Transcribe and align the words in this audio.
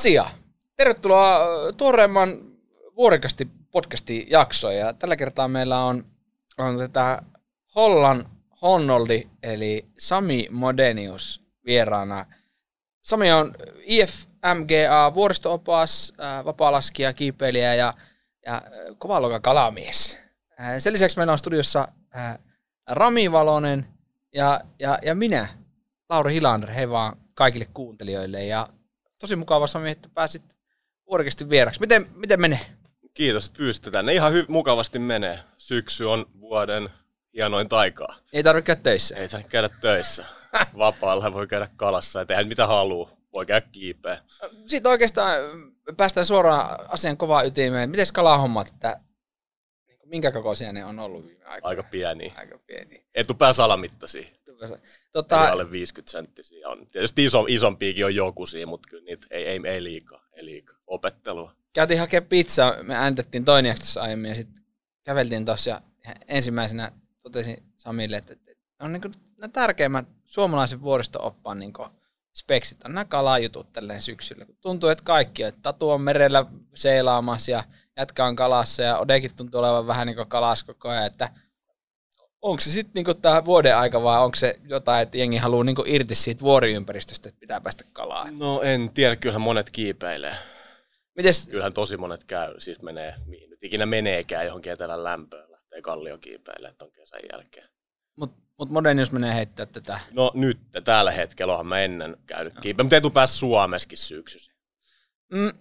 asia. 0.00 0.30
Tervetuloa 0.76 1.36
äh, 1.36 1.74
tuoreemman 1.76 2.38
vuorikasti 2.96 3.48
podcastin 3.70 4.26
jaksoon. 4.30 4.76
Ja 4.76 4.92
tällä 4.92 5.16
kertaa 5.16 5.48
meillä 5.48 5.78
on, 5.84 6.04
on 6.58 6.78
tätä 6.78 7.22
Hollan 7.74 8.30
Honnoldi, 8.62 9.28
eli 9.42 9.86
Sami 9.98 10.46
Modenius 10.50 11.42
vieraana. 11.66 12.26
Sami 13.02 13.32
on 13.32 13.54
IFMGA 13.82 15.14
vuoristoopas, 15.14 16.12
äh, 16.20 16.44
vapaalaskija, 16.44 17.12
kiipeilijä 17.12 17.74
ja, 17.74 17.94
ja 18.46 18.54
äh, 18.54 18.62
kova 18.98 19.20
luokan 19.20 19.42
kalamies. 19.42 20.18
Sen 20.78 20.92
lisäksi 20.92 21.16
meillä 21.16 21.32
on 21.32 21.38
studiossa 21.38 21.88
Rami 22.90 23.32
Valonen 23.32 23.86
ja, 24.34 24.60
ja, 24.78 24.98
ja 25.02 25.14
minä, 25.14 25.48
Lauri 26.08 26.34
Hilander. 26.34 26.70
Hei 26.70 26.90
vaan 26.90 27.16
kaikille 27.34 27.66
kuuntelijoille. 27.74 28.44
Ja 28.44 28.68
tosi 29.20 29.36
mukava 29.36 29.66
Sami, 29.66 29.90
että 29.90 30.08
pääsit 30.14 30.42
vuorikasti 31.06 31.50
vieraksi. 31.50 31.80
Miten, 31.80 32.06
miten 32.14 32.40
menee? 32.40 32.60
Kiitos, 33.14 33.46
että 33.46 33.56
pyysitte 33.56 33.90
tänne. 33.90 34.14
Ihan 34.14 34.32
hy- 34.32 34.46
mukavasti 34.48 34.98
menee. 34.98 35.38
Syksy 35.58 36.04
on 36.04 36.26
vuoden 36.40 36.88
hienoin 37.34 37.68
taikaa. 37.68 38.16
Ei 38.32 38.42
tarvitse 38.42 38.66
käydä 38.66 38.80
töissä. 38.82 39.16
Ei 39.16 39.28
tarvitse 39.28 39.50
käydä 39.50 39.68
töissä. 39.80 40.24
Vapaalla 40.78 41.32
voi 41.32 41.46
käydä 41.46 41.68
kalassa 41.76 42.18
ja 42.18 42.26
tehdä 42.26 42.44
mitä 42.44 42.66
haluaa. 42.66 43.10
Voi 43.32 43.46
käydä 43.46 43.66
kiipeä. 43.72 44.18
Sitten 44.66 44.90
oikeastaan 44.90 45.34
päästään 45.96 46.26
suoraan 46.26 46.78
asian 46.88 47.16
kovaan 47.16 47.46
ytimeen. 47.46 47.90
Miten 47.90 48.06
kalahommat, 48.12 48.68
että 48.68 49.00
minkä 50.04 50.32
kokoisia 50.32 50.72
ne 50.72 50.84
on 50.84 50.98
ollut 50.98 51.26
viime 51.26 51.44
aikoina? 51.44 51.68
Aika 51.68 51.82
pieni. 51.82 52.32
Aika 52.36 52.58
pieni. 52.66 53.04
Etupää 53.14 53.52
salamittaisia. 53.52 54.26
Tota, 55.12 55.50
alle 55.50 55.70
50 55.70 56.10
senttisiä 56.10 56.68
on. 56.68 56.86
Tietysti 56.92 57.24
iso, 57.24 57.44
isompiakin 57.48 58.04
on 58.04 58.14
joku 58.14 58.46
siinä, 58.46 58.66
mutta 58.66 58.88
kyllä 58.88 59.04
niitä 59.04 59.26
ei, 59.30 59.46
ei, 59.46 59.60
ei 59.64 59.84
liikaa. 59.84 60.26
Ei 60.32 60.44
liikaa. 60.44 60.76
Opettelua. 60.86 61.52
käytiin 61.72 62.00
hakemaan 62.00 62.28
pizzaa, 62.28 62.82
me 62.82 62.94
ääntettiin 62.94 63.44
toinen 63.44 63.68
jaksossa 63.68 64.02
aiemmin 64.02 64.28
ja 64.28 64.34
sitten 64.34 64.64
käveltiin 65.04 65.44
tuossa 65.44 65.70
ja 65.70 65.80
ensimmäisenä 66.28 66.92
totesin 67.22 67.62
Samille, 67.76 68.16
että, 68.16 68.34
on 68.80 68.92
niin 68.92 69.02
nämä 69.36 69.48
tärkeimmät 69.52 70.06
suomalaisen 70.24 70.82
vuoristo-oppaan 70.82 71.58
niin 71.58 71.72
speksit 72.34 72.84
on 72.84 72.94
nämä 72.94 73.04
kalajutut 73.04 73.72
tälleen 73.72 74.02
syksyllä. 74.02 74.46
Tuntuu, 74.60 74.88
että 74.88 75.04
kaikki, 75.04 75.42
että 75.42 75.60
Tatu 75.62 75.90
on 75.90 76.00
merellä 76.00 76.46
seilaamassa 76.74 77.50
ja 77.50 77.64
jätkä 77.96 78.24
on 78.24 78.36
kalassa 78.36 78.82
ja 78.82 78.98
Odekin 78.98 79.36
tuntuu 79.36 79.60
olevan 79.60 79.86
vähän 79.86 80.06
niin 80.06 80.16
kuin 80.16 80.28
kalas 80.28 80.64
koko 80.64 80.88
ajan, 80.88 81.06
että 81.06 81.30
onko 82.42 82.60
se 82.60 82.70
sitten 82.70 83.04
niin 83.04 83.20
tämä 83.22 83.44
vuoden 83.44 83.76
aika 83.76 84.02
vai 84.02 84.20
onko 84.20 84.34
se 84.34 84.60
jotain, 84.68 85.02
että 85.02 85.18
jengi 85.18 85.36
haluaa 85.36 85.64
niin 85.64 85.76
irti 85.86 86.14
siitä 86.14 86.40
vuoriympäristöstä, 86.40 87.28
että 87.28 87.40
pitää 87.40 87.60
päästä 87.60 87.84
kalaan? 87.92 88.38
No 88.38 88.62
en 88.62 88.90
tiedä, 88.94 89.16
kyllähän 89.16 89.40
monet 89.40 89.70
kiipeilee. 89.70 90.34
Mites, 91.16 91.48
Kyllähän 91.48 91.72
tosi 91.72 91.96
monet 91.96 92.24
käy, 92.24 92.60
siis 92.60 92.82
menee, 92.82 93.14
mihin 93.26 93.50
nyt 93.50 93.62
ikinä 93.62 93.86
meneekään 93.86 94.46
johonkin 94.46 94.72
etelän 94.72 95.04
lämpöön. 95.04 95.50
Lähtee 95.50 95.82
kalliokiipeilemään 95.82 96.76
ton 96.78 96.92
kesän 96.92 97.20
jälkeen. 97.32 97.68
mut, 98.16 98.34
mut 98.58 98.70
Modernius 98.70 99.12
menee 99.12 99.34
heittää 99.34 99.66
tätä. 99.66 100.00
No 100.10 100.30
nyt, 100.34 100.58
tällä 100.84 101.10
hetkellä 101.10 101.52
onhan 101.52 101.66
mä 101.66 101.80
ennen 101.80 102.16
käynyt 102.26 102.54
kiipeä, 102.60 102.84
mutta 102.84 102.96
etupäässä 102.96 103.38
Suomessakin 103.38 103.98
syksyisin. 103.98 104.54
Mm, 105.32 105.52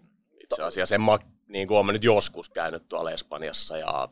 Itse 0.43 0.63
asiassa 0.63 0.95
en 0.95 1.01
mä, 1.01 1.17
niin 1.47 1.67
kuin 1.67 1.85
mä 1.85 1.91
nyt 1.91 2.03
joskus 2.03 2.49
käynyt 2.49 2.87
tuolla 2.87 3.11
Espanjassa 3.11 3.77
ja 3.77 4.09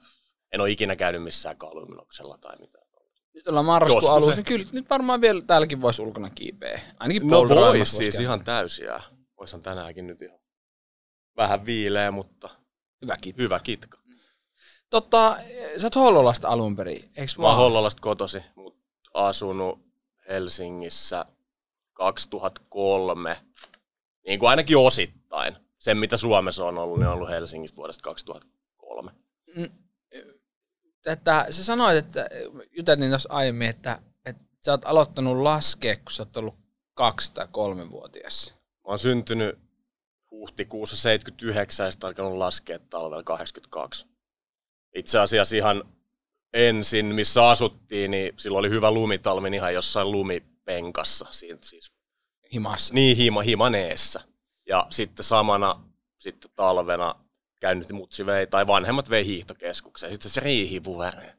en 0.51 0.61
ole 0.61 0.69
ikinä 0.71 0.95
käynyt 0.95 1.23
missään 1.23 1.57
kaluminoksella 1.57 2.37
tai 2.37 2.57
mitään. 2.59 2.87
nyt 3.33 3.47
ollaan 3.47 3.65
marraskuun 3.65 4.11
alussa, 4.11 4.31
niin 4.35 4.45
kyllä 4.45 4.65
nyt 4.71 4.89
varmaan 4.89 5.21
vielä 5.21 5.41
täälläkin 5.41 5.81
voisi 5.81 6.01
ulkona 6.01 6.29
kiipeä. 6.29 6.81
Ainakin 6.99 7.27
No 7.27 7.49
voisi 7.49 7.95
siis 7.95 8.15
käydä. 8.15 8.23
ihan 8.23 8.43
täysiä. 8.43 9.01
Voisin 9.37 9.61
tänäänkin 9.61 10.07
nyt 10.07 10.21
ihan 10.21 10.39
vähän 11.37 11.65
viileä, 11.65 12.11
mutta 12.11 12.49
Hyvä 13.01 13.17
kiitos. 13.21 13.39
hyvä 13.43 13.59
kitka. 13.59 13.97
Totta, 14.89 15.37
sä 15.77 15.85
oot 15.85 15.95
Hollolasta 15.95 16.47
alun 16.47 16.75
perin, 16.75 17.09
eiks 17.17 17.37
Mä 17.37 17.47
oon? 17.47 17.55
Hollolasta 17.57 18.01
kotosi, 18.01 18.41
mutta 18.55 18.79
asunut 19.13 19.79
Helsingissä 20.29 21.25
2003, 21.93 23.37
niin 24.27 24.39
kuin 24.39 24.49
ainakin 24.49 24.77
osittain. 24.77 25.55
Sen, 25.77 25.97
mitä 25.97 26.17
Suomessa 26.17 26.65
on 26.65 26.77
ollut, 26.77 26.99
niin 26.99 27.07
on 27.07 27.13
ollut 27.13 27.29
Helsingistä 27.29 27.75
vuodesta 27.77 28.01
2003. 28.01 29.11
Mm, 29.55 29.69
Että 31.07 31.45
sä 31.49 31.63
sanoit, 31.63 31.97
että 31.97 32.29
juteltiin 32.71 33.09
tuossa 33.11 33.29
aiemmin, 33.31 33.69
että, 33.69 33.99
että 34.25 34.43
sä 34.65 34.71
oot 34.71 34.85
aloittanut 34.85 35.37
laskea, 35.37 35.95
kun 35.95 36.11
sä 36.11 36.23
oot 36.23 36.37
ollut 36.37 36.55
kaksi 36.93 37.33
tai 37.33 37.47
kolme 37.51 37.89
vuotias. 37.91 38.55
Mä 38.57 38.83
oon 38.85 38.99
syntynyt 38.99 39.59
huhtikuussa 40.31 40.95
79 40.97 41.85
ja 41.85 41.91
sitten 41.91 42.07
alkanut 42.07 42.37
laskea 42.37 42.79
talvella 42.79 43.23
82. 43.23 44.05
Itse 44.95 45.19
asiassa 45.19 45.55
ihan 45.55 45.83
ensin, 46.53 47.05
missä 47.05 47.49
asuttiin, 47.49 48.11
niin 48.11 48.33
silloin 48.37 48.59
oli 48.59 48.69
hyvä 48.69 48.91
lumitalvi 48.91 49.55
ihan 49.55 49.73
jossain 49.73 50.11
lumipenkassa. 50.11 51.25
Siinä, 51.31 51.59
siis 51.61 51.93
Himassa. 52.53 52.93
niin 52.93 53.17
hima, 53.17 53.41
himaneessa. 53.41 54.21
Ja 54.67 54.87
sitten 54.89 55.23
samana 55.23 55.83
sitten 56.19 56.51
talvena 56.55 57.15
käynyt 57.59 57.91
mutsi 57.91 58.25
vei, 58.25 58.47
tai 58.47 58.67
vanhemmat 58.67 59.09
vei 59.09 59.25
hiihtokeskukseen. 59.25 60.11
Sitten 60.13 60.31
se 60.31 60.41
riihivuoreen. 60.41 61.37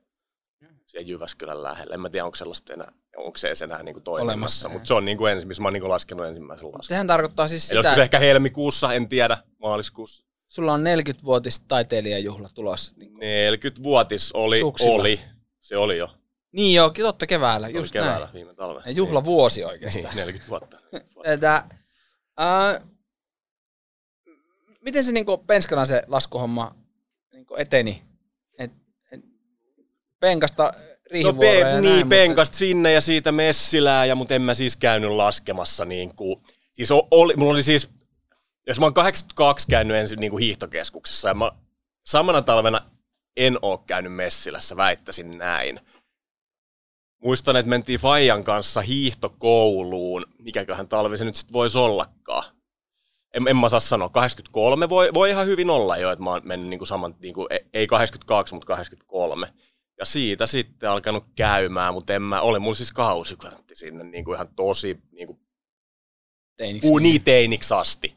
Siellä 0.86 1.08
Jyväskylän 1.08 1.62
lähellä. 1.62 1.94
En 1.94 2.00
mä 2.00 2.10
tiedä, 2.10 2.24
onko 2.24 2.36
sellaista 2.36 2.72
enää, 2.72 2.92
onko 3.16 3.36
se 3.38 3.52
enää 3.64 3.82
niinku 3.82 4.00
Olemassa, 4.06 4.26
toimimassa. 4.26 4.68
Mutta 4.68 4.86
se 4.86 4.94
on 4.94 5.04
niinku 5.04 5.26
ensin, 5.26 5.48
missä 5.48 5.62
mä 5.62 5.66
oon 5.66 5.72
niinku 5.72 5.88
laskenut 5.88 6.26
ensimmäisen 6.26 6.66
laskun. 6.66 6.84
Sehän 6.84 7.06
tarkoittaa 7.06 7.48
siis 7.48 7.62
Eli 7.70 7.78
sitä, 7.78 7.88
olisiko 7.88 7.94
se 7.94 8.02
ehkä 8.02 8.18
helmikuussa, 8.18 8.92
en 8.94 9.08
tiedä, 9.08 9.38
maaliskuussa. 9.58 10.24
sulla 10.48 10.72
on 10.72 10.84
40-vuotis 10.84 11.60
taiteilijajuhla 11.60 12.48
tulossa. 12.54 12.94
Niin, 12.96 13.12
40-vuotis 13.14 14.30
oli, 14.34 14.58
Suksilla. 14.60 14.94
oli, 14.94 15.20
se 15.60 15.76
oli 15.76 15.98
jo. 15.98 16.08
niin 16.52 16.74
joo, 16.74 16.90
totta 16.90 17.26
keväällä, 17.26 17.66
Se 17.66 17.72
just 17.72 17.92
keväällä 17.92 18.18
näin. 18.26 18.32
viime 18.34 18.54
talvena. 18.54 18.86
Ja 18.86 18.92
juhlavuosi 18.92 19.60
Niin, 19.60 19.68
oikeastaan. 19.68 20.16
40 20.16 20.48
vuotta. 20.50 20.78
Että, 21.24 21.64
ää, 22.36 22.80
miten 24.88 25.04
se 25.04 25.12
niinku 25.12 25.38
penskana 25.38 25.86
se 25.86 26.02
laskuhomma 26.06 26.74
niinku 27.32 27.56
eteni? 27.56 28.02
Et, 28.58 28.72
et, 29.12 29.20
penkasta 30.20 30.72
No 31.24 31.32
pe- 31.32 31.58
ja 31.58 31.64
näin, 31.64 31.82
niin, 31.82 31.94
mutta- 31.94 32.08
penkasta 32.08 32.56
sinne 32.56 32.92
ja 32.92 33.00
siitä 33.00 33.32
messilää, 33.32 34.04
ja, 34.04 34.14
mutta 34.14 34.34
en 34.34 34.42
mä 34.42 34.54
siis 34.54 34.76
käynyt 34.76 35.10
laskemassa. 35.10 35.84
Niin 35.84 36.14
kuin, 36.16 36.42
siis 36.72 36.88
oli, 37.10 37.36
mulla 37.36 37.52
oli 37.52 37.62
siis, 37.62 37.90
jos 38.66 38.80
mä 38.80 38.86
oon 38.86 38.94
82 38.94 39.66
käynyt 39.70 39.96
ensin 39.96 40.20
niin 40.20 40.30
kuin 40.30 40.42
hiihtokeskuksessa, 40.42 41.28
ja 41.28 41.34
mä, 41.34 41.52
samana 42.06 42.42
talvena 42.42 42.90
en 43.36 43.58
oo 43.62 43.78
käynyt 43.78 44.14
messilässä, 44.14 44.76
väittäisin 44.76 45.38
näin. 45.38 45.80
Muistan, 47.22 47.56
että 47.56 47.70
mentiin 47.70 48.00
Fajan 48.00 48.44
kanssa 48.44 48.80
hiihtokouluun, 48.80 50.26
mikäköhän 50.38 50.88
talvi 50.88 51.18
se 51.18 51.24
nyt 51.24 51.34
sitten 51.34 51.52
voisi 51.52 51.78
ollakaan. 51.78 52.57
En, 53.34 53.48
en 53.48 53.56
mä 53.56 53.68
saa 53.68 53.80
sanoa, 53.80 54.08
83 54.08 54.88
voi, 54.88 55.10
voi 55.14 55.30
ihan 55.30 55.46
hyvin 55.46 55.70
olla 55.70 55.96
jo, 55.96 56.10
että 56.12 56.22
mä 56.22 56.30
oon 56.30 56.40
mennyt 56.44 56.68
niinku 56.68 56.86
saman, 56.86 57.14
niinku, 57.20 57.46
ei- 57.50 57.64
ei 57.74 57.86
82, 57.86 58.54
mutta 58.54 58.66
83. 58.66 59.52
Ja 59.98 60.04
siitä 60.04 60.46
sitten 60.46 60.90
alkanut 60.90 61.24
käymään, 61.36 61.94
mutta 61.94 62.14
en 62.14 62.22
mä, 62.22 62.40
oli 62.40 62.58
mun 62.58 62.76
siis 62.76 62.92
kausikortti 62.92 63.74
sinne 63.74 64.04
niinku 64.04 64.32
ihan 64.34 64.48
tosi 64.56 64.98
niinku, 65.12 65.40
Teiniksi. 66.56 66.88
niin 67.00 67.22
teiniksi 67.24 67.74
asti. 67.74 68.14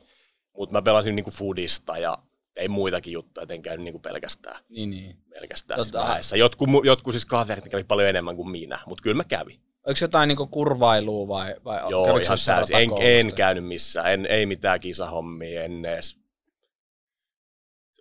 Mutta 0.58 0.74
mä 0.74 0.82
pelasin 0.82 1.16
niinku 1.16 1.32
foodista 1.32 1.98
ja 1.98 2.18
ei 2.56 2.68
muitakin 2.68 3.14
juttuja, 3.14 3.44
et 3.44 3.52
en 3.52 3.62
käynyt 3.62 3.84
niinku 3.84 4.00
pelkästään, 4.00 4.64
Niin, 4.70 4.90
niin. 4.90 5.18
pelkästään 5.30 5.80
Tota- 5.80 5.94
vähässä. 6.00 6.38
Jotkut, 6.38 6.70
jotkut 6.84 7.14
siis 7.14 7.26
kaverit 7.26 7.68
kävi 7.70 7.84
paljon 7.84 8.10
enemmän 8.10 8.36
kuin 8.36 8.50
minä, 8.50 8.80
mutta 8.86 9.02
kyllä 9.02 9.18
mä 9.18 9.24
kävin. 9.24 9.60
Oliko 9.88 9.98
jotain 10.02 10.28
niinku 10.28 10.48
kurvailua 10.48 11.28
vai, 11.28 11.56
vai 11.66 11.82
Joo, 11.90 12.18
ihan 12.18 12.38
täysin. 12.46 12.76
En, 12.76 12.90
en 13.00 13.34
käynyt 13.34 13.66
missään, 13.66 14.14
en, 14.14 14.26
ei 14.26 14.46
mitään 14.46 14.80
kisahommia, 14.80 15.64
en 15.64 15.86
edes... 15.86 16.20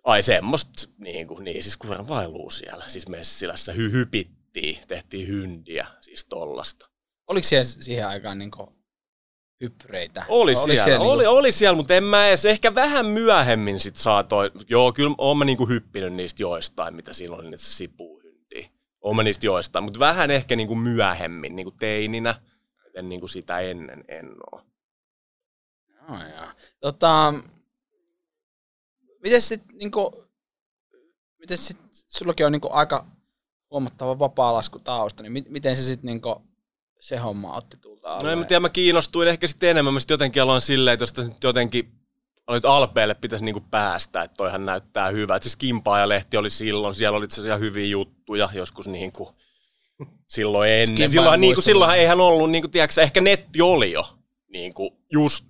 Ai 0.03 0.23
semmoista, 0.23 0.89
niin, 0.97 1.27
kuin, 1.27 1.43
niin 1.43 1.63
siis 1.63 1.77
kuvan 1.77 2.07
vailuu 2.07 2.49
siellä, 2.49 2.83
siis 2.87 3.07
Messilässä 3.07 3.73
hy, 3.73 3.91
hypittiin, 3.91 4.77
tehtiin 4.87 5.27
hyndiä, 5.27 5.87
siis 6.01 6.25
tollasta. 6.25 6.89
Oliko 7.27 7.47
siihen, 7.47 7.65
siihen 7.65 8.07
aikaan 8.07 8.39
niinku 8.39 8.75
hyppyreitä? 9.61 10.25
Oli 10.29 10.51
Oliko 10.51 10.65
siellä, 10.65 10.83
siellä 10.83 11.05
oli, 11.05 11.23
niinku- 11.23 11.37
oli 11.37 11.51
siellä, 11.51 11.75
mutta 11.75 11.95
en 11.95 12.03
mä 12.03 12.27
edes, 12.27 12.45
ehkä 12.45 12.75
vähän 12.75 13.05
myöhemmin 13.05 13.79
sit 13.79 13.95
saatoin, 13.95 14.51
joo, 14.69 14.93
kyllä 14.93 15.15
oon 15.17 15.37
mä 15.37 15.45
niinku 15.45 15.67
hyppinyt 15.67 16.13
niistä 16.13 16.43
joistain, 16.43 16.95
mitä 16.95 17.11
oli, 17.29 17.43
niitä 17.43 17.63
sipuhyndiä. 17.63 18.20
Oon 19.01 19.15
mä 19.15 19.23
niistä 19.23 19.45
joistain, 19.45 19.83
mutta 19.83 19.99
vähän 19.99 20.31
ehkä 20.31 20.55
niinku 20.55 20.75
myöhemmin, 20.75 21.55
niinku 21.55 21.71
teininä, 21.71 22.35
en 22.93 23.09
niinku 23.09 23.27
sitä 23.27 23.59
ennen 23.59 24.05
en 24.07 24.29
oo. 24.53 24.61
Oh, 26.09 26.19
joo. 26.35 26.47
Tota, 26.79 27.33
miten 29.23 29.41
sit 29.41 29.61
niinku, 29.73 30.25
miten 31.39 31.57
sit, 31.57 31.77
sullakin 31.91 32.45
on 32.45 32.51
niinku 32.51 32.69
aika 32.71 33.05
huomattava 33.71 34.19
vapaa-laskutausta, 34.19 35.23
niin 35.23 35.31
mi- 35.31 35.45
miten 35.49 35.75
se 35.75 35.83
sit 35.83 36.03
niinku, 36.03 36.41
se 36.99 37.17
homma 37.17 37.55
otti 37.55 37.77
tulta 37.77 38.23
No 38.23 38.29
en 38.29 38.37
mä 38.37 38.45
tiedä, 38.45 38.59
mä 38.59 38.69
kiinnostuin 38.69 39.27
ehkä 39.27 39.47
sitten 39.47 39.69
enemmän. 39.69 39.93
Mä 39.93 39.99
sitten 39.99 40.13
jotenkin 40.13 40.41
aloin 40.41 40.61
silleen, 40.61 40.93
että 40.93 41.03
jos 41.03 41.13
tästä 42.51 42.67
nyt 42.67 42.75
Alpeelle 42.75 43.13
pitäisi 43.13 43.45
niinku 43.45 43.61
päästä, 43.71 44.23
että 44.23 44.37
toihan 44.37 44.65
näyttää 44.65 45.09
hyvä. 45.09 45.35
Et 45.35 45.43
se 45.43 45.49
Skimpaaja-lehti 45.49 46.37
oli 46.37 46.49
silloin, 46.49 46.95
siellä 46.95 47.17
oli 47.17 47.25
itse 47.25 47.41
asiassa 47.41 47.57
hyviä 47.57 47.85
juttuja, 47.85 48.49
joskus 48.53 48.87
niinku 48.87 49.35
silloin 50.27 50.69
ennen. 50.69 50.85
Skimpaajan 50.85 51.09
Silloin, 51.11 51.41
niinku, 51.41 51.61
silloinhan 51.61 51.97
eihän 51.97 52.21
ollut, 52.21 52.51
niinku, 52.51 52.67
tiedätkö, 52.67 53.01
ehkä 53.01 53.21
netti 53.21 53.61
oli 53.61 53.91
jo, 53.91 54.17
niinku, 54.47 54.97
just 55.11 55.45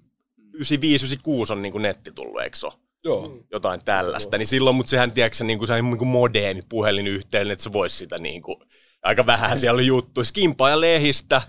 95-96 0.57 1.51
on 1.51 1.61
niinku 1.61 1.77
netti 1.77 2.11
tullut, 2.11 2.41
eikö 2.41 2.57
se 2.57 2.65
ole? 2.65 2.73
Joo. 3.03 3.37
jotain 3.51 3.81
tällaista, 3.85 4.37
niin 4.37 4.47
silloin, 4.47 4.75
mutta 4.75 4.89
sehän, 4.89 5.11
tiedätkö, 5.11 5.37
se, 5.37 5.43
niin 5.43 5.57
kuin, 5.57 5.67
se 5.67 5.73
on 5.73 5.85
niin 5.85 5.97
kuin 5.97 6.07
modeemi 6.07 6.61
puhelinyhteydellä, 6.69 7.53
että 7.53 7.63
se 7.63 7.73
voisi 7.73 7.97
sitä 7.97 8.17
niin 8.17 8.41
kuin, 8.41 8.57
aika 9.03 9.25
vähän 9.25 9.57
siellä 9.57 9.77
oli 9.77 9.85
juttu. 9.85 10.23
Skimpaa 10.23 10.69
ja 10.69 10.81
lehistä, 10.81 11.41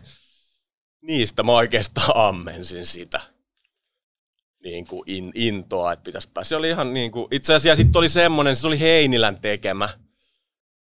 niistä 1.02 1.42
mä 1.42 1.52
oikeastaan 1.52 2.12
ammensin 2.28 2.86
sitä 2.86 3.20
niin 4.64 4.86
kuin 4.86 5.02
in, 5.06 5.32
intoa, 5.34 5.92
että 5.92 6.04
pitäisi 6.04 6.30
päästä. 6.34 6.48
Se 6.48 6.56
oli 6.56 6.68
ihan 6.68 6.94
niin 6.94 7.12
kuin, 7.12 7.28
itse 7.30 7.54
asiassa 7.54 7.82
sitten 7.82 7.98
oli 7.98 8.08
semmoinen, 8.08 8.56
se 8.56 8.66
oli 8.66 8.80
Heinilän 8.80 9.40
tekemä, 9.40 9.88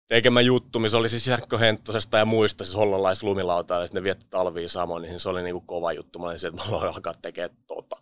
tekemä 0.08 0.40
juttu, 0.40 0.78
missä 0.78 0.98
oli 0.98 1.08
siis 1.08 1.26
Jarkko 1.26 1.58
Henttosesta 1.58 2.18
ja 2.18 2.24
muista, 2.24 2.64
siis 2.64 2.76
hollolais 2.76 3.22
lumilauta, 3.22 3.74
ja 3.74 3.86
sitten 3.86 4.00
ne 4.00 4.04
vietti 4.04 4.26
talviin 4.30 4.68
samoin, 4.68 5.02
niin 5.02 5.20
se 5.20 5.28
oli 5.28 5.42
niin 5.42 5.54
kuin 5.54 5.66
kova 5.66 5.92
juttu. 5.92 6.18
Mä 6.18 6.26
olin 6.26 6.38
se, 6.38 6.48
että 6.48 6.62
mä 6.62 6.68
aloin 6.68 6.94
alkaa 6.94 7.14
tekemään 7.22 7.56
tota. 7.66 7.96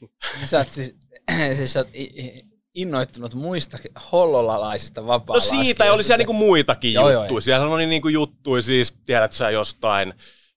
Sä 0.44 0.58
oot 0.58 0.70
siis, 0.70 0.96
siis 1.56 1.72
sä 1.72 1.80
oot 1.80 1.88
innoittunut 2.74 3.34
muista 3.34 3.78
hollolalaisista 4.12 5.06
vapaa 5.06 5.36
No 5.36 5.40
siitä 5.40 5.84
ja 5.84 5.92
oli 5.92 6.04
siellä 6.04 6.18
niinku 6.18 6.32
muitakin 6.32 6.92
Joo, 6.92 7.10
joo, 7.10 7.22
juttuja. 7.22 7.38
ei. 7.38 7.42
Siellä 7.42 7.66
oli 7.66 7.86
niinku 7.86 8.08
juttuja, 8.08 8.62
siis 8.62 8.94
tiedät 9.06 9.32
sä 9.32 9.50
jostain 9.50 10.14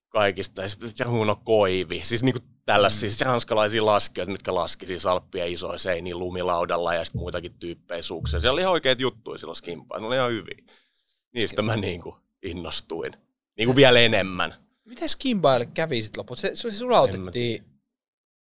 kaikista, 0.08 0.68
siis 0.68 1.00
Runo 1.00 1.36
Koivi, 1.36 2.00
siis 2.04 2.22
niinku 2.22 2.40
tällaisia 2.72 2.96
mm. 2.96 3.00
siis 3.10 3.20
ranskalaisia 3.20 3.86
laskijoita, 3.86 4.32
mitkä 4.32 4.54
laski 4.54 4.86
siis 4.86 5.06
Alppia 5.06 5.46
isoja 5.46 5.78
seiniä 5.78 6.16
lumilaudalla 6.16 6.94
ja 6.94 7.04
sitten 7.04 7.20
muitakin 7.20 7.54
tyyppejä 7.54 8.02
suksia. 8.02 8.40
Siellä 8.40 8.52
oli 8.54 8.60
ihan 8.60 8.72
oikeat 8.72 9.00
juttuja 9.00 9.38
silloin 9.38 9.56
skimpaa, 9.56 9.98
ne 10.00 10.06
oli 10.06 10.16
ihan 10.16 10.30
hyviä. 10.32 10.56
Niistä 11.34 11.62
mä 11.62 11.76
niinku 11.76 12.16
innostuin. 12.42 13.12
Niinku 13.58 13.76
vielä 13.76 14.00
enemmän. 14.00 14.54
Miten 14.84 15.08
Skimbaille 15.08 15.66
kävi 15.66 16.02
sit 16.02 16.16
loput? 16.16 16.38
Se, 16.38 16.50
se 16.54 16.70
sulautettiin. 16.70 17.64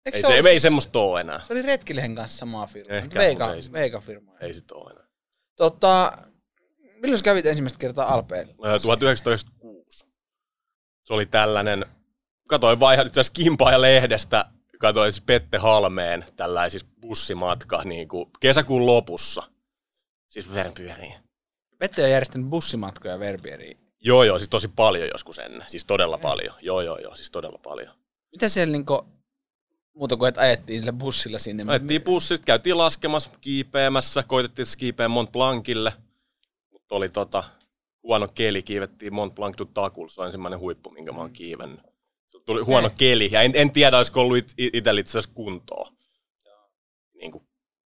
Ei, 0.06 0.21
se, 0.21 0.27
se, 0.27 0.33
ei 0.33 0.44
siis- 0.44 0.62
semmoista 0.62 1.00
ole 1.00 1.21
enää. 1.21 1.39
Se 1.39 1.53
oli 1.53 1.62
Retkilehen 1.62 2.15
kanssa 2.15 2.38
samaa 2.38 2.68
firmaa. 2.68 2.97
Ehkä, 2.97 3.19
Veika, 3.19 3.53
ei 3.53 3.62
sit- 3.63 3.73
Veika 3.73 4.00
firma. 4.01 4.31
Ei 4.41 4.53
sit 4.53 4.71
ole 4.71 4.91
enää. 4.91 5.07
Tota, 5.56 6.18
milloin 7.01 7.18
sä 7.18 7.23
kävit 7.23 7.45
ensimmäistä 7.45 7.80
kertaa 7.80 8.13
Alpeilla? 8.13 8.51
Ö, 8.51 8.80
1996. 8.80 10.06
Se 11.03 11.13
oli 11.13 11.25
tällainen, 11.25 11.85
katoin 12.47 12.79
vai 12.79 12.95
itse 12.95 13.19
asiassa 13.19 13.33
Kimpaa 13.33 13.71
ja 13.71 13.81
lehdestä, 13.81 14.45
katoin 14.79 15.13
siis 15.13 15.23
Pette 15.25 15.57
Halmeen 15.57 16.25
tällainen 16.35 16.71
siis 16.71 16.85
bussimatka 17.01 17.81
niin 17.85 18.07
kuin 18.07 18.29
kesäkuun 18.39 18.85
lopussa. 18.85 19.44
Siis 20.29 20.53
Vernpyöriin. 20.53 21.13
Pette 21.79 22.03
on 22.03 22.11
järjestänyt 22.11 22.49
bussimatkoja 22.49 23.19
Verbieriin. 23.19 23.77
Joo, 23.99 24.23
joo, 24.23 24.39
siis 24.39 24.49
tosi 24.49 24.67
paljon 24.67 25.09
joskus 25.13 25.39
ennen. 25.39 25.63
Siis 25.67 25.85
todella 25.85 26.17
paljon. 26.17 26.55
Joo, 26.61 26.81
joo, 26.81 26.97
joo, 26.97 27.15
siis 27.15 27.31
todella 27.31 27.57
paljon. 27.63 27.95
Mitä 28.31 28.49
siellä 28.49 28.71
niinku, 28.71 29.05
muuta 29.94 30.17
kuin 30.17 30.29
että 30.29 30.41
ajettiin 30.41 30.79
sillä 30.79 30.94
bussilla 30.94 31.39
sinne? 31.39 31.63
Ajettiin 31.67 32.03
bussista, 32.03 32.45
käytiin 32.45 32.77
laskemassa, 32.77 33.29
kiipeämässä, 33.41 34.23
koitettiin 34.23 34.67
kiipeä 34.77 35.07
Mont 35.07 35.31
Blancille. 35.31 35.94
Mutta 36.71 36.95
oli 36.95 37.09
tota, 37.09 37.44
huono 38.03 38.27
keli, 38.27 38.63
kiivettiin 38.63 39.13
Mont 39.13 39.35
Blanc 39.35 39.57
du 39.57 39.65
Takulla. 39.65 40.09
Se 40.09 40.21
on 40.21 40.27
ensimmäinen 40.27 40.59
huippu, 40.59 40.89
minkä 40.89 41.11
mä 41.11 41.19
oon 41.19 41.31
kiivennyt. 41.31 41.79
Tuli 42.47 42.61
huono 42.61 42.89
keli, 42.97 43.29
ja 43.31 43.41
en, 43.41 43.51
en 43.55 43.71
tiedä, 43.71 43.97
olisiko 43.97 44.21
ollut 44.21 44.38
it, 44.38 44.53
it, 44.57 44.75
itsellä 44.75 44.99
itse 45.01 45.11
asiassa 45.11 45.31
kuntoa. 45.33 45.91
Niin 47.15 47.31
kuin, 47.31 47.47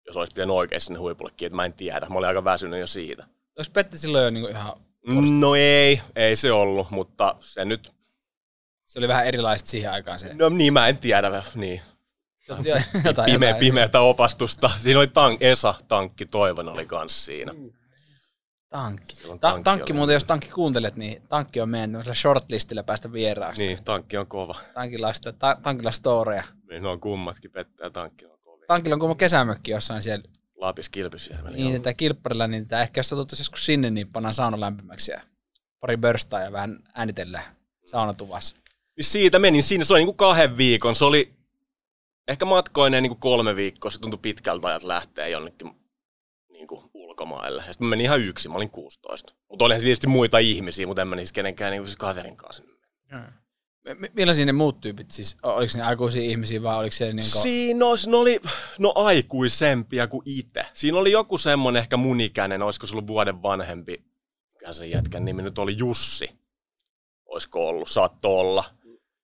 jos 0.07 0.17
olisi 0.17 0.33
pitänyt 0.35 0.57
oikein 0.57 0.81
sinne 0.81 0.99
huipulle 0.99 1.31
kiinni, 1.37 1.57
mä 1.57 1.65
en 1.65 1.73
tiedä. 1.73 2.07
Mä 2.09 2.19
olin 2.19 2.29
aika 2.29 2.45
väsynyt 2.45 2.81
jo 2.81 2.87
siitä. 2.87 3.23
Onko 3.59 3.71
Pette 3.73 3.97
silloin 3.97 4.25
jo 4.25 4.31
niinku 4.31 4.49
ihan, 4.49 4.73
No 5.41 5.55
ei, 5.55 6.01
ei 6.17 6.37
se 6.37 6.53
ollut, 6.53 6.91
mutta 6.91 7.37
se 7.41 7.65
nyt, 7.65 7.93
se 8.87 8.99
oli 8.99 9.09
vähän 9.09 9.27
erilaista 9.27 9.69
siihen 9.69 9.91
aikaan 9.93 10.19
se. 10.19 10.35
no 10.35 10.49
niin 10.49 10.73
mä 10.73 10.89
en 10.89 10.99
tiedä, 10.99 11.43
niin. 11.55 11.81
Jo- 12.49 12.57
jotain, 13.05 13.31
Pime, 13.33 13.47
jotain. 13.47 13.61
pimeätä 13.61 14.01
opastusta. 14.01 14.69
Siinä 14.79 14.99
oli 15.01 15.07
tank, 15.09 15.43
Esa 15.43 15.75
Tankki 15.89 16.27
Toivon 16.27 16.69
oli 16.69 16.87
kans 16.87 17.25
siinä. 17.25 17.55
Tankki. 18.75 19.15
Silloin 19.15 19.41
Ta- 19.41 19.49
tankki 19.49 19.65
tankki 19.65 19.93
muuten, 19.93 20.15
jos 20.15 20.25
tankki 20.25 20.49
kuuntelet, 20.49 20.97
niin 20.97 21.23
tankki 21.29 21.61
on 21.61 21.69
meidän 21.69 22.03
shortlistillä 22.15 22.83
päästä 22.83 23.13
vieraaksi. 23.13 23.67
Niin, 23.67 23.85
tankki 23.85 24.17
on 24.17 24.27
kova. 24.27 24.55
Tankilla 24.75 25.09
on, 25.09 25.15
sitä, 25.15 25.33
ta- 25.33 25.57
tankilla 25.63 25.89
on 25.89 25.93
storeja. 25.93 26.45
Niin, 26.71 26.83
ne 26.83 26.89
on 26.89 27.01
kummatkin, 27.01 27.51
Pette 27.51 27.85
ja 27.85 27.91
tankki 27.91 28.27
on 28.27 28.39
kovia. 28.45 28.67
Tankilla 28.67 28.95
on 28.95 29.01
kuuma 29.01 29.15
kesämökki 29.15 29.71
jossain 29.71 30.03
siellä. 30.03 30.25
Lapis 30.57 30.89
Kilpisjärvellä. 30.89 31.57
Niin, 31.57 31.73
tätä 31.83 31.95
kilpparilla, 31.95 32.47
niin 32.47 32.67
tätä 32.67 32.83
ehkä 32.83 32.99
jos 32.99 33.09
satuttaisiin 33.09 33.45
joskus 33.45 33.67
sinne, 33.67 33.91
niin 33.91 34.13
pannaan 34.13 34.35
sauna 34.35 34.61
lämpimäksi 34.61 35.13
ja 35.13 35.21
pari 35.81 35.97
börstaa 35.97 36.41
ja 36.41 36.53
vähän 36.53 36.79
äänitellään 36.95 37.45
saunatuvassa. 37.87 38.57
Niin 38.97 39.05
siitä 39.05 39.39
menin 39.39 39.63
sinne, 39.63 39.85
se 39.85 39.93
oli 39.93 40.01
niinku 40.01 40.13
kahden 40.13 40.57
viikon. 40.57 40.95
Se 40.95 41.05
oli 41.05 41.33
ehkä 42.29 42.45
matkoinen 42.45 43.03
niinku 43.03 43.17
kolme 43.17 43.57
viikkoa. 43.57 43.91
Se 43.91 44.01
tuntui 44.01 44.19
pitkältä 44.23 44.67
ajat 44.69 44.83
lähteä 44.85 45.27
jonnekin 45.27 45.84
niinku 46.65 46.91
ulkomaille. 46.95 47.63
Ja 47.67 47.73
sitten 47.73 47.87
mä 47.87 47.91
menin 47.91 48.05
ihan 48.05 48.21
yksin, 48.21 48.51
mä 48.51 48.57
olin 48.57 48.71
16. 48.71 49.35
Mutta 49.49 49.65
olihan 49.65 49.83
tietysti 49.83 50.07
muita 50.07 50.39
ihmisiä, 50.39 50.87
mutta 50.87 51.03
en 51.03 51.09
mä 51.09 51.17
niissä 51.17 51.33
kenenkään 51.33 51.71
niinku 51.71 51.87
siis 51.87 51.97
kaverin 51.97 52.37
kanssa. 52.37 52.63
M- 53.89 54.13
millaisia 54.15 54.47
ne 54.47 54.53
muut 54.53 54.81
tyypit 54.81 55.11
siis? 55.11 55.37
Oliko 55.43 55.73
ne 55.77 55.83
aikuisia 55.83 56.23
ihmisiä 56.23 56.63
vai 56.63 56.79
oliko 56.79 56.93
siellä 56.93 57.15
niinku... 57.15 57.39
Siinä 57.39 57.87
olisi, 57.87 58.11
ne 58.11 58.17
oli 58.17 58.41
no 58.79 58.93
aikuisempia 58.95 60.07
kuin 60.07 60.23
itse. 60.25 60.67
Siinä 60.75 60.99
oli 60.99 61.13
joku 61.13 61.39
semmonen 61.39 61.81
ehkä 61.81 61.97
mun 61.97 62.21
ikäinen, 62.21 62.63
olisiko 62.63 62.87
se 62.87 62.93
ollut 62.93 63.07
vuoden 63.07 63.43
vanhempi, 63.43 64.05
mikä 64.53 64.73
se 64.73 64.87
jätkän 64.87 65.25
nimi 65.25 65.43
nyt 65.43 65.59
oli 65.59 65.79
Jussi. 65.79 66.31
Olisiko 67.27 67.67
ollut, 67.67 67.91
saattoi 67.91 68.41
olla. 68.41 68.65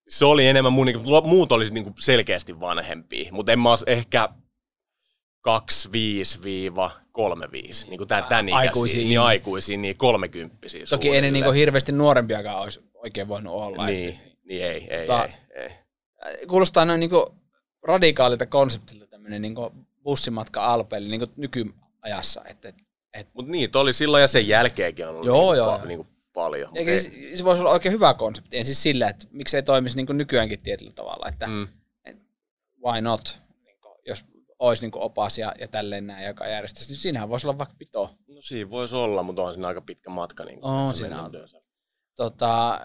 Se 0.09 0.25
oli 0.25 0.47
enemmän 0.47 0.73
mun, 0.73 0.87
muut 1.23 1.51
olisi 1.51 1.73
niinku 1.73 1.91
selkeästi 1.99 2.59
vanhempia, 2.59 3.31
mutta 3.31 3.51
en 3.51 3.59
mä 3.59 3.69
olisi 3.69 3.85
ehkä 3.87 4.29
25-35, 5.47 7.89
niinku 7.89 8.05
tän, 8.05 8.23
tän 8.23 8.49
ikäisiä, 8.49 8.69
Aikuisia 8.69 8.99
niin 9.01 9.19
aikuisia, 9.19 9.77
niin 9.77 9.97
kolmekymppisiä 9.97 10.85
Toki 10.89 11.09
ei 11.09 11.21
ne 11.21 11.31
niinku 11.31 11.51
hirveästi 11.51 11.91
nuorempiakaan 11.91 12.61
olisi 12.61 12.81
oikein 12.93 13.27
voinut 13.27 13.53
olla. 13.53 13.85
Niin, 13.85 14.17
niin 14.43 14.63
ei, 14.65 14.87
ei, 14.89 15.07
Tota- 15.07 15.29
ei, 15.55 15.63
ei. 15.63 15.69
Et 16.33 16.45
kuulostaa 16.47 16.85
noin 16.85 16.99
niinku 16.99 17.35
radikaalilta 17.83 18.45
konseptilta 18.45 19.07
tämmöinen 19.07 19.41
niinku 19.41 19.71
bussimatka 20.03 20.65
Alpeille 20.65 21.09
niinku 21.09 21.27
nykyajassa. 21.37 22.41
Että, 22.45 22.69
et, 22.69 22.75
et, 23.13 23.27
Mutta 23.33 23.51
niitä 23.51 23.79
oli 23.79 23.93
silloin 23.93 24.21
ja 24.21 24.27
sen 24.27 24.47
jälkeenkin 24.47 25.07
on 25.07 25.11
ollut 25.13 25.25
Joo, 25.25 25.41
niinku, 25.41 25.55
joo. 25.57 25.77
pa- 25.77 25.85
niinku 25.87 26.07
paljon. 26.33 26.69
mut 26.69 26.77
eikä 26.77 26.91
ei- 26.91 26.99
se, 26.99 27.11
se 27.37 27.43
voisi 27.43 27.59
olla 27.61 27.71
oikein 27.71 27.93
hyvä 27.93 28.13
konsepti. 28.13 28.57
En 28.57 28.65
siis 28.65 28.83
sillä, 28.83 29.09
että 29.09 29.25
miksei 29.31 29.63
toimisi 29.63 29.95
niinku 29.95 30.13
nykyäänkin 30.13 30.59
tietyllä 30.59 30.91
tavalla. 30.91 31.25
Että 31.29 31.47
Mm. 31.47 31.67
why 32.85 33.01
not? 33.01 33.41
Niinku, 33.65 33.95
jos 34.07 34.25
olisi 34.61 34.81
niinku 34.83 35.01
opas 35.01 35.37
ja, 35.37 35.53
ja 35.59 35.67
tälleen 35.67 36.07
näin, 36.07 36.27
joka 36.27 36.47
järjestäisi, 36.47 36.91
niin 36.91 36.99
siinähän 36.99 37.29
voisi 37.29 37.47
olla 37.47 37.57
vaikka 37.57 37.75
pito. 37.77 38.15
No 38.27 38.41
siinä 38.41 38.69
voisi 38.69 38.95
olla, 38.95 39.23
mutta 39.23 39.41
on 39.41 39.53
siinä 39.53 39.67
aika 39.67 39.81
pitkä 39.81 40.09
matka. 40.09 40.45
Niin 40.45 40.59
On 40.61 40.79
että 40.79 40.93
se 40.93 40.97
siinä 40.97 41.23
on. 41.23 41.31
Tota, 42.15 42.81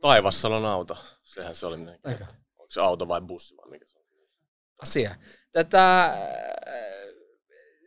Taivassalon 0.00 0.64
auto. 0.64 0.96
Sehän 1.22 1.54
se 1.54 1.66
oli. 1.66 1.76
Minä. 1.76 1.98
Onko 2.58 2.70
se 2.70 2.80
auto 2.80 3.08
vai 3.08 3.20
bussi 3.20 3.56
vai 3.56 3.70
mikä 3.70 3.86
se 3.86 3.98
on? 3.98 4.04
asia. 4.82 5.14
Tätä, 5.52 6.04
äh, 6.04 6.14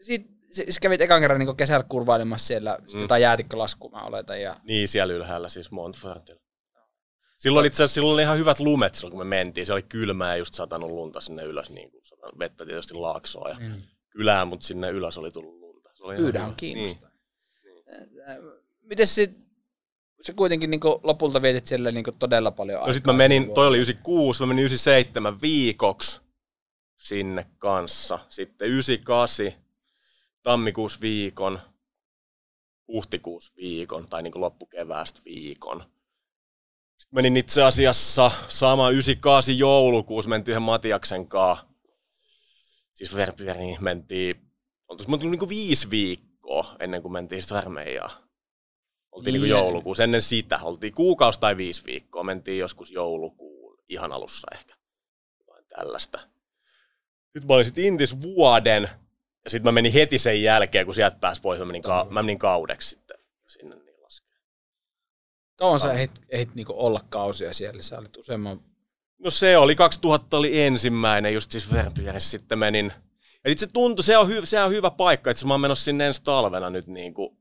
sit, 0.01 0.27
siis 0.51 0.79
kävit 0.79 1.01
ekan 1.01 1.21
kerran 1.21 1.39
niin 1.39 1.55
kesällä 1.55 1.85
kurvailemassa 1.89 2.47
siellä 2.47 2.77
mm. 2.93 3.01
jotain 3.01 3.21
jäätikkolaskua, 3.21 3.91
mä 3.91 4.01
oletan. 4.01 4.41
Ja, 4.41 4.55
Niin, 4.63 4.87
siellä 4.87 5.13
ylhäällä 5.13 5.49
siis 5.49 5.71
Montferratilla. 5.71 6.41
Silloin 7.37 7.65
itse 7.65 7.83
asiassa 7.83 7.93
silloin 7.93 8.13
oli 8.13 8.21
ihan 8.21 8.37
hyvät 8.37 8.59
lumet 8.59 8.95
silloin, 8.95 9.11
kun 9.11 9.27
me 9.27 9.35
mentiin. 9.35 9.65
Se 9.65 9.73
oli 9.73 9.83
kylmää 9.83 10.33
ja 10.33 10.37
just 10.37 10.53
satanut 10.53 10.89
lunta 10.89 11.21
sinne 11.21 11.43
ylös, 11.43 11.69
niin 11.69 11.91
kuin 11.91 12.06
vettä 12.39 12.65
tietysti 12.65 12.93
laaksoa 12.93 13.49
ja 13.49 13.55
mm. 13.59 13.81
kylään, 14.09 14.47
mutta 14.47 14.67
sinne 14.67 14.89
ylös 14.89 15.17
oli 15.17 15.31
tullut 15.31 15.59
lunta. 15.59 15.89
Se 15.93 16.03
oli 16.03 16.15
Pyydä 16.15 16.45
on 16.45 16.55
kiinnostaa. 16.55 17.09
Niin. 17.09 17.83
Miten 18.81 19.07
sit, 19.07 19.37
sä 20.27 20.33
kuitenkin 20.33 20.71
niin 20.71 20.81
lopulta 21.03 21.41
vietit 21.41 21.67
siellä 21.67 21.91
niin 21.91 22.05
todella 22.19 22.51
paljon 22.51 22.87
No 22.87 22.93
sit 22.93 23.05
mä 23.05 23.13
menin, 23.13 23.53
toi 23.53 23.67
oli 23.67 23.77
96, 23.77 24.43
mä 24.43 24.47
menin 24.47 24.65
97 24.65 25.41
viikoksi 25.41 26.21
sinne 26.97 27.45
kanssa. 27.57 28.19
Sitten 28.29 28.67
98, 28.67 29.51
tammikuussa 30.43 31.01
viikon, 31.01 31.59
huhtikuussa 32.87 33.53
viikon, 33.55 34.07
tai 34.09 34.23
niin 34.23 34.31
kuin 34.31 34.41
loppukeväästä 34.41 35.21
viikon. 35.25 35.83
Sitten 36.97 37.17
menin 37.17 37.37
itse 37.37 37.63
asiassa 37.63 38.31
sama 38.47 38.89
98 38.89 39.57
joulukuussa, 39.57 40.29
mentiin 40.29 40.53
yhden 40.53 40.61
Matiaksen 40.61 41.27
kanssa. 41.27 41.66
Siis 42.97 43.15
Verpyöriin 43.15 43.77
mentiin, 43.79 44.35
oltais 44.87 45.07
menty 45.07 45.25
niin 45.25 45.39
kuin 45.39 45.49
viisi 45.49 45.89
viikkoa 45.89 46.75
ennen 46.79 47.01
kuin 47.01 47.11
mentiin 47.11 47.41
sitten 47.41 47.55
Värmeijaan. 47.57 48.09
Oltiin 49.11 49.33
niin 49.33 49.41
Niin. 49.41 49.49
joulukuussa. 49.49 50.03
Ennen 50.03 50.21
sitä 50.21 50.59
oltiin 50.63 50.93
kuukausi 50.95 51.39
tai 51.39 51.57
viisi 51.57 51.85
viikkoa. 51.85 52.23
Mentiin 52.23 52.57
joskus 52.59 52.91
joulukuun 52.91 53.77
ihan 53.89 54.11
alussa 54.11 54.47
ehkä. 54.53 54.75
Jotain 55.39 55.65
tällaista. 55.65 56.19
nyt 57.33 57.45
mä 57.47 57.53
olin 57.53 57.65
sitten 57.65 57.83
Intis 57.83 58.21
vuoden, 58.21 58.89
ja 59.43 59.49
sitten 59.49 59.63
mä 59.67 59.71
menin 59.71 59.93
heti 59.93 60.19
sen 60.19 60.43
jälkeen, 60.43 60.85
kun 60.85 60.95
sieltä 60.95 61.17
pääsi 61.17 61.41
pois, 61.41 61.59
mä 61.59 61.65
menin, 61.65 61.81
ka- 61.81 62.07
mä 62.11 62.23
menin 62.23 62.39
kaudeksi 62.39 62.89
sitten 62.89 63.17
sinne 63.47 63.75
niin. 63.75 63.87
Kauan 65.55 65.79
sä 65.79 65.93
ehdit, 65.93 66.21
ehdit 66.29 66.55
niinku 66.55 66.73
olla 66.77 66.99
kausia 67.09 67.53
siellä? 67.53 67.81
Sä 67.81 67.97
olit 67.99 68.17
useamman... 68.17 68.63
No 69.19 69.29
se 69.29 69.57
oli, 69.57 69.75
2000 69.75 70.37
oli 70.37 70.61
ensimmäinen, 70.61 71.33
just 71.33 71.51
siis 71.51 71.71
Verpierissä 71.71 72.29
sitten 72.29 72.59
menin. 72.59 72.93
Ja 73.43 73.49
sit 73.49 73.59
se 73.59 73.67
tuntui, 73.67 74.03
se 74.03 74.17
on, 74.17 74.29
hy- 74.29 74.45
se 74.45 74.63
on 74.63 74.71
hyvä 74.71 74.91
paikka, 74.91 75.31
että 75.31 75.45
mä 75.45 75.53
oon 75.53 75.61
menossa 75.61 75.85
sinne 75.85 76.07
ensi 76.07 76.23
talvena 76.23 76.69
nyt 76.69 76.87
niin 76.87 77.13
kuin 77.13 77.37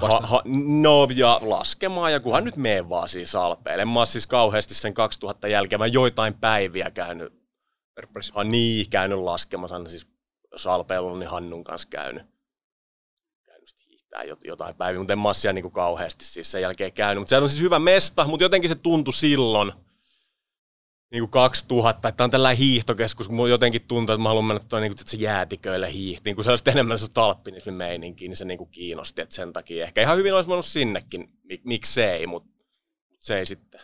Ha, 0.00 0.20
ha, 0.22 0.42
no 0.82 1.08
ja 1.14 1.40
laskemaan, 1.42 2.12
ja 2.12 2.20
kunhan 2.20 2.44
nyt 2.44 2.56
mene 2.56 2.88
vaan 2.88 3.08
siis 3.08 3.34
Alpeille. 3.34 3.84
Mä 3.84 3.98
oon 4.00 4.06
siis 4.06 4.26
kauheasti 4.26 4.74
sen 4.74 4.94
2000 4.94 5.48
jälkeen, 5.48 5.80
mä 5.80 5.86
joitain 5.86 6.34
päiviä 6.34 6.90
käynyt, 6.90 7.32
ha, 8.34 8.44
niin, 8.44 8.90
käynyt 8.90 9.18
laskemassa, 9.18 9.84
siis 9.88 10.06
jos 10.52 10.66
Alpeilla 10.66 11.12
on, 11.12 11.18
niin 11.18 11.30
Hannun 11.30 11.64
kanssa 11.64 11.88
käynyt. 11.88 12.22
Jot- 14.16 14.44
jotain 14.44 14.74
päiviä, 14.74 14.98
mutta 14.98 15.12
en 15.12 15.26
oo 15.26 15.34
siellä 15.34 15.52
niinku 15.52 15.70
kauheasti 15.70 16.24
siis 16.24 16.50
sen 16.50 16.62
jälkeen 16.62 16.92
käynyt. 16.92 17.20
Mutta 17.20 17.30
se 17.30 17.36
on 17.36 17.48
siis 17.48 17.62
hyvä 17.62 17.78
mesta, 17.78 18.24
mutta 18.24 18.44
jotenkin 18.44 18.70
se 18.70 18.74
tuntui 18.74 19.14
silloin, 19.14 19.72
niin 21.10 21.22
kuin 21.22 21.30
2000, 21.30 22.08
että 22.08 22.24
on 22.24 22.30
tällainen 22.30 22.58
hiihtokeskus, 22.58 23.26
kun 23.26 23.36
mulla 23.36 23.48
jotenkin 23.48 23.86
tuntuu, 23.88 24.14
että 24.14 24.22
mä 24.22 24.28
haluan 24.28 24.44
mennä 24.44 24.64
tuonne 24.68 24.88
niin 24.88 24.96
kuin, 25.10 25.20
jäätiköille 25.20 25.92
hiihtiin, 25.92 26.36
kun 26.36 26.44
se 26.44 26.50
olisi 26.50 26.70
enemmän 26.70 26.98
se 26.98 27.06
talppinismin 27.14 27.74
meininki, 27.74 28.28
niin 28.28 28.36
se 28.36 28.44
niin 28.44 28.58
kuin 28.58 28.70
kiinnosti, 28.70 29.22
että 29.22 29.34
sen 29.34 29.52
takia 29.52 29.84
ehkä 29.84 30.02
ihan 30.02 30.16
hyvin 30.18 30.34
olisi 30.34 30.48
voinut 30.48 30.66
sinnekin, 30.66 31.28
Mik, 31.42 31.64
miksei, 31.64 32.26
mutta 32.26 32.64
se 33.20 33.38
ei 33.38 33.46
sitten, 33.46 33.80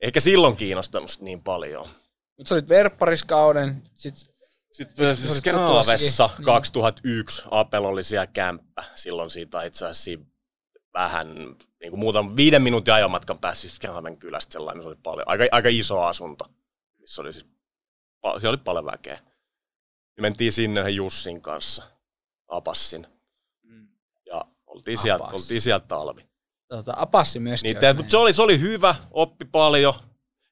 ehkä 0.00 0.20
silloin 0.20 0.56
kiinnostanut 0.56 1.10
niin 1.20 1.42
paljon. 1.42 1.88
Mutta 2.36 2.48
sä 2.48 2.54
olit 2.54 2.68
verppariskauden, 2.68 3.82
sit 3.94 4.14
Sitten 4.72 5.16
Kraavessa 5.42 6.28
Tutlassakin, 6.28 6.44
2001 6.44 7.42
Apel 7.50 7.84
oli 7.84 8.04
siellä 8.04 8.26
kämppä. 8.26 8.84
Silloin 8.94 9.30
siitä 9.30 9.62
itse 9.62 9.86
asiassa 9.86 10.26
vähän, 10.96 11.34
niin 11.80 11.90
kuin 11.90 12.00
muutaman 12.00 12.36
viiden 12.36 12.62
minuutin 12.62 12.94
ajomatkan 12.94 13.38
päässä 13.38 13.60
siis 13.60 13.78
Kraaven 13.78 14.16
kylästä 14.16 14.52
sellainen, 14.52 14.82
se 14.82 14.88
oli 14.88 14.96
paljon, 15.02 15.28
aika, 15.28 15.44
aika 15.52 15.68
iso 15.68 16.02
asunto, 16.02 16.44
missä 16.98 17.22
oli 17.22 17.32
siis, 17.32 17.46
siellä 18.38 18.48
oli 18.48 18.62
paljon 18.64 18.84
väkeä. 18.84 19.18
Me 20.16 20.20
mentiin 20.20 20.52
sinne 20.52 20.80
yhden 20.80 20.94
Jussin 20.94 21.40
kanssa, 21.40 21.82
Apassin, 22.48 23.06
ja 24.26 24.44
oltiin 24.66 24.98
sieltä, 24.98 25.24
oltiin 25.24 25.60
sieltä 25.60 25.86
talvi. 25.86 26.28
tota, 26.68 26.94
Apassi 26.96 27.40
myöskin. 27.40 27.68
Niin, 27.68 27.80
te, 27.80 27.92
mutta 27.92 28.10
se 28.10 28.16
oli, 28.16 28.32
se 28.32 28.42
oli 28.42 28.60
hyvä, 28.60 28.94
oppi 29.10 29.44
paljon. 29.44 29.94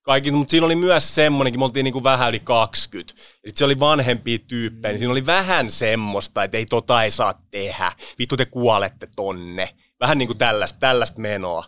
Kaikki, 0.03 0.31
mutta 0.31 0.51
siinä 0.51 0.67
oli 0.67 0.77
myös 0.77 1.15
semmonenkin, 1.15 1.61
me 1.61 1.65
oltiin 1.65 1.85
niinku 1.85 2.05
vähän 2.05 2.29
yli 2.29 2.41
20. 2.41 3.15
Ja 3.43 3.51
sit 3.51 3.57
se 3.57 3.65
oli 3.65 3.81
vanhempia 3.81 4.39
tyyppejä, 4.39 4.93
niin 4.93 4.99
siinä 4.99 5.13
oli 5.13 5.27
vähän 5.27 5.71
semmoista, 5.71 6.45
että 6.45 6.57
ei 6.57 6.67
tota 6.67 7.03
ei 7.03 7.11
saa 7.11 7.43
tehdä. 7.51 7.93
Vittu 8.19 8.37
te 8.37 8.45
kuolette 8.47 9.09
tonne. 9.17 9.77
Vähän 10.01 10.19
niinku 10.19 10.35
tällaista, 10.35 10.79
tällaista 10.79 11.21
menoa. 11.21 11.65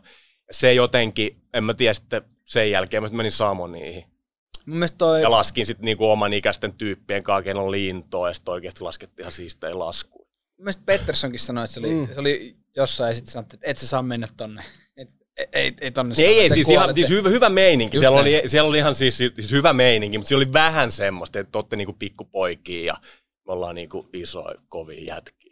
Se 0.50 0.73
jotenkin, 0.75 1.37
en 1.54 1.64
mä 1.64 1.75
tiedä 1.75 1.95
sitten 1.95 2.23
sen 2.45 2.71
jälkeen, 2.71 3.02
mä 3.02 3.09
menin. 3.09 4.04
Mun 4.66 4.78
mielestä 4.78 4.99
toi, 4.99 5.23
Ja 5.23 5.30
laskin 5.30 5.66
sitten 5.66 5.85
niinku 5.85 6.11
oman 6.11 6.33
ikäisten 6.33 6.73
tyyppien 6.73 7.23
kanssa, 7.23 7.42
keillä 7.42 7.62
on 7.62 7.71
lintoa, 7.71 8.28
ja 8.28 8.35
sitten 8.35 8.52
oikeasti 8.52 8.80
laskettiin 8.80 9.25
ihan 9.25 9.33
siistejä 9.33 9.78
laskuja. 9.78 10.26
mun 10.59 10.64
mielestä 10.64 10.83
Petterssonkin 10.87 11.40
sanoi, 11.40 11.64
että 11.64 11.75
se 11.75 11.80
oli, 11.80 11.95
mm. 11.95 12.09
se 12.14 12.21
oli 12.21 12.56
jossain 12.76 13.11
ja 13.11 13.14
sitten 13.14 13.33
sanottiin, 13.33 13.59
että 13.59 13.71
et 13.71 13.78
sä 13.78 13.87
saa 13.87 14.02
mennä 14.02 14.28
tonne. 14.37 14.62
Et, 14.97 15.09
ei, 15.37 15.47
ei, 15.52 15.75
ei 15.80 15.90
tonne 15.90 16.14
saa, 16.14 16.25
Ei, 16.25 16.40
ei, 16.40 16.49
te 16.49 16.54
siis, 16.54 16.68
ihan, 16.68 16.95
siis 16.95 17.09
hyvä, 17.09 17.28
hyvä 17.28 17.49
meininki. 17.49 17.97
Just 17.97 18.02
Siellä 18.02 18.23
näin. 18.23 18.40
oli, 18.40 18.49
siellä 18.49 18.68
oli 18.68 18.78
ihan 18.78 18.95
siis, 18.95 19.16
siis 19.16 19.50
hyvä 19.50 19.73
meininki, 19.73 20.18
mutta 20.18 20.28
siellä 20.28 20.45
oli 20.45 20.52
vähän 20.52 20.92
semmoista, 20.92 21.38
että 21.38 21.59
olette 21.59 21.76
niinku 21.76 21.92
pikkupoikia 21.92 22.85
ja 22.87 22.95
me 23.47 23.52
ollaan 23.52 23.75
niinku 23.75 24.09
isoja, 24.12 24.54
kovia 24.68 25.04
jätkiä. 25.14 25.45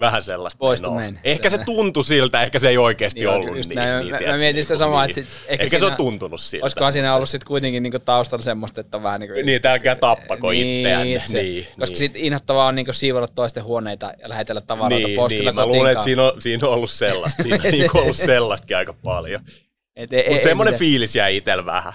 Vähän 0.00 0.22
sellaista 0.22 0.58
Poista 0.58 0.90
menoa. 0.90 1.00
meni. 1.04 1.18
Ehkä 1.24 1.50
se 1.50 1.58
tuntui 1.58 2.04
siltä, 2.04 2.42
ehkä 2.42 2.58
se 2.58 2.68
ei 2.68 2.78
oikeasti 2.78 3.20
Niin, 3.20 3.28
ollut 3.28 3.56
just 3.56 3.68
niin. 3.68 3.76
näin. 3.76 4.00
niin 4.00 4.10
Mä- 4.26 4.32
mä 4.32 4.36
mietin 4.38 4.62
sitä 4.62 4.74
niinku 4.74 4.78
samaa, 4.84 5.06
niin. 5.06 5.18
että 5.18 5.30
sit 5.32 5.40
ehkä 5.48 5.64
ehkä 5.64 5.78
se 5.78 5.84
on 5.84 5.88
siinä- 5.88 5.96
tuntunut 5.96 6.40
siltä. 6.40 6.64
Olisikohan 6.64 6.92
siinä 6.92 7.14
ollut 7.14 7.28
sitten 7.28 7.46
kuitenkin 7.46 7.82
niinku 7.82 7.98
taustalla 7.98 8.42
semmoista, 8.44 8.80
että 8.80 8.96
on 8.96 9.02
vähän 9.02 9.20
niinku... 9.20 9.34
Niin, 9.36 9.48
että 9.56 9.72
älkää 9.72 9.94
tappako 9.94 10.50
itseänne. 10.50 11.14
että 11.14 11.28
se- 11.28 11.42
Niin, 11.42 11.64
koska 11.64 11.86
niin. 11.86 11.96
sitten 11.96 12.22
inhottavaa 12.22 12.66
on 12.66 12.74
niinku 12.74 12.92
siivota 12.92 13.28
toisten 13.34 13.64
huoneita 13.64 14.12
ja 14.22 14.28
lähetellä 14.28 14.60
tavaroita 14.60 15.06
Niin, 15.06 15.16
postilla 15.16 15.50
niin, 15.50 15.54
mä 15.54 15.66
luulen, 15.66 15.92
että 15.92 16.04
siinä 16.04 16.22
on, 16.22 16.42
siinä 16.42 16.66
on 16.68 16.72
ollut 16.74 16.90
sellaista. 16.90 17.42
Siinä 17.42 17.56
on 17.64 17.70
niinku 17.70 17.98
ollut 17.98 18.16
sellaistakin 18.16 18.76
aika 18.76 18.92
paljon. 18.92 19.40
Mutta 20.30 20.42
semmoinen 20.44 20.74
fiilis 20.74 21.16
jäi 21.16 21.36
itsellä 21.36 21.64
vähän. 21.66 21.92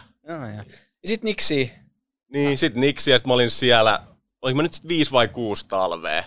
Ja 1.04 1.10
sit 1.10 1.24
Niksi, 1.24 1.72
Niin, 2.34 2.58
sit 2.58 2.76
Niksi, 2.76 3.12
ja 3.12 3.18
sit 3.18 3.28
mä 3.28 3.34
olin 3.34 3.50
siellä, 3.52 4.00
olinko 4.42 4.58
mä 4.58 4.64
nyt 4.64 4.74
sit 4.74 4.88
viisi 4.88 5.12
vai 5.12 5.28
kuusi 5.28 5.66
talvea. 5.68 6.24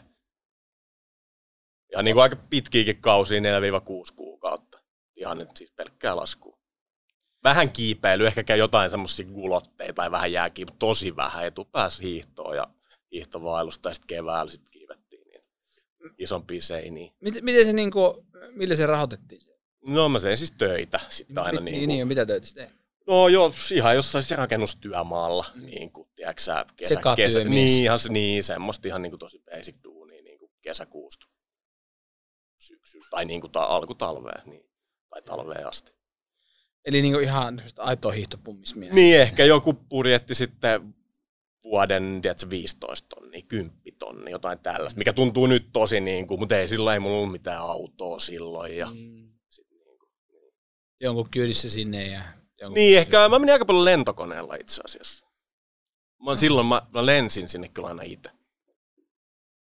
Ja 1.92 2.02
niin 2.02 2.14
kuin 2.14 2.22
aika 2.22 2.36
pitkiäkin 2.36 3.00
kausia, 3.00 3.40
4-6 3.40 3.42
kuukautta. 4.16 4.78
Ihan 5.16 5.38
nyt 5.38 5.56
siis 5.56 5.72
pelkkää 5.72 6.16
laskua. 6.16 6.58
Vähän 7.44 7.72
kiipeily, 7.72 8.26
ehkä 8.26 8.42
käy 8.42 8.58
jotain 8.58 8.90
semmosia 8.90 9.26
gulotteita 9.26 9.92
tai 9.92 10.10
vähän 10.10 10.32
jääkiä, 10.32 10.64
mutta 10.64 10.78
tosi 10.78 11.16
vähän 11.16 11.46
etupäässä 11.46 12.02
hiihtoa 12.02 12.54
ja 12.54 12.66
hiihtovailusta 13.12 13.88
ja 13.88 13.94
sitten 13.94 14.06
keväällä 14.06 14.52
sit 14.52 14.68
kiivettiin 14.70 15.22
niin 15.28 15.42
isompia 16.18 16.62
seiniä. 16.62 17.12
miten, 17.20 17.44
miten 17.44 17.66
se 17.66 17.72
niinku, 17.72 18.26
millä 18.50 18.74
se 18.74 18.86
rahoitettiin? 18.86 19.40
No 19.86 20.08
mä 20.08 20.20
tein 20.20 20.36
siis 20.36 20.52
töitä 20.52 21.00
sitten 21.08 21.38
aina 21.38 21.60
Mit- 21.60 21.64
niin, 21.64 21.72
niin, 21.72 21.80
kuin, 21.80 21.88
niin, 21.88 22.08
mitä 22.08 22.26
töitä 22.26 22.46
se 22.46 22.54
teet? 22.54 22.80
No 23.06 23.28
joo, 23.28 23.52
ihan 23.72 23.94
jossain 23.94 24.24
se 24.24 24.36
rakennustyömaalla, 24.36 25.46
niin 25.54 25.92
kuin, 25.92 26.08
tiedätkö 26.16 26.42
sä, 26.42 26.64
kesä, 26.76 27.00
kesä, 27.16 27.44
niin, 27.44 27.82
ihan, 27.82 27.98
niin, 28.08 28.44
semmoista 28.44 28.88
ihan 28.88 29.02
niin 29.02 29.10
kuin 29.10 29.18
tosi 29.18 29.42
basic 29.50 29.76
duunia, 29.84 30.22
niin 30.22 30.38
kuin 30.38 30.52
kesäkuusta 30.62 31.26
tai 33.10 33.24
niin 33.24 33.40
kuin 33.40 33.52
ta, 33.52 33.62
alkutalvea, 33.62 34.42
niin, 34.46 34.62
tai 35.10 35.22
talveen 35.22 35.66
asti. 35.68 35.92
Eli 36.84 37.02
niinku 37.02 37.18
ihan 37.18 37.54
semmoista 37.58 37.82
aitoa 37.82 38.12
hiihtopummismia. 38.12 38.94
Niin, 38.94 39.20
ehkä 39.20 39.44
joku 39.44 39.72
budjetti 39.72 40.34
sitten 40.34 40.94
vuoden, 41.64 42.18
tiedätkö, 42.22 42.50
15 42.50 43.08
tonnia, 43.08 43.42
10 43.48 43.72
tonnia, 43.98 44.30
jotain 44.30 44.58
tällaista, 44.58 44.98
mikä 44.98 45.12
tuntuu 45.12 45.46
nyt 45.46 45.68
tosi 45.72 46.00
niin 46.00 46.26
kuin, 46.26 46.40
mutta 46.40 46.56
ei 46.56 46.68
silloin 46.68 46.94
ei 46.94 47.00
mulla 47.00 47.16
ollut 47.16 47.32
mitään 47.32 47.60
autoa 47.60 48.18
silloin. 48.18 48.76
Ja, 48.76 48.86
Mm. 48.86 49.30
sit 49.50 49.66
niin, 49.70 49.98
kuin. 49.98 50.10
Jonkun 51.00 51.30
kyydissä 51.30 51.68
sinne 51.70 52.06
ja... 52.06 52.22
Jonkun 52.60 52.74
niin, 52.74 52.98
ehkä 52.98 53.28
mä 53.28 53.38
menin 53.38 53.52
aika 53.52 53.64
paljon 53.64 53.84
lentokoneella 53.84 54.54
itse 54.54 54.82
asiassa. 54.84 55.26
Mä, 56.24 56.36
silloin 56.36 56.66
mä, 56.66 56.82
mä 56.94 57.06
lensin 57.06 57.48
sinne 57.48 57.68
kyllä 57.68 57.88
aina 57.88 58.02
itse. 58.04 58.30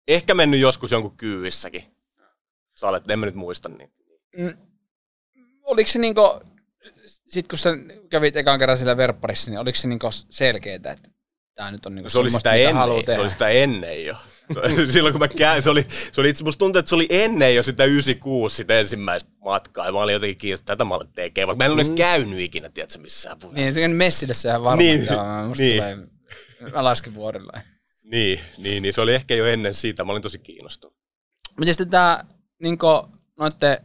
Ehkä 0.09 0.35
mennyt 0.35 0.61
joskus 0.61 0.93
jonkun 0.93 1.17
kyyvissäkin. 1.17 1.85
Sä 2.81 2.89
olet, 2.89 3.11
en 3.11 3.19
mä 3.19 3.27
nyt 3.27 3.35
muista 3.35 3.69
niin. 3.69 3.91
Mm. 4.37 4.57
Oliko 5.63 5.91
se 5.91 5.99
niinku, 5.99 6.41
sit 7.27 7.49
kun 7.49 7.59
sä 7.59 7.71
kävit 8.11 8.37
ekan 8.37 8.59
kerran 8.59 8.77
siellä 8.77 8.97
verpparissa, 8.97 9.51
niin 9.51 9.61
oliko 9.61 9.77
se 9.77 9.89
niinku 9.89 10.09
selkeetä, 10.31 10.91
että 10.91 11.09
tää 11.55 11.71
nyt 11.71 11.87
on 11.87 11.95
niinku 11.95 12.11
Se 12.11 12.19
oli 12.19 12.31
semmoista, 12.31 12.51
sitä 12.51 12.71
mitä 12.71 12.91
ennen, 12.91 13.17
se 13.17 13.21
oli 13.21 13.31
sitä 13.31 13.49
ennen 13.49 14.05
jo. 14.05 14.17
Silloin 14.93 15.13
kun 15.13 15.21
mä 15.21 15.29
käyn, 15.29 15.63
se 15.63 15.71
oli, 15.71 15.87
se 16.13 16.21
oli 16.21 16.29
itse 16.29 16.45
musta 16.45 16.59
tuntuu, 16.59 16.79
että 16.79 16.89
se 16.89 16.95
oli 16.95 17.07
ennen 17.11 17.55
jo 17.55 17.63
sitä 17.63 17.85
96 17.85 18.57
sitä 18.57 18.79
ensimmäistä 18.79 19.31
matkaa. 19.45 19.87
Ja 19.87 19.93
mä 19.93 19.99
olin 19.99 20.13
jotenkin 20.13 20.37
kiinnostunut, 20.37 20.71
että 20.71 20.77
tätä 20.77 20.89
mä 20.89 20.95
olen 20.95 21.09
tekemään. 21.15 21.47
Vaikka 21.49 21.65
mä 21.65 21.67
en 21.67 21.73
ole 21.73 21.81
edes 21.81 21.91
käynyt 21.91 22.41
ikinä, 22.41 22.69
tiedätkö, 22.69 22.99
missään 22.99 23.39
puheessa. 23.39 23.61
Niin, 23.61 23.75
se 23.75 23.85
on 23.85 23.91
messille 23.91 24.35
sehän 24.35 24.63
varmaan. 24.63 24.79
Niin, 24.79 25.07
joo, 25.07 25.49
musta 25.49 25.63
niin. 25.63 25.83
tulee, 25.83 25.97
mä 26.73 26.85
lasken 26.85 27.15
vuorilla. 27.15 27.53
Niin, 28.05 28.41
niin, 28.59 28.83
niin, 28.83 28.95
se 28.95 29.01
oli 29.01 29.15
ehkä 29.15 29.35
jo 29.35 29.47
ennen 29.47 29.75
siitä. 29.75 30.05
Mä 30.05 30.13
olin 30.13 30.23
tosi 30.23 30.39
kiinnostunut. 30.39 30.97
Miten 31.59 31.75
sitten 31.75 31.91
tää, 31.91 32.25
niinku, 32.63 32.87
noitte 33.39 33.83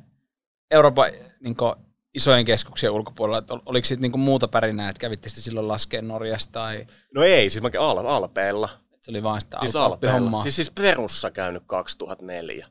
Euroopan 0.71 1.11
niinku, 1.39 1.75
isojen 2.13 2.45
keskuksien 2.45 2.91
ulkopuolella, 2.91 3.37
että 3.37 3.53
ol- 3.53 3.59
oliko 3.65 3.85
sitten 3.85 4.01
niinku 4.01 4.17
muuta 4.17 4.47
pärinää, 4.47 4.89
että 4.89 4.99
kävitte 4.99 5.29
sitten 5.29 5.43
silloin 5.43 5.67
laskeen 5.67 6.07
Norjasta 6.07 6.51
tai 6.51 6.87
No 7.15 7.23
ei, 7.23 7.49
siis 7.49 7.61
mä 7.61 7.69
käyn 7.69 7.83
Al- 7.83 7.97
Alpeella. 8.07 8.69
se 9.01 9.11
oli 9.11 9.23
vaan 9.23 9.41
sitä 9.41 9.57
Siis 9.59 9.75
al- 9.75 9.91
Alpeella. 9.91 10.41
Siis, 10.41 10.55
siis 10.55 10.71
Perussa 10.71 11.31
käynyt 11.31 11.63
2004. 11.65 12.67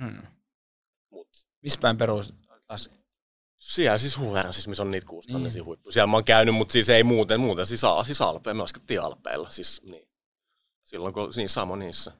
hmm. 0.00 0.22
Mut 1.10 1.28
Missä 1.62 1.78
päin 1.80 1.96
perus 1.96 2.34
las- 2.72 2.90
siellä 3.58 3.98
siis 3.98 4.18
Huveran, 4.18 4.52
siis 4.54 4.68
missä 4.68 4.82
on 4.82 4.90
niitä 4.90 5.06
kuustannisia 5.06 5.60
niin. 5.60 5.66
huippuja. 5.66 5.92
Siellä 5.92 6.06
mä 6.06 6.16
oon 6.16 6.24
käynyt, 6.24 6.54
mutta 6.54 6.72
siis 6.72 6.88
ei 6.88 7.04
muuten, 7.04 7.40
muuten 7.40 7.66
siis, 7.66 7.82
siis 8.04 8.20
Alpeella. 8.22 8.54
Me 8.54 8.62
laskettiin 8.62 9.00
Alpeella. 9.02 9.50
Siis 9.50 9.82
niin. 9.84 10.08
Silloin 10.82 11.14
kun 11.14 11.32
niin 11.36 11.48
samo 11.48 11.76
niissä. 11.76 12.12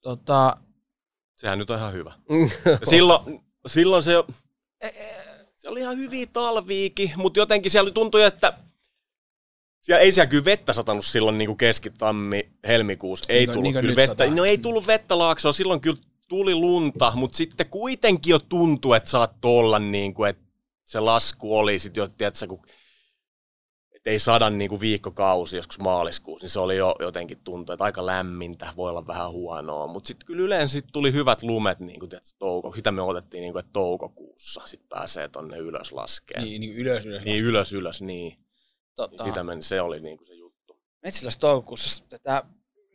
Tota, 0.00 0.56
Sehän 1.40 1.58
nyt 1.58 1.70
on 1.70 1.78
ihan 1.78 1.92
hyvä. 1.92 2.12
Ja 2.80 2.86
silloin, 2.86 3.40
silloin 3.66 4.02
se, 4.02 4.12
se 5.56 5.68
oli 5.68 5.80
ihan 5.80 5.96
hyviä 5.96 6.26
talviikin, 6.32 7.12
mutta 7.16 7.40
jotenkin 7.40 7.70
siellä 7.70 7.90
tuntui, 7.90 8.22
että 8.22 8.52
siellä 9.80 10.00
ei 10.00 10.12
siellä 10.12 10.26
kyllä 10.30 10.44
vettä 10.44 10.72
satanut 10.72 11.04
silloin 11.04 11.38
niin 11.38 11.48
kuin 11.48 11.56
keskitammi 11.56 12.50
helmikuussa. 12.66 13.24
Ei 13.32 13.38
Niin 13.46 13.54
tullut 13.54 13.72
niin 13.72 13.80
kyllä 13.82 13.96
vettä. 13.96 14.12
sataa. 14.12 14.34
No 14.34 14.44
ei 14.44 14.58
tullut 14.58 14.86
vettä 14.86 15.18
laaksoa, 15.18 15.52
silloin 15.52 15.80
kyllä 15.80 16.00
tuli 16.28 16.54
lunta, 16.54 17.12
mutta 17.14 17.36
sitten 17.36 17.68
kuitenkin 17.68 18.30
jo 18.30 18.38
tuntui, 18.38 18.96
että 18.96 19.10
saattoi 19.10 19.58
olla 19.58 19.78
niin 19.78 20.14
kuin, 20.14 20.30
että 20.30 20.42
se 20.84 21.00
lasku 21.00 21.58
oli 21.58 21.78
sitten 21.78 22.00
jo, 22.02 22.08
tiedätkö, 22.08 22.46
kun 22.46 22.62
ei 24.06 24.18
sadan 24.18 24.58
niin 24.58 24.68
kuin 24.68 24.80
viikkokausi 24.80 25.56
joskus 25.56 25.78
maaliskuussa, 25.78 26.44
niin 26.44 26.50
se 26.50 26.60
oli 26.60 26.76
jo 26.76 26.94
jotenkin 27.00 27.38
tuntuu, 27.44 27.72
että 27.72 27.84
aika 27.84 28.06
lämmintä, 28.06 28.72
voi 28.76 28.90
olla 28.90 29.06
vähän 29.06 29.30
huonoa. 29.30 29.86
Mutta 29.86 30.08
sitten 30.08 30.26
kyllä 30.26 30.42
yleensä 30.42 30.72
sit 30.72 30.86
tuli 30.92 31.12
hyvät 31.12 31.42
lumet, 31.42 31.80
niin 31.80 32.00
kuin, 32.00 32.10
tiedätkö, 32.10 32.30
touko, 32.38 32.72
sitä 32.72 32.92
me 32.92 33.02
otettiin, 33.02 33.40
niin 33.40 33.52
kuin, 33.52 33.60
että 33.60 33.72
toukokuussa 33.72 34.62
sitten 34.66 34.88
pääsee 34.88 35.28
tonne 35.28 35.58
ylös 35.58 35.92
laskeen. 35.92 36.44
Niin, 36.44 36.60
niin 36.60 36.74
ylös, 36.74 37.06
ylös. 37.06 37.24
Niin 37.24 37.44
ylös, 37.44 37.72
ylös, 37.72 38.02
niin. 38.02 38.38
Niin 39.10 39.24
sitä 39.24 39.44
meni, 39.44 39.62
se 39.62 39.80
oli 39.80 40.00
niin 40.00 40.18
kuin 40.18 40.28
se 40.28 40.34
juttu. 40.34 40.80
Metsiläs 41.02 41.38
toukokuussa 41.38 42.04
tätä 42.08 42.44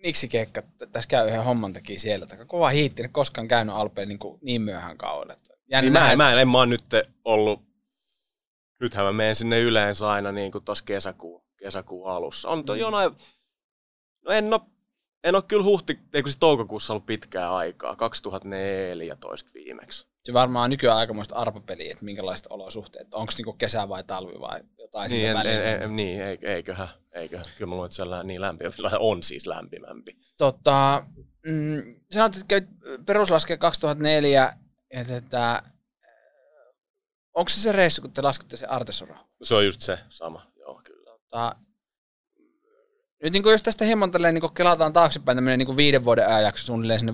miksi 0.04 0.28
keikka, 0.28 0.62
tässä 0.92 1.08
käy 1.08 1.28
yhden 1.28 1.44
homman 1.44 1.74
teki 1.74 1.98
siellä. 1.98 2.26
Taka 2.26 2.46
kova 2.46 2.70
hiitti, 2.70 3.02
ne 3.02 3.08
koskaan 3.08 3.48
käynyt 3.48 3.76
Alpeen 3.76 4.10
niin, 4.10 4.20
niin 4.42 4.62
myöhään 4.62 4.98
kauan. 4.98 5.38
Jännä, 5.72 5.82
niin 5.82 5.94
mä, 5.94 6.12
en, 6.12 6.18
mä, 6.18 6.32
en, 6.32 6.40
en, 6.40 6.50
mä 6.50 6.58
oon 6.58 6.70
nyt 6.70 6.84
ollut, 7.26 7.62
nythän 8.82 9.05
mä 9.05 9.12
menen 9.12 9.36
sinne 9.36 9.62
yleensä 9.62 10.10
aina 10.10 10.32
niin 10.32 10.51
kuin 10.51 10.63
tuossa 10.63 10.86
kesäkuun, 10.86 11.44
kesäkuun 11.58 12.12
alussa. 12.12 12.50
On 12.50 12.60
mm. 12.60 12.75
jonain, 12.75 13.12
no 14.25 14.32
en 14.32 14.53
oo, 14.53 14.70
en 15.24 15.36
oo 15.36 15.41
kyllä 15.41 15.63
huhti, 15.63 16.00
eikö 16.13 16.32
se 16.32 16.39
toukokuussa 16.39 16.94
ollut 16.94 17.05
pitkää 17.05 17.55
aikaa, 17.55 17.96
2014 17.96 19.50
viimeksi. 19.53 20.08
Se 20.24 20.34
varmaan 20.34 20.70
nykyään 20.70 20.98
aikamoista 20.98 21.36
arpapeliä, 21.36 21.91
että 21.91 22.05
minkälaiset 22.05 22.48
olosuhteet, 22.50 23.13
onko 23.13 23.34
niinku 23.38 23.53
kesä 23.53 23.89
vai 23.89 24.03
talvi 24.03 24.39
vai 24.39 24.60
jotain 24.77 25.12
niin, 25.12 25.29
en, 25.29 25.38
en, 25.38 25.82
en, 25.82 25.96
niin 25.96 26.22
eiköhän, 26.41 26.88
eiköhän. 27.12 27.46
Kyllä 27.58 27.70
mä 27.70 27.75
luulen, 27.75 27.88
että 27.88 27.96
siellä 27.96 28.24
niin 28.24 28.41
lämpi, 28.41 28.65
on 29.00 29.24
siis 29.24 29.48
lämpimämpi. 29.48 30.17
Tota, 30.38 31.05
mm, 31.48 31.96
sanoit, 32.12 32.36
että 32.36 32.46
käyt 32.48 32.65
peruslaskea 33.05 33.58
2004, 33.58 34.53
että, 34.91 35.17
että 35.17 35.63
onko 37.36 37.50
se 37.50 37.62
se 37.62 37.72
reissu, 37.72 38.01
kun 38.01 38.12
te 38.12 38.22
laskette 38.22 38.58
se 38.58 38.65
Artesorah? 38.65 39.25
Se 39.44 39.56
on 39.56 39.65
just 39.65 39.82
se 39.82 40.00
sama, 40.10 40.51
joo 40.60 40.82
kyllä. 40.84 41.12
Tota, 41.12 41.56
nyt 43.24 43.34
niin 43.34 43.44
jos 43.46 43.63
tästä 43.63 43.86
hieman 43.86 44.12
tälleen, 44.12 44.34
niin 44.34 44.54
kelataan 44.54 44.94
taaksepäin 44.94 45.38
tämmöinen 45.38 45.60
niin 45.60 45.77
viiden 45.77 46.06
vuoden 46.06 46.27
ajanjakso 46.27 46.65
suunnilleen 46.65 47.00
sinne 47.00 47.13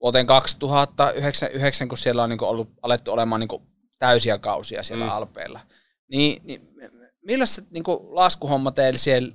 vuoteen 0.00 0.26
2009, 0.26 1.88
kun 1.88 1.98
siellä 1.98 2.22
on 2.22 2.30
niin 2.30 2.44
ollut 2.44 2.68
alettu 2.82 3.12
olemaan 3.12 3.40
niin 3.40 3.62
täysiä 3.98 4.38
kausia 4.38 4.82
siellä 4.82 5.04
mm. 5.04 5.10
Alpeilla. 5.10 5.60
Niin, 6.10 6.42
niin 6.44 6.68
millaista 7.24 7.62
niin 7.70 7.84
laskuhomma 8.08 8.70
teillä 8.70 8.98
siellä 8.98 9.34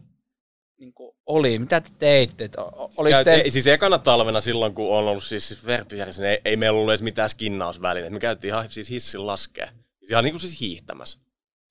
niin 0.79 0.93
oli? 1.25 1.59
Mitä 1.59 1.81
te 1.81 1.89
teitte? 1.99 2.49
Oliko 2.97 3.23
Käyt, 3.23 3.43
te... 3.43 3.49
Siis 3.49 3.67
ekana 3.67 3.97
talvena 3.97 4.41
silloin, 4.41 4.73
kun 4.73 4.97
on 4.97 5.07
ollut 5.07 5.23
siis, 5.23 5.47
siis 5.47 5.65
verppijärjestö, 5.65 6.21
niin 6.21 6.31
ei, 6.31 6.41
ei 6.45 6.57
meillä 6.57 6.77
ollut 6.79 6.91
edes 6.91 7.01
mitään 7.01 7.29
skinnausvälineitä. 7.29 8.13
Me 8.13 8.19
käytiin 8.19 8.49
ihan 8.49 8.69
siis 8.69 8.89
hissin 8.89 9.27
laskea. 9.27 9.69
Ihan 10.09 10.23
niin 10.23 10.33
kuin 10.33 10.41
siis 10.41 10.59
hiihtämässä. 10.61 11.19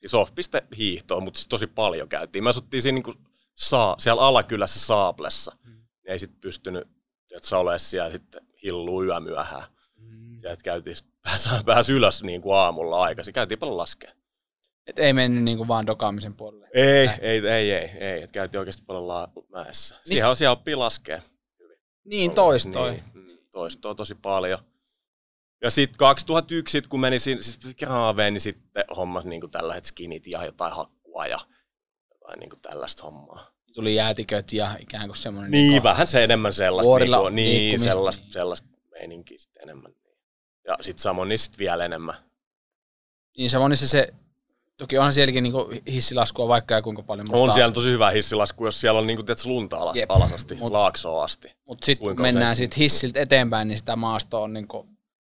Siis 0.00 0.14
off-piste 0.14 0.66
hiihtoa, 0.76 1.21
mutta 1.21 1.38
siis 1.38 1.49
tosi 1.49 1.66
paljon 1.66 2.09
käytiin. 2.09 2.45
Me 2.45 2.50
asuttiin 2.50 2.83
siinä 2.83 2.95
niin 2.95 3.02
kuin 3.02 3.16
saa, 3.54 3.97
siellä 3.99 4.23
alakylässä 4.23 4.80
Saaplessa. 4.80 5.57
Mm. 5.64 5.83
Ei 6.04 6.18
sitten 6.18 6.40
pystynyt 6.40 6.88
että 7.37 7.59
ole 7.59 7.78
siellä 7.78 8.11
sitten 8.11 8.47
hilluu 8.62 9.04
yömyöhään. 9.04 9.64
Mm. 9.97 10.37
Sieltä 10.37 10.62
käytiin 10.62 10.97
pääsi 11.66 11.92
ylös 11.92 12.23
niin 12.23 12.42
kuin 12.42 12.57
aamulla 12.57 13.02
aikaisin. 13.02 13.35
Käytiin 13.35 13.59
paljon 13.59 13.76
laskea. 13.76 14.12
Et 14.87 14.99
ei 14.99 15.12
mennyt 15.12 15.45
niin 15.45 15.57
kuin 15.57 15.68
vaan 15.68 15.87
dokaamisen 15.87 16.35
puolelle. 16.35 16.68
Ei, 16.75 16.85
ei, 16.85 17.09
ei, 17.21 17.49
ei, 17.49 17.73
ei, 17.73 17.90
ei. 18.00 18.23
Et 18.23 18.33
käytiin 18.33 18.59
oikeasti 18.59 18.83
paljon 18.87 19.09
la- 19.09 19.33
mäessä. 19.49 19.95
Niin, 20.09 20.18
siellä, 20.18 20.35
siellä 20.35 20.52
oppii 20.52 20.75
laskea. 20.75 21.23
Niin, 22.04 22.30
toistoi. 22.30 22.90
Niin, 22.90 23.04
mm, 23.14 23.38
toistoi 23.50 23.95
tosi 23.95 24.14
paljon. 24.14 24.59
Ja 25.62 25.71
sitten 25.71 25.99
2001, 25.99 26.73
sit, 26.73 26.87
kun 26.87 27.00
meni 27.00 27.19
siis 27.19 27.59
graaveen, 27.79 28.35
niin 28.35 28.41
sitten 28.41 28.85
hommas 28.97 29.25
niin 29.25 29.50
tällaiset 29.50 29.85
skinit 29.85 30.26
ja 30.26 30.45
jotain 30.45 30.73
hakkua 30.73 31.26
ja 31.26 31.39
jotain 32.11 32.41
niin 32.41 32.61
tällaista 32.63 33.02
hommaa 33.02 33.59
tuli 33.78 33.95
jäätiköt 33.95 34.52
ja 34.52 34.71
ikään 34.80 35.06
kuin 35.09 35.17
semmoinen... 35.17 35.50
Niin, 35.50 35.71
niin 35.71 35.82
vähän 35.82 36.06
se 36.06 36.25
enemmän 36.25 36.52
sellaista, 36.52 36.99
niin, 36.99 37.13
kuin, 37.21 37.35
niin 37.35 37.80
sellaista, 37.80 38.25
niin. 38.25 38.32
sellaista 38.32 38.69
meininkiä 38.91 39.39
sitten 39.39 39.63
enemmän. 39.63 39.93
Ja 40.67 40.76
sitten 40.80 41.02
Samonissa 41.02 41.52
vielä 41.59 41.85
enemmän. 41.85 42.15
Niin 43.37 43.50
Samonissa 43.50 43.89
se, 43.89 44.15
toki 44.76 44.99
onhan 44.99 45.13
sielläkin 45.13 45.43
niin 45.43 45.54
hissilaskua 45.87 46.49
vaikka 46.49 46.75
ja 46.75 46.82
kuinka 46.82 47.02
paljon. 47.02 47.26
Mutta... 47.26 47.39
On 47.39 47.52
siellä 47.52 47.75
tosi 47.75 47.91
hyvä 47.91 48.11
hissilasku, 48.11 48.65
jos 48.65 48.80
siellä 48.80 49.00
on 49.00 49.06
niin 49.06 49.17
kuin, 49.17 49.26
tiedätkö, 49.26 49.49
lunta 49.49 49.76
alas, 49.76 49.97
Jep. 49.97 50.11
alasasti, 50.11 50.54
mut, 50.54 50.73
laaksoa 50.73 51.25
asti. 51.25 51.54
Mutta 51.69 51.87
sitten 51.87 52.09
kun 52.09 52.23
mennään 52.23 52.56
sit 52.56 52.76
hissiltä 52.76 53.21
eteenpäin, 53.21 53.69
niin 53.69 53.78
sitä 53.78 53.97
maastoa 53.97 54.41
on 54.41 54.52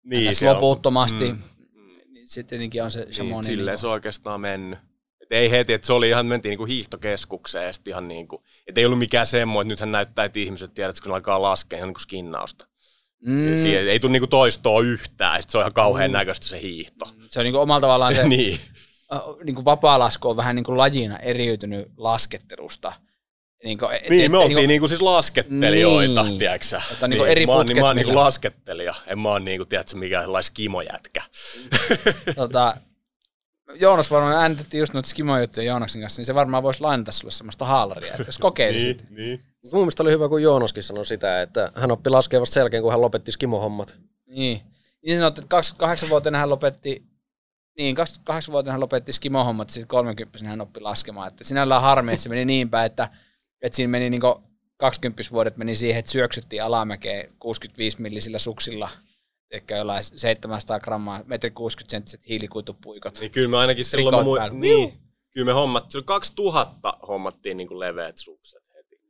niin 0.04 0.34
niin, 0.40 0.54
loputtomasti. 0.54 1.24
On, 1.24 1.38
mm, 1.74 2.16
sitten 2.24 2.46
tietenkin 2.46 2.82
on 2.82 2.90
se 2.90 3.04
niin, 3.04 3.44
Silleen 3.44 3.74
niin 3.74 3.78
se 3.78 3.86
oikeastaan 3.86 4.40
mennyt 4.40 4.78
ei 5.32 5.50
heti, 5.50 5.72
että 5.72 5.86
se 5.86 5.92
oli 5.92 6.08
ihan, 6.08 6.26
mentiin 6.26 6.50
niinku 6.50 6.64
hiihtokeskukseen 6.64 7.66
ja 7.66 7.72
ihan 7.86 8.08
niinku, 8.08 8.44
että 8.66 8.80
ei 8.80 8.86
ollut 8.86 8.98
mikään 8.98 9.26
semmoinen, 9.26 9.66
että 9.66 9.72
nythän 9.72 9.92
näyttää, 9.92 10.24
että 10.24 10.38
ihmiset 10.38 10.74
tiedät, 10.74 11.00
kun 11.00 11.14
alkaa 11.14 11.42
laskea 11.42 11.76
ihan 11.76 11.88
niinku 11.88 12.00
skinnausta. 12.00 12.66
Mm. 13.26 13.56
Siihen 13.56 13.88
ei 13.88 14.00
tule 14.00 14.12
niinku 14.12 14.26
toistoa 14.26 14.80
yhtään, 14.80 15.36
ja 15.36 15.42
se 15.48 15.58
on 15.58 15.62
ihan 15.62 15.72
kauhean 15.72 16.10
mm. 16.10 16.12
näköistä 16.12 16.46
se 16.46 16.60
hiihto. 16.60 17.08
Se 17.30 17.40
on 17.40 17.44
niinku 17.44 17.58
omalla 17.58 17.80
tavallaan 17.80 18.14
se, 18.14 18.28
niin. 18.28 18.60
niin 19.44 19.54
kuin 19.54 19.64
vapaa-lasku 19.64 20.28
on 20.28 20.36
vähän 20.36 20.56
niin 20.56 20.64
kuin 20.64 20.78
lajina 20.78 21.18
eriytynyt 21.18 21.88
laskettelusta. 21.96 22.92
Niin, 23.64 23.78
kuin, 23.78 23.92
et, 23.92 24.08
niin, 24.08 24.30
me 24.30 24.38
oltiin 24.38 24.68
niin 24.68 24.80
kuin, 24.80 24.88
siis 24.88 25.02
laskettelijoita, 25.02 26.22
niin. 26.22 26.38
tiedätkö 26.38 26.80
Että 26.92 27.08
niin, 27.08 27.26
eri 27.26 27.46
mä 27.46 27.52
oon, 27.52 27.66
niin, 27.66 27.80
mä 27.80 27.86
oon 27.86 27.96
niin 27.96 28.06
kuin 28.06 28.16
laskettelija, 28.16 28.94
en 29.06 29.18
mä 29.18 29.28
oon 29.28 29.44
niin 29.44 29.58
kuin, 29.58 29.68
tiedätkö, 29.68 29.96
mikä 29.96 30.20
sellainen 30.20 30.44
skimojätkä. 30.44 31.22
Tota, 32.36 32.76
Joonas 33.80 34.10
varmaan 34.10 34.36
äänitettiin 34.36 34.78
just 34.78 34.94
noita 34.94 35.08
skimojuttuja 35.08 35.66
Joonaksen 35.66 36.00
kanssa, 36.00 36.20
niin 36.20 36.26
se 36.26 36.34
varmaan 36.34 36.62
voisi 36.62 36.80
lainata 36.80 37.12
sulle 37.12 37.32
semmoista 37.32 37.64
haalaria, 37.64 38.10
että 38.10 38.28
jos 38.28 38.38
kokeilisit. 38.38 39.10
niin, 39.10 39.16
niin. 39.16 39.44
Mun 39.72 39.80
mielestä 39.80 40.02
oli 40.02 40.10
hyvä, 40.10 40.28
kun 40.28 40.42
Joonaskin 40.42 40.82
sanoi 40.82 41.06
sitä, 41.06 41.42
että 41.42 41.72
hän 41.74 41.92
oppi 41.92 42.10
laskea 42.10 42.40
vasta 42.40 42.54
sen 42.54 42.60
jälkeen, 42.60 42.82
kun 42.82 42.92
hän 42.92 43.00
lopetti 43.00 43.32
skimohommat. 43.32 43.94
Niin. 44.26 44.60
Niin 45.06 45.18
sanoit, 45.18 45.38
että 45.38 45.60
28-vuotiaana 45.84 46.38
hän 46.38 46.50
lopetti 46.50 47.12
niin, 47.78 47.96
28-vuotiaana 47.96 48.72
hän 48.72 48.80
lopetti 48.80 49.12
skimohommat, 49.12 49.68
ja 49.68 49.72
sitten 49.72 49.88
30 49.88 50.38
hän 50.44 50.60
oppi 50.60 50.80
laskemaan. 50.80 51.28
Että 51.28 51.44
sinällään 51.44 51.82
harmi, 51.82 52.12
että 52.12 52.22
se 52.22 52.28
meni 52.28 52.44
niin 52.44 52.70
päin, 52.70 52.86
että, 52.86 53.08
että 53.62 53.76
siinä 53.76 53.90
meni 53.90 54.10
niin 54.10 54.22
20 54.76 55.22
vuodet 55.32 55.56
meni 55.56 55.74
siihen, 55.74 55.98
että 55.98 56.12
syöksyttiin 56.12 56.62
alamäkeen 56.62 57.32
65 57.38 58.02
millisillä 58.02 58.38
suksilla– 58.38 58.90
ehkä 59.52 59.76
jollain 59.76 60.04
700 60.04 60.80
grammaa, 60.80 61.20
metri 61.26 61.50
60 61.50 61.90
senttiset 61.90 62.28
hiilikuitupuikot. 62.28 63.20
Niin 63.20 63.30
kyllä 63.30 63.48
me 63.48 63.56
ainakin 63.56 63.84
silloin, 63.84 64.26
mä 64.26 64.46
mu- 64.48 64.54
niin, 64.54 65.00
kyllä 65.34 65.44
me 65.44 65.52
hommat, 65.52 65.90
silloin 65.90 66.06
2000 66.06 66.98
hommattiin 67.08 67.56
niin 67.56 67.68
kuin 67.68 67.80
leveät 67.80 68.18
sukset 68.18 68.62
heti. 68.76 69.00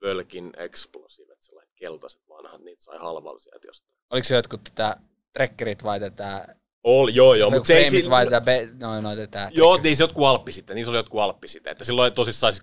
Pölkin 0.00 0.52
explosiivet, 0.56 1.42
sellaiset 1.42 1.74
keltaiset 1.76 2.22
vanhat, 2.28 2.60
niitä 2.60 2.84
sai 2.84 2.98
halvalla 2.98 3.40
sieltä 3.40 3.68
jostain. 3.68 3.96
Oliko 4.10 4.24
se 4.24 4.34
jotkut 4.34 4.64
tätä 4.64 4.96
trekkerit 5.32 5.84
vai 5.84 6.00
tätä 6.00 6.56
Oli, 6.84 7.14
joo, 7.14 7.34
joo. 7.34 7.50
Mutta 7.50 7.66
se 7.66 7.76
ei 7.76 7.90
sillä... 7.90 8.10
vai 8.10 8.24
tätä, 8.24 8.40
be... 8.40 8.68
no, 8.80 9.00
no, 9.00 9.16
tätä 9.16 9.50
Joo, 9.54 9.76
niin 9.82 9.96
se 9.96 10.02
jotkut 10.02 10.24
alppi 10.24 10.52
sitten, 10.52 10.74
niissä 10.74 10.90
oli 10.90 10.98
jotkut 10.98 11.20
alppi 11.20 11.48
sitten. 11.48 11.70
Että 11.70 11.84
silloin 11.84 12.12
tosissaan, 12.12 12.54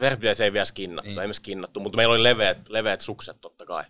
Verbiläis 0.00 0.40
ei 0.40 0.52
vielä 0.52 0.64
skinnattu, 0.64 1.10
niin. 1.10 1.20
ei 1.20 1.26
me 1.26 1.32
skinnattu, 1.32 1.80
mutta 1.80 1.96
meillä 1.96 2.14
oli 2.14 2.22
leveät, 2.22 2.68
leveät 2.68 3.00
sukset 3.00 3.40
totta 3.40 3.66
kai. 3.66 3.84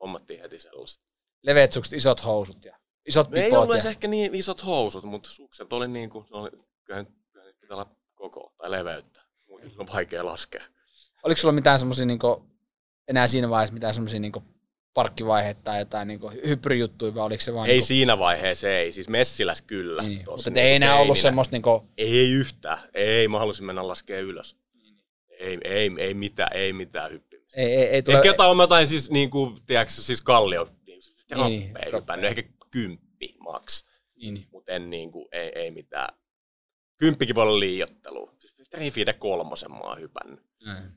Hommattiin 0.00 0.40
heti 0.40 0.58
sellaista 0.58 1.12
leveät 1.42 1.72
sukset, 1.72 1.92
isot 1.92 2.24
housut 2.24 2.64
ja 2.64 2.76
isot 3.08 3.30
pipot. 3.30 3.44
Ei 3.44 3.56
ollut 3.56 3.84
ja... 3.84 3.90
ehkä 3.90 4.08
niin 4.08 4.34
isot 4.34 4.66
housut, 4.66 5.04
mutta 5.04 5.30
sukset 5.30 5.72
oli 5.72 5.88
niin 5.88 6.10
kuin, 6.10 6.26
oli, 6.30 6.50
kyllähän, 6.84 7.06
kyllähän 7.32 7.54
pitää 7.60 7.76
olla 7.76 7.90
koko 8.14 8.54
tai 8.58 8.70
leveyttä. 8.70 9.20
Muuten 9.48 9.70
on 9.78 9.86
vaikea 9.94 10.26
laskea. 10.26 10.62
Oliko 11.22 11.40
sulla 11.40 11.52
mitään 11.52 11.78
semmoisia 11.78 12.06
niin 12.06 12.18
enää 13.08 13.26
siinä 13.26 13.50
vaiheessa 13.50 13.74
mitään 13.74 13.94
semmoisia 13.94 14.20
niin 14.20 14.32
parkkivaiheita 14.94 15.60
tai 15.64 15.78
jotain 15.78 16.08
niin 16.08 16.20
hypryjuttuja, 16.46 17.14
vai 17.14 17.26
oliko 17.26 17.40
se 17.40 17.54
vaan... 17.54 17.68
Ei 17.68 17.72
niin 17.72 17.80
kuin... 17.80 17.86
siinä 17.86 18.18
vaiheessa, 18.18 18.68
ei. 18.68 18.92
Siis 18.92 19.08
Messiläs 19.08 19.62
kyllä. 19.62 20.02
Niin, 20.02 20.24
mutta 20.30 20.50
niin 20.50 20.64
ei 20.64 20.74
enää 20.74 20.96
ollut 20.96 21.18
semmoista... 21.18 21.54
Niin 21.54 21.62
kuin... 21.62 21.88
Ei 21.98 22.32
yhtään. 22.32 22.78
Ei, 22.94 23.28
mä 23.28 23.38
halusin 23.38 23.66
mennä 23.66 23.88
laskea 23.88 24.20
ylös. 24.20 24.56
Ei, 25.42 25.58
ei, 25.64 25.90
ei 25.98 26.14
mitään, 26.14 26.50
ei 26.54 26.72
mitään 26.72 27.10
hyppimistä. 27.10 27.60
Ei, 27.60 27.74
ei, 27.74 27.86
ei 27.86 28.02
tule... 28.02 28.16
Ehkä 28.16 28.28
jotain, 28.28 28.58
jotain 28.58 28.86
siis, 28.86 29.10
niin 29.10 29.30
kuin, 29.30 29.56
tiedätkö, 29.66 29.92
siis 29.92 30.22
kallio 30.22 30.68
niin, 31.34 31.74
niin, 31.74 31.92
hypännyt, 31.92 32.30
ehkä 32.30 32.42
kymppi 32.70 33.34
maks. 33.38 33.86
Niin. 34.16 34.34
niin. 34.34 34.46
Mutta 34.52 34.72
en 34.72 34.90
niinku, 34.90 35.28
ei, 35.32 35.52
ei 35.54 35.70
mitään. 35.70 36.08
Kymppikin 36.96 37.34
voi 37.34 37.42
olla 37.42 37.60
liiottelu. 37.60 38.30
Rifide 38.72 39.12
kolmosen 39.12 39.70
mä 39.70 39.78
oon 39.78 40.00
hypännyt. 40.00 40.40
Mm. 40.66 40.92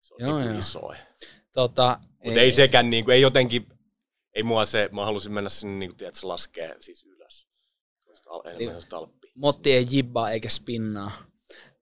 Se 0.00 0.14
on 0.14 0.20
joo, 0.20 0.38
niinku 0.38 0.58
iso. 0.58 0.92
Tota, 1.52 1.98
Mutta 2.24 2.40
ei, 2.40 2.46
ei, 2.46 2.52
sekään 2.52 2.90
niinku, 2.90 3.10
ei 3.10 3.20
jotenkin, 3.20 3.66
ei 4.34 4.42
mua 4.42 4.66
se, 4.66 4.88
mä 4.92 5.04
halusin 5.04 5.32
mennä 5.32 5.50
sinne 5.50 5.78
niinku, 5.78 5.96
tiedätkö, 5.96 6.28
laskee 6.28 6.76
siis 6.80 7.04
ylös. 7.04 7.48
Niin, 8.58 8.70
Motti 9.34 9.72
ei 9.72 9.86
jibbaa 9.90 10.30
eikä 10.30 10.48
spinnaa. 10.48 11.25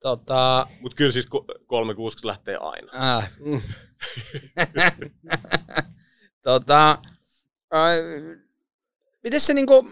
Tota... 0.05 0.67
Mut 0.81 0.95
kyllä 0.95 1.13
siis 1.13 1.27
360 1.67 2.29
lähtee 2.29 2.57
aina. 2.57 3.17
Äh. 3.19 3.31
tota, 6.43 6.99
miten 9.23 9.41
se 9.41 9.55
niinku, 9.55 9.89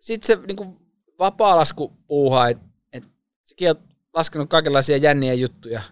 sit 0.00 0.22
se 0.22 0.36
niinku 0.46 0.80
vapaalasku 1.18 1.88
puuhaa, 2.06 2.48
että 2.48 2.64
et, 2.92 3.04
sekin 3.44 3.70
on 3.70 3.76
laskenut 4.14 4.48
kaikenlaisia 4.50 4.96
jänniä 4.96 5.34
juttuja. 5.34 5.82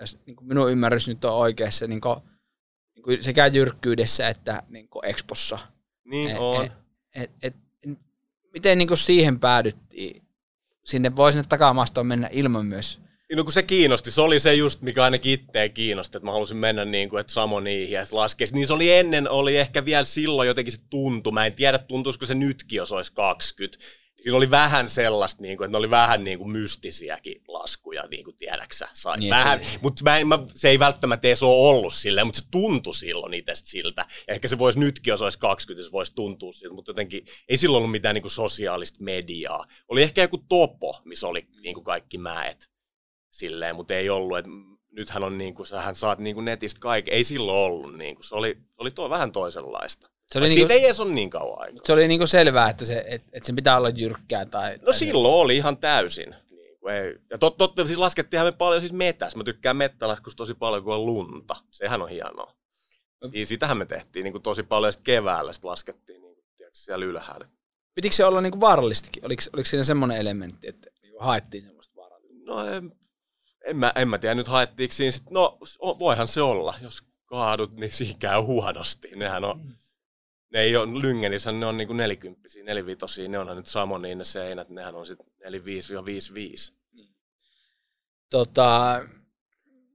Jos 0.00 0.18
niin 0.26 0.36
kuin 0.36 0.48
minun 0.48 0.72
ymmärrys 0.72 1.08
nyt 1.08 1.24
on 1.24 1.34
oikeassa, 1.34 1.86
niin 1.86 2.00
kuin, 2.00 2.16
niin 2.94 3.02
kuin 3.02 3.22
sekä 3.22 3.46
jyrkkyydessä 3.46 4.28
että 4.28 4.62
niin 4.68 4.88
kuin 4.88 5.04
expossa. 5.04 5.58
Niin 6.04 6.30
Et- 6.30 6.38
on. 6.38 6.64
et- 6.64 6.72
et, 7.14 7.30
et, 7.42 7.56
miten 8.52 8.78
niin 8.78 8.88
kuin 8.88 8.98
siihen 8.98 9.40
päädyttiin? 9.40 10.27
Sinne 10.88 11.16
voi 11.16 11.32
sinne 11.32 11.44
takamastoon 11.48 12.06
mennä 12.06 12.28
ilman 12.32 12.66
myös. 12.66 12.98
No 13.36 13.44
kun 13.44 13.52
se 13.52 13.62
kiinnosti, 13.62 14.10
se 14.10 14.20
oli 14.20 14.40
se 14.40 14.54
just, 14.54 14.82
mikä 14.82 15.04
ainakin 15.04 15.32
itseä 15.32 15.68
kiinnosti, 15.68 16.18
että 16.18 16.26
mä 16.26 16.32
halusin 16.32 16.56
mennä 16.56 16.84
niin 16.84 17.08
kuin, 17.08 17.20
että 17.20 17.32
samo 17.32 17.60
niihin 17.60 17.90
ja 17.90 18.06
laskea. 18.12 18.46
Niin 18.52 18.66
se 18.66 18.72
oli 18.72 18.92
ennen, 18.92 19.30
oli 19.30 19.56
ehkä 19.56 19.84
vielä 19.84 20.04
silloin 20.04 20.48
jotenkin 20.48 20.72
se 20.72 20.80
tuntui. 20.90 21.32
Mä 21.32 21.46
en 21.46 21.52
tiedä, 21.52 21.78
tuntuisiko 21.78 22.26
se 22.26 22.34
nytkin, 22.34 22.76
jos 22.76 22.92
olisi 22.92 23.12
20. 23.12 23.78
Siinä 24.22 24.36
oli 24.36 24.50
vähän 24.50 24.88
sellaista, 24.88 25.42
niin 25.42 25.56
kuin, 25.56 25.64
että 25.64 25.72
ne 25.72 25.78
oli 25.78 25.90
vähän 25.90 26.24
niin 26.24 26.38
kuin 26.38 26.50
mystisiäkin 26.50 27.42
laskuja, 27.48 28.06
niin 28.10 28.24
kuin 28.24 28.36
tiedäksä. 28.36 28.88
Sai 28.92 29.18
Niin, 29.18 29.30
vähän, 29.30 29.64
se- 29.64 29.78
mutta 29.82 30.04
mä 30.04 30.18
en, 30.18 30.28
mä, 30.28 30.38
se 30.54 30.68
ei 30.68 30.78
välttämättä 30.78 31.28
edes 31.28 31.42
ole 31.42 31.68
ollut 31.68 31.94
silleen, 31.94 32.26
mutta 32.26 32.40
se 32.40 32.46
tuntui 32.50 32.94
silloin 32.94 33.34
itsestä 33.34 33.68
siltä. 33.68 34.06
Ehkä 34.28 34.48
se 34.48 34.58
voisi 34.58 34.78
nytkin, 34.78 35.10
jos 35.10 35.22
olisi 35.22 35.38
20, 35.38 35.86
se 35.86 35.92
voisi 35.92 36.14
tuntua 36.14 36.52
siltä, 36.52 36.74
mutta 36.74 36.90
jotenkin 36.90 37.26
ei 37.48 37.56
silloin 37.56 37.78
ollut 37.78 37.90
mitään 37.90 38.14
niin 38.14 38.22
kuin 38.22 38.30
sosiaalista 38.30 39.04
mediaa. 39.04 39.64
Oli 39.88 40.02
ehkä 40.02 40.22
joku 40.22 40.38
topo, 40.38 41.00
missä 41.04 41.26
oli 41.26 41.48
niin 41.62 41.74
kuin 41.74 41.84
kaikki 41.84 42.18
mäet 42.18 42.70
silleen, 43.30 43.76
mutta 43.76 43.94
ei 43.94 44.10
ollut, 44.10 44.38
että 44.38 44.50
nythän 44.90 45.24
on 45.24 45.38
niin 45.38 45.54
kuin, 45.54 45.66
sähän 45.66 45.94
saat 45.94 46.18
niin 46.18 46.34
kuin 46.34 46.44
netistä 46.44 46.80
kaiken. 46.80 47.14
Ei 47.14 47.24
silloin 47.24 47.58
ollut, 47.58 47.98
niin 47.98 48.14
kuin, 48.14 48.24
se 48.24 48.34
oli, 48.34 48.58
oli 48.78 48.90
tuo 48.90 49.10
vähän 49.10 49.32
toisenlaista. 49.32 50.10
Se 50.32 50.38
Oli 50.38 50.46
oli, 50.46 50.52
siitä 50.54 50.68
niinku, 50.68 50.80
ei 50.80 50.84
edes 50.84 51.00
ole 51.00 51.12
niin 51.12 51.30
kauan 51.30 51.60
aikaa. 51.62 51.80
se 51.84 51.92
oli 51.92 52.08
niinku 52.08 52.26
selvää, 52.26 52.70
että 52.70 52.84
se, 52.84 53.04
et, 53.08 53.22
et 53.32 53.44
sen 53.44 53.56
pitää 53.56 53.76
olla 53.76 53.88
jyrkkää. 53.88 54.46
Tai, 54.46 54.76
No 54.78 54.84
tai 54.84 54.94
silloin 54.94 55.34
oli 55.34 55.56
ihan 55.56 55.76
täysin. 55.76 56.34
Niin 56.50 56.78
kuin 56.80 56.94
ei. 56.94 57.16
Ja 57.30 57.38
tot, 57.38 57.56
totta, 57.56 57.86
siis 57.86 57.98
laskettiinhan 57.98 58.46
me 58.46 58.52
paljon 58.52 58.80
siis 58.80 58.92
metässä. 58.92 59.38
Mä 59.38 59.44
tykkään 59.44 59.76
mettälaskusta 59.76 60.36
tosi 60.36 60.54
paljon, 60.54 60.84
kun 60.84 60.94
on 60.94 61.06
lunta. 61.06 61.56
Sehän 61.70 62.02
on 62.02 62.08
hienoa. 62.08 62.54
Siis 63.30 63.48
sitähän 63.48 63.78
me 63.78 63.86
tehtiin 63.86 64.24
niin 64.24 64.32
kuin 64.32 64.42
tosi 64.42 64.62
paljon, 64.62 64.92
sit 64.92 65.02
keväällä 65.02 65.52
sit 65.52 65.64
laskettiin 65.64 66.22
niin 66.22 66.34
kuin, 66.34 66.44
tiedätkö, 66.56 66.78
siellä 66.78 67.04
ylhäällä. 67.06 67.48
Pitikö 67.94 68.14
se 68.16 68.24
olla 68.24 68.40
niinku 68.40 68.60
vaarallistakin? 68.60 69.24
Oliko, 69.26 69.42
oliko 69.52 69.66
siinä 69.66 69.84
semmoinen 69.84 70.18
elementti, 70.18 70.68
että 70.68 70.90
niinku 71.02 71.18
haettiin 71.20 71.62
semmoista 71.62 71.96
vaarallista? 71.96 72.44
No 72.46 72.64
en, 72.68 72.92
en, 73.66 73.76
mä, 73.76 73.92
en 73.96 74.08
mä 74.08 74.18
tiedä, 74.18 74.34
nyt 74.34 74.48
haettiinko 74.48 74.94
siinä 74.94 75.10
sit, 75.10 75.30
no 75.30 75.58
voihan 75.98 76.28
se 76.28 76.42
olla, 76.42 76.74
jos 76.82 77.02
kaadut, 77.26 77.72
niin 77.76 77.92
siinä 77.92 78.16
käy 78.18 78.40
huonosti. 78.40 79.08
Nehän 79.16 79.44
on, 79.44 79.74
ne 80.52 80.60
ei 80.60 80.76
ole 80.76 81.02
Lyngenissä, 81.02 81.52
ne 81.52 81.66
on 81.66 81.76
niinku 81.76 81.92
nelikymppisiä, 81.92 82.64
nelivitosia, 82.64 83.28
ne 83.28 83.38
onhan 83.38 83.56
nyt 83.56 83.66
Samoniin 83.66 84.18
ne 84.18 84.24
seinät, 84.24 84.68
nehän 84.68 84.94
on 84.94 85.06
sitten 85.06 85.26
45-55. 85.44 86.74
Tota, 88.30 89.00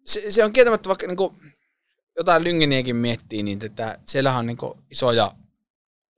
se, 0.05 0.31
se 0.31 0.43
on 0.43 0.53
kieltämättä 0.53 0.89
vaikka 0.89 1.07
niinku, 1.07 1.35
jotain 2.17 2.43
lyngeniäkin 2.43 2.95
miettii, 2.95 3.43
niin 3.43 3.59
tätä, 3.59 3.99
siellähän 4.05 4.39
on 4.39 4.45
niinku 4.45 4.79
isoja, 4.91 5.35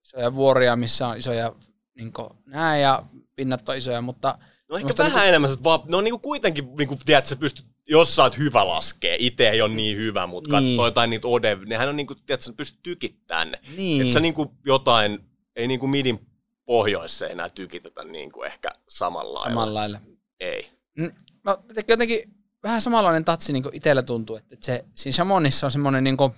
isoja 0.04 0.34
vuoria, 0.34 0.76
missä 0.76 1.08
on 1.08 1.18
isoja 1.18 1.56
niinku, 1.96 2.36
nää 2.46 2.78
ja 2.78 3.04
pinnat 3.36 3.70
on 3.70 3.78
isoja, 3.78 4.02
mutta 4.02 4.38
No 4.70 4.78
ehkä 4.78 4.94
vähän 4.98 5.12
niinku... 5.12 5.28
enemmän, 5.28 5.52
että 5.52 5.64
vaan, 5.64 5.80
no 5.92 6.02
niinku 6.02 6.20
kuitenkin, 6.20 6.76
niinku, 6.78 6.98
tiedät, 7.06 7.26
sä 7.26 7.36
pystyt, 7.36 7.66
jos 7.88 8.16
sä 8.16 8.24
oot 8.24 8.38
hyvä 8.38 8.68
laskee, 8.68 9.16
itse 9.20 9.50
ei 9.50 9.62
ole 9.62 9.74
niin 9.74 9.98
hyvä, 9.98 10.28
mutta 10.28 10.60
Niin. 10.60 10.72
katsoo 10.78 10.86
jotain 10.88 11.10
niitä 11.10 11.28
odev, 11.28 11.62
nehän 11.66 11.90
on 11.90 11.96
niinku, 11.96 12.16
tiedät, 12.16 12.42
sä 12.42 12.54
pystyt 12.54 12.80
tykittämään 12.84 13.52
ne. 13.52 13.60
niin. 13.78 14.02
Että 14.02 14.14
sä 14.14 14.20
niinku 14.20 14.54
jotain, 14.66 15.20
ei 15.56 15.68
niinku 15.68 15.88
midin 15.88 16.28
pohjoissa 16.66 17.28
enää 17.28 17.50
tykitetä 17.50 18.04
niinku 18.04 18.44
ehkä 18.44 18.70
samalla 18.90 19.34
lailla. 19.34 19.50
samalla 19.50 19.74
lailla. 19.74 20.00
Ei. 20.40 20.70
Mm, 20.98 21.12
No 21.44 21.58
jotenkin- 21.88 22.34
vähän 22.64 22.82
samanlainen 22.82 23.26
tatsi 23.26 23.54
niin 23.54 23.64
itsellä 23.72 24.02
tuntuu, 24.04 24.36
että 24.36 24.56
se, 24.62 24.86
siinä 24.96 25.14
Shamonissa 25.16 25.68
on 25.68 25.72
semmoinen 25.72 26.04
niin 26.04 26.18
kuin, 26.18 26.32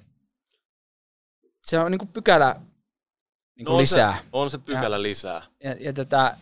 se 1.65 1.79
on 1.79 1.91
niin 1.91 1.99
kuin 1.99 2.10
pykälä 2.10 2.55
niin 3.55 3.65
kuin 3.65 3.73
No 3.73 3.73
on 3.73 3.81
lisää. 3.81 4.17
Se, 4.21 4.29
on 4.31 4.49
se 4.49 4.57
pykälä 4.57 5.01
lisää. 5.01 5.41
Ja, 5.63 5.75
ja, 5.79 5.93
tätä, 5.93 6.38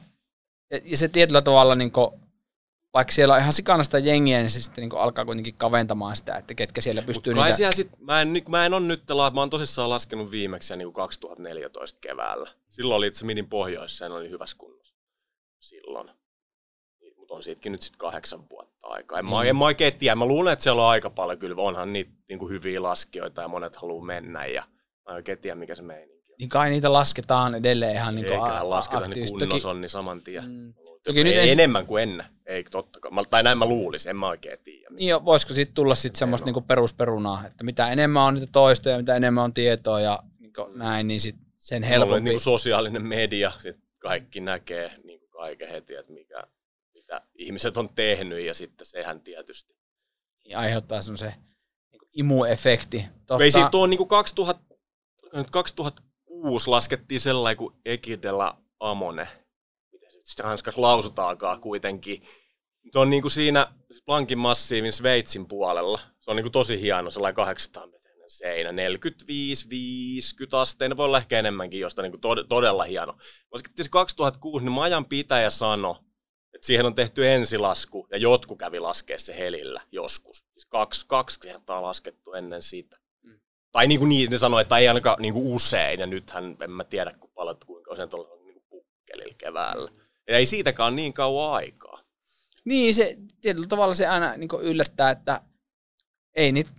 ja, 0.71 0.79
ja, 0.83 0.97
se 0.97 1.07
tietyllä 1.07 1.41
tavalla, 1.41 1.75
niin 1.75 1.91
kuin, 1.91 2.11
vaikka 2.95 3.13
siellä 3.13 3.33
on 3.33 3.39
ihan 3.39 3.53
sikana 3.53 3.83
sitä 3.83 3.99
jengiä, 3.99 4.39
niin 4.39 4.49
se 4.49 4.61
sitten 4.61 4.81
niin 4.81 4.89
kuin 4.89 4.99
alkaa 5.01 5.25
kuitenkin 5.25 5.55
kaventamaan 5.57 6.15
sitä, 6.15 6.35
että 6.35 6.53
ketkä 6.53 6.81
siellä 6.81 7.01
pystyy 7.01 7.33
Mut 7.33 7.43
kai 7.43 7.51
niitä... 7.51 7.71
sit, 7.71 7.89
mä, 7.99 8.21
en, 8.21 8.33
nyt- 8.33 8.49
mä 8.49 8.65
en 8.65 8.73
ole 8.73 8.85
nyt, 8.85 9.03
mä 9.33 9.41
oon 9.41 9.49
tosissaan 9.49 9.89
laskenut 9.89 10.31
viimeksi 10.31 10.75
niin 10.77 10.93
2014 10.93 11.99
keväällä. 11.99 12.49
Silloin 12.69 12.97
oli 12.97 13.07
itse 13.07 13.25
midin 13.25 13.49
pohjoissa 13.49 14.05
ja 14.05 14.09
ne 14.09 14.15
oli 14.15 14.29
hyvässä 14.29 14.57
kunnossa. 14.57 14.95
Silloin. 15.59 16.09
Mutta 17.17 17.33
on 17.33 17.43
siitäkin 17.43 17.71
nyt 17.71 17.81
sitten 17.81 17.97
kahdeksan 17.99 18.49
vuotta 18.49 18.87
aikaa. 18.87 19.19
En, 19.19 19.25
mä, 19.25 19.43
Mm. 19.43 19.49
en 19.49 19.55
mä 19.55 19.65
oikein 19.65 19.93
tiedä. 19.93 20.15
Mä 20.15 20.25
luulen, 20.25 20.53
että 20.53 20.63
siellä 20.63 20.81
on 20.83 20.89
aika 20.89 21.09
paljon 21.09 21.39
kyllä. 21.39 21.61
Onhan 21.61 21.93
niitä 21.93 22.11
niin 22.29 22.39
kuin 22.39 22.51
hyviä 22.51 22.83
laskijoita 22.83 23.41
ja 23.41 23.47
monet 23.47 23.75
haluaa 23.75 24.05
mennä. 24.05 24.45
Ja 24.45 24.63
mä 25.05 25.11
en 25.11 25.15
oikein 25.15 25.37
tiedä, 25.37 25.55
mikä 25.55 25.75
se 25.75 25.81
meininki 25.81 26.31
on. 26.31 26.35
Niin 26.39 26.49
kai 26.49 26.69
niitä 26.69 26.93
lasketaan 26.93 27.55
edelleen 27.55 27.95
ihan 27.95 28.15
niin 28.15 28.25
kuin 28.25 28.35
Eiköhän 28.39 28.69
lasketa 28.69 29.07
niin 29.07 29.27
kunnossa 29.39 29.69
on, 29.69 29.81
niin 29.81 29.89
saman 29.89 30.21
tien. 30.21 30.43
Mm. 30.51 30.73
Toki 31.05 31.23
nyt 31.23 31.35
ei, 31.35 31.51
enemmän 31.51 31.85
kuin 31.85 32.03
ennen. 32.03 32.25
Ei 32.45 32.63
totta 32.63 32.99
kai. 32.99 33.11
Tai 33.29 33.43
näin 33.43 33.57
mä 33.57 33.65
luulisin, 33.65 34.09
en 34.09 34.15
mä 34.17 34.27
oikein 34.27 34.59
tiedä. 34.63 34.87
Niin 34.89 35.09
jo, 35.09 35.25
voisiko 35.25 35.53
siitä 35.53 35.71
tulla 35.75 35.95
sitten 35.95 36.19
semmoista 36.19 36.45
niinku 36.45 36.61
perusperunaa, 36.61 37.47
että 37.47 37.63
mitä 37.63 37.91
enemmän 37.91 38.23
on 38.23 38.33
niitä 38.33 38.49
toistoja, 38.51 38.97
mitä 38.97 39.15
enemmän 39.15 39.43
on 39.43 39.53
tietoa 39.53 40.01
ja 40.01 40.19
niinku 40.39 40.69
näin, 40.73 41.07
niin 41.07 41.21
sit 41.21 41.35
sen 41.57 41.83
Helpompi. 41.83 42.21
Niin 42.21 42.33
kuin 42.33 42.41
sosiaalinen 42.41 43.05
media, 43.05 43.51
sit 43.59 43.79
kaikki 43.99 44.41
näkee 44.41 44.91
niin 45.03 45.19
kuin 45.19 45.29
kaiken 45.29 45.69
heti, 45.69 45.95
että 45.95 46.13
mikä, 46.13 46.43
mitä 46.93 47.21
ihmiset 47.35 47.77
on 47.77 47.89
tehnyt 47.95 48.39
ja 48.39 48.53
sitten 48.53 48.87
sehän 48.87 49.21
tietysti. 49.21 49.73
niin 50.45 50.57
aiheuttaa 50.57 51.01
semmoisen 51.01 51.33
niinku 51.91 52.07
imuefekti. 52.13 53.05
Totta, 53.25 53.43
Ei 53.43 53.51
siitä 53.51 53.77
ole 53.77 53.87
niin 53.87 53.97
kuin 53.97 54.07
2000, 54.07 54.75
nyt 55.33 55.49
2006 55.49 56.69
laskettiin 56.69 57.21
sellainen 57.21 57.57
kuin 57.57 57.75
Ekidella 57.85 58.57
Amone. 58.79 59.27
Ranskassa 60.39 60.81
lausutaankaan 60.81 61.61
kuitenkin. 61.61 62.21
Se 62.91 62.99
on 62.99 63.09
niin 63.09 63.21
kuin 63.21 63.31
siinä 63.31 63.67
Plankin 64.05 64.37
massiivin 64.37 64.93
Sveitsin 64.93 65.47
puolella. 65.47 65.99
Se 66.19 66.31
on 66.31 66.35
niin 66.35 66.43
kuin 66.43 66.51
tosi 66.51 66.81
hieno, 66.81 67.11
sellainen 67.11 67.35
800 67.35 67.87
metrinen 67.87 68.29
seinä, 68.29 68.71
45-50 68.71 68.73
asteinen, 70.51 70.97
voi 70.97 71.05
olla 71.05 71.17
ehkä 71.17 71.39
enemmänkin 71.39 71.79
jostain 71.79 72.03
niin 72.03 72.21
kuin 72.21 72.37
tod- 72.37 72.47
todella 72.47 72.83
hieno. 72.83 73.17
Se 73.75 73.89
2006, 73.89 74.65
niin 74.65 74.71
Majan 74.71 75.05
pitäjä 75.05 75.49
sanoi, 75.49 75.95
että 76.53 76.67
siihen 76.67 76.85
on 76.85 76.95
tehty 76.95 77.27
ensilasku 77.27 78.07
ja 78.11 78.17
jotkut 78.17 78.59
kävi 78.59 78.79
laskea 78.79 79.19
se 79.19 79.37
helillä 79.37 79.81
joskus. 79.91 80.37
Siis 80.37 80.65
kaksi, 80.65 81.05
kaksi 81.07 81.39
kertaa 81.39 81.81
laskettu 81.81 82.33
ennen 82.33 82.63
sitä. 82.63 82.97
Mm. 83.23 83.39
Tai 83.71 83.87
niin 83.87 83.99
kuin 83.99 84.09
niin, 84.09 84.31
ne 84.31 84.37
sanoi, 84.37 84.61
että 84.61 84.77
ei 84.77 84.87
ainakaan 84.87 85.21
niin 85.21 85.33
kuin 85.33 85.47
usein, 85.47 85.99
ja 85.99 86.05
nythän 86.05 86.57
en 86.61 86.71
mä 86.71 86.83
tiedä 86.83 87.13
kun 87.19 87.31
paljon, 87.35 87.57
kuinka 87.65 87.91
usein 87.91 88.09
tuolla 88.09 88.29
on 88.29 88.45
niin 88.45 88.53
kuin 88.53 88.63
pukkelilla 88.69 89.35
keväällä. 89.37 89.91
Ja 89.97 90.04
ei 90.27 90.45
siitäkään 90.45 90.95
niin 90.95 91.13
kauan 91.13 91.53
aikaa. 91.53 92.01
Niin, 92.65 92.93
se 92.95 93.17
tietyllä 93.41 93.67
tavalla 93.67 93.93
se 93.93 94.07
aina 94.07 94.37
niinku 94.37 94.59
yllättää, 94.59 95.09
että 95.09 95.41
ei 96.35 96.51
niitä 96.51 96.71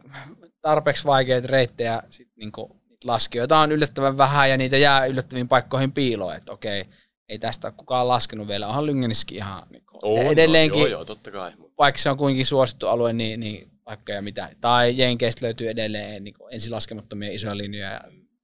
tarpeeksi 0.60 1.04
vaikeita 1.04 1.48
reittejä 1.48 2.02
sit 2.10 2.28
niinku, 2.36 2.80
niitä 2.88 3.08
laskijoita 3.08 3.58
on 3.58 3.72
yllättävän 3.72 4.18
vähän 4.18 4.50
ja 4.50 4.56
niitä 4.56 4.76
jää 4.76 5.06
yllättäviin 5.06 5.48
paikkoihin 5.48 5.92
piiloon, 5.92 6.36
että 6.36 6.52
okei, 6.52 6.84
ei 7.28 7.38
tästä 7.38 7.70
kukaan 7.70 8.08
laskenut 8.08 8.48
vielä. 8.48 8.68
Onhan 8.68 8.86
Lyngenissäkin 8.86 9.36
ihan 9.36 9.62
niinku, 9.70 9.98
On, 10.02 10.26
edelleenkin, 10.26 10.80
Joo, 10.80 10.88
joo, 10.88 11.04
totta 11.04 11.30
kai. 11.30 11.52
vaikka 11.78 12.00
se 12.00 12.10
on 12.10 12.16
kuinkin 12.16 12.46
suosittu 12.46 12.88
alue, 12.88 13.12
niin, 13.12 13.40
niin 13.40 13.70
vaikka 13.86 14.12
ja 14.12 14.22
mitä. 14.22 14.50
Tai 14.60 14.98
Jenkeistä 14.98 15.46
löytyy 15.46 15.68
edelleen 15.68 16.24
niin 16.24 16.34
ensilaskemattomia 16.50 17.32
isoja 17.32 17.56
linjoja, 17.56 17.90
ja 17.90 18.00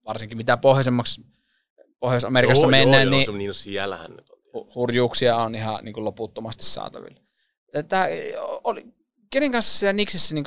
varsinkin 0.06 0.36
mitä 0.36 0.56
pohjoisemmaksi 0.56 1.20
Pohjois-Amerikassa 2.00 2.62
joo, 2.62 2.70
mennään, 2.70 3.02
joo, 3.02 3.10
niin 3.10 3.26
joo, 3.26 3.36
niin 3.36 3.48
no 3.48 3.52
siellähän 3.52 4.10
nyt 4.10 4.31
hurjuuksia 4.74 5.36
on 5.36 5.54
ihan 5.54 5.84
niin 5.84 5.92
kuin 5.92 6.04
loputtomasti 6.04 6.64
saatavilla. 6.64 7.20
Tätä, 7.72 8.08
oli, 8.64 8.86
kenen 9.30 9.52
kanssa 9.52 9.78
siellä 9.78 9.92
Niksissä 9.92 10.34
niin 10.34 10.44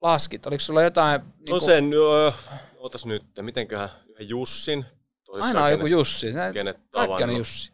laskit? 0.00 0.46
Oliko 0.46 0.60
sulla 0.60 0.82
jotain... 0.82 1.20
Niin 1.20 1.50
No 1.50 1.60
sen, 1.60 1.92
öö, 1.92 2.30
otas 2.76 3.06
nyt, 3.06 3.24
mitenköhän, 3.42 3.88
Jussin. 4.20 4.84
aina 5.40 5.64
on 5.64 5.70
joku 5.70 5.86
Jussi. 5.86 6.26
Kenet 6.52 6.76
Kaikki 6.90 7.14
tavannut. 7.14 7.38
Jussi. 7.38 7.72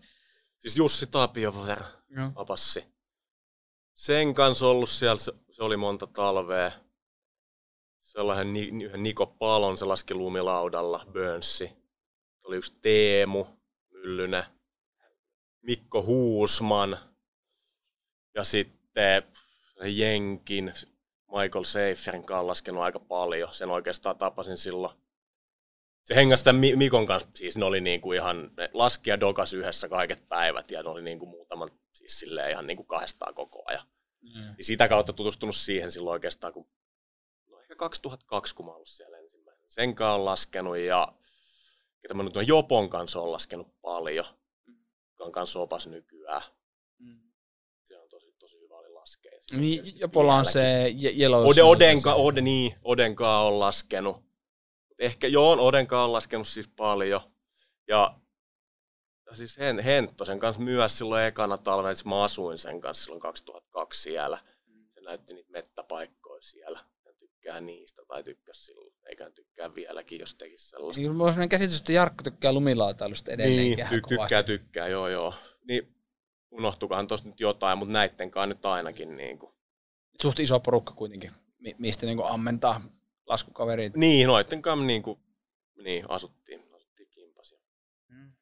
Siis 0.58 0.76
Jussi 0.76 1.06
Tapiover, 1.06 1.82
Joo. 2.08 2.30
apassi. 2.34 2.84
Sen 3.94 4.34
kanssa 4.34 4.66
ollut 4.66 4.90
siellä, 4.90 5.18
se, 5.18 5.32
se 5.50 5.62
oli 5.62 5.76
monta 5.76 6.06
talvea. 6.06 6.72
Sellainen 7.98 8.82
yhden 8.82 9.02
Niko 9.02 9.26
Palon, 9.26 9.76
se 9.78 9.84
laski 9.84 10.14
lumilaudalla, 10.14 11.06
Burnsi. 11.12 11.66
Se 12.38 12.48
oli 12.48 12.56
yksi 12.56 12.74
Teemu 12.82 13.46
Myllynen, 13.90 14.44
Mikko 15.62 16.02
Huusman 16.02 16.98
ja 18.34 18.44
sitten 18.44 19.22
Jenkin, 19.84 20.72
Michael 21.38 21.64
Seiferin 21.64 22.24
kanssa 22.24 22.46
laskenut 22.46 22.82
aika 22.82 22.98
paljon. 22.98 23.54
Sen 23.54 23.70
oikeastaan 23.70 24.18
tapasin 24.18 24.58
silloin. 24.58 24.96
Se 26.04 26.14
tämän 26.44 26.60
Mi- 26.60 26.76
Mikon 26.76 27.06
kanssa, 27.06 27.28
siis 27.34 27.56
ne 27.56 27.64
oli 27.64 27.80
niinku 27.80 28.12
ihan, 28.12 28.50
ne 28.56 28.70
laski 28.72 29.10
ja 29.10 29.20
dokas 29.20 29.54
yhdessä 29.54 29.88
kaiket 29.88 30.28
päivät 30.28 30.70
ja 30.70 30.82
ne 30.82 30.88
oli 30.88 31.02
niinku 31.02 31.26
muutaman, 31.26 31.70
siis 31.92 32.18
silleen 32.18 32.50
ihan 32.50 32.66
niinku 32.66 32.84
kahdestaan 32.84 33.34
koko 33.34 33.62
ajan. 33.66 33.86
Mm. 34.20 34.54
Niin 34.56 34.64
sitä 34.64 34.88
kautta 34.88 35.12
tutustunut 35.12 35.56
siihen 35.56 35.92
silloin 35.92 36.12
oikeastaan, 36.12 36.52
kun 36.52 36.68
no 37.46 37.60
ehkä 37.60 37.76
2002, 37.76 38.54
kun 38.54 38.66
mä 38.66 38.72
ollut 38.72 38.88
siellä 38.88 39.18
ensimmäinen. 39.18 39.64
Sen 39.68 39.94
kanssa 39.94 40.14
on 40.14 40.24
laskenut 40.24 40.78
ja 40.78 41.12
ketä 42.02 42.14
mä 42.14 42.22
nyt 42.22 42.36
on 42.36 42.46
Jopon 42.46 42.90
kanssa 42.90 43.20
on 43.20 43.32
laskenut 43.32 43.80
paljon. 43.80 44.26
Joka 45.20 45.26
on 45.26 45.32
kanssa 45.32 45.58
opas 45.58 45.86
nykyään. 45.86 46.42
Se 47.84 47.98
on 47.98 48.08
tosi, 48.08 48.32
tosi 48.38 48.60
hyvä 48.60 48.74
oli 48.74 48.88
laskea. 48.88 49.32
Niin, 49.52 50.00
Jopolla 50.00 50.34
on 50.34 50.46
se 50.46 50.94
Yellow 51.18 51.46
Ode, 51.46 51.62
Odenka, 51.62 52.14
Ode, 52.14 52.40
niin, 52.40 52.74
Odenkaa 52.84 53.46
on 53.46 53.60
laskenut. 53.60 54.16
Ehkä 54.98 55.26
joo, 55.26 55.66
Odenkaa 55.66 56.04
on 56.04 56.12
laskenut 56.12 56.48
siis 56.48 56.68
paljon. 56.68 57.20
Ja, 57.88 58.14
ja 59.26 59.34
siis 59.34 59.58
Hen, 59.58 59.78
Henttosen 59.78 60.38
kanssa 60.38 60.62
myös 60.62 60.98
silloin 60.98 61.24
ekana 61.24 61.58
talvena, 61.58 61.90
että 61.90 62.08
mä 62.08 62.24
asuin 62.24 62.58
sen 62.58 62.80
kanssa 62.80 63.04
silloin 63.04 63.20
2002 63.20 64.02
siellä. 64.02 64.38
Se 64.94 65.00
näytti 65.00 65.34
niitä 65.34 65.50
mettäpaikkoja 65.50 66.42
siellä. 66.42 66.80
Tykkää 67.50 67.60
niistä 67.60 68.02
tai 68.08 68.22
tykkäs 68.24 68.64
silloin, 68.66 68.94
eikä 69.06 69.30
tykkää 69.30 69.74
vieläkin, 69.74 70.20
jos 70.20 70.34
tekisi 70.34 70.68
sellaista. 70.68 71.00
Niin, 71.00 71.12
mulla 71.12 71.24
on 71.24 71.32
sellainen 71.32 71.48
käsitys, 71.48 71.78
että 71.80 71.92
Jarkko 71.92 72.22
tykkää 72.24 72.52
lumilautailusta 72.52 73.32
edelleen. 73.32 73.56
Niin, 73.56 73.78
ty- 73.78 74.08
tykkää, 74.08 74.42
tykkää, 74.42 74.88
joo 74.88 75.08
joo. 75.08 75.34
Niin 75.64 75.94
unohtukohan 76.50 77.06
tosta 77.06 77.28
nyt 77.28 77.40
jotain, 77.40 77.78
mutta 77.78 77.92
näitten 77.92 78.30
kanssa 78.30 78.46
nyt 78.46 78.64
ainakin 78.64 79.16
niin 79.16 79.38
kuin. 79.38 79.52
Suht 80.22 80.40
iso 80.40 80.60
porukka 80.60 80.94
kuitenkin, 80.94 81.32
mi- 81.58 81.76
mistä 81.78 82.06
niinku 82.06 82.22
ammentaa 82.22 82.80
laskukaverit. 83.26 83.96
Niin, 83.96 84.26
noitten 84.26 84.62
kanssa 84.62 84.84
niin 84.86 85.02
kuin, 85.02 85.20
niin, 85.84 86.04
asuttiin, 86.08 86.60
asuttiin 86.74 87.08
kimpas 87.10 87.52
ja 87.52 87.58
Mm. 88.08 88.32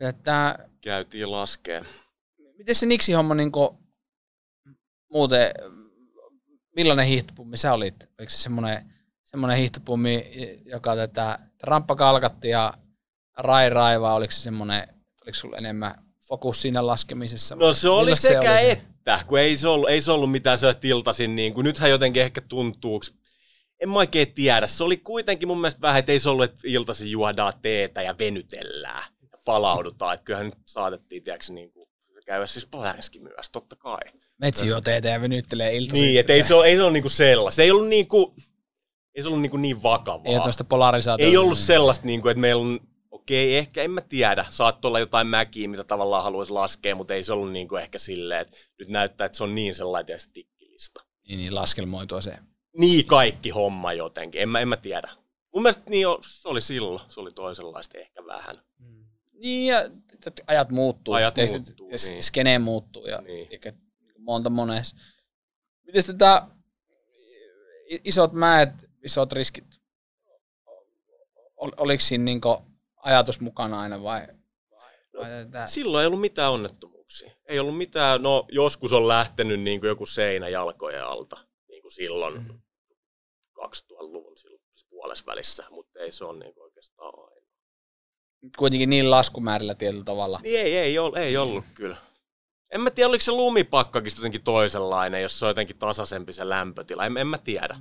Että, 0.00 0.68
käytiin 0.80 1.30
laskee. 1.30 1.84
miten 2.58 2.74
se 2.74 2.86
Niksi-homma 2.86 3.34
niinku, 3.34 3.78
muuten, 5.10 5.50
millainen 6.76 7.06
hiihtopummi 7.06 7.56
sä 7.56 7.72
olit? 7.72 8.08
Oliko 8.18 8.30
se 8.30 8.36
semmoinen, 8.36 8.92
semmoinen 9.24 9.58
hiihtopummi, 9.58 10.24
joka 10.64 10.96
tätä 10.96 11.38
ramppa 11.62 11.96
kalkatti 11.96 12.48
ja 12.48 12.74
rai 13.36 13.70
raivaa, 13.70 14.14
oliko 14.14 14.30
se 14.30 14.40
semmoinen, 14.40 14.88
oliko 15.22 15.34
sulla 15.34 15.56
enemmän 15.56 15.94
fokus 16.28 16.62
siinä 16.62 16.86
laskemisessa? 16.86 17.56
No 17.56 17.72
se 17.72 17.88
oli 17.88 18.16
sekä 18.16 18.52
oli 18.52 18.60
se? 18.60 18.70
että, 18.70 19.20
kun 19.26 19.38
ei 19.38 19.56
se 19.56 19.68
ollut, 19.68 19.90
ei 19.90 20.00
se 20.00 20.12
ollut 20.12 20.30
mitään 20.30 20.58
se 20.58 20.74
tiltasin, 20.74 21.36
niin 21.36 21.54
kuin, 21.54 21.64
nythän 21.64 21.90
jotenkin 21.90 22.22
ehkä 22.22 22.40
tuntuu, 22.40 23.00
en 23.80 23.88
mä 23.88 23.98
oikein 23.98 24.34
tiedä, 24.34 24.66
se 24.66 24.84
oli 24.84 24.96
kuitenkin 24.96 25.48
mun 25.48 25.60
mielestä 25.60 25.80
vähän, 25.80 25.98
että 25.98 26.12
ei 26.12 26.20
se 26.20 26.28
ollut, 26.28 26.44
että 26.44 26.60
iltaisin 26.64 27.10
juodaan 27.10 27.52
teetä 27.62 28.02
ja 28.02 28.18
venytellään 28.18 29.04
ja 29.32 29.38
palaudutaan, 29.44 30.14
että 30.14 30.24
kyllähän 30.24 30.46
nyt 30.46 30.58
saatettiin, 30.66 31.22
tiedätkö, 31.22 31.52
niin 31.52 31.72
kuin, 31.72 31.88
käydä 32.24 32.46
siis 32.46 32.66
Polariskin 32.66 33.22
myös, 33.22 33.50
totta 33.52 33.76
kai. 33.76 34.00
Metsi 34.40 34.66
juo 34.66 34.80
teetä 34.80 35.08
ja 35.08 35.20
venyttelee 35.20 35.76
iltaisin. 35.76 36.04
Niin, 36.04 36.20
että 36.20 36.32
ei 36.32 36.42
se 36.42 36.54
ole, 36.54 36.66
ei 36.66 36.76
se 36.76 36.82
ole 36.82 36.92
niinku 36.92 37.08
sellaista, 37.08 37.56
se 37.56 37.62
ei 37.62 37.70
ollut 37.70 37.88
niinku, 37.88 38.34
ei 39.14 39.22
se 39.22 39.28
ollut 39.28 39.42
niinku 39.42 39.56
niin 39.56 39.82
vakavaa. 39.82 40.24
Ei 40.24 40.34
tämmöistä 40.34 40.64
polarisaatiota. 40.64 41.30
Ei 41.30 41.36
ollut 41.36 41.58
sellaista, 41.58 42.06
niin 42.06 42.22
kuin, 42.22 42.30
että 42.30 42.40
meillä 42.40 42.62
on, 42.62 42.80
okei, 43.10 43.56
ehkä 43.56 43.82
en 43.82 43.90
mä 43.90 44.00
tiedä, 44.00 44.44
saattoi 44.48 44.88
olla 44.88 44.98
jotain 44.98 45.26
mäkiä, 45.26 45.68
mitä 45.68 45.84
tavallaan 45.84 46.22
haluaisi 46.22 46.52
laskea, 46.52 46.94
mutta 46.94 47.14
ei 47.14 47.24
se 47.24 47.32
ollut 47.32 47.52
niin 47.52 47.68
kuin 47.68 47.82
ehkä 47.82 47.98
silleen, 47.98 48.40
että 48.40 48.56
nyt 48.78 48.88
näyttää, 48.88 49.24
että 49.24 49.38
se 49.38 49.44
on 49.44 49.54
niin 49.54 49.74
sellainen 49.74 50.06
tietysti 50.06 50.32
tikkilista. 50.32 51.04
Niin, 51.28 51.38
niin 51.38 51.54
laskelmoitua 51.54 52.20
se. 52.20 52.38
Niin 52.78 53.06
kaikki 53.06 53.50
homma 53.50 53.92
jotenkin, 53.92 54.40
en 54.40 54.48
mä, 54.48 54.60
en 54.60 54.68
mä 54.68 54.76
tiedä. 54.76 55.08
Mun 55.54 55.62
mielestä 55.62 55.90
niin 55.90 56.06
se 56.20 56.48
oli 56.48 56.60
silloin, 56.60 57.00
se 57.08 57.20
oli 57.20 57.32
toisenlaista 57.32 57.98
ehkä 57.98 58.26
vähän. 58.26 58.56
Niin, 59.32 59.66
ja 59.66 59.78
ajat 60.46 60.70
muuttuu. 60.70 61.14
Ajat 61.14 61.34
muuttuu, 61.36 61.90
ja 61.90 61.96
niin. 62.08 62.22
Skene 62.22 62.58
muuttuu 62.58 63.06
ja 63.06 63.20
Niin. 63.20 63.48
Monta 64.24 64.50
monessa. 64.50 64.96
Miten 65.82 66.04
tätä 66.04 66.46
isot 68.04 68.32
mäet, 68.32 68.70
isot 69.02 69.32
riskit, 69.32 69.64
ol, 71.56 71.70
oliko 71.76 72.00
siinä 72.00 72.24
niinku 72.24 72.56
ajatus 72.96 73.40
mukana 73.40 73.80
aina 73.80 74.02
vai? 74.02 74.20
vai 75.16 75.28
tätä? 75.28 75.66
Silloin 75.66 76.02
ei 76.02 76.06
ollut 76.06 76.20
mitään 76.20 76.52
onnettomuuksia. 76.52 77.30
Ei 77.48 77.58
ollut 77.58 77.76
mitään, 77.76 78.22
no 78.22 78.46
joskus 78.50 78.92
on 78.92 79.08
lähtenyt 79.08 79.60
niin 79.60 79.80
kuin 79.80 79.88
joku 79.88 80.06
seinä 80.06 80.48
jalkojen 80.48 81.04
alta, 81.04 81.36
niin 81.68 81.82
kuin 81.82 81.92
silloin 81.92 82.34
Mm. 82.34 82.60
2000-luvun 83.66 84.36
silloin 84.38 84.62
puolessa 84.90 85.26
välissä, 85.26 85.64
mutta 85.70 85.98
ei 85.98 86.12
se 86.12 86.24
ole 86.24 86.38
niin 86.38 86.54
kuin 86.54 86.64
oikeastaan 86.64 87.12
aina. 87.18 87.46
Kuitenkin 88.58 88.90
niin 88.90 89.10
laskumäärillä 89.10 89.74
tietyllä 89.74 90.04
tavalla. 90.04 90.40
Niin 90.42 90.60
ei, 90.60 90.76
ei, 90.76 90.98
ollut, 90.98 91.16
ei 91.18 91.36
ollut 91.36 91.64
kyllä. 91.74 91.96
En 92.74 92.80
mä 92.80 92.90
tiedä, 92.90 93.08
oliko 93.08 93.22
se 93.22 93.32
lumipakkakin 93.32 94.12
jotenkin 94.16 94.42
toisenlainen, 94.42 95.22
jos 95.22 95.38
se 95.38 95.44
on 95.44 95.50
jotenkin 95.50 95.78
tasaisempi 95.78 96.32
se 96.32 96.48
lämpötila. 96.48 97.06
En, 97.06 97.16
en 97.16 97.26
mä 97.26 97.38
tiedä. 97.38 97.76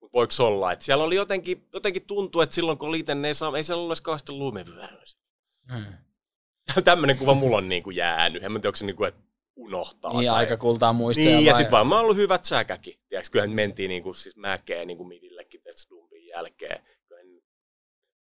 Mut 0.00 0.12
voiko 0.12 0.30
se 0.30 0.42
olla, 0.42 0.72
että 0.72 0.84
siellä 0.84 1.04
oli 1.04 1.14
jotenkin, 1.14 1.66
jotenkin 1.72 2.02
tuntuu, 2.06 2.40
että 2.40 2.54
silloin 2.54 2.78
kun 2.78 2.88
oli 2.88 2.98
itse, 2.98 3.14
niin 3.14 3.24
ei, 3.24 3.34
saa, 3.34 3.56
ei 3.56 3.64
siellä 3.64 3.86
edes 3.86 4.00
kauheasti 4.00 4.32
lumivyöryä. 4.32 4.88
Hmm. 5.72 5.84
Tämmöinen 6.84 7.18
kuva 7.18 7.34
mulla 7.34 7.56
on 7.56 7.68
niin 7.68 7.82
kuin 7.82 7.96
jäänyt. 7.96 8.44
En 8.44 8.52
mä 8.52 8.58
tiedä, 8.58 8.68
onko 8.68 8.76
se 8.76 8.86
niin 8.86 8.96
kuin, 8.96 9.08
että 9.08 9.20
unohtaa. 9.56 10.12
Niin, 10.12 10.30
tai- 10.30 10.36
aika 10.38 10.56
kultaa 10.56 10.92
muistoja. 10.92 11.28
Niin, 11.30 11.44
ja 11.44 11.52
vai- 11.52 11.58
sitten 11.60 11.70
varmaan 11.78 12.00
ollut 12.02 12.16
hyvät 12.16 12.44
säkäkin. 12.44 12.94
Tiedätkö, 13.08 13.30
kyllähän 13.32 13.50
mentiin 13.54 13.88
niinku, 13.88 14.14
siis 14.14 14.36
mäkeen 14.36 14.86
niinku 14.86 15.04
midillekin 15.04 15.60
tästä 15.62 15.90
dumpin 15.90 16.26
jälkeen. 16.26 16.84
Kyllähän- 17.08 17.42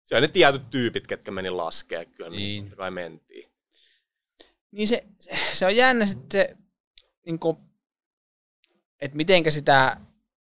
Se 0.03 0.15
on 0.15 0.21
ne 0.21 0.27
tietyt 0.27 0.69
tyypit, 0.69 1.07
ketkä 1.07 1.31
meni 1.31 1.49
laskee. 1.49 2.05
Kyllä 2.05 2.29
Niin. 2.29 2.69
kai 2.69 2.91
mentiin. 2.91 3.45
Niin 4.75 4.87
se, 4.87 5.03
se 5.53 5.65
on 5.65 5.75
jännä 5.75 6.07
sitten 6.07 6.31
se, 6.31 6.55
niinku, 7.25 7.57
että 9.01 9.17
mitenkä 9.17 9.51
sitä, 9.51 9.97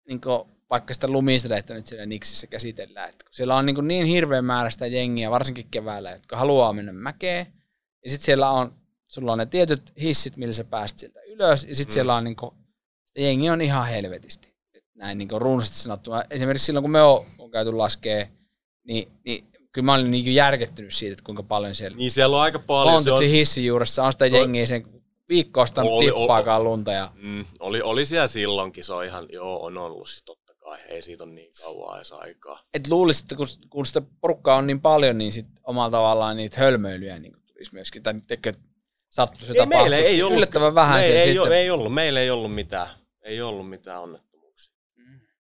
niinku, 0.09 0.49
vaikka 0.71 0.95
sitä 0.95 1.09
lumisadetta 1.09 1.75
nyt 1.75 1.87
siellä 1.87 2.07
Niksissä 2.07 2.47
käsitellään. 2.47 3.09
Et 3.09 3.23
kun 3.23 3.35
siellä 3.35 3.57
on 3.57 3.67
niinku 3.67 3.81
niin 3.81 4.07
hirveän 4.07 4.45
määrä 4.45 4.71
sitä 4.71 4.87
jengiä, 4.87 5.31
varsinkin 5.31 5.69
keväällä, 5.71 6.11
jotka 6.11 6.37
haluaa 6.37 6.73
mennä 6.73 6.93
mäkeen. 6.93 7.47
Ja 8.05 8.11
sitten 8.11 8.25
siellä 8.25 8.51
on, 8.51 8.75
sulla 9.07 9.33
on 9.33 9.39
ne 9.39 9.47
tietyt 9.47 9.93
hissit, 10.01 10.37
millä 10.37 10.53
sä 10.53 10.65
pääst 10.65 10.99
sieltä 10.99 11.21
ylös. 11.21 11.65
Ja 11.65 11.75
sitten 11.75 11.93
Mm. 11.93 11.95
siellä 11.95 12.15
on 12.15 12.25
niinku, 12.25 12.55
se 13.05 13.23
jengi 13.23 13.51
on 13.51 13.61
ihan 13.61 13.89
helvetisti. 13.89 14.55
Et 14.75 14.85
näin 14.95 15.19
niinku 15.19 15.39
runsaasti 15.39 15.77
sanottuna. 15.77 16.25
Esimerkiksi 16.31 16.67
silloin, 16.67 16.83
kun 16.83 16.91
me 16.91 17.03
on, 17.03 17.27
on 17.39 17.51
käyty 17.51 17.73
laskee, 17.73 18.31
niin, 18.85 19.13
niin 19.25 19.49
kyllä 19.79 19.87
mä 19.87 19.95
olin 19.95 20.11
niinku 20.11 20.31
järkettynyt 20.31 20.95
siitä, 20.95 21.13
että 21.13 21.25
kuinka 21.25 21.43
paljon 21.43 21.75
siellä 21.75 21.97
Niin 21.97 22.11
siellä 22.11 22.37
on 22.37 22.43
aika 22.43 22.59
paljon. 22.59 23.03
Se 23.03 23.11
Montetsin 23.11 23.31
on, 23.31 23.37
hissin 23.39 23.67
juuressa 23.67 24.05
on 24.05 24.13
sitä 24.13 24.31
Toi- 24.31 24.39
jengiä 24.41 24.67
sen 24.67 24.87
viikkoista 25.29 25.83
Oli- 25.83 26.05
tippaakaan 26.05 26.65
lunta. 26.65 26.93
Ja, 26.93 27.13
mm, 27.15 27.45
oli, 27.61 27.83
oli 27.83 28.07
siellä 28.07 28.29
silloinkin, 28.29 28.85
se 28.85 28.93
on 28.93 29.05
ihan, 29.05 29.27
joo, 29.33 29.65
on 29.65 29.79
ollut 29.79 30.09
siis 30.09 30.23
totta 30.23 30.55
kai. 30.55 30.79
Ei 30.89 31.03
siitä 31.03 31.25
ole 31.25 31.33
niin 31.33 31.53
kauan 31.65 31.97
edes 31.97 32.13
aikaa. 32.13 32.63
et 32.75 32.89
luulisin, 32.89 33.25
että 33.25 33.37
kun, 33.37 33.47
kun 33.71 33.87
sitä 33.87 34.03
porukkaa 34.21 34.57
on 34.57 34.67
niin 34.67 34.81
paljon, 34.81 35.19
niin 35.19 35.33
sit 35.33 35.47
omalla 35.65 35.91
tavallaan 35.91 36.37
niitä 36.37 36.61
hölmöilyjä 36.61 37.19
niin 37.19 37.33
tulisi 37.47 37.75
myöskin. 37.75 38.03
Tai 38.03 38.15
tekee 38.27 38.55
sattuisi 39.11 39.53
Ei, 39.53 39.57
tapahtuisi. 39.59 39.91
meillä 39.91 40.09
ei 40.09 40.23
ollut, 40.23 40.37
Yllättävän 40.37 40.75
vähän 40.75 41.01
me, 41.01 41.07
ei, 41.07 41.25
sitten. 41.25 41.43
ole, 41.43 41.59
ei 41.61 41.71
ollut, 41.71 41.95
meillä 41.95 42.21
ei 42.21 42.31
ollut 42.31 42.55
mitään, 42.55 42.89
ei 43.23 43.41
ollut 43.43 43.69
mitään 43.71 44.01
onnettomuuksia 44.03 44.75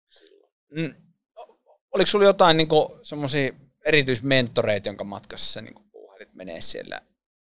silloin. 0.10 0.52
Mm. 0.70 0.96
Oliko 1.92 2.08
sulla 2.08 2.26
jotain 2.26 2.58
niin 2.58 2.68
semmoisia 3.04 3.52
erityismentoreita, 3.88 4.90
jonka 4.90 5.04
matkassa 5.04 5.54
sä 5.54 5.62
niin 5.62 5.76
puuhailit 5.92 6.34
menee 6.34 6.62
siellä? 6.62 7.02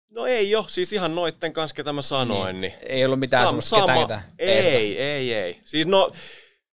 No 0.09 0.25
ei 0.25 0.51
jo, 0.51 0.65
siis 0.67 0.93
ihan 0.93 1.15
noitten 1.15 1.53
kanssa, 1.53 1.75
ketä 1.75 1.93
mä 1.93 2.01
sanoin, 2.01 2.61
niin, 2.61 2.73
Ei 2.81 3.05
ollut 3.05 3.19
mitään 3.19 3.43
Sam- 3.43 3.47
semmoista 3.47 3.75
ketään, 3.81 3.99
ketä 3.99 4.21
peesata? 4.37 4.75
Ei, 4.75 5.01
ei, 5.01 5.33
ei. 5.33 5.59
Siis 5.63 5.87
no, 5.87 6.11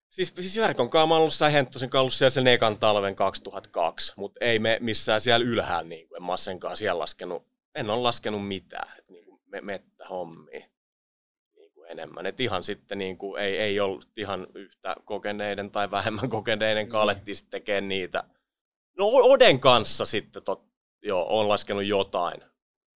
siis, 0.09 0.33
siis 0.39 0.57
Verkon 0.57 0.89
kanssa 0.89 1.07
mä 1.07 1.13
oon 1.13 1.21
ollut 1.21 1.33
sä 1.33 1.49
Henttosen 1.49 1.89
kanssa 1.89 2.17
siellä 2.17 2.29
sen 2.29 2.47
ekan 2.47 2.77
talven 2.77 3.15
2002, 3.15 4.13
mutta 4.17 4.45
ei 4.45 4.59
me 4.59 4.77
missään 4.81 5.21
siellä 5.21 5.45
ylhäällä, 5.45 5.89
niin 5.89 6.07
kuin, 6.07 6.17
en 6.17 6.23
mä 6.23 6.37
sen 6.37 6.59
kanssa 6.59 6.75
siellä 6.77 6.99
laskenut, 6.99 7.47
en 7.75 7.89
ole 7.89 8.01
laskenut 8.01 8.47
mitään, 8.47 8.97
että 8.99 9.11
niin 9.13 9.25
kuin 9.25 9.41
me, 9.45 9.61
mettä 9.61 10.05
hommia 10.09 10.65
niin 11.55 11.71
kuin 11.73 11.91
enemmän. 11.91 12.25
Et 12.25 12.39
ihan 12.39 12.63
sitten 12.63 12.97
niin 12.97 13.17
kuin, 13.17 13.41
ei, 13.41 13.57
ei 13.57 13.79
ollut 13.79 14.07
ihan 14.17 14.47
yhtä 14.55 14.95
kokeneiden 15.05 15.71
tai 15.71 15.91
vähemmän 15.91 16.29
kokeneiden 16.29 16.87
kanssa, 16.87 16.97
Mm. 16.97 17.03
alettiin 17.03 17.35
sitten 17.37 17.51
tekemään 17.61 17.87
niitä. 17.87 18.23
No 18.97 19.05
Oden 19.07 19.59
kanssa 19.59 20.05
sitten, 20.05 20.43
tot, 20.43 20.65
joo, 21.01 21.39
on 21.39 21.49
laskenut 21.49 21.85
jotain 21.85 22.41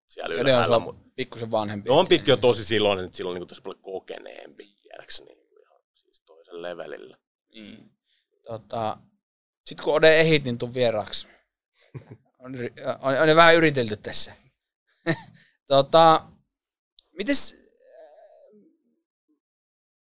siellä 0.10 0.34
Ode 0.34 0.42
on 0.42 0.48
ylhäällä, 0.48 0.66
sulla 0.66 0.80
mutta 0.80 1.10
pikkusen 1.16 1.52
vanhempi. 1.52 1.90
No 1.90 1.98
on 1.98 2.06
et 2.06 2.10
pikki 2.10 2.32
jo 2.32 2.38
tosi 2.38 2.66
silloin, 2.66 3.00
että 3.00 3.18
silloin 3.18 3.40
niin 3.40 3.48
tosi 3.48 3.62
paljon 3.62 3.82
kokeneempi, 3.82 4.76
tiedäkseni 4.82 5.34
niin 5.34 5.62
ihan 5.62 5.82
siis 5.94 6.22
toisen 6.22 6.62
levelillä. 6.62 7.18
Niin. 7.54 7.92
Tota, 8.46 8.98
Sitten 9.66 9.84
kun 9.84 9.94
Ode 9.94 10.20
ehit, 10.20 10.44
niin 10.44 10.58
tuu 10.58 10.74
vieraaksi. 10.74 11.28
On, 12.40 12.56
on, 13.02 13.30
on, 13.30 13.36
vähän 13.36 13.56
yritelty 13.56 13.98
tässä. 13.98 14.34
tota, 15.68 16.26
mites, 17.12 17.56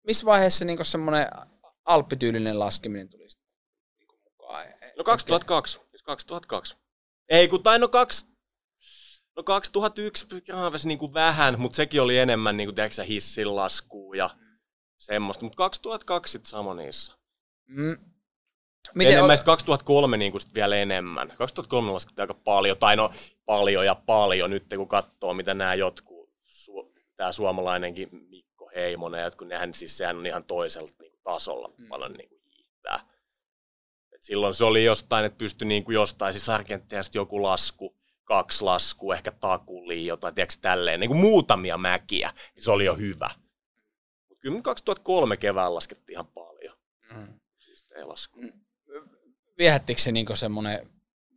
missä 0.06 0.26
vaiheessa 0.26 0.64
niin 0.64 0.86
semmoinen 0.86 1.26
alppityylinen 1.84 2.58
laskeminen 2.58 3.08
tuli 3.08 3.26
mukaan? 4.06 4.66
No 5.02 5.04
2002, 5.04 5.80
siis 5.90 6.02
2002. 6.02 6.76
Ei 7.28 7.48
kun, 7.48 7.62
tai 7.62 7.78
no 7.78 7.88
kaksi, 7.88 8.26
no 9.36 9.42
2001 9.42 10.26
Graves 10.46 10.86
niin 10.86 10.98
kuin 10.98 11.14
vähän, 11.14 11.60
mutta 11.60 11.76
sekin 11.76 12.02
oli 12.02 12.18
enemmän 12.18 12.56
niin 12.56 12.66
kuin, 12.66 12.74
tiedätkö, 12.74 13.02
hissin 13.02 13.56
laskua 13.56 14.16
ja 14.16 14.30
semmoista. 14.98 15.44
Mutta 15.44 15.56
2002 15.56 16.32
sitten 16.32 16.50
sama 16.50 16.74
niissä. 16.74 17.12
Mm. 17.66 17.96
Miten 18.94 19.12
enemmän, 19.12 19.38
on... 19.38 19.44
2003 19.44 20.16
niin 20.16 20.32
kuin 20.32 20.42
sit 20.42 20.54
vielä 20.54 20.76
enemmän. 20.76 21.32
2003 21.38 21.92
laskettiin 21.92 22.22
aika 22.22 22.34
paljon, 22.34 22.78
tai 22.78 22.96
no 22.96 23.10
paljon 23.44 23.86
ja 23.86 23.94
paljon 23.94 24.50
nyt 24.50 24.64
kun 24.76 24.88
katsoo, 24.88 25.34
mitä 25.34 25.54
nämä 25.54 25.74
jotkut, 25.74 26.30
su, 26.44 26.92
tämä 27.16 27.32
suomalainenkin 27.32 28.08
Mikko 28.12 28.70
Heimonen, 28.74 29.22
jotkut 29.22 29.48
nehän 29.48 29.74
siis 29.74 29.96
sehän 29.96 30.16
on 30.16 30.26
ihan 30.26 30.44
toiselta 30.44 30.94
niin 30.98 31.12
kuin 31.12 31.22
tasolla 31.22 31.72
mm. 31.78 31.88
paljon 31.88 32.12
niin 32.12 32.28
kuin 32.28 32.42
hiihtää. 32.56 33.11
Et 34.22 34.26
silloin 34.26 34.54
se 34.54 34.64
oli 34.64 34.84
jostain, 34.84 35.24
että 35.24 35.38
pystyi 35.38 35.68
niin 35.68 35.84
kuin 35.84 35.94
jostain, 35.94 36.34
siis 36.34 36.48
Argentiasta 36.48 37.18
joku 37.18 37.42
lasku, 37.42 37.96
kaksi 38.24 38.64
laskua, 38.64 39.14
ehkä 39.14 39.32
takuli, 39.32 40.06
jotain, 40.06 40.34
tiedätkö, 40.34 40.60
tälleen, 40.62 41.00
niin 41.00 41.10
kuin 41.10 41.20
muutamia 41.20 41.78
mäkiä, 41.78 42.30
niin 42.54 42.64
se 42.64 42.70
oli 42.70 42.84
jo 42.84 42.94
hyvä. 42.94 43.30
Mutta 44.28 44.40
kyllä 44.40 44.62
2003 44.62 45.36
kevään 45.36 45.74
laskettiin 45.74 46.14
ihan 46.14 46.26
paljon. 46.26 46.76
Mm. 47.14 47.40
Siis 47.58 47.86
ei 47.96 48.04
lasku. 48.04 48.40
Mm 48.40 48.62
viehättikö 49.58 50.00
se 50.00 50.12
niin 50.12 50.26
semmoinen 50.36 50.88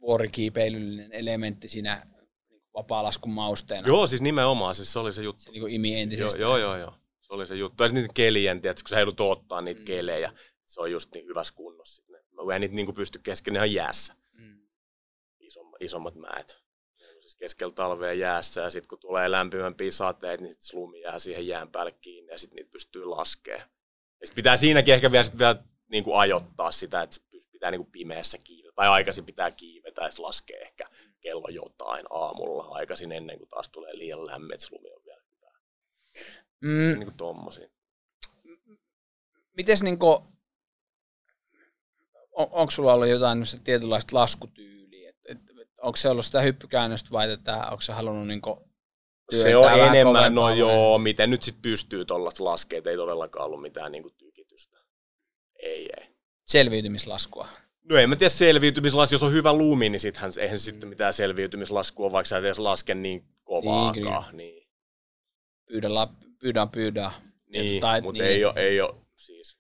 vuorikiipeilyllinen 0.01 1.13
elementti 1.13 1.67
siinä 1.67 2.07
niinku 2.49 2.63
vapaa-laskun 2.73 3.31
mausteena? 3.31 3.87
Joo, 3.87 4.07
siis 4.07 4.21
nimenomaan, 4.21 4.75
siis 4.75 4.93
se 4.93 4.99
oli 4.99 5.13
se 5.13 5.23
juttu. 5.23 5.41
Se 5.41 5.51
niin 5.51 5.69
imi 5.69 5.99
entisestä. 5.99 6.41
Joo, 6.41 6.57
joo, 6.57 6.77
joo, 6.77 6.93
Se 7.21 7.33
oli 7.33 7.47
se 7.47 7.55
juttu. 7.55 7.83
Ja 7.83 7.89
niitä 7.89 8.13
kelien, 8.13 8.61
tiedätkö, 8.61 8.83
kun 8.83 8.89
sä 8.89 8.99
joudut 8.99 9.19
ottaa 9.19 9.61
niitä 9.61 9.79
mm. 9.79 9.85
kelejä, 9.85 10.31
se 10.65 10.81
on 10.81 10.91
just 10.91 11.13
niin 11.13 11.25
hyvässä 11.25 11.53
kunnossa. 11.55 12.03
Mä 12.45 12.55
en 12.55 12.61
niitä 12.61 12.75
niin 12.75 12.93
pysty 12.93 13.19
kesken 13.19 13.55
ihan 13.55 13.73
jäässä. 13.73 14.13
Mm. 14.31 14.67
Isommat, 15.39 15.81
isommat 15.81 16.15
mäet. 16.15 16.65
Siis 17.21 17.35
keskellä 17.35 17.73
talvea 17.73 18.13
jäässä 18.13 18.61
ja 18.61 18.69
sitten 18.69 18.87
kun 18.87 18.99
tulee 18.99 19.31
lämpimämpiä 19.31 19.91
sateita, 19.91 20.43
niin 20.43 20.55
lumi 20.73 21.01
jää 21.01 21.19
siihen 21.19 21.47
jään 21.47 21.71
päälle 21.71 21.91
kiinni 21.91 22.31
ja 22.31 22.39
sitten 22.39 22.55
niitä 22.55 22.71
pystyy 22.71 23.05
laskemaan. 23.05 23.69
Ja 24.21 24.27
sitten 24.27 24.35
pitää 24.35 24.57
siinäkin 24.57 24.93
ehkä 24.93 25.11
vielä, 25.11 25.23
sit 25.23 25.37
vielä 25.37 25.63
niin 25.87 26.03
kuin 26.03 26.17
ajoittaa 26.17 26.71
sitä, 26.71 27.01
että 27.01 27.17
pitää 27.51 27.71
niin 27.71 27.81
kuin 27.81 27.91
pimeässä 27.91 28.37
kiivetä, 28.43 28.75
tai 28.75 28.87
aikaisin 28.87 29.25
pitää 29.25 29.51
kiivetä, 29.51 30.07
että 30.07 30.23
laskee 30.23 30.61
ehkä 30.61 30.89
kello 31.19 31.47
jotain 31.49 32.05
aamulla 32.09 32.63
aikaisin 32.63 33.11
ennen 33.11 33.37
kuin 33.37 33.49
taas 33.49 33.69
tulee 33.69 33.97
liian 33.97 34.25
lämmin, 34.25 34.53
että 34.53 34.67
lumi 34.71 34.91
on 34.91 35.05
vielä 35.05 35.21
hyvä. 35.31 35.51
Mm. 36.61 36.99
Niin 36.99 37.03
kuin 37.05 37.17
tommosia. 37.17 37.69
Mites 39.57 39.83
niin 39.83 39.99
kuin, 39.99 40.34
on, 42.35 42.47
onko 42.51 42.71
sulla 42.71 42.93
ollut 42.93 43.07
jotain 43.07 43.43
tietynlaista 43.63 44.15
laskutyyliä? 44.15 45.09
Et, 45.09 45.15
et, 45.29 45.39
et, 45.61 45.69
onko 45.81 45.95
se 45.95 46.09
ollut 46.09 46.25
sitä 46.25 46.41
hyppykäännöstä 46.41 47.09
vai 47.11 47.27
tätä, 47.27 47.65
onko 47.65 47.81
se 47.81 47.93
halunnut 47.93 48.27
niin 48.27 48.41
se 49.31 49.55
on 49.55 49.79
enemmän, 49.79 50.35
no 50.35 50.49
joo, 50.49 50.97
miten 50.97 51.29
nyt 51.29 51.43
sitten 51.43 51.61
pystyy 51.61 52.05
tuollaista 52.05 52.43
laskeet, 52.43 52.87
ei 52.87 52.95
todellakaan 52.95 53.45
ollut 53.45 53.61
mitään 53.61 53.91
niin 53.91 54.03
kuin 54.03 54.13
tykitystä. 54.17 54.77
Ei, 55.63 55.89
ei 55.99 56.15
selviytymislaskua? 56.45 57.47
No 57.89 57.97
en 57.97 58.09
mä 58.09 58.15
tiedä 58.15 58.29
selviytymislasku, 58.29 59.15
jos 59.15 59.23
on 59.23 59.31
hyvä 59.31 59.53
lumi, 59.53 59.89
niin 59.89 59.99
sittenhän 59.99 60.31
eihän 60.39 60.59
sitten 60.59 60.89
mitään 60.89 61.13
selviytymislaskua, 61.13 62.11
vaikka 62.11 62.27
sä 62.27 62.37
et 62.37 62.45
edes 62.45 62.59
laske 62.59 62.95
niin 62.95 63.25
kovaakaan. 63.43 64.37
Niin, 64.37 64.55
niin. 64.55 64.67
Pyydä, 65.65 65.87
pyydä, 66.39 66.67
pyydä. 66.71 67.11
Niin, 67.47 67.81
tai, 67.81 68.01
mutta 68.01 68.23
niin. 68.23 68.31
ei 68.31 68.45
ole, 68.45 68.53
ei 68.55 68.81
ole 68.81 68.95
siis. 69.15 69.59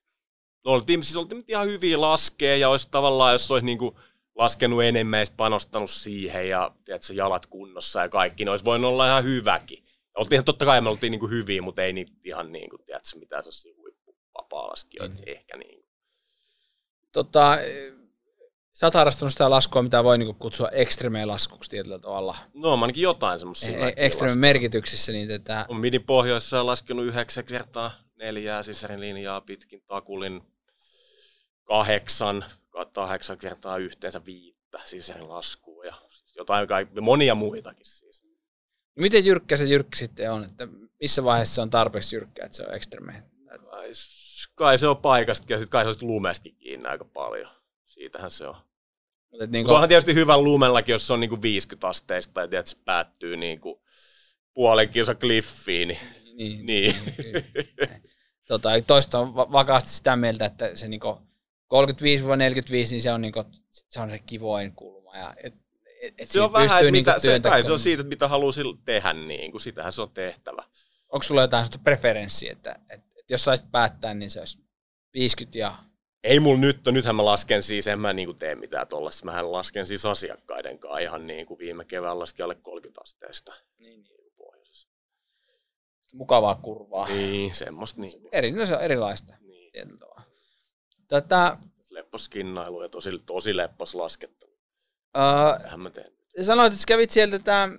Oltiin, 0.65 1.03
siis 1.03 1.17
oltiin 1.17 1.43
ihan 1.47 1.67
hyviä 1.67 2.01
laskea 2.01 2.57
ja 2.57 2.69
olisi 2.69 2.87
tavallaan, 2.91 3.33
jos 3.33 3.51
olisi 3.51 3.65
niinku 3.65 3.99
laskenut 4.35 4.83
enemmän 4.83 5.19
ja 5.19 5.25
panostanut 5.37 5.89
siihen 5.89 6.49
ja 6.49 6.71
tiedätkö, 6.85 7.13
jalat 7.13 7.45
kunnossa 7.45 8.01
ja 8.01 8.09
kaikki, 8.09 8.45
niin 8.45 8.51
olisi 8.51 8.65
voinut 8.65 8.91
olla 8.91 9.07
ihan 9.07 9.23
hyväkin. 9.23 9.85
Oltiin, 10.17 10.43
totta 10.43 10.65
kai 10.65 10.81
me 10.81 10.89
oltiin 10.89 11.11
niinku 11.11 11.27
hyviä, 11.27 11.61
mutta 11.61 11.83
ei 11.83 11.93
niitä 11.93 12.11
ihan 12.23 12.51
niin 12.51 12.69
kuin, 12.69 12.85
tiedätkö, 12.85 13.19
mitään 13.19 13.43
sellaisia 13.43 13.73
huippuvapaa-laskijoita 13.77 15.15
mm. 15.15 15.23
ehkä 15.25 15.57
niin 15.57 15.85
Tota, 17.15 17.57
sä 18.73 18.87
oot 18.87 18.93
harrastanut 18.93 19.31
sitä 19.31 19.49
laskua, 19.49 19.81
mitä 19.81 20.03
voi 20.03 20.17
niinku 20.17 20.33
kutsua 20.33 20.69
ekstreme-laskuksi 20.69 21.69
tietyllä 21.69 21.99
tavalla. 21.99 22.35
No, 22.53 22.71
ainakin 22.71 23.03
jotain 23.03 23.39
semmoisia. 23.39 23.87
E- 23.87 23.93
ekstreme 23.97 24.35
merkityksissä. 24.35 25.11
Niin 25.11 25.27
tätä... 25.27 25.65
On 25.69 25.79
midin 25.79 26.03
pohjoissa 26.03 26.65
laskenut 26.65 27.05
yhdeksän 27.05 27.45
kertaa 27.45 27.91
neljää 28.15 28.63
sisärin 28.63 28.99
linjaa 28.99 29.41
pitkin 29.41 29.81
takulin 29.87 30.41
kahdeksan, 31.65 32.45
kahdeksan 32.93 33.37
kertaa 33.37 33.77
yhteensä 33.77 34.25
viittä 34.25 34.79
sisärin 34.85 35.29
laskua 35.29 35.85
ja 35.85 35.93
siis 36.09 36.35
jotain 36.35 36.67
monia 37.01 37.35
muitakin 37.35 37.85
siis. 37.85 38.23
Miten 38.95 39.25
jyrkkä 39.25 39.57
se 39.57 39.63
jyrkkä 39.65 39.97
sitten 39.97 40.31
on? 40.31 40.43
Että 40.43 40.67
missä 40.99 41.23
vaiheessa 41.23 41.61
on 41.61 41.69
tarpeeksi 41.69 42.15
jyrkkä, 42.15 42.45
että 42.45 42.57
se 42.57 42.63
on 42.63 42.75
ekstreme? 42.75 43.23
kai 44.55 44.77
se 44.77 44.87
on 44.87 44.97
paikasta 44.97 45.53
ja 45.53 45.59
sitten 45.59 45.69
kai 45.69 45.83
se 45.83 46.05
on 46.05 46.11
lumestakin 46.11 46.55
kiinni 46.55 46.87
aika 46.87 47.05
paljon. 47.05 47.49
Siitähän 47.85 48.31
se 48.31 48.47
on. 48.47 48.55
Mutta 49.31 49.47
niin 49.47 49.65
kuin... 49.65 49.73
onhan 49.73 49.89
tietysti 49.89 50.13
hyvä 50.13 50.37
lumellakin, 50.37 50.93
jos 50.93 51.07
se 51.07 51.13
on 51.13 51.19
niinku 51.19 51.41
50 51.41 51.87
asteista 51.87 52.41
ja 52.41 52.47
tiedät, 52.47 52.67
se 52.67 52.77
päättyy 52.85 53.37
niinku 53.37 53.83
puolen 54.53 54.89
kilsa 54.89 55.15
kliffiin. 55.15 55.87
Niin, 55.87 56.65
niin, 56.65 56.65
niin. 56.65 56.95
niin 57.15 58.01
tota, 58.47 58.69
toista 58.87 59.19
on 59.19 59.35
vakaasti 59.35 59.89
sitä 59.89 60.15
mieltä, 60.15 60.45
että 60.45 60.75
se 60.75 60.87
niinku 60.87 61.21
35-45, 61.73 62.91
niin 62.91 63.01
se 63.01 63.11
on, 63.11 63.21
niinku, 63.21 63.43
se, 63.71 63.99
on 64.01 64.09
se 64.09 64.19
kivoin 64.19 64.71
kulma. 64.75 65.17
Ja, 65.17 65.33
et, 65.43 65.53
et, 66.01 66.13
et 66.17 66.29
se 66.29 66.41
on 66.41 66.53
vähän, 66.53 66.65
että 66.65 66.91
niinku 66.91 67.11
mitä, 67.11 67.19
se, 67.19 67.39
kai 67.39 67.63
se 67.63 67.71
on 67.71 67.79
siitä, 67.79 68.03
mitä 68.03 68.27
haluaa 68.27 68.51
tehdä, 68.85 69.13
niin 69.13 69.51
kuin, 69.51 69.61
sitähän 69.61 69.93
se 69.93 70.01
on 70.01 70.11
tehtävä. 70.11 70.63
Onko 71.09 71.23
sulla 71.23 71.41
jotain 71.41 71.67
preferenssiä, 71.83 72.51
että, 72.51 72.79
että 72.89 73.23
jos 73.29 73.43
saisit 73.43 73.71
päättää, 73.71 74.13
niin 74.13 74.29
se 74.29 74.39
olisi 74.39 74.65
50 75.13 75.57
ja... 75.57 75.75
Ei 76.23 76.39
mulla 76.39 76.59
nyt, 76.59 76.79
nythän 76.91 77.15
mä 77.15 77.25
lasken 77.25 77.63
siis, 77.63 77.87
en 77.87 77.99
mä 77.99 78.13
niinku 78.13 78.33
tee 78.33 78.55
mitään 78.55 78.87
tuollaista. 78.87 79.25
Mähän 79.25 79.51
lasken 79.51 79.87
siis 79.87 80.05
asiakkaiden 80.05 80.79
kanssa 80.79 80.99
ihan 80.99 81.27
niin 81.27 81.45
kuin 81.45 81.57
viime 81.57 81.85
kevään 81.85 82.19
laskin 82.19 82.45
alle 82.45 82.55
30 82.55 83.01
asteesta. 83.01 83.53
Niin, 83.79 84.03
niin. 84.03 84.33
Pohjoisessa. 84.37 84.89
Mukavaa 86.13 86.55
kurvaa. 86.55 87.07
Niin, 87.07 87.55
semmoista 87.55 88.01
niin. 88.01 88.29
Eri, 88.31 88.51
no 88.51 88.65
se 88.65 88.75
on 88.75 88.81
erilaista. 88.81 89.33
Niin. 89.41 89.71
Tätä... 91.07 91.57
Lepposkinnailu 91.89 92.83
ja 92.83 92.89
tosi, 92.89 93.19
tosi 93.25 93.57
leppos 93.57 93.95
laskettelu. 93.95 94.51
Uh, 95.17 95.61
Tähän 95.61 95.79
mä 95.79 95.89
teen. 95.89 96.11
Sanoit, 96.41 96.73
että 96.73 96.85
kävit 96.87 97.11
sieltä 97.11 97.35
että 97.35 97.69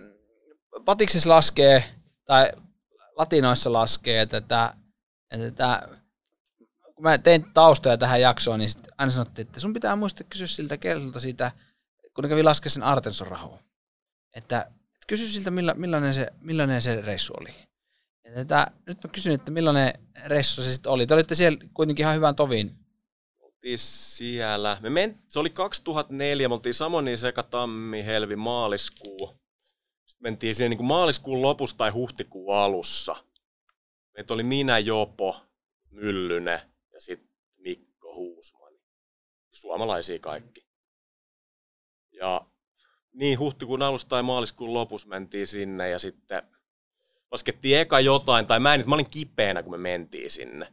Patiksessa 0.84 1.30
laskee, 1.30 1.84
tai 2.24 2.52
latinoissa 3.16 3.72
laskee 3.72 4.26
tätä 4.26 4.74
että 5.30 5.46
että, 5.46 5.88
kun 6.94 7.02
mä 7.02 7.18
tein 7.18 7.46
taustoja 7.54 7.96
tähän 7.98 8.20
jaksoon, 8.20 8.58
niin 8.58 8.70
sitten 8.70 8.92
aina 8.98 9.10
sanottiin, 9.10 9.46
että 9.46 9.60
sun 9.60 9.72
pitää 9.72 9.96
muistaa 9.96 10.26
kysyä 10.30 10.46
siltä 10.46 10.76
kerralta 10.76 11.20
siitä, 11.20 11.52
kun 12.14 12.24
ne 12.24 12.28
kävi 12.28 12.42
laskea 12.42 12.70
sen 12.70 12.82
Artenson 12.82 13.26
rahoa. 13.26 13.58
Että, 14.34 14.60
että 14.60 15.06
kysy 15.06 15.28
siltä, 15.28 15.50
milla, 15.50 15.74
millainen, 15.74 16.14
se, 16.14 16.32
millainen 16.40 16.82
se 16.82 17.00
reissu 17.00 17.34
oli. 17.40 17.54
Että, 18.24 18.40
että, 18.40 18.70
nyt 18.86 19.04
mä 19.04 19.10
kysyn, 19.10 19.34
että 19.34 19.50
millainen 19.50 19.92
reissu 20.26 20.62
se 20.62 20.72
sitten 20.72 20.92
oli. 20.92 21.06
Te 21.06 21.14
olitte 21.14 21.34
siellä 21.34 21.58
kuitenkin 21.74 22.02
ihan 22.04 22.14
hyvän 22.14 22.36
tovin. 22.36 22.85
Oltiin 23.66 23.78
siellä. 23.78 24.76
Me 24.80 24.90
ment, 24.90 25.16
se 25.28 25.38
oli 25.38 25.50
2004, 25.50 26.48
me 26.48 26.54
oltiin 26.54 26.74
Samoni, 26.74 27.16
Seka, 27.16 27.42
Tammi, 27.42 28.04
Helvi, 28.04 28.36
maaliskuu. 28.36 29.40
Sitten 30.06 30.22
mentiin 30.22 30.54
siihen 30.54 30.70
niin 30.70 30.78
kuin 30.78 30.86
maaliskuun 30.86 31.42
lopussa 31.42 31.76
tai 31.76 31.90
huhtikuun 31.90 32.56
alussa. 32.56 33.16
Meitä 34.16 34.34
oli 34.34 34.42
minä, 34.42 34.78
Jopo, 34.78 35.40
Myllyne 35.90 36.62
ja 36.92 37.00
sitten 37.00 37.30
Mikko 37.56 38.14
Huusmani. 38.14 38.80
Suomalaisia 39.52 40.18
kaikki. 40.18 40.66
Ja 42.12 42.46
niin 43.12 43.38
huhtikuun 43.38 43.82
alusta 43.82 44.08
tai 44.08 44.22
maaliskuun 44.22 44.74
lopussa 44.74 45.08
mentiin 45.08 45.46
sinne 45.46 45.88
ja 45.88 45.98
sitten 45.98 46.42
laskettiin 47.32 47.78
eka 47.78 48.00
jotain, 48.00 48.46
tai 48.46 48.60
mä 48.60 48.74
en, 48.74 48.84
mä 48.86 48.94
olin 48.94 49.10
kipeänä, 49.10 49.62
kun 49.62 49.72
me 49.72 49.78
mentiin 49.78 50.30
sinne. 50.30 50.72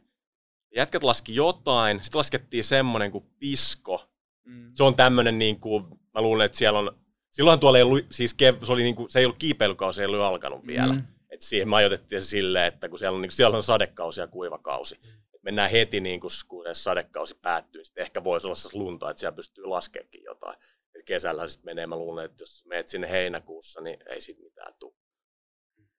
Jätkät 0.76 1.02
laski 1.02 1.34
jotain, 1.34 2.02
sitten 2.02 2.18
laskettiin 2.18 2.64
semmonen 2.64 3.10
kuin 3.10 3.24
pisko. 3.38 4.08
Mm. 4.44 4.70
Se 4.74 4.82
on 4.82 4.94
tämmönen 4.94 5.38
niin 5.38 5.60
kuin, 5.60 5.84
mä 6.14 6.22
luulen, 6.22 6.46
että 6.46 6.58
siellä 6.58 6.78
on, 6.78 6.98
silloin 7.30 7.60
tuolla 7.60 7.78
ei 7.78 7.84
ollut, 7.84 8.06
siis 8.10 8.34
kev, 8.34 8.56
se, 8.62 8.72
oli 8.72 8.82
niin 8.82 8.94
kuin, 8.94 9.10
se 9.10 9.18
ei 9.18 9.24
ollut 9.24 9.38
kiipeilykausi, 9.38 10.00
ei 10.00 10.06
ollut 10.06 10.20
alkanut 10.20 10.66
vielä. 10.66 10.92
Mm. 10.92 11.02
Et 11.30 11.42
siihen 11.42 11.68
me 11.68 11.76
ajoitettiin 11.76 12.22
se 12.22 12.28
silleen, 12.28 12.66
että 12.66 12.88
kun 12.88 12.98
siellä 12.98 13.16
on, 13.16 13.22
niin 13.22 13.28
kuin, 13.28 13.36
siellä 13.36 13.56
on 13.56 13.62
sadekausi 13.62 14.20
ja 14.20 14.26
kuivakausi, 14.26 15.00
et 15.34 15.42
mennään 15.42 15.70
heti 15.70 16.00
niin 16.00 16.20
kuin, 16.20 16.30
kun 16.48 16.64
sadekausi 16.72 17.38
päättyy, 17.42 17.82
niin 17.82 18.02
ehkä 18.02 18.24
voisi 18.24 18.46
olla 18.46 18.54
se 18.54 18.68
lunta, 18.72 19.10
että 19.10 19.20
siellä 19.20 19.36
pystyy 19.36 19.64
laskeekin 19.64 20.22
jotain. 20.22 20.56
Et 20.94 21.04
kesällä 21.04 21.48
sitten 21.48 21.64
menee, 21.64 21.86
mä 21.86 21.96
luulen, 21.96 22.24
että 22.24 22.42
jos 22.42 22.64
menet 22.66 22.88
sinne 22.88 23.10
heinäkuussa, 23.10 23.80
niin 23.80 23.98
ei 24.08 24.20
siitä 24.20 24.42
mitään 24.42 24.74
tule. 24.78 24.94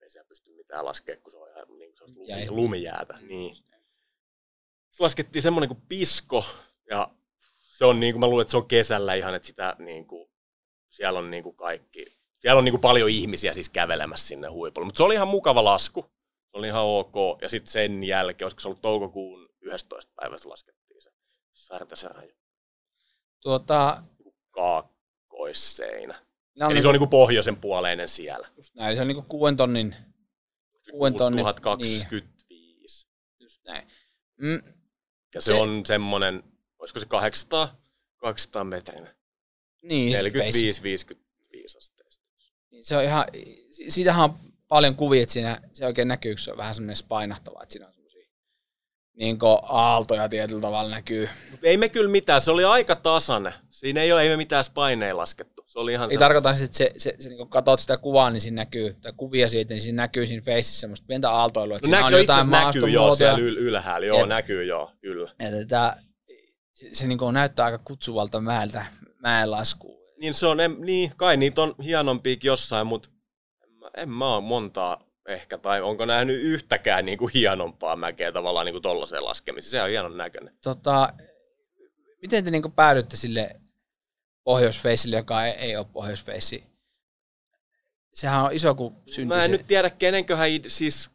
Ei 0.02 0.10
siellä 0.10 0.28
pysty 0.28 0.50
mitään 0.56 0.84
laskemaan, 0.84 1.22
kun 1.22 1.30
se 1.30 1.36
on 1.38 1.50
ihan 1.50 1.78
niin 1.78 1.92
kuin 1.98 2.14
lumi, 2.14 2.50
lumijäätä. 2.50 3.18
Mm. 3.20 3.28
Niin. 3.28 3.56
Laskettiin 4.98 5.42
semmoinen 5.42 5.68
kuin 5.68 5.82
pisko, 5.88 6.44
ja 6.90 7.08
se 7.78 7.84
on 7.84 8.00
niin 8.00 8.14
kuin, 8.14 8.20
mä 8.20 8.26
luulen, 8.26 8.42
että 8.42 8.50
se 8.50 8.56
on 8.56 8.68
kesällä 8.68 9.14
ihan, 9.14 9.34
että 9.34 9.46
sitä 9.48 9.76
niin 9.78 10.06
kuin, 10.06 10.28
siellä 10.88 11.18
on 11.18 11.30
niin 11.30 11.42
kuin 11.42 11.56
kaikki 11.56 12.16
siellä 12.46 12.58
on 12.58 12.64
niin 12.64 12.72
kuin 12.72 12.80
paljon 12.80 13.10
ihmisiä 13.10 13.54
siis 13.54 13.68
kävelemässä 13.68 14.26
sinne 14.26 14.48
huipulle. 14.48 14.86
Mutta 14.86 14.96
se 14.96 15.02
oli 15.02 15.14
ihan 15.14 15.28
mukava 15.28 15.64
lasku. 15.64 16.02
Se 16.50 16.56
oli 16.58 16.66
ihan 16.66 16.82
ok. 16.84 17.14
Ja 17.42 17.48
sitten 17.48 17.72
sen 17.72 18.04
jälkeen, 18.04 18.46
olisiko 18.46 18.60
se 18.60 18.68
ollut 18.68 18.80
toukokuun 18.82 19.48
11 19.60 20.12
päivästä 20.16 20.48
laskettiin 20.48 21.02
se 21.02 21.10
Särtäsäraju. 21.54 22.32
Tuota, 23.40 24.02
Kaakkoisseinä. 24.50 26.14
ne 26.58 26.64
on 26.64 26.70
Eli 26.70 26.74
niinku- 26.74 26.82
se 26.82 26.88
on 26.88 26.92
niinku 26.94 27.06
pohjoisen 27.06 27.56
puoleinen 27.56 28.08
siellä. 28.08 28.48
just 28.56 28.74
näin, 28.74 28.88
eli 28.88 28.96
se 28.96 29.02
on 29.02 29.08
niinku 29.08 29.22
kuuden 29.28 29.56
tonnin, 29.56 29.96
kuuden 30.90 31.14
tonnin, 31.14 31.36
niin, 31.36 31.44
6025. 31.44 33.08
just 33.40 33.62
näin. 33.64 33.88
Mm, 34.36 34.62
Ja 35.34 35.40
se, 35.40 35.44
Se- 35.46 35.54
on 35.54 35.86
semmonen, 35.86 36.42
olisiko 36.78 37.00
se 37.00 37.06
800, 37.06 37.80
200 38.16 38.64
metrinen. 38.64 39.08
niin, 39.82 40.16
se 40.18 40.30
face. 40.30 40.40
45-55 40.40 41.78
asteesta. 41.78 42.24
Niin 42.70 42.84
Se 42.84 42.96
on 42.96 43.04
ihan, 43.04 43.24
si- 43.70 43.90
siitähän 43.90 44.24
on 44.24 44.38
paljon 44.68 44.96
kuvia, 44.96 45.22
että 45.22 45.32
siinä 45.32 45.60
se 45.72 45.86
oikein 45.86 46.08
näkyy, 46.08 46.34
kun 46.34 46.38
se 46.38 46.50
on 46.50 46.56
vähän 46.56 46.74
semmoinen 46.74 46.96
spainahtava, 46.96 47.62
että 47.62 47.72
siinä 47.72 47.86
on 47.86 47.92
niin 49.16 49.38
aaltoja 49.62 50.28
tietyllä 50.28 50.60
tavalla 50.60 50.90
näkyy. 50.90 51.28
Mut 51.50 51.64
ei 51.64 51.76
me 51.76 51.88
kyllä 51.88 52.10
mitään, 52.10 52.40
se 52.40 52.50
oli 52.50 52.64
aika 52.64 52.96
tasainen. 52.96 53.52
Siinä 53.70 54.02
ei 54.02 54.12
ole 54.12 54.22
ei 54.22 54.28
me 54.28 54.36
mitään 54.36 54.64
spaineja 54.64 55.16
laskettu. 55.16 55.62
Se 55.66 55.78
oli 55.78 55.92
ihan 55.92 56.10
Ei 56.10 56.18
tarkoita 56.18 56.54
siis, 56.54 56.62
että 56.62 56.78
se, 56.78 56.90
se, 56.96 57.14
se 57.18 57.28
niin 57.28 57.38
kun 57.38 57.48
katsot 57.48 57.80
sitä 57.80 57.96
kuvaa, 57.96 58.30
niin 58.30 58.40
siinä 58.40 58.54
näkyy, 58.54 58.96
tai 59.02 59.12
kuvia 59.16 59.48
siitä, 59.48 59.74
niin 59.74 59.80
siinä 59.82 60.02
näkyy 60.02 60.26
siinä 60.26 60.42
faceissa 60.42 60.80
semmoista 60.80 61.06
pientä 61.06 61.30
aaltoilua, 61.30 61.76
että 61.76 61.90
no, 61.90 61.96
näkyy, 61.96 62.14
on 62.14 62.20
jotain 62.20 62.50
näkyy 62.50 62.88
joo 62.88 63.16
siellä 63.16 63.38
yl- 63.38 63.58
ylhäällä. 63.58 64.06
Joo, 64.06 64.18
Jep. 64.18 64.28
näkyy 64.28 64.64
joo, 64.64 64.92
kyllä. 65.00 65.32
Ja 65.40 65.50
tätä, 65.50 65.96
se, 66.74 66.88
se 66.92 67.06
niin 67.06 67.18
näyttää 67.32 67.66
aika 67.66 67.78
kutsuvalta 67.78 68.40
mäeltä, 68.40 68.86
mäenlaskuun. 69.18 70.00
Niin 70.20 70.34
se 70.34 70.46
on, 70.46 70.60
en, 70.60 70.76
niin, 70.80 71.12
kai 71.16 71.36
niitä 71.36 71.62
on 71.62 71.74
hienompiakin 71.84 72.48
jossain, 72.48 72.86
mutta 72.86 73.08
en, 73.64 73.72
mä- 73.72 73.90
en 73.96 74.08
mä 74.08 74.34
ole 74.34 74.44
montaa 74.44 75.05
ehkä, 75.26 75.58
tai 75.58 75.82
onko 75.82 76.06
nähnyt 76.06 76.40
yhtäkään 76.40 77.04
niin 77.04 77.18
kuin 77.18 77.32
hienompaa 77.34 77.96
mäkeä 77.96 78.32
tavallaan 78.32 78.66
niin 78.66 78.74
kuin 78.74 78.82
tollaiseen 78.82 79.24
laskemiseen. 79.24 79.70
Se 79.70 79.82
on 79.82 79.88
hienon 79.88 80.16
näköinen. 80.16 80.54
Tota, 80.62 81.12
miten 82.22 82.44
te 82.44 82.50
niin 82.50 82.72
päädyitte 82.72 83.16
sille 83.16 83.60
pohjoisfeissille, 84.44 85.16
joka 85.16 85.44
ei, 85.46 85.52
ei 85.52 85.76
ole 85.76 85.86
pohjoisfeissi? 85.92 86.64
Sehän 88.14 88.44
on 88.44 88.52
iso, 88.52 88.74
kun 88.74 88.96
syntyi 89.06 89.36
Mä 89.36 89.44
en 89.44 89.50
nyt 89.50 89.66
tiedä, 89.66 89.90
kenenköhän 89.90 90.48
siis 90.66 91.10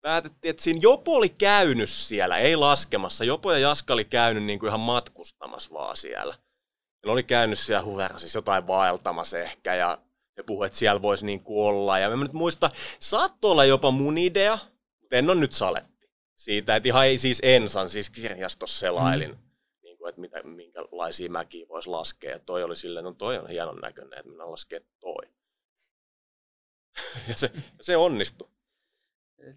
päätettiin, 0.00 0.50
että 0.50 0.62
siinä 0.62 0.80
Jopo 0.82 1.16
oli 1.16 1.28
käynyt 1.28 1.90
siellä, 1.90 2.38
ei 2.38 2.56
laskemassa. 2.56 3.24
Jopo 3.24 3.52
ja 3.52 3.58
Jaska 3.58 3.94
oli 3.94 4.04
käynyt 4.04 4.44
niin 4.44 4.58
kuin 4.58 4.68
ihan 4.68 4.80
matkustamassa 4.80 5.70
vaan 5.72 5.96
siellä. 5.96 6.34
Ne 7.06 7.12
oli 7.12 7.22
käynyt 7.22 7.58
siellä 7.58 7.84
huverassa, 7.84 8.18
siis 8.18 8.34
jotain 8.34 8.66
vaeltamassa 8.66 9.38
ehkä, 9.38 9.74
ja 9.74 9.98
ne 10.38 10.44
puhui, 10.44 10.66
että 10.66 10.78
siellä 10.78 11.02
voisi 11.02 11.26
niin 11.26 11.40
kuin 11.40 11.66
olla. 11.66 11.98
Ja 11.98 12.16
mä 12.16 12.22
nyt 12.22 12.32
muista, 12.32 12.70
saattoi 13.00 13.50
olla 13.50 13.64
jopa 13.64 13.90
mun 13.90 14.18
idea, 14.18 14.58
mutta 15.00 15.16
en 15.16 15.30
ole 15.30 15.40
nyt 15.40 15.52
saletti. 15.52 16.08
Siitä, 16.36 16.76
että 16.76 16.88
ihan 16.88 17.06
ei 17.06 17.18
siis 17.18 17.38
ensan, 17.42 17.90
siis 17.90 18.10
kirjastossa 18.10 18.80
selailin, 18.80 19.30
mm. 19.30 19.38
niin 19.82 19.98
kuin, 19.98 20.08
että 20.08 20.20
mitä, 20.20 20.42
minkälaisia 20.42 21.30
mäkiä 21.30 21.68
voisi 21.68 21.88
laskea. 21.90 22.30
Ja 22.30 22.38
toi 22.38 22.62
oli 22.62 22.76
silleen, 22.76 23.04
no 23.04 23.12
toi 23.12 23.38
on 23.38 23.48
hienon 23.48 23.76
näköinen, 23.76 24.18
että 24.18 24.32
minä 24.32 24.50
lasken 24.50 24.82
toi. 25.00 25.24
ja 27.28 27.34
se, 27.34 27.50
se 27.80 27.96
onnistui. 27.96 28.48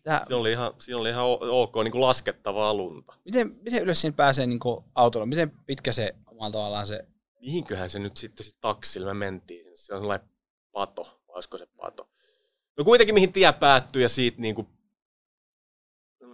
Tää, 0.04 0.18
Siinä 0.18 0.38
oli 0.38 0.52
ihan, 0.52 0.74
siinä 0.78 0.98
oli 0.98 1.10
ihan 1.10 1.26
ok 1.42 1.76
niin 1.76 1.92
kuin 1.92 2.02
laskettavaa 2.02 2.74
lunta. 2.74 3.14
miten, 3.26 3.56
miten 3.62 3.84
ylös 3.84 4.02
siinä 4.02 4.16
pääsee 4.16 4.46
niin 4.46 4.60
autolla? 4.96 5.26
Miten 5.26 5.52
pitkä 5.66 5.92
se 5.92 6.16
omalla 6.26 6.52
tavallaan 6.52 6.88
se... 6.88 7.06
Mihinköhän 7.40 7.90
se 7.90 8.00
nyt 8.00 8.18
sitten 8.18 8.46
sit 8.46 8.58
taksilla 8.62 9.08
me 9.08 9.14
mentiin? 9.14 9.66
Se 9.76 9.94
on 9.94 10.02
sellainen 10.02 10.30
pato, 10.72 11.04
vai 11.04 11.36
olisiko 11.36 11.58
se 11.58 11.66
pato? 11.66 12.10
No 12.78 12.84
kuitenkin 12.84 13.16
mihin 13.16 13.34
tie 13.34 13.54
päättyy 13.60 14.02
ja 14.02 14.10
siitä 14.10 14.42
niin 14.42 14.56
kuin, 14.56 14.68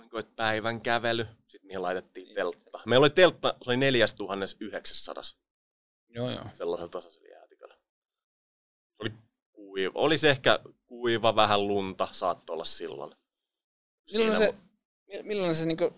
kuin, 0.09 0.23
päivän 0.35 0.81
kävely. 0.81 1.27
Sitten 1.47 1.67
mihin 1.67 1.81
laitettiin 1.81 2.35
teltta. 2.35 2.79
Meillä 2.85 3.03
oli 3.03 3.09
teltta, 3.09 3.55
se 3.63 3.69
oli 3.69 3.77
4900 3.77 5.23
Joo, 6.09 6.31
joo. 6.31 6.45
sellaisella 6.53 6.89
tasaisella 6.89 7.27
jäätiköllä. 7.27 7.75
Oli 8.99 9.13
kuiva. 9.51 9.91
Oli 9.95 10.17
se 10.17 10.29
ehkä 10.29 10.59
kuiva, 10.85 11.35
vähän 11.35 11.67
lunta, 11.67 12.07
saattoi 12.11 12.53
olla 12.53 12.65
silloin. 12.65 13.15
Milloin 14.13 14.37
Siinä 14.37 14.51
se, 14.51 14.55
mi- 15.07 15.23
millainen 15.23 15.55
se, 15.55 15.65
niin 15.65 15.77
kuin, 15.77 15.93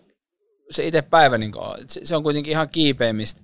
se 0.70 0.86
itse 0.86 1.02
päivä 1.02 1.38
niin? 1.38 1.52
Et 1.82 1.90
Se, 1.90 2.00
se, 2.04 2.16
on 2.16 2.22
kuitenkin 2.22 2.50
ihan 2.50 2.68
kiipeämistä. 2.68 3.42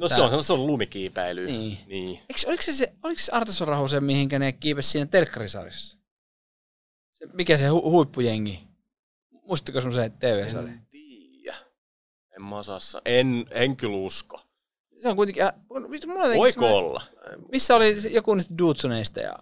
No 0.00 0.08
se 0.08 0.20
on, 0.22 0.44
se 0.44 0.52
on 0.52 0.66
lumikiipeily. 0.66 1.46
Niin. 1.46 1.78
niin. 1.86 2.08
Eikö, 2.28 2.40
oliko 2.46 2.62
se, 2.62 2.72
se, 2.72 2.92
oliko 3.04 3.18
se 3.20 3.32
Artason 3.32 3.68
Rahu 3.68 3.88
se, 3.88 4.00
mihinkä 4.00 4.38
ne 4.38 4.52
kiipesi 4.52 4.88
siinä 4.90 5.06
telkkarisarjassa? 5.06 5.98
Se, 7.12 7.26
mikä 7.32 7.58
se 7.58 7.66
hu, 7.68 7.90
huippujengi? 7.90 8.60
Muistatko 9.30 9.80
semmoisen 9.80 10.12
TV-sarjan? 10.12 10.68
En 10.74 10.86
tiedä. 10.90 11.56
En 12.36 12.42
mä 12.42 12.58
osaa 12.58 12.78
sa- 12.78 13.02
En, 13.04 13.46
en 13.50 13.76
kyllä 13.76 13.96
usko. 13.96 14.40
Se 14.98 15.08
on 15.08 15.16
kuitenkin... 15.16 15.40
ihan- 15.42 15.52
mulla 15.68 15.86
on 15.86 15.94
jotenkin 15.94 16.38
Voiko 16.38 16.52
semmoinen- 16.60 16.76
olla? 16.78 17.02
Missä 17.52 17.76
oli 17.76 18.14
joku 18.14 18.34
niistä 18.34 18.58
Dudsoneista 18.58 19.20
ja 19.20 19.34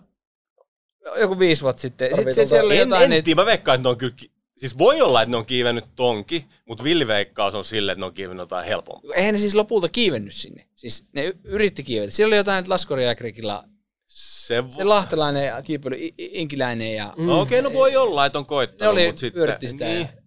joku 1.20 1.38
viisi 1.38 1.62
vuotta 1.62 1.82
sitten. 1.82 2.16
Sitten 2.16 2.34
se, 2.34 2.46
siellä 2.46 2.66
oli 2.66 2.78
En, 2.78 2.88
jotain 2.88 3.04
en 3.04 3.10
niitä, 3.10 3.24
tiedä, 3.24 3.40
mä 3.40 3.46
veikkaan, 3.46 3.74
että 3.74 3.88
ne 3.88 3.90
on 3.90 3.98
kyllä... 3.98 4.14
Siis 4.60 4.78
voi 4.78 5.00
olla, 5.00 5.22
että 5.22 5.30
ne 5.30 5.36
on 5.36 5.46
kiivennyt 5.46 5.84
tonki, 5.96 6.46
mutta 6.68 6.84
villiveikkaus 6.84 7.54
on 7.54 7.64
silleen, 7.64 7.92
että 7.92 8.00
ne 8.00 8.06
on 8.06 8.14
kiivennyt 8.14 8.42
jotain 8.42 8.66
helpompaa. 8.66 9.14
eihän 9.14 9.32
ne 9.34 9.38
siis 9.38 9.54
lopulta 9.54 9.88
kiivennyt 9.88 10.34
sinne. 10.34 10.66
Siis 10.76 11.04
ne 11.12 11.32
yritti 11.44 11.82
kiivetä. 11.82 12.12
Siellä 12.12 12.30
oli 12.30 12.36
jotain 12.36 12.64
Laskoriakrikilla, 12.68 13.64
Se, 14.06 14.60
vo- 14.60 14.70
se 14.76 14.84
lahtelainen 14.84 15.46
ja 15.46 15.62
kiipeily, 15.62 15.96
inkiläinen 16.18 16.94
ja 16.94 17.14
No 17.16 17.40
okei, 17.40 17.60
okay, 17.60 17.72
no 17.72 17.78
voi 17.78 17.96
olla, 17.96 18.26
että 18.26 18.38
on 18.38 18.42
ne 18.42 18.46
koittanut, 18.48 18.92
oli, 18.92 19.06
mutta 19.06 19.20
sitten... 19.20 19.56
sitä. 19.68 19.84
Niin, 19.84 20.00
Ja... 20.00 20.06
Sitten, 20.06 20.22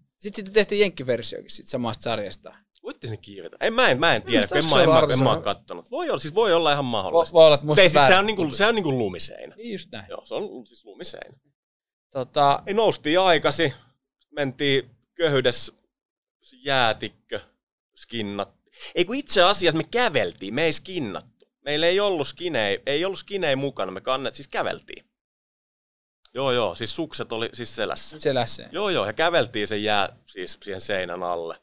sitten 0.46 0.54
tehtiin 0.54 0.82
jenkkiversiokin 0.82 1.50
sit 1.52 1.68
samasta 1.68 2.04
sarjasta. 2.04 2.54
voitte 2.84 3.08
sen 3.08 3.20
kiivetä. 3.20 3.58
En, 3.62 3.74
mä, 3.74 3.90
en, 3.90 4.00
mä 4.00 4.16
en 4.16 4.22
tiedä, 4.22 4.42
Musta 4.42 4.56
kun 4.56 4.58
en, 4.64 4.70
se 4.70 4.76
mä, 4.76 4.84
en, 4.84 4.90
mä, 4.90 5.14
en, 5.14 5.24
mä, 5.24 5.30
oon 5.34 5.42
kattonut. 5.42 5.92
Voi 5.92 6.10
olla, 6.10 6.20
siis 6.20 6.36
voi 6.36 6.54
olla 6.54 6.72
ihan 6.74 6.86
Vo, 6.86 6.90
mahdollista. 6.90 7.34
voi 7.34 7.46
olla, 7.46 7.56
että 7.56 7.66
musta 7.68 7.82
ei, 7.82 7.90
siis, 7.90 8.02
sehän 8.08 8.20
on, 8.20 8.26
niinku, 8.26 8.52
sehän 8.52 8.70
on 8.70 8.76
niinku 8.76 8.92
lumiseinä. 8.98 9.56
Niin 9.56 9.72
just 9.72 9.92
näin. 9.92 10.06
Joo, 10.10 10.26
se 10.26 10.34
on 10.36 10.68
siis 10.68 10.86
lumiseinä. 10.86 11.38
Tota, 12.12 12.64
Ei 12.68 12.74
noustiin 12.74 13.20
aikasi, 13.20 13.74
mentiin 14.34 14.90
köhydessä 15.16 15.74
jäätikkö, 16.52 17.40
skinnat. 17.96 18.54
Ei 18.96 19.06
kun 19.06 19.16
itse 19.16 19.44
asiassa 19.44 19.78
me 19.78 19.84
käveltiin, 19.84 20.54
me 20.54 20.64
ei 20.64 20.74
skinnattu. 20.74 21.46
Meillä 21.62 21.88
ei 21.88 22.00
ollut 22.00 22.28
skinei, 22.28 22.82
ei 22.86 23.06
ollut 23.06 23.20
skinei 23.20 23.56
mukana, 23.56 23.92
me 23.92 24.02
kannet, 24.02 24.34
siis 24.34 24.48
käveltiin. 24.48 25.06
Joo, 26.34 26.52
joo, 26.52 26.76
siis 26.76 26.96
sukset 26.96 27.32
oli 27.32 27.50
siis 27.54 27.76
selässä. 27.76 28.20
selässä. 28.20 28.70
Joo, 28.72 28.90
joo, 28.90 29.06
ja 29.06 29.14
käveltiin 29.14 29.68
sen 29.68 29.84
jää, 29.84 30.18
siis 30.26 30.58
siihen 30.64 30.82
seinän 30.82 31.24
alle. 31.24 31.58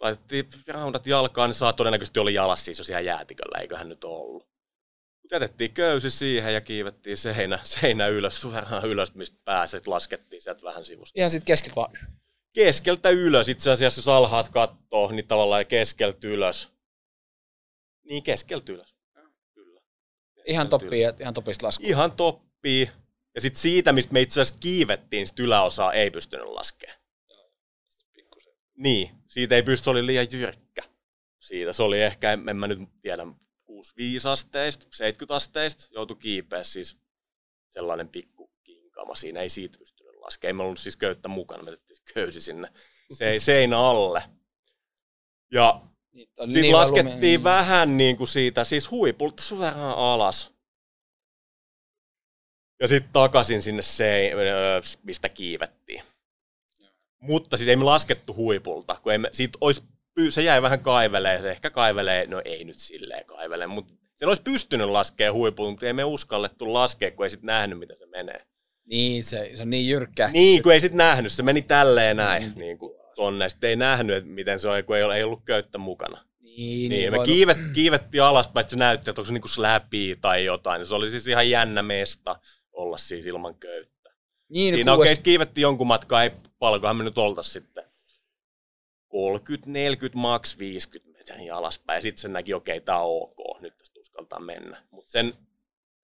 Laitettiin 0.00 0.48
raundat 0.66 1.06
jalkaan, 1.06 1.48
niin 1.48 1.54
saa 1.54 1.72
todennäköisesti 1.72 2.20
oli 2.20 2.34
jalas 2.34 2.64
siis 2.64 2.78
jo 2.78 2.84
siellä 2.84 3.00
jäätiköllä, 3.00 3.58
eiköhän 3.60 3.88
nyt 3.88 4.04
ollut. 4.04 4.53
Jätettiin 5.32 5.72
köysi 5.72 6.10
siihen 6.10 6.54
ja 6.54 6.60
kiivettiin 6.60 7.16
seinä, 7.16 7.58
seinä 7.62 8.06
ylös, 8.06 8.40
suoraan 8.40 8.88
ylös, 8.88 9.14
mistä 9.14 9.38
pääsi, 9.44 9.70
sit 9.70 9.86
laskettiin 9.86 10.42
sieltä 10.42 10.62
vähän 10.62 10.84
sivusta. 10.84 11.18
Ihan 11.18 11.30
sit 11.30 11.44
keskeltä 11.44 11.76
vaan. 11.76 11.92
Keskeltä 12.52 13.10
ylös, 13.10 13.48
itse 13.48 13.70
asiassa 13.70 13.98
jos 13.98 14.08
alhaat 14.08 14.48
kattoo, 14.48 15.12
niin 15.12 15.26
tavallaan 15.26 15.66
keskeltä 15.66 16.28
ylös. 16.28 16.72
Niin, 18.04 18.22
keskeltä 18.22 18.72
ylös. 18.72 18.96
Kyllä. 19.54 19.80
Ihan 20.46 20.66
Keskeltä 20.66 20.70
toppii, 20.84 21.00
ja 21.00 21.12
ihan 21.20 21.34
topista 21.34 21.66
lasku. 21.66 21.84
Ihan 21.86 22.12
toppii. 22.12 22.90
Ja 23.34 23.40
sitten 23.40 23.60
siitä, 23.60 23.92
mistä 23.92 24.12
me 24.12 24.20
itse 24.20 24.40
asiassa 24.40 24.60
kiivettiin, 24.60 25.26
sit 25.26 25.38
yläosaa 25.38 25.92
ei 25.92 26.10
pystynyt 26.10 26.46
laskemaan. 26.46 26.98
Niin, 28.76 29.10
siitä 29.28 29.54
ei 29.54 29.62
pysty, 29.62 29.84
se 29.84 29.90
oli 29.90 30.06
liian 30.06 30.26
jyrkkä. 30.32 30.82
Siitä 31.40 31.72
se 31.72 31.82
oli 31.82 32.02
ehkä, 32.02 32.32
en, 32.32 32.48
en 32.48 32.56
mä 32.56 32.66
nyt 32.66 32.78
tiedä, 33.02 33.26
65 33.92 34.28
asteista, 34.28 34.86
70 34.90 35.34
asteista, 35.34 35.88
joutui 35.90 36.16
kiipeä 36.16 36.64
siis 36.64 36.98
sellainen 37.70 38.08
pikku 38.08 38.50
kinkama. 38.62 39.14
Siinä 39.14 39.40
ei 39.40 39.48
siitä 39.48 39.78
pystynyt 39.78 40.14
laskemaan. 40.16 40.48
Ei 40.48 40.52
me 40.52 40.62
ollut 40.62 40.78
siis 40.78 40.96
köyttä 40.96 41.28
mukana, 41.28 41.62
me 41.62 41.78
köysi 42.14 42.40
sinne 42.40 42.72
se, 43.12 43.34
seinä 43.38 43.78
alle. 43.78 44.22
Ja 45.52 45.80
Niin, 46.12 46.28
sitten 46.28 46.48
niin 46.62 46.74
laskettiin 46.74 47.40
valumi- 47.40 47.44
vähän 47.44 47.96
niin 47.96 48.16
kuin 48.16 48.28
siitä, 48.28 48.64
siis 48.64 48.90
huipulta 48.90 49.42
suoraan 49.42 49.98
alas. 49.98 50.54
Ja 52.80 52.88
sitten 52.88 53.12
takaisin 53.12 53.62
sinne 53.62 53.82
se, 53.82 54.30
mistä 55.02 55.28
kiivettiin. 55.28 56.02
Mutta 57.20 57.56
siis 57.56 57.68
ei 57.68 57.76
me 57.76 57.84
laskettu 57.84 58.34
huipulta, 58.34 58.96
kun 59.02 59.12
ei 59.12 59.18
me, 59.18 59.30
siitä 59.32 59.58
olisi, 59.60 59.82
se 60.28 60.42
jäi 60.42 60.62
vähän 60.62 60.80
kaivelee, 60.80 61.40
se 61.40 61.50
ehkä 61.50 61.70
kaivelee, 61.70 62.26
no 62.26 62.42
ei 62.44 62.64
nyt 62.64 62.78
silleen 62.78 63.24
kaivele, 63.26 63.66
mutta 63.66 63.92
sen 64.16 64.28
olisi 64.28 64.42
pystynyt 64.42 64.88
laskemaan 64.88 65.34
huipulta, 65.34 65.70
mutta 65.70 65.86
ei 65.86 65.92
me 65.92 66.04
uskallettu 66.04 66.72
laskea, 66.72 67.10
kun 67.10 67.26
ei 67.26 67.30
sitten 67.30 67.46
nähnyt, 67.46 67.78
miten 67.78 67.96
se 67.98 68.06
menee. 68.06 68.46
Niin, 68.86 69.24
se, 69.24 69.50
se 69.54 69.62
on 69.62 69.70
niin 69.70 69.88
jyrkkä. 69.88 70.30
Niin, 70.32 70.62
kun 70.62 70.72
ei 70.72 70.80
sitten 70.80 70.96
nähnyt, 70.98 71.32
se 71.32 71.42
meni 71.42 71.62
tälleen 71.62 72.16
näin, 72.16 72.52
niin 72.56 72.78
kuin 72.78 72.92
tonne. 73.16 73.48
Sitten 73.48 73.70
ei 73.70 73.76
nähnyt, 73.76 74.16
että 74.16 74.30
miten 74.30 74.60
se 74.60 74.68
oli, 74.68 74.82
kun 74.82 74.96
ei, 74.96 75.02
ole, 75.02 75.16
ei 75.16 75.22
ollut 75.22 75.42
köyttä 75.44 75.78
mukana. 75.78 76.24
Niin, 76.40 76.88
Niin, 76.90 77.12
me 77.12 77.16
voi- 77.16 77.26
kiivet, 77.26 77.58
kiivettiin 77.74 78.22
alaspäin, 78.22 78.60
että 78.62 78.70
se 78.70 78.76
näytti, 78.76 79.10
että 79.10 79.20
onko 79.20 79.26
se 79.26 79.32
niinku 79.32 79.48
läpi 79.56 80.18
tai 80.20 80.44
jotain. 80.44 80.86
Se 80.86 80.94
oli 80.94 81.10
siis 81.10 81.26
ihan 81.26 81.50
jännä 81.50 81.82
mesta 81.82 82.36
olla 82.72 82.96
siis 82.98 83.26
ilman 83.26 83.54
köyttä. 83.54 84.10
Niin, 84.48 84.74
Siinä 84.74 84.92
kuudes- 84.92 84.98
oikeasti 85.00 85.24
kiivettiin 85.24 85.62
jonkun 85.62 85.86
matkaa, 85.86 86.22
ei 86.22 86.30
paljonkohan 86.58 86.96
me 86.96 87.04
nyt 87.04 87.18
oltais 87.18 87.52
sitten. 87.52 87.84
30, 89.14 89.70
40, 89.70 90.18
max 90.18 90.58
50 90.58 91.18
metriä 91.18 91.56
alaspäin. 91.56 92.02
Sitten 92.02 92.20
se 92.22 92.28
näki, 92.28 92.54
okei, 92.54 92.76
okay, 92.76 92.84
tämä 92.84 92.98
on 92.98 93.22
ok, 93.22 93.60
nyt 93.60 93.78
tästä 93.78 94.00
uskaltaa 94.00 94.40
mennä. 94.40 94.82
Mutta 94.90 95.12
sen 95.12 95.34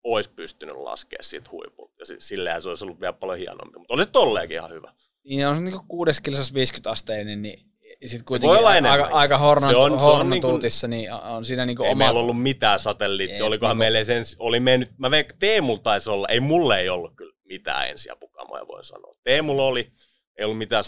olisi 0.03 0.30
pystynyt 0.30 0.76
laskemaan 0.76 1.24
siitä 1.24 1.50
huipulta. 1.53 1.94
Ja 1.98 2.05
silleen 2.18 2.62
se 2.62 2.68
olisi 2.68 2.84
ollut 2.84 3.00
vielä 3.00 3.12
paljon 3.12 3.38
hienompi, 3.38 3.78
mutta 3.78 3.94
oli 3.94 4.05
se 4.05 4.11
tolleenkin 4.11 4.55
ihan 4.57 4.70
hyvä. 4.70 4.92
Niin 5.24 5.46
on 5.46 5.57
se 5.57 5.62
niin 5.62 5.80
kuudes 5.88 6.20
kilsas 6.20 6.55
50 6.55 6.90
asteinen, 6.90 7.42
niin 7.42 7.59
sitten 8.07 8.24
voi 8.30 8.38
kuitenkin 8.40 8.86
aika, 8.86 9.09
aika 9.12 9.38
hornat, 9.38 9.70
Se 9.70 9.76
on- 9.76 9.90
se 9.90 9.94
on 9.94 10.00
hornatuutissa, 10.00 10.88
niin 10.88 11.12
on 11.12 11.44
siinä 11.44 11.66
niinku 11.66 11.82
Ei 11.82 11.90
oma... 11.92 12.05
meillä 12.05 12.20
ollut 12.20 12.42
mitään 12.42 12.78
satelliittia, 12.78 13.36
Ei, 13.36 13.42
olikohan 13.42 13.78
niinku- 13.78 13.92
meillä 13.92 14.05
sen, 14.05 14.24
oli 14.38 14.61
mennyt, 14.61 14.90
mä 14.98 15.11
veik, 15.11 15.32
Teemulla 15.38 15.80
taisi 15.82 16.11
olla, 16.11 16.28
ei 16.28 16.40
mulle 16.40 16.80
ei 16.80 16.88
ollut 16.88 17.12
kyllä 17.16 17.32
mitään 17.44 17.88
ensiapukamoja, 17.88 18.66
voin 18.68 18.84
sanoa. 18.84 19.16
Teemulla 19.24 19.64
oli, 19.64 19.92
ei 20.38 20.44
ollut 20.44 20.59
mitään 20.59 20.84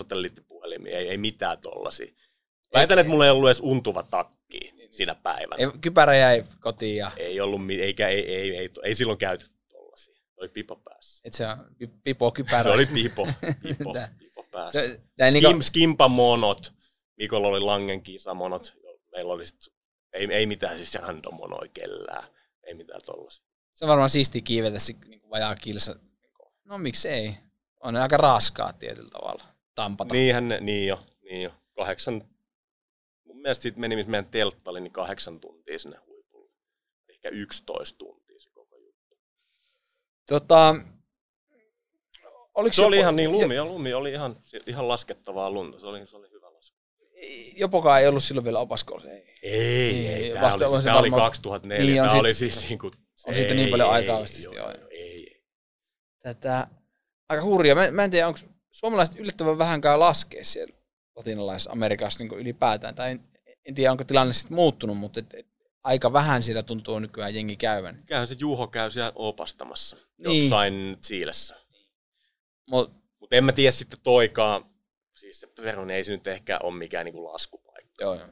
satelliittipuhelimia, 0.75 0.99
ei, 0.99 1.09
ei 1.09 1.19
mitään 1.19 1.59
tollasia. 1.59 2.15
Väitän, 2.75 2.99
että 2.99 3.11
mulla 3.11 3.25
ei 3.25 3.31
ollut 3.31 3.49
edes 3.49 3.61
untuva 3.61 4.03
takki 4.03 4.75
siinä 4.91 5.15
päivänä. 5.15 5.57
Ei, 5.59 5.79
kypärä 5.81 6.17
jäi 6.17 6.43
kotiin 6.61 6.97
ja 6.97 7.11
Ei 7.17 7.41
ollut, 7.41 7.61
eikä, 7.71 8.09
ei, 8.09 8.35
ei, 8.35 8.57
ei, 8.57 8.71
ei 8.83 8.95
silloin 8.95 9.19
käytetty 9.19 9.57
tollasia. 9.69 10.15
Oli 10.37 10.49
pipo 10.49 10.77
päässä. 10.77 11.23
et 11.25 11.33
se 11.35 11.47
on 11.47 11.67
pi- 11.79 11.91
pipo 12.05 12.31
kypärä. 12.33 12.63
Se 12.63 12.69
oli 12.71 12.87
pipo, 12.87 13.27
pipo, 13.63 13.95
pipo 14.19 14.47
päässä. 14.51 14.83
Se, 14.83 15.01
näin 15.19 15.33
Skim, 15.33 15.43
niinku, 15.49 15.63
skimpa 15.63 16.09
monot. 16.09 16.73
Mikolla 17.17 17.49
oli 17.49 17.61
Langen 17.61 18.03
kisamonot. 18.03 18.75
Meillä 19.13 19.33
oli 19.33 19.47
sit, 19.47 19.61
ei, 20.13 20.29
ei 20.33 20.47
mitään 20.47 20.77
siis 20.77 20.95
randomonoi 20.95 21.69
kellään. 21.69 22.25
Ei 22.63 22.75
mitään 22.75 23.01
tollasia. 23.07 23.45
se 23.73 23.85
on 23.85 23.89
varmaan 23.89 24.11
siistiä 24.11 24.43
kiivetä 24.45 24.79
se 24.79 24.95
niinku 25.07 25.31
vajaa 25.31 25.55
kilsa. 25.55 25.97
No 26.65 26.79
miksi 26.79 27.09
ei? 27.09 27.35
On 27.81 27.97
aika 27.97 28.17
raskaa 28.17 28.73
tietyllä 28.73 29.11
tavalla. 29.11 29.45
Tampata. 29.75 30.15
Niinhän 30.15 30.49
ne, 30.49 30.61
niin 30.61 30.89
jo, 30.89 31.01
niin 31.23 31.43
jo. 31.43 31.51
Kahdeksan, 31.77 32.23
mun 33.25 33.37
mielestä 33.43 33.63
siitä 33.63 33.81
meni, 33.81 33.97
missä 33.97 34.11
meidän 34.11 34.27
teltta 34.31 34.71
oli, 34.71 34.81
niin 34.81 34.93
kahdeksan 34.93 35.41
tuntia 35.41 35.79
sinne 35.79 35.97
huipulle. 36.07 36.51
Ehkä 37.09 37.29
11 37.29 37.99
tuntia 37.99 38.41
se 38.41 38.51
koko 38.51 38.77
juttu. 38.79 39.19
Tota, 40.29 40.75
oliko 42.55 42.73
Se 42.73 42.83
oli 42.85 42.97
jopo- 42.97 43.01
ihan 43.01 43.17
niin 43.17 43.33
lumi, 43.33 43.55
ja 43.55 43.65
lumi 43.65 43.95
oli 43.95 44.13
ihan, 44.13 44.37
ihan 44.67 44.89
laskettavaa 44.89 45.51
lunta. 45.51 45.79
Se 45.81 45.87
oli, 45.87 46.07
se 46.07 46.17
oli 46.17 46.31
hyvä 46.31 46.53
lasku. 46.55 46.79
Jopokaan 47.57 48.01
ei 48.01 48.07
ollut 48.09 48.25
silloin 48.25 48.45
vielä 48.45 48.59
opaskoulussa. 48.59 49.11
Ei. 49.11 49.35
Ei, 49.43 49.93
Niin, 49.93 50.11
ei, 50.11 50.33
tää, 50.33 50.43
vasta 50.43 50.67
oli, 50.67 50.77
se 50.77 50.83
tää 50.85 50.99
oli 50.99 51.11
varmaan- 51.11 51.29
2004, 51.31 51.85
Niin, 51.93 52.03
on 52.03 52.07
tää 52.09 52.13
sit- 52.15 52.21
oli 52.21 52.35
siis 52.35 52.69
niinku... 52.69 52.91
on 53.27 53.35
siitä 53.35 53.55
niin 53.55 53.69
paljon 53.71 53.91
aikaa 53.91 54.21
vasta 54.21 54.41
joo, 54.43 54.53
joo. 54.55 54.71
joo, 54.71 54.89
ei, 54.91 55.01
ei. 55.01 55.45
Tätä, 56.23 56.67
aika 57.29 57.43
hurjaa. 57.45 57.77
Mä, 57.77 57.91
mä 57.91 58.05
en 58.05 58.11
tiedä, 58.11 58.29
onko 58.29 58.41
suomalaiset 58.75 59.17
yllättävän 59.21 59.59
vähän 59.59 59.81
käy 59.81 59.97
laskea 59.99 60.45
siellä 60.45 60.75
latinalaisessa 61.17 61.73
Amerikassa 61.73 62.25
niin 62.25 62.39
ylipäätään. 62.39 62.95
Tai 62.95 63.11
en, 63.11 63.21
en 63.65 63.75
tiedä, 63.75 63.91
onko 63.91 64.05
tilanne 64.05 64.33
sitten 64.33 64.55
muuttunut, 64.55 64.97
mutta 64.97 65.21
et, 65.21 65.35
et, 65.35 65.47
aika 65.85 66.13
vähän 66.13 66.43
siellä 66.43 66.63
tuntuu 66.63 66.99
nykyään 66.99 67.35
jengi 67.35 67.57
käyvän. 67.57 68.03
Kyllähän 68.07 68.27
se 68.27 68.37
Juho 68.39 68.67
käy 68.67 68.91
siellä 68.91 69.13
opastamassa 69.15 69.97
Niin. 69.97 70.43
jossain 70.43 70.97
Siilessä. 71.01 71.57
Mut, 72.71 72.93
Mutta 73.21 73.37
en 73.37 73.45
mä 73.45 73.53
tiedä 73.53 73.73
sitten 73.73 73.99
toikaan, 74.03 74.65
siis 75.17 75.41
se 75.41 75.47
Perun 75.47 75.91
ei 75.91 76.05
se 76.05 76.13
nyt 76.13 76.27
ehkä 76.27 76.59
ole 76.63 76.79
mikään 76.79 77.05
niinku 77.05 77.25
laskupaikka. 77.25 78.05
joo, 78.05 78.15
joo. 78.15 78.29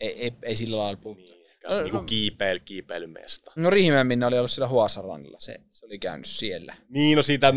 Ei, 0.00 0.22
ei, 0.22 0.32
ei 0.42 0.56
sillä 0.56 0.76
lailla 0.76 1.00
puhuttu. 1.02 1.24
Niin, 1.24 1.40
No, 1.68 1.82
niinku 1.82 1.96
no. 1.96 2.02
kiipeily, 2.02 2.60
kiipeilymesta. 2.60 3.52
No 3.56 3.70
Riihimäen 3.70 4.06
Minna 4.06 4.26
oli 4.26 4.38
ollut 4.38 4.50
siellä 4.50 4.68
Huasarannilla. 4.68 5.40
Se, 5.40 5.60
se 5.70 5.86
oli 5.86 5.98
käynyt 5.98 6.26
siellä. 6.26 6.76
Niin, 6.88 7.16
no 7.16 7.22
siitä 7.22 7.54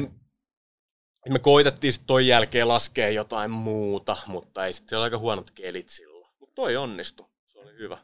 me 1.29 1.39
koitettiin 1.39 1.93
sitten 1.93 2.07
toi 2.07 2.27
jälkeen 2.27 2.67
laskea 2.67 3.09
jotain 3.09 3.51
muuta, 3.51 4.17
mutta 4.27 4.65
ei 4.65 4.73
sitten 4.73 4.89
se 4.89 4.97
oli 4.97 5.03
aika 5.03 5.17
huonot 5.17 5.51
kelit 5.51 5.89
silloin. 5.89 6.33
Mutta 6.39 6.55
toi 6.55 6.75
onnistui, 6.75 7.27
se 7.47 7.59
oli 7.59 7.77
hyvä. 7.77 7.97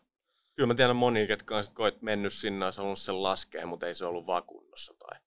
Kyllä 0.56 0.68
mä 0.68 0.76
tiedän 0.76 0.96
moni, 0.96 1.28
ketkä 1.28 1.58
on 1.58 1.64
sit 1.64 1.74
koet 1.74 2.02
mennyt 2.02 2.34
sinne, 2.34 2.66
olisi 2.66 2.78
halunnut 2.78 3.00
sen 3.00 3.24
laskea, 3.24 3.66
mutta 3.68 3.88
ei 3.88 3.96
se 3.96 4.06
ollut 4.06 4.28
vaan 4.28 4.44
kunnossa. 4.44 4.94
Tai... 5.00 5.20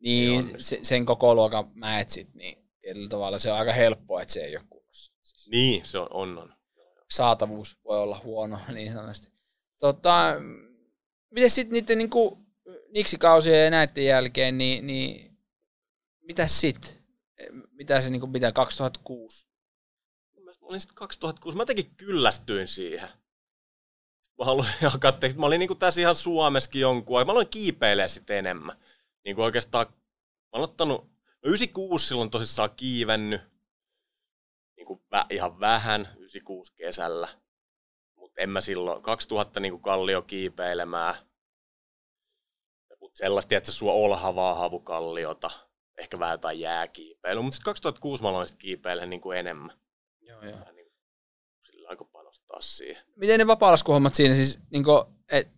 Niin 0.00 0.38
onnistu. 0.38 0.58
se, 0.60 0.78
sen 0.82 1.06
koko 1.06 1.34
luokan 1.34 1.70
mäet 1.74 2.10
sit, 2.10 2.34
niin 2.34 2.68
tietyllä 2.80 3.08
tavalla 3.08 3.38
se 3.38 3.52
on 3.52 3.58
aika 3.58 3.72
helppoa, 3.72 4.22
että 4.22 4.34
se 4.34 4.40
ei 4.40 4.56
ole 4.56 4.64
kunnossa. 4.70 5.12
Siis 5.22 5.48
Niin, 5.50 5.84
se 5.84 5.98
on, 5.98 6.08
on, 6.10 6.38
on. 6.38 6.54
saatavuus 7.10 7.78
voi 7.84 7.98
olla 7.98 8.20
huono, 8.24 8.58
niin 8.74 8.92
sanotusti. 8.92 9.28
Tota, 9.78 10.34
miten 11.30 11.50
sitten 11.50 11.72
niiden 11.72 11.98
niinku, 11.98 12.38
niksikausien 12.94 13.64
ja 13.64 13.70
näiden 13.70 14.04
jälkeen, 14.04 14.58
niin, 14.58 14.86
niin 14.86 15.38
mitä 16.20 16.46
sitten? 16.46 16.97
Mitä 17.70 18.00
se 18.00 18.10
niinku 18.10 18.28
pitää 18.28 18.52
2006? 18.52 19.46
Mun 20.34 20.44
mielestä 20.44 20.64
mä 20.64 20.68
olin 20.68 20.80
sitten 20.80 20.94
2006, 20.94 21.56
mä 21.56 21.62
jotenkin 21.62 21.94
kyllästyin 21.96 22.68
siihen. 22.68 23.08
Mä 24.38 24.44
haluan 24.44 24.68
jakaa 24.92 25.12
teistä. 25.12 25.40
Mä 25.40 25.46
olin 25.46 25.58
niinku 25.58 25.74
tässä 25.74 26.00
ihan 26.00 26.14
Suomessakin 26.14 26.80
jonkun 26.80 27.18
aikaa. 27.18 27.26
Mä 27.26 27.32
aloin 27.32 27.48
kiipeilee 27.48 28.08
sitten 28.08 28.36
enemmän. 28.36 28.76
Niinku 29.24 29.42
oikeastaan, 29.42 29.86
mä 29.88 30.48
oon 30.52 30.64
ottanut, 30.64 31.04
no 31.04 31.10
96 31.42 32.06
silloin 32.06 32.30
tosissaan 32.30 32.70
kiivennyt. 32.76 33.40
Niinku 34.76 35.02
vä, 35.12 35.26
ihan 35.30 35.60
vähän, 35.60 36.00
96 36.16 36.72
kesällä. 36.72 37.28
Mutta 38.14 38.40
en 38.42 38.50
mä 38.50 38.60
silloin, 38.60 39.02
2000 39.02 39.60
niinku 39.60 39.78
kallio 39.78 40.22
kiipeilemään. 40.22 41.14
Mutta 43.00 43.18
sellaista, 43.18 43.56
että 43.56 43.72
sua 43.72 43.92
olhavaa 43.92 44.54
havukalliota. 44.54 45.67
Ehkä 45.98 46.18
vähän 46.18 46.34
jotain 46.34 46.60
jääkiipeilyä. 46.60 47.42
Mutta 47.42 47.54
sitten 47.54 47.70
2006 47.70 48.22
mä 48.22 48.28
aloin 48.28 48.48
sit 48.48 48.58
kiipeilemään 48.58 49.10
niinku 49.10 49.32
enemmän 49.32 49.78
Joo, 50.20 50.42
joo. 50.42 50.60
vähän 50.60 50.76
niin 50.76 50.92
sillä 51.70 51.88
aika 51.88 52.04
panostaa 52.04 52.60
siihen. 52.60 53.02
Miten 53.16 53.38
ne 53.38 53.46
vapaalaskuhommat 53.46 54.14
siinä 54.14 54.34
siis, 54.34 54.58
niinku, 54.70 55.04
et, 55.32 55.48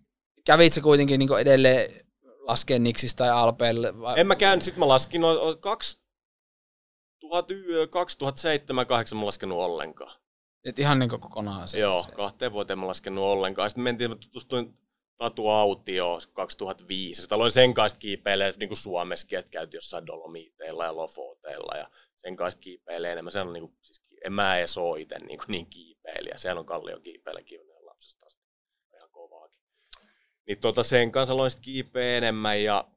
kävit 0.45 0.73
sä 0.73 0.81
kuitenkin 0.81 1.19
niinku 1.19 1.35
edelleen 1.35 2.07
laskeen 2.39 2.83
niksistä 2.83 3.19
tai 3.19 3.31
alpeille? 3.31 4.01
Vai? 4.01 4.21
En 4.21 4.27
mä 4.27 4.37
käynyt, 4.37 4.65
sit 4.65 4.77
mä 4.77 4.89
laskin, 4.89 5.21
no, 5.21 5.29
o- 5.31 5.57
2007 5.57 7.89
2008 7.91 9.19
mä 9.19 9.27
laskenut 9.27 9.59
ollenkaan. 9.59 10.21
Et 10.65 10.79
ihan 10.79 10.99
niinku 10.99 11.19
kokonaan 11.19 11.69
se. 11.69 11.79
Joo, 11.79 12.03
se. 12.03 12.11
kahteen 12.13 12.53
vuoteen 12.53 12.79
mä 12.79 12.87
laskenut 12.87 13.25
ollenkaan. 13.25 13.71
Sitten 13.71 13.85
mentiin, 13.85 14.11
mä 14.11 14.17
tutustuin 14.17 14.79
Tatu 15.21 15.49
Autioon 15.49 16.21
2005. 16.33 17.21
Sitten 17.21 17.37
aloin 17.37 17.53
sen 17.53 17.75
kanssa 17.75 17.99
kiipeilemään 17.99 18.55
niin 18.59 18.69
kuin 18.69 18.79
Suomessakin, 18.79 19.39
että 19.39 19.51
käytiin 19.51 19.79
jossain 19.79 20.07
Dolomiteilla 20.07 20.85
ja 20.85 20.97
Lofoteilla 20.97 21.77
ja 21.77 21.91
sen 22.17 22.37
kanssa 22.37 22.61
kiipeilee 22.61 23.13
enemmän. 23.13 23.33
Sehän 23.33 23.47
on 23.47 23.53
niin 23.53 23.69
kuin, 23.69 23.79
siis, 23.83 24.03
en 24.25 24.33
mä 24.33 24.59
edes 24.59 24.79
oo 24.79 24.97
itse 24.97 25.19
niin, 25.19 25.39
kuin 25.39 25.49
niin 25.49 25.67
kiipeilijä. 25.67 26.39
Sehän 26.39 26.59
on 26.59 26.67
kallio 26.67 27.01
kiipeillä 27.01 27.43
kiiveneen 27.43 27.87
lapsesta 27.87 28.27
asti. 28.27 28.45
Ihan 28.97 29.11
kovaakin. 29.11 29.61
Niin 30.47 30.59
tota, 30.59 30.83
sen 30.83 31.13
kanssa 31.13 31.33
aloin 31.33 31.51
sitten 31.51 31.65
kiipeä 31.65 32.17
enemmän 32.17 32.63
ja 32.63 32.89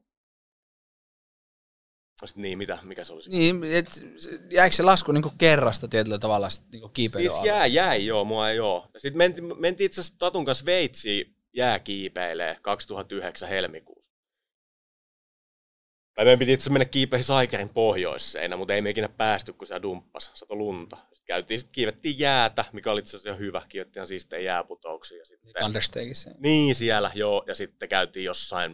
Sitten 2.24 2.42
niin, 2.42 2.58
mitä, 2.58 2.78
mikä 2.82 3.04
se 3.04 3.12
oli? 3.12 3.22
se 3.22 3.30
Niin, 3.30 3.64
et, 3.64 4.04
jäikö 4.50 4.76
se 4.76 4.82
lasku 4.82 5.12
niinku 5.12 5.32
kerrasta 5.38 5.88
tietyllä 5.88 6.18
tavalla 6.18 6.48
sit 6.48 6.64
niinku 6.72 6.88
kiipeilyn 6.88 7.30
Siis 7.30 7.44
jää, 7.44 7.66
jäi, 7.66 8.06
joo, 8.06 8.24
mua 8.24 8.50
ei 8.50 8.60
oo. 8.60 8.88
Ja 8.94 9.00
sitten 9.00 9.18
mentiin, 9.18 9.60
mentiin 9.60 9.86
itse 9.86 10.00
asiassa 10.00 10.18
Tatun 10.18 10.44
kanssa 10.44 10.62
Sveitsiin 10.62 11.34
jääkiipeilee 11.54 12.56
2009 12.62 13.48
helmikuussa. 13.48 14.14
Tai 16.14 16.24
meidän 16.24 16.38
piti 16.38 16.52
itse 16.52 16.70
mennä 16.70 16.84
kiipeihin 16.84 17.24
Saikerin 17.24 17.68
pohjoisseinä, 17.68 18.56
mutta 18.56 18.74
ei 18.74 18.82
me 18.82 18.90
ikinä 18.90 19.08
päästy, 19.08 19.52
kun 19.52 19.66
se 19.66 19.82
dumppas, 19.82 20.30
sato 20.34 20.56
lunta. 20.56 20.96
Sitten 20.96 21.26
käytiin, 21.26 21.60
sit 21.60 21.68
kiivettiin 21.72 22.18
jäätä, 22.18 22.64
mikä 22.72 22.92
oli 22.92 23.00
itse 23.00 23.16
asiassa 23.16 23.38
hyvä. 23.38 23.62
Kiivettiin 23.68 24.00
ihan 24.00 24.06
siistejä 24.06 24.42
jääputouksia. 24.42 25.18
Ja 25.18 25.24
sitten, 25.24 25.52
niin, 26.38 26.74
siellä, 26.74 27.10
joo. 27.14 27.44
Ja 27.46 27.54
sitten 27.54 27.88
käytiin 27.88 28.24
jossain, 28.24 28.72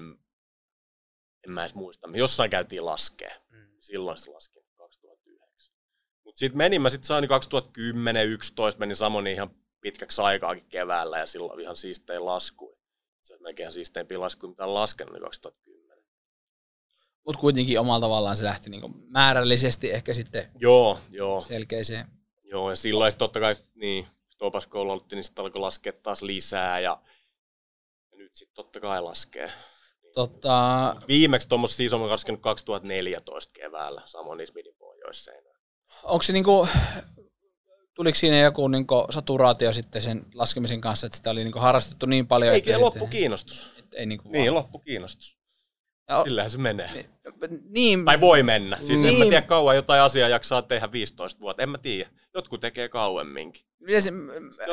en 1.47 1.53
mä 1.53 1.62
edes 1.62 1.74
muista, 1.74 2.09
jossain 2.14 2.51
käytiin 2.51 2.85
laskea. 2.85 3.35
Silloin 3.81 4.18
se 4.18 4.31
laskin 4.31 4.62
2009. 4.76 5.74
Mutta 6.24 6.39
sitten 6.39 6.59
menin, 6.59 6.83
mä 6.83 6.91
sitten 6.91 7.07
sain 7.07 7.28
2010, 7.28 8.26
11 8.26 8.78
menin 8.78 8.97
Samoni 8.97 9.33
ihan 9.33 9.51
pitkäksi 9.81 10.20
aikaakin 10.22 10.64
keväällä 10.68 11.18
ja 11.18 11.26
silloin 11.26 11.61
ihan 11.61 11.76
siistejä 11.76 12.24
laskuja. 12.24 12.76
Se 13.22 13.35
on 13.35 13.43
melkein 13.43 13.72
siisteimpiä 13.72 14.20
laskuja, 14.20 14.51
mitä 14.51 14.64
on 14.64 14.74
laskenut, 14.74 15.12
niin 15.12 15.22
2010. 15.22 15.99
Mutta 17.26 17.41
kuitenkin 17.41 17.81
omalla 17.81 18.01
tavallaan 18.01 18.37
se 18.37 18.45
lähti 18.45 18.70
niinku 18.70 18.89
määrällisesti 19.09 19.93
ehkä 19.93 20.14
sitten 20.14 20.51
Joo, 20.59 20.99
joo, 21.11 21.41
selkeiseen. 21.41 22.07
joo. 22.45 22.70
Ja 22.70 22.76
silloin 22.76 23.16
totta 23.18 23.41
kai, 23.41 23.55
niin, 23.74 24.07
opaskoulu 24.41 24.91
aloitti, 24.91 25.16
niin 25.16 25.24
sitten 25.24 25.45
alkoi 25.45 25.61
laskea 25.61 25.93
taas 25.93 26.22
lisää 26.22 26.81
ja, 26.81 27.03
ja 28.12 28.18
nyt 28.18 28.37
sitten 28.37 28.55
totta 28.55 28.81
kai 28.81 29.03
laskee. 29.03 29.53
Tota, 30.14 30.95
Viimeksi 31.09 31.49
tuommoista 31.49 31.76
siis 31.76 31.93
on 31.93 32.09
laskenut 32.11 32.41
2014 32.41 33.53
keväällä, 33.53 34.03
samoin 34.05 34.41
Ismidin 34.41 34.74
pohjoisseinään. 34.78 35.61
onko 36.03 36.22
se 36.22 36.33
niinku, 36.33 36.68
tuliko 38.01 38.14
siinä 38.18 38.38
joku 38.40 38.68
niinku 38.68 39.07
saturaatio 39.11 39.72
sitten 39.72 40.03
sen 40.03 40.26
laskemisen 40.34 40.80
kanssa, 40.80 41.07
että 41.07 41.16
sitä 41.16 41.30
oli 41.30 41.44
niinku 41.44 41.59
harrastettu 41.59 42.07
niin 42.07 42.26
paljon, 42.26 42.55
Ei, 42.55 42.59
että 42.59 42.80
loppu 42.80 42.98
sitten- 43.01 43.18
kiinnostus. 43.18 43.70
ei 43.92 44.07
niinku 44.07 44.28
Niin, 44.28 44.44
vaan- 44.44 44.55
loppu 44.55 44.78
kiinnostus. 44.78 45.38
Ja, 46.09 46.22
Sillähän 46.24 46.51
se 46.51 46.59
menee. 46.59 47.11
niin, 47.68 48.05
Tai 48.05 48.20
voi 48.20 48.42
mennä. 48.42 48.76
Siis 48.80 49.01
en 49.01 49.07
mä 49.07 49.11
Niin. 49.11 49.22
tiedä 49.30 49.42
kauan 49.46 49.76
jotain 49.76 50.03
asiaa 50.03 50.28
jaksaa 50.28 50.62
tehdä 50.62 50.92
15 50.92 51.40
vuotta. 51.40 51.62
En 51.62 51.68
mä 51.68 51.78
tiedä. 51.78 52.11
Jotkut 52.34 52.61
tekee 52.61 52.88
kauemminkin. 52.88 53.62
miten 53.80 54.03
se, 54.03 54.12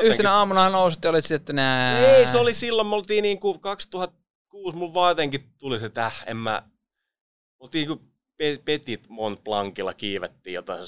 yhtenä 0.02 0.32
aamuna 0.34 0.70
nousit 0.70 1.04
ja 1.04 1.10
olit 1.10 1.24
sitten, 1.24 1.36
että 1.36 1.52
nää... 1.52 2.16
Ei, 2.16 2.26
se 2.26 2.38
oli 2.38 2.54
silloin, 2.54 2.88
me 2.88 2.94
oltiin 2.94 3.22
niinku 3.22 3.58
2006, 3.58 4.76
mulla 4.76 4.94
vaan 4.94 5.10
jotenkin 5.10 5.52
tuli 5.58 5.78
se, 5.78 5.86
että 5.86 6.06
äh, 6.06 6.24
en 6.26 6.36
mä... 6.36 6.62
Oltiin 7.60 7.88
niinku 7.88 8.04
Pe- 8.36 8.62
Petit 8.64 9.08
Mont 9.08 9.44
Blancilla 9.44 9.94
kiivettiin 9.94 10.54
jotain 10.54 10.86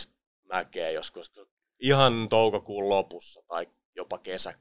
mäkeä 0.49 0.91
joskus 0.91 1.33
ihan 1.81 2.29
toukokuun 2.29 2.89
lopussa 2.89 3.43
tai 3.49 3.67
jopa 3.97 4.19
kesä, 4.19 4.55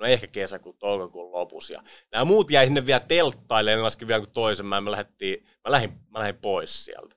no 0.00 0.06
ehkä 0.06 0.26
kesäkuun, 0.26 0.78
toukokuun 0.78 1.32
lopussa. 1.32 1.72
Ja 1.72 1.82
nämä 2.12 2.24
muut 2.24 2.50
jäi 2.50 2.66
sinne 2.66 2.86
vielä 2.86 3.00
telttaille, 3.00 3.76
ne 3.76 3.82
laski 3.82 4.08
vielä 4.08 4.20
kuin 4.20 4.32
toisen, 4.32 4.66
mä, 4.66 4.80
mä, 4.80 4.90
lähdettiin, 4.90 5.44
mä, 5.44 5.70
lähdin, 5.70 5.92
mä 6.10 6.18
lähdin 6.18 6.40
pois 6.40 6.84
sieltä. 6.84 7.16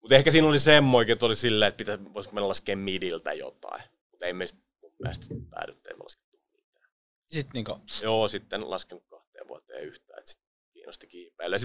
Mutta 0.00 0.16
ehkä 0.16 0.30
siinä 0.30 0.48
oli 0.48 0.58
semmoikin, 0.58 1.12
että 1.12 1.26
oli 1.26 1.36
silleen, 1.36 1.68
että 1.68 1.78
pitäisi, 1.78 2.14
voisiko 2.14 2.34
mennä 2.34 2.48
laskea 2.48 2.76
midiltä 2.76 3.32
jotain. 3.32 3.82
Mutta 4.10 4.26
ei 4.26 4.32
me 4.32 4.46
sit 4.46 4.58
mun 4.82 4.92
mielestä 4.98 5.34
päädytty, 5.50 5.88
ei 5.88 5.96
me 5.96 6.02
laskettu 6.02 6.38
mitään. 6.52 6.90
Sitten 7.28 7.52
niinku, 7.54 7.78
Joo, 8.02 8.28
sitten 8.28 8.60
en 8.60 8.70
laskenut 8.70 9.04
kahteen 9.08 9.48
vuoteen 9.48 9.84
yhtään, 9.84 10.18
että 10.18 10.32
sitten 10.32 10.50
kiinnosti 10.72 11.06
kiipeillä. 11.06 11.58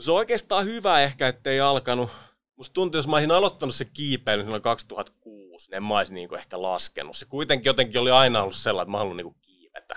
Se 0.00 0.10
on 0.10 0.16
oikeastaan 0.16 0.64
hyvä 0.64 1.00
ehkä, 1.02 1.28
ettei 1.28 1.60
alkanut. 1.60 2.10
Musta 2.56 2.72
tuntuu, 2.74 2.98
jos 2.98 3.08
mä 3.08 3.16
olisin 3.16 3.30
aloittanut 3.30 3.74
se 3.74 3.84
kiipeily 3.84 4.42
silloin 4.42 4.62
2006, 4.62 5.70
niin 5.70 5.76
en 5.76 5.82
mä 5.84 5.98
olisi 5.98 6.14
niinku 6.14 6.34
ehkä 6.34 6.62
laskenut. 6.62 7.16
Se 7.16 7.26
kuitenkin 7.26 7.70
jotenkin 7.70 8.00
oli 8.00 8.10
aina 8.10 8.42
ollut 8.42 8.54
sellainen, 8.54 8.88
että 8.88 8.90
mä 8.90 8.98
haluan 8.98 9.16
niinku 9.16 9.36
kiivetä. 9.40 9.96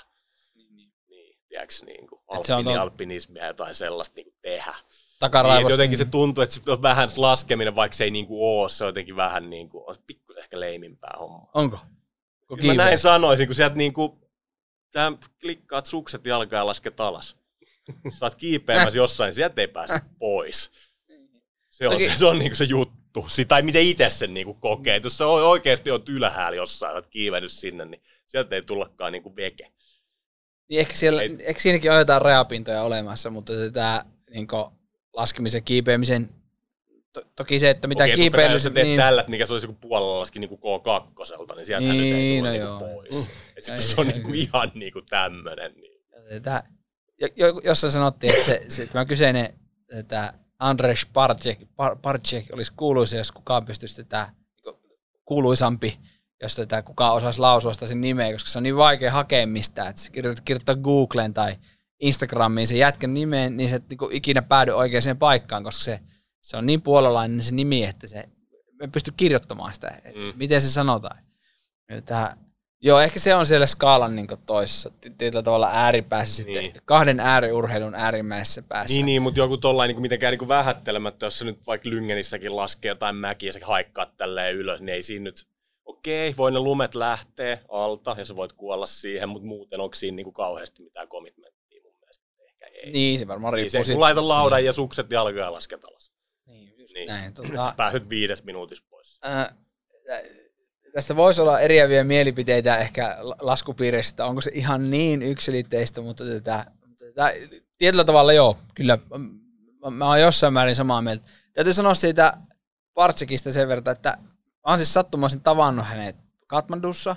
Niin, 0.53 0.93
tiedätkö, 1.49 1.75
niinku 1.85 2.23
Et 2.35 2.43
se 2.45 2.53
on 2.53 2.57
alpini, 2.59 2.75
ton- 2.75 2.79
alpinismia 2.81 3.41
ja 3.41 3.47
jotain 3.47 3.75
sellaista 3.75 4.15
niinku 4.15 4.35
tehdä. 4.41 4.71
Niin, 4.71 5.19
takaraivossa. 5.19 5.67
et 5.67 5.71
jotenkin 5.71 5.97
se 5.97 6.05
tuntuu, 6.05 6.43
että 6.43 6.55
se 6.55 6.71
on 6.71 6.81
vähän 6.81 7.09
laskeminen, 7.17 7.75
vaikka 7.75 7.95
se 7.95 8.03
ei 8.03 8.11
niinku 8.11 8.45
oo, 8.45 8.69
se 8.69 8.83
on 8.83 8.87
jotenkin 8.87 9.15
vähän 9.15 9.49
niinku, 9.49 9.83
on 9.87 9.95
se 9.95 10.01
pikkusen 10.07 10.43
ehkä 10.43 10.59
leimimpää 10.59 11.13
homma. 11.19 11.49
Onko? 11.53 11.79
Kun 12.47 12.57
Kyllä 12.57 12.73
mä 12.73 12.83
näin 12.83 12.97
sanoisin, 12.97 13.47
kun 13.47 13.55
sieltä 13.55 13.75
niinku, 13.75 14.29
sä 14.93 15.11
klikkaat 15.41 15.85
sukset 15.85 16.25
jalkaan 16.25 16.59
ja 16.59 16.65
lasket 16.65 16.99
alas. 16.99 17.37
Sä 18.19 18.25
oot 18.25 18.35
kiipeämässä 18.35 18.97
jossain, 18.97 19.33
sieltä 19.33 19.61
ei 19.61 19.67
pääse 19.67 19.99
pois. 20.19 20.71
Se 21.77 21.87
on, 21.87 21.93
Toki- 21.93 22.09
se, 22.09 22.15
se, 22.15 22.25
on 22.25 22.39
niinku 22.39 22.55
se 22.55 22.63
juttu. 22.63 23.25
Si- 23.27 23.45
tai 23.45 23.61
miten 23.61 23.81
itse 23.81 24.09
sen 24.09 24.33
niinku 24.33 24.53
kokee. 24.53 24.95
Et 24.95 25.03
Jos 25.03 25.17
sä 25.17 25.27
oikeasti 25.27 25.91
oot 25.91 26.09
ylhäällä 26.09 26.55
jossain, 26.55 26.95
oot 26.95 27.07
kiivennyt 27.07 27.51
sinne, 27.51 27.85
niin 27.85 28.01
sieltä 28.27 28.55
ei 28.55 28.61
tullakaan 28.61 29.11
niinku 29.11 29.35
veke. 29.35 29.71
Niin 30.69 30.79
ehkä, 30.79 30.95
siellä, 30.95 31.21
Ei- 31.21 31.37
ehkä 31.39 31.61
siinäkin 31.61 31.91
on 31.91 31.97
jotain 31.97 32.21
rajapintoja 32.21 32.81
olemassa, 32.83 33.29
mutta 33.29 33.53
tämä 33.73 34.05
niin 34.29 34.47
laskemisen 35.13 35.63
kiipeämisen, 35.63 36.29
to, 37.13 37.21
toki 37.35 37.59
se, 37.59 37.69
että 37.69 37.87
mitä 37.87 38.03
Okei, 38.03 38.29
kai, 38.29 38.51
jos 38.51 38.63
sä 38.63 38.69
teet 38.69 38.87
niin, 38.87 38.97
tällä, 38.99 39.21
että 39.21 39.29
mikä 39.31 39.45
se 39.45 39.53
olisi 39.53 39.67
joku 39.67 39.77
puolella 39.81 40.19
laski 40.19 40.39
niinku 40.39 40.55
K2, 40.63 41.55
niin 41.55 41.65
sieltä 41.65 41.87
nyt 41.87 41.95
ei 41.95 42.11
Niin, 42.11 42.39
tule 42.43 42.49
no 42.49 42.51
niinku 42.53 42.85
joo. 42.85 42.93
pois. 42.95 43.15
Uh. 43.15 43.29
Et 43.57 43.63
sit 43.63 43.73
Ei 43.75 43.81
se 43.81 43.87
se 43.95 44.01
on 44.01 44.07
niinku 44.07 44.33
ihan 44.33 44.71
niinku 44.73 45.01
tämmönen. 45.01 45.73
Niin. 45.75 46.01
Jo, 47.21 47.27
jo, 47.35 47.61
jossain 47.63 47.93
sanottiin, 47.93 48.33
että 48.33 48.45
se, 48.45 48.65
se, 48.69 48.85
tämä 48.85 49.05
kyseinen 49.05 49.59
tämä 50.07 50.33
Andrzej 50.59 50.95
Parcek, 51.13 51.59
Par, 51.75 51.95
Parcek 52.01 52.45
olisi 52.53 52.73
kuuluisa, 52.77 53.15
jos 53.15 53.31
kukaan 53.31 53.65
pystyisi 53.65 53.95
tätä 53.95 54.29
niin 54.65 54.75
kuuluisampi, 55.25 55.99
jos 56.41 56.55
tätä 56.55 56.81
kukaan 56.81 57.13
osaisi 57.13 57.39
lausua 57.39 57.73
sitä 57.73 57.87
sen 57.87 58.01
nimeä, 58.01 58.31
koska 58.31 58.49
se 58.49 58.59
on 58.59 58.63
niin 58.63 58.77
vaikea 58.77 59.11
hakea 59.11 59.47
mistään, 59.47 59.87
että 59.89 60.01
se 60.01 60.11
kirjoittaa, 60.45 60.75
Googleen 60.75 61.33
tai 61.33 61.55
Instagramiin 61.99 62.67
sen 62.67 62.77
jätkän 62.77 63.13
nimeen, 63.13 63.57
niin 63.57 63.69
se 63.69 63.75
et 63.75 63.89
niin 63.89 64.11
ikinä 64.11 64.41
päädy 64.41 64.71
oikeaan 64.71 65.17
paikkaan, 65.19 65.63
koska 65.63 65.83
se, 65.83 65.99
se 66.41 66.57
on 66.57 66.65
niin 66.65 66.81
puolalainen 66.81 67.43
se 67.43 67.55
nimi, 67.55 67.83
että 67.83 68.07
se 68.07 68.29
me 68.79 68.87
pysty 68.87 69.13
kirjoittamaan 69.17 69.73
sitä, 69.73 70.01
Mm. 70.15 70.33
miten 70.35 70.61
se 70.61 70.71
sanotaan. 70.71 71.17
Että, 71.89 72.37
joo, 72.85 72.99
ehkä 72.99 73.19
se 73.19 73.35
on 73.35 73.45
siellä 73.45 73.65
skaalan 73.65 74.15
niin 74.15 74.27
toisessa, 74.45 74.91
ti- 75.01 75.09
tietyllä 75.17 75.43
tavalla 75.43 75.69
ääripäässä 75.73 76.43
Niin. 76.43 76.63
sitten, 76.63 76.81
kahden 76.85 77.19
ääriurheilun 77.19 77.95
äärimmäisessä 77.95 78.61
päässä. 78.61 78.93
Niin, 78.93 79.05
niin, 79.05 79.21
mutta 79.21 79.39
joku 79.39 79.57
tollain 79.57 79.87
niin 79.89 80.01
mitenkään 80.01 80.37
niin 80.37 80.47
vähättelemättä, 80.47 81.25
jos 81.25 81.39
se 81.39 81.45
nyt 81.45 81.67
vaikka 81.67 81.89
Lyngenissäkin 81.89 82.55
laskee 82.55 82.89
jotain 82.89 83.15
mäkiä 83.15 83.49
ja 83.49 83.53
sä 83.53 83.59
haikkaat 83.63 84.17
tälleen 84.17 84.55
ylös, 84.55 84.79
niin 84.79 84.89
ei 84.95 85.03
siinä 85.03 85.23
nyt, 85.23 85.47
okei, 85.85 86.33
voi 86.37 86.51
ne 86.51 86.59
lumet 86.59 86.95
lähteä 86.95 87.57
alta 87.69 88.15
ja 88.17 88.25
sä 88.25 88.35
voit 88.35 88.53
kuolla 88.53 88.87
siihen, 88.87 89.29
mutta 89.29 89.47
muuten 89.47 89.79
onko 89.79 89.95
siinä 89.95 90.15
niin 90.15 90.23
kuin 90.23 90.33
kauheasti 90.33 90.83
mitään 90.83 91.07
commitmenttia 91.07 91.81
mun 91.83 91.93
mielestä? 91.99 92.25
Ehkä 92.47 92.65
ei. 92.65 92.91
Niin, 92.91 93.19
se 93.19 93.27
varmaan 93.27 93.53
Niin 93.53 93.63
riippuu 93.63 93.83
se, 93.83 93.93
kun 93.93 94.01
laitan 94.01 94.27
laudan 94.27 94.65
ja 94.65 94.73
sukset 94.73 95.11
jalkaan 95.11 95.37
ja 95.45 95.51
lasket 95.51 95.85
alas. 95.85 96.11
Niin, 96.45 96.73
just 96.77 96.93
Niin. 96.93 97.07
näin. 97.07 97.25
Nyt 97.37 97.47
sä 97.47 97.55
Tota, 97.57 97.73
pääset 97.77 98.09
viides 98.09 98.43
minuutissa 98.43 98.85
pois. 98.89 99.19
ää, 99.23 99.55
tästä 100.95 101.15
voisi 101.15 101.41
olla 101.41 101.59
eriäviä 101.59 102.03
mielipiteitä 102.03 102.77
ehkä 102.77 103.17
la- 103.19 103.35
laskupiireistä, 103.39 104.25
onko 104.25 104.41
se 104.41 104.51
ihan 104.53 104.91
niin 104.91 105.21
yksilitteistä, 105.21 106.01
mutta 106.01 106.25
tätä, 106.25 106.65
tätä, 106.97 107.33
tietyllä 107.77 108.03
tavalla 108.03 108.33
joo, 108.33 108.57
kyllä 108.75 108.97
mä, 109.81 109.89
mä 109.89 110.07
oon 110.07 110.21
jossain 110.21 110.53
määrin 110.53 110.75
samaa 110.75 111.01
mieltä. 111.01 111.27
Täytyy 111.53 111.73
sanoa 111.73 111.95
siitä 111.95 112.37
Partsikista 112.93 113.51
sen 113.51 113.67
verran, 113.67 113.91
että 113.95 114.17
mä 114.19 114.61
oon 114.63 114.77
siis 114.77 114.93
sattumaisin 114.93 115.41
tavannut 115.41 115.85
hänet 115.85 116.15
Katmandussa, 116.47 117.15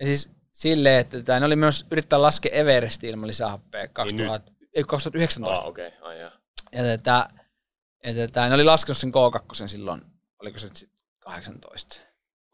ja 0.00 0.06
siis 0.06 0.30
silleen, 0.52 1.00
että 1.00 1.16
tätä, 1.16 1.40
ne 1.40 1.46
oli 1.46 1.56
myös 1.56 1.86
yrittää 1.90 2.22
laskea 2.22 2.52
Everestiin 2.52 3.10
ilman 3.10 3.28
lisähappea 3.28 3.88
2000, 3.88 4.52
ei, 4.74 4.84
2019. 4.84 5.62
Ah, 5.62 5.68
okei, 5.68 5.88
okay. 5.88 6.16
jaa. 6.16 6.32
Ja 6.72 6.82
tätä, 6.82 7.28
ja 8.04 8.14
tätä, 8.14 8.48
ne 8.48 8.54
oli 8.54 8.64
laskenut 8.64 8.98
sen 8.98 9.12
K2 9.12 9.68
silloin, 9.68 10.02
oliko 10.40 10.58
se 10.58 10.66
nyt 10.66 10.76
sitten 10.76 10.98
18 11.18 12.06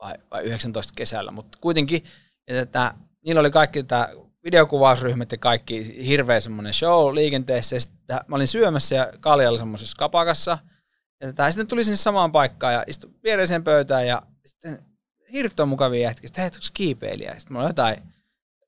vai, 0.03 0.15
vai 0.31 0.43
19 0.43 0.93
kesällä, 0.97 1.31
mutta 1.31 1.59
kuitenkin, 1.61 2.05
ja 2.49 2.55
tätä, 2.55 2.95
niillä 3.25 3.41
oli 3.41 3.51
kaikki 3.51 3.83
tätä 3.83 4.09
videokuvausryhmät 4.45 5.33
ja 5.33 5.39
kaikki 5.39 6.07
hirveä 6.07 6.41
semmoinen 6.41 6.75
show 6.75 7.15
liikenteessä, 7.15 7.81
sitten 7.81 8.19
mä 8.27 8.37
olin 8.37 8.49
syömässä 8.49 8.95
ja 8.95 9.13
Kalja 9.21 9.51
oli 9.51 9.59
semmoisessa 9.59 9.97
kapakassa, 9.97 10.59
ja 11.21 11.27
tätä, 11.27 11.51
sitten 11.51 11.67
tuli 11.67 11.85
sinne 11.85 11.97
samaan 11.97 12.33
paikkaan 12.33 12.75
ja 12.75 12.85
istui 12.87 13.11
viereiseen 13.25 13.65
pöytään 13.65 14.07
ja 14.07 14.23
sitten 14.45 14.83
hirveän 15.33 15.69
mukavia 15.69 16.01
jätkiä, 16.01 16.29
sitten 16.29 16.43
hei, 16.43 16.51
onko 16.55 16.67
kiipeilijä? 16.75 17.35
Sitten 17.39 17.53
mulla 17.53 17.65
oli 17.65 17.71
jotain 17.71 17.97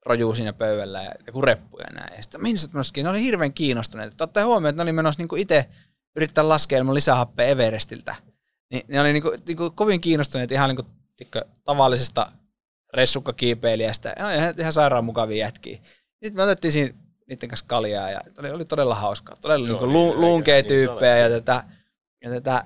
rojuu 0.07 0.35
siinä 0.35 0.53
pöydällä 0.53 1.03
ja 1.03 1.13
joku 1.27 1.43
reppu 1.43 1.79
ja 1.79 1.87
näin. 1.95 2.17
Ja 2.17 2.23
sitten 2.23 2.41
menossa 2.73 2.93
kiinni? 2.93 3.07
Ne 3.07 3.11
oli 3.11 3.23
hirveän 3.23 3.53
kiinnostuneita. 3.53 4.25
Ottaa 4.25 4.45
huomioon, 4.45 4.71
että 4.71 4.77
ne 4.77 4.83
oli 4.83 4.93
menossa 4.93 5.21
niinku 5.21 5.37
itse 5.37 5.69
yrittää 6.17 6.49
laskea 6.49 6.79
ilman 6.79 6.95
lisähappea 6.95 7.47
Everestiltä. 7.47 8.15
Niin 8.71 8.85
ne 8.89 9.01
oli 9.01 9.13
niinku, 9.13 9.33
niinku 9.47 9.71
kovin 9.71 10.01
kiinnostuneita 10.01 10.55
ihan 10.55 10.69
niinku, 10.69 10.87
tikkö, 11.17 11.45
tavallisesta 11.65 12.33
ressukkakiipeilijästä. 12.95 14.15
Ja 14.19 14.35
ihan, 14.35 14.55
ihan 14.59 14.73
sairaan 14.73 15.05
mukavia 15.05 15.47
jätkiä. 15.47 15.79
Sitten 16.23 16.37
me 16.37 16.43
otettiin 16.43 16.73
siinä 16.73 16.95
niiden 17.29 17.49
kanssa 17.49 17.67
kaljaa 17.69 18.11
ja 18.11 18.21
oli, 18.39 18.51
oli 18.51 18.65
todella 18.65 18.95
hauskaa. 18.95 19.37
Todella 19.41 19.69
Joo, 19.69 19.81
niinku 19.81 19.87
niin, 19.87 20.21
lu, 20.21 20.41
niin 20.41 20.65
tyyppejä 20.67 21.15
oli. 21.15 21.23
ja 21.23 21.41
tätä, 21.41 21.65
ja 22.23 22.31
tätä 22.31 22.65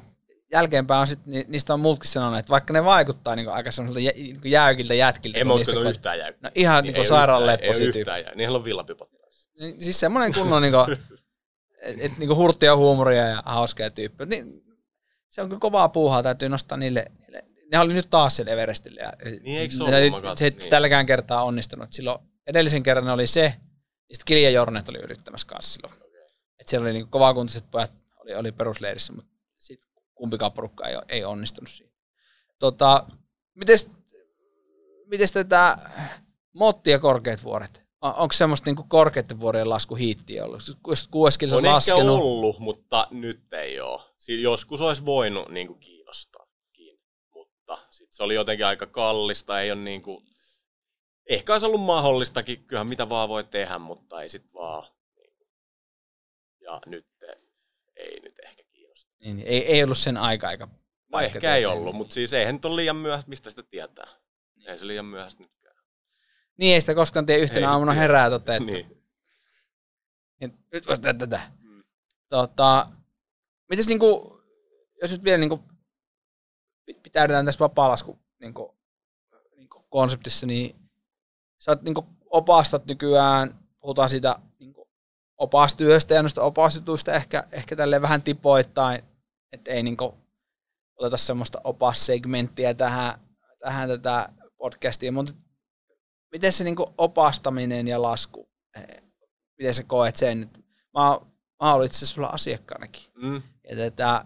jälkeenpäin 0.53 1.01
on 1.01 1.07
sit, 1.07 1.27
ni, 1.27 1.45
niistä 1.49 1.75
on 1.75 1.81
muutkin 1.81 2.11
sanonut, 2.11 2.39
että 2.39 2.51
vaikka 2.51 2.73
ne 2.73 2.85
vaikuttaa 2.85 3.37
niinku 3.37 3.53
aika 3.53 3.71
semmoiselta 3.71 4.01
jä, 4.01 4.13
niinku 4.17 4.49
jäykiltä 4.49 4.95
jätkiltä. 4.95 5.39
En 5.39 5.47
mä 5.47 5.53
usko, 5.55 5.73
ko- 5.73 5.79
on 5.79 5.87
yhtään 5.87 6.19
jäykkä. 6.19 6.41
No 6.43 6.51
ihan 6.55 6.85
Niin 6.85 6.97
ei 6.97 7.07
sairaan 7.07 7.49
Ei 7.49 7.83
yhtään 7.83 8.19
jäykkä. 8.19 8.35
Niillä 8.35 8.59
on 8.59 8.65
villapipot. 8.65 9.11
Niin, 9.61 9.81
siis 9.81 10.01
semmoinen 10.01 10.35
kunnon 10.35 10.63
niinku, 10.63 10.79
et, 11.83 11.97
et, 12.05 12.19
niinku 12.19 12.37
hurttia 12.37 12.77
huumoria 12.77 13.27
ja 13.27 13.43
hauskaa 13.47 13.91
tyyppiä. 13.91 14.27
Niin, 14.27 14.63
se 15.31 15.43
on 15.43 15.49
kyllä 15.49 15.61
kovaa 15.61 15.89
puuhaa, 15.89 16.23
täytyy 16.23 16.49
nostaa 16.49 16.79
niille. 16.79 17.07
niille. 17.19 17.45
Ne 17.73 17.79
oli 17.81 17.95
nyt 17.95 18.11
taas 18.11 18.37
siellä 18.37 18.53
Everestillä. 18.53 19.01
Ja, 19.01 19.13
Niin, 19.43 19.61
eikö 19.61 19.75
se 19.75 19.83
ollut? 19.83 20.13
katsoin, 20.13 20.37
se 20.37 20.45
ei 20.45 20.51
niin. 20.51 20.71
tälläkään 20.71 21.07
kertaa 21.07 21.43
onnistunut. 21.45 21.93
Silloin 21.93 22.19
edellisen 22.47 22.83
kerran 22.83 23.05
ne 23.07 23.13
oli 23.13 23.27
se, 23.27 23.41
ja 24.09 24.15
sitten 24.15 24.25
Kilja 24.27 24.51
Jornet 24.51 24.89
oli 24.89 24.99
yrittämässä 24.99 25.47
kanssa 25.47 25.73
silloin. 25.73 25.95
Et 26.61 26.69
siellä 26.69 26.85
oli 26.85 26.93
niinku 26.93 27.11
kovakuntoiset 27.11 27.71
pojat, 27.71 27.93
oli, 28.17 28.35
oli 28.35 28.53
perusleirissä, 28.53 29.13
mutta 29.13 29.31
sitten 29.59 29.91
kumpikaan 30.15 30.53
porukka 30.53 30.89
ei, 30.89 30.97
ei 31.09 31.25
onnistunut 31.25 31.71
siinä. 31.71 31.93
Tota, 32.59 33.07
mites, 33.55 33.91
mites 35.07 35.33
tätä 35.33 35.77
Motti 36.53 36.91
ja 36.91 36.99
korkeat 36.99 37.45
vuoret? 37.45 37.83
On- 38.01 38.15
Onko 38.15 38.33
semmoista 38.33 38.67
niinku 38.71 38.85
korkeiden 38.89 39.41
vuorien 39.41 39.69
lasku 39.69 39.95
hiittiä 39.95 40.45
ollut? 40.45 40.63
Jos 40.89 41.09
kuudes 41.09 41.39
kilsa 41.39 41.57
On 41.57 41.65
ehkä 41.65 41.75
laskenut. 41.75 42.19
ollut, 42.21 42.59
mutta 42.59 43.09
nyt 43.11 43.53
ei 43.53 43.81
ole. 43.81 44.03
Siinä 44.19 44.43
joskus 44.43 44.81
olisi 44.81 45.05
voinut 45.05 45.49
niin 45.51 45.69
mutta 45.71 45.87
sit 46.13 46.37
se 48.19 48.23
oli 48.23 48.35
jotenkin 48.35 48.67
aika 48.67 48.87
kallista. 48.87 49.61
Ei 49.61 49.73
ole 49.73 49.81
niin 49.81 50.03
kuin... 50.03 50.25
Ehkä 51.29 51.53
olisi 51.53 51.67
ollut 51.67 51.81
mahdollistakin, 51.81 52.65
kyllähän 52.65 52.89
mitä 52.89 53.09
vaan 53.09 53.29
voi 53.29 53.45
tehdä, 53.45 53.79
mutta 53.79 54.23
ei 54.23 54.29
sit 54.29 54.55
vaan. 54.55 54.89
Niin 55.17 55.33
kuin. 55.37 55.49
Ja 56.61 56.81
nyt 56.87 57.07
ei 57.97 58.21
nyt 58.21 58.35
ehkä 58.45 58.63
kiinnosta. 58.73 59.13
Niin, 59.21 59.43
ei, 59.47 59.67
ei 59.67 59.85
ollut 59.85 59.99
sen 59.99 60.17
aika 60.17 60.49
aika. 60.49 60.67
No 60.67 60.73
paikka 61.11 61.39
ehkä 61.39 61.57
ei 61.57 61.67
ollut, 61.67 61.97
mutta 61.97 62.15
siis 62.15 62.33
eihän 62.33 62.55
nyt 62.55 62.65
ole 62.65 62.77
liian 62.77 62.97
myöhäistä, 62.97 63.29
mistä 63.29 63.51
sitä 63.51 63.63
tietää. 63.63 64.07
Ei 64.67 64.79
se 64.79 64.87
liian 64.87 65.07
myöhäistä 65.07 65.43
nytkään. 65.43 65.77
Niin 66.57 66.75
ei 66.75 66.81
sitä 66.81 66.95
koskaan 66.95 67.27
tee 67.27 67.39
yhtenä 67.39 67.61
Ei 67.61 67.65
aamuna 67.65 67.93
tiedä. 67.93 68.03
herää 68.03 68.31
toteen, 68.31 68.63
että 68.63 68.73
Niin. 68.73 69.05
Niin, 70.41 70.59
nyt 70.73 70.87
voisi 70.87 71.03
tehdä 71.03 71.19
tätä. 71.19 71.41
Tota, 72.29 72.89
mites 73.69 73.89
niinku, 73.89 74.41
jos 75.03 75.11
nyt 75.11 75.25
vielä 75.25 75.39
niinku 75.39 75.63
pitäydetään 76.95 77.47
tässä 77.47 77.61
vapaalasku 77.61 78.19
niinku, 78.41 78.77
niinku 79.57 79.87
konseptissa, 79.91 80.47
niin 80.47 80.77
sä 81.59 81.71
oot 81.71 81.83
niinku 81.83 82.07
opastat 82.31 82.87
nykyään, 82.87 83.59
puhutaan 83.81 84.09
siitä 84.09 84.37
niinku 84.59 84.89
opastyöstä 85.37 86.15
ja 86.15 86.23
noista 86.23 86.43
opastetuista 86.43 87.13
ehkä, 87.13 87.45
ehkä 87.53 87.77
tälleen 87.77 88.03
vähän 88.03 88.23
tipoittain, 88.23 89.03
että 89.53 89.71
ei 89.71 89.83
niinku 89.83 90.15
oteta 90.97 91.17
semmoista 91.17 91.61
opassegmenttiä 91.65 92.75
tähän, 92.75 93.15
tähän 93.61 93.89
tätä 93.89 94.29
podcastia, 94.57 95.13
mutta 95.13 95.33
miten 96.33 96.53
se 96.53 96.65
niinku 96.65 96.95
opastaminen 96.99 97.89
ja 97.89 98.03
lasku, 98.03 98.49
eh, 98.77 99.03
miten 99.59 99.75
sä 99.75 99.83
koet 99.83 100.17
sen? 100.17 100.51
Mä, 100.95 101.21
mä 101.63 101.75
oon 101.75 101.85
itse 101.85 101.97
asiassa 101.97 102.15
sulla 102.15 102.29
asiakkaanakin. 102.29 103.03
Mm. 103.23 103.43
Ja 103.71 103.77
tätä, 103.77 104.25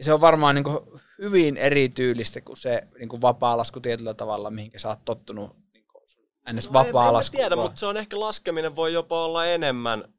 se 0.00 0.12
on 0.12 0.20
varmaan 0.20 0.54
niinku 0.54 1.00
hyvin 1.22 1.56
erityylistä 1.56 2.40
kuin 2.40 2.56
se 2.56 2.82
niinku 2.98 3.20
vapaa-lasku 3.20 3.80
tietyllä 3.80 4.14
tavalla, 4.14 4.50
mihinkä 4.50 4.78
sä 4.78 4.88
oot 4.88 5.04
tottunut 5.04 5.56
niinku 5.72 6.00
ns. 6.52 6.70
No, 6.70 6.80
en- 6.80 6.86
vapaa-lasku. 6.86 7.36
En, 7.36 7.40
mä 7.40 7.42
tiedä, 7.42 7.56
mutta 7.56 7.80
se 7.80 7.86
on 7.86 7.96
ehkä 7.96 8.20
laskeminen 8.20 8.76
voi 8.76 8.92
jopa 8.92 9.24
olla 9.24 9.46
enemmän 9.46 10.14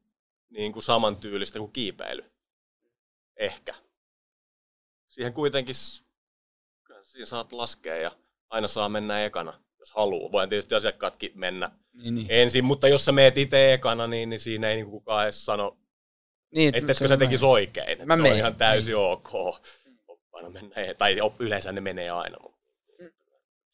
niin 0.50 0.72
kuin 0.72 0.82
samantyylistä 0.82 1.58
kuin 1.58 1.72
kiipeily. 1.72 2.24
Ehkä. 3.36 3.74
Siihen 5.08 5.32
kuitenkin, 5.32 5.74
siinä 7.02 7.26
saat 7.26 7.52
laskea 7.52 7.96
ja 7.96 8.10
aina 8.50 8.68
saa 8.68 8.88
mennä 8.88 9.24
ekana, 9.24 9.62
jos 9.78 9.92
haluaa. 9.92 10.32
Voin 10.32 10.48
tietysti 10.48 10.74
asiakkaatkin 10.74 11.32
mennä 11.34 11.70
Niin, 11.92 12.14
niin. 12.14 12.26
ensin, 12.30 12.64
mutta 12.64 12.88
jos 12.88 13.04
sä 13.04 13.12
meet 13.12 13.38
itse 13.38 13.72
ekana, 13.74 14.06
niin, 14.06 14.30
niin 14.30 14.40
siinä 14.40 14.68
ei 14.68 14.76
niin 14.76 14.90
kukaan 14.90 15.24
edes 15.24 15.44
sano, 15.44 15.78
niin 16.54 16.68
etteikö 16.74 16.94
se 16.94 17.08
sä 17.08 17.16
tekisi 17.16 17.44
oikein. 17.44 18.06
Mä 18.08 18.16
se 18.16 18.22
on 18.22 18.36
ihan 18.36 18.54
täysin 18.56 18.94
niin. 18.94 19.10
ok. 19.10 19.30
Aina 20.44 20.50
mennä, 20.50 20.94
tai 20.98 21.16
yleensä 21.38 21.72
ne 21.72 21.80
menee 21.80 22.10
aina. 22.10 22.36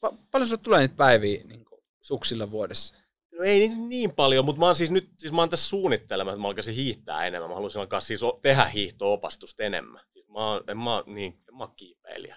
Pa- 0.07 0.17
paljon 0.31 0.49
sulle 0.49 0.62
tulee 0.62 0.81
niitä 0.81 0.97
päiviä 0.97 1.45
niinku, 1.45 1.85
suksilla 2.01 2.51
vuodessa? 2.51 2.95
No 3.33 3.45
ei 3.45 3.59
niin, 3.59 3.89
niin 3.89 4.12
paljon, 4.12 4.45
mutta 4.45 4.61
mä 4.61 4.67
oon 4.67 4.77
siis 4.77 4.91
nyt, 4.91 5.11
siis 5.19 5.33
mä 5.33 5.43
oon 5.43 5.51
tässä 5.51 5.69
suunnittelemassa, 5.69 6.35
että 6.35 6.43
mä 6.43 6.49
alkaisin 6.49 6.75
hiihtää 6.75 7.27
enemmän. 7.27 7.51
Mä 7.51 7.55
haluaisin 7.55 7.81
alkaa 7.81 8.01
siis 8.01 8.21
tehdä 8.43 8.64
hiihto-opastusta 8.64 9.62
enemmän. 9.62 10.01
Siis 10.12 10.29
mä 10.29 10.51
oon, 10.51 10.64
en 10.69 10.79
mä 10.79 10.95
oon, 10.95 11.05
niin, 11.07 11.33
en 11.49 11.57
mä 11.57 11.64
oon 11.64 11.73
kiipeilijä. 11.77 12.37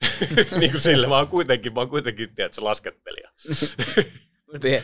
niin 0.60 0.70
kuin 0.70 0.80
sille, 0.80 1.06
mä 1.06 1.16
oon 1.16 1.28
kuitenkin, 1.28 1.74
mä 1.74 1.80
oon 1.80 1.90
kuitenkin, 1.90 2.34
tiedätkö, 2.34 2.64
laskettelija. 2.64 3.30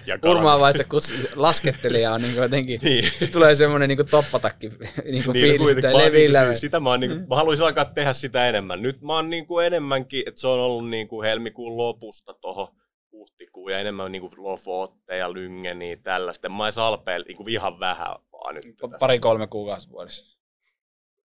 Ja 0.07 0.19
Urmaa 0.31 0.61
vai 0.61 0.73
se 0.73 0.85
kutsu, 0.85 1.12
laskettelija 1.37 2.12
on 2.12 2.23
niinku 2.23 2.41
jotenkin, 2.41 2.81
niin. 2.83 3.05
tulee 3.33 3.55
semmonen 3.55 3.89
niinku 3.89 4.05
toppatakki 4.05 4.69
niinku 4.69 5.33
Niin, 5.33 5.43
fiilis, 5.43 5.59
kuitenkin, 5.59 5.79
että 5.79 5.89
mä, 5.89 5.93
oon 5.93 6.05
levillä. 6.05 6.39
niinku, 6.39 6.53
siis 6.53 6.61
sitä 6.61 6.81
mä, 6.81 6.91
oon, 6.91 7.01
niinku, 7.01 7.27
mä 7.29 7.37
haluaisin 7.37 7.65
alkaa 7.65 7.85
tehdä 7.85 8.12
sitä 8.12 8.49
enemmän. 8.49 8.83
Nyt 8.83 9.03
mä 9.03 9.15
oon 9.15 9.31
niinku 9.31 9.59
enemmänkin, 9.59 10.23
että 10.27 10.41
se 10.41 10.47
on 10.47 10.61
ollut 10.61 10.89
niinku 10.91 11.23
helmikuun 11.23 11.77
lopusta 11.77 12.35
tuohon 12.35 12.69
huhtikuun 13.12 13.73
ja 13.73 13.79
enemmän 13.79 14.12
niinku 14.12 14.31
Lofotte 14.37 15.17
ja 15.17 15.33
Lyngeniä 15.33 15.97
tällaista. 15.97 16.49
Mä 16.49 16.67
edes 16.67 16.79
alpeilla 16.79 17.25
niinku 17.29 17.45
ihan 17.49 17.81
vähän 17.81 18.17
vaan 18.33 18.55
nyt. 18.55 18.65
Pari-kolme 18.99 19.47
kuukautta 19.47 19.91
vuodessa. 19.91 20.39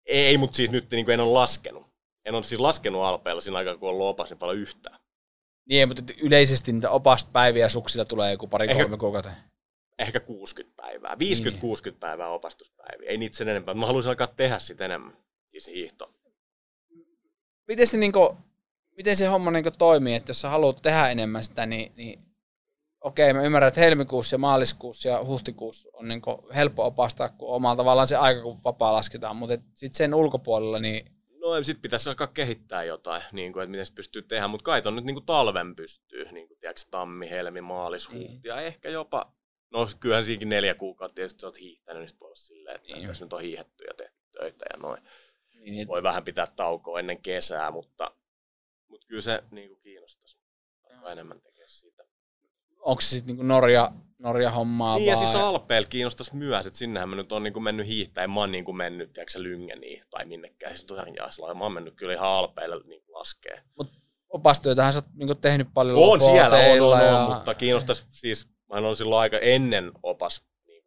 Ei, 0.07 0.39
mutta 0.39 0.57
siis 0.57 0.71
nyt 0.71 0.91
niin 0.91 1.11
en 1.11 1.21
ole 1.21 1.33
laskenut. 1.33 1.87
En 2.25 2.35
ole 2.35 2.43
siis 2.43 2.61
laskenut 2.61 3.03
alpeilla 3.03 3.41
siinä 3.41 3.59
aikaa, 3.59 3.77
kun 3.77 3.89
on 3.89 3.95
ollut 3.95 4.07
opas 4.07 4.31
niin 4.31 4.39
paljon 4.39 4.59
yhtään. 4.59 5.02
Niin, 5.69 5.89
mutta 5.89 6.03
yleisesti 6.23 6.73
niitä 6.73 6.91
opaspäiviä 6.91 7.69
suksilla 7.69 8.05
tulee 8.05 8.31
joku 8.33 8.47
pari-kolme 8.47 8.83
Ehkä- 8.83 8.97
kuukautta. 8.97 9.31
Ehkä 9.99 10.21
60 10.21 10.77
päivää, 10.77 11.17
Niin. 11.17 11.37
50-60 11.95 11.99
päivää 12.01 12.29
opastuspäiviä. 12.29 13.09
Ei 13.11 13.19
niitä 13.19 13.37
sen 13.37 13.49
enempää. 13.49 13.75
Mä 13.75 13.87
haluaisin 13.87 14.11
alkaa 14.11 14.27
tehdä 14.27 14.59
sitä 14.59 14.85
enemmän. 14.85 15.17
Siis 15.49 15.67
hiihto. 15.67 16.11
Miten 17.69 17.87
se, 17.87 17.97
niinku, 17.97 18.37
miten 18.97 19.17
se 19.17 19.27
homma 19.27 19.51
niinku 19.51 19.71
toimii, 19.79 20.15
että 20.15 20.31
jos 20.31 20.41
sä 20.41 20.49
haluat 20.49 20.83
tehdä 20.83 21.09
enemmän 21.09 21.45
sitä, 21.45 21.67
niin, 21.67 21.93
niin 21.97 22.21
okei, 23.01 23.33
mä 23.33 23.43
ymmärrän, 23.43 23.69
että 23.69 23.81
helmikuussa 23.81 24.35
ja 24.35 24.39
maaliskuussa 24.39 25.09
ja 25.09 25.25
huhtikuussa 25.25 25.89
on 25.93 26.09
niinku 26.09 26.49
helppo 26.55 26.87
opastaa, 26.87 27.29
kun 27.29 27.49
omalla 27.55 27.77
tavallaan 27.77 28.09
se 28.09 28.17
aika, 28.17 28.43
kun 28.43 28.59
vapaa 28.65 28.93
lasketaan, 28.93 29.37
mutta 29.37 29.57
sitten 29.75 29.97
sen 29.97 30.15
ulkopuolella, 30.15 30.79
niin 30.79 31.07
No 31.43 31.63
sit 31.63 31.83
pitäisi 31.83 32.09
alkaa 32.09 32.27
kehittää 32.27 32.85
jotain, 32.85 33.23
niin 33.33 33.53
kuin, 33.53 33.63
että 33.63 33.71
miten 33.71 33.87
se 33.87 33.95
pystyy 33.95 34.23
tehdä. 34.23 34.49
Mutta 34.49 34.65
kai 34.65 34.83
ton 34.83 34.97
nyt 34.97 35.05
niin 35.05 35.15
kuin 35.15 35.27
talven 35.27 35.77
pystyy. 35.77 36.25
Niin 36.33 36.49
kuin, 36.49 36.59
tiedätkö, 36.59 36.83
tammi, 36.91 37.31
helmi, 37.31 37.61
maalis, 37.61 38.11
Niin. 38.11 38.31
huhti. 38.33 38.49
Ja 38.49 38.61
ehkä 38.61 38.89
jopa, 38.91 39.33
no 39.73 39.87
kyllähän 40.01 40.25
siinäkin 40.25 40.49
neljä 40.49 40.75
kuukautta 40.75 41.15
tietysti 41.15 41.41
sä 41.41 41.47
oot 41.47 41.61
hiihtänyt, 41.61 42.01
niin 42.01 42.09
sit 42.11 42.21
voi 42.21 42.27
olla 42.29 42.37
silleen, 42.37 42.77
että 42.77 42.93
Niin. 42.93 43.07
tässä 43.07 43.25
nyt 43.25 43.33
on 43.33 43.41
hiihetty 43.41 43.85
ja 43.85 43.95
tehty 43.95 44.19
töitä 44.33 44.65
ja 44.73 44.79
noin. 44.79 45.03
niin 45.55 45.89
Voi 45.89 46.03
vähän 46.03 46.25
pitää 46.25 46.47
taukoa 46.57 46.99
ennen 47.01 47.23
kesää, 47.23 47.71
mutta, 47.71 48.15
mutta 48.89 49.07
kyllä 49.07 49.23
se 49.23 49.43
niin 49.51 49.69
kuin 49.69 49.81
kiinnostaisi. 49.81 50.39
Enemmän 51.13 51.41
siitä. 51.41 51.52
Onko 52.83 53.01
se 53.01 53.09
sitten 53.09 53.27
niinku 53.27 53.43
Norja, 53.43 53.93
Norja 54.19 54.51
hommaa 54.51 54.97
Niin 54.97 55.07
ja 55.07 55.15
vaan? 55.15 55.27
siis 55.27 55.43
Alpeella 55.43 55.89
kiinnostaisi 55.89 56.37
myös, 56.37 56.67
että 56.67 56.79
sinnehän 56.79 57.09
mä 57.09 57.17
nyt 57.17 57.33
on 57.33 57.43
niin 57.43 57.53
kuin 57.53 57.63
mennyt 57.63 57.87
hiihtämään. 57.87 58.31
Mä 58.31 58.41
oon 58.41 58.53
niin 58.53 58.65
kuin 58.65 58.77
mennyt, 58.77 59.13
tiedätkö 59.13 59.43
Lyngeniin 59.43 60.03
tai 60.11 60.25
minnekään. 60.25 60.73
Siis 60.73 60.85
Tornjaislaan. 60.85 61.57
Mä 61.59 61.65
oon 61.65 61.73
mennyt 61.73 61.95
kyllä 61.95 62.13
ihan 62.13 62.29
Alpeilla 62.29 62.77
niin 62.85 63.03
kuin 63.05 63.15
laskee. 63.15 63.63
opastyötähän 64.29 64.93
sä 64.93 64.99
oot 64.99 65.15
niinku 65.15 65.35
tehnyt 65.35 65.69
paljon 65.75 65.99
On 65.99 66.21
siellä, 66.21 66.57
on, 66.57 66.81
on, 66.81 67.01
ja... 67.01 67.19
on, 67.19 67.33
mutta 67.33 67.55
kiinnostaisi 67.55 68.07
siis, 68.09 68.49
mä 68.69 68.89
on 68.89 68.97
silloin 68.97 69.21
aika 69.21 69.39
ennen 69.39 69.93
opas, 70.03 70.45
niin, 70.67 70.85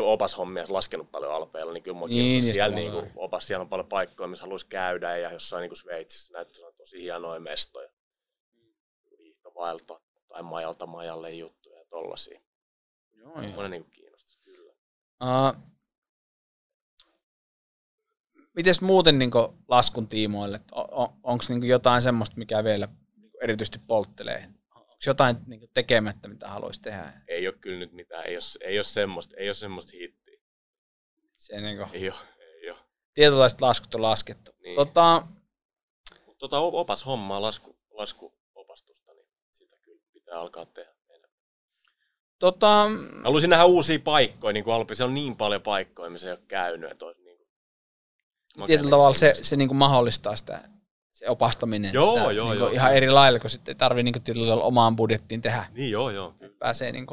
opashommia 0.00 0.64
laskenut 0.68 1.10
paljon 1.12 1.34
alpeilla, 1.34 1.72
niin 1.72 1.82
kyllä 1.82 1.98
mua 1.98 2.08
Niin, 2.08 2.42
siellä 2.42 2.74
niin 2.74 2.92
kuin, 2.92 3.10
opas, 3.16 3.46
siellä 3.46 3.62
on 3.62 3.68
paljon 3.68 3.88
paikkoja, 3.88 4.28
missä 4.28 4.42
haluaisi 4.42 4.66
käydä 4.66 5.16
ja 5.16 5.32
jossain 5.32 5.60
niin 5.60 5.70
kuin 5.70 5.78
Sveitsissä 5.78 6.32
näyttää 6.32 6.60
olevan 6.60 6.76
tosi 6.76 7.02
hienoja 7.02 7.40
mestoja. 7.40 7.88
Viihtovaelta 9.18 10.00
tai 10.34 10.42
majalta 10.42 10.86
majalle 10.86 11.30
juttuja 11.32 11.78
ja 11.78 11.84
tollasia. 11.84 12.40
Joo, 13.12 13.42
joo. 13.42 13.68
Niin 13.68 13.82
kuin 13.82 13.90
kiinnostaisi 13.90 14.40
kyllä. 14.44 14.72
Uh, 15.22 15.62
mites 18.54 18.80
muuten 18.80 19.18
niin 19.18 19.30
laskun 19.68 20.08
tiimoille? 20.08 20.60
Onko 21.22 21.44
niin 21.48 21.64
jotain 21.64 22.02
semmoista, 22.02 22.36
mikä 22.36 22.64
vielä 22.64 22.88
niinku 23.16 23.38
erityisesti 23.42 23.78
polttelee? 23.86 24.48
Onko 24.74 24.96
jotain 25.06 25.36
niin 25.46 25.70
tekemättä, 25.74 26.28
mitä 26.28 26.48
haluaisi 26.48 26.82
tehdä? 26.82 27.12
Ei 27.28 27.48
ole 27.48 27.56
kyllä 27.60 27.78
nyt 27.78 27.92
mitään, 27.92 28.24
ei 28.24 28.36
ole, 28.36 28.68
ei 28.70 28.78
ole 28.78 28.84
semmoista, 28.84 29.36
ei 29.38 29.48
ole 29.48 29.54
semmoista 29.54 29.92
hittiä. 29.94 30.40
Se, 31.32 31.60
niin 31.60 31.76
kuin, 31.76 31.88
Ei 31.92 32.10
ole, 32.10 32.18
ei 32.62 32.70
ole. 32.70 32.78
tietynlaiset 33.14 33.60
laskut 33.60 33.94
on 33.94 34.02
laskettu. 34.02 34.52
Niin. 34.62 34.76
Tota, 34.76 35.26
Tota 36.38 36.58
opas 36.58 37.06
hommaa, 37.06 37.42
lasku, 37.42 37.76
niin 37.80 37.88
kyllä 37.90 38.43
pitää 40.34 40.40
alkaa 40.40 40.66
tehdä. 40.66 40.94
tota, 42.38 42.90
Haluaisin 43.24 43.50
nähdä 43.50 43.64
uusia 43.64 43.98
paikkoja, 43.98 44.52
niin 44.52 44.64
kuin 44.64 44.74
Alpi, 44.74 44.94
se 44.94 45.04
on 45.04 45.14
niin 45.14 45.36
paljon 45.36 45.62
paikkoja, 45.62 46.10
missä 46.10 46.26
ei 46.26 46.32
ole 46.32 46.42
käynyt. 46.48 46.90
Että 46.90 47.04
olisi 47.04 47.22
niin 47.22 47.38
kuin... 48.54 48.66
tietyllä 48.66 48.90
tavalla 48.90 49.14
se, 49.14 49.34
se 49.42 49.56
niin 49.56 49.76
mahdollistaa 49.76 50.36
sitä 50.36 50.60
se 51.12 51.28
opastaminen 51.28 51.94
Joo, 51.94 52.16
sitä, 52.16 52.32
joo, 52.32 52.48
niin 52.50 52.58
joo. 52.58 52.68
ihan 52.68 52.94
eri 52.94 53.10
lailla, 53.10 53.38
kun 53.38 53.50
sitten 53.50 53.72
ei 53.72 53.78
tarvitse 53.78 54.02
niin 54.02 54.22
tietyllä 54.22 54.46
tavalla 54.46 54.64
omaan 54.64 54.96
budjettiin 54.96 55.42
tehdä. 55.42 55.66
Niin 55.72 55.90
joo, 55.90 56.10
joo. 56.10 56.34
Kyllä. 56.38 56.54
Pääsee 56.58 56.92
niin 56.92 57.06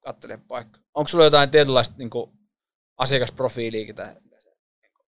katselemaan 0.00 0.46
paikkaa. 0.48 0.82
Onko 0.94 1.08
sulla 1.08 1.24
jotain 1.24 1.50
tietynlaista 1.50 1.94
niin 1.98 2.10
asiakasprofiilia, 2.96 3.86
mitä 3.86 4.16
mitä 4.24 4.40
sä 4.40 4.50
niinku 4.82 5.02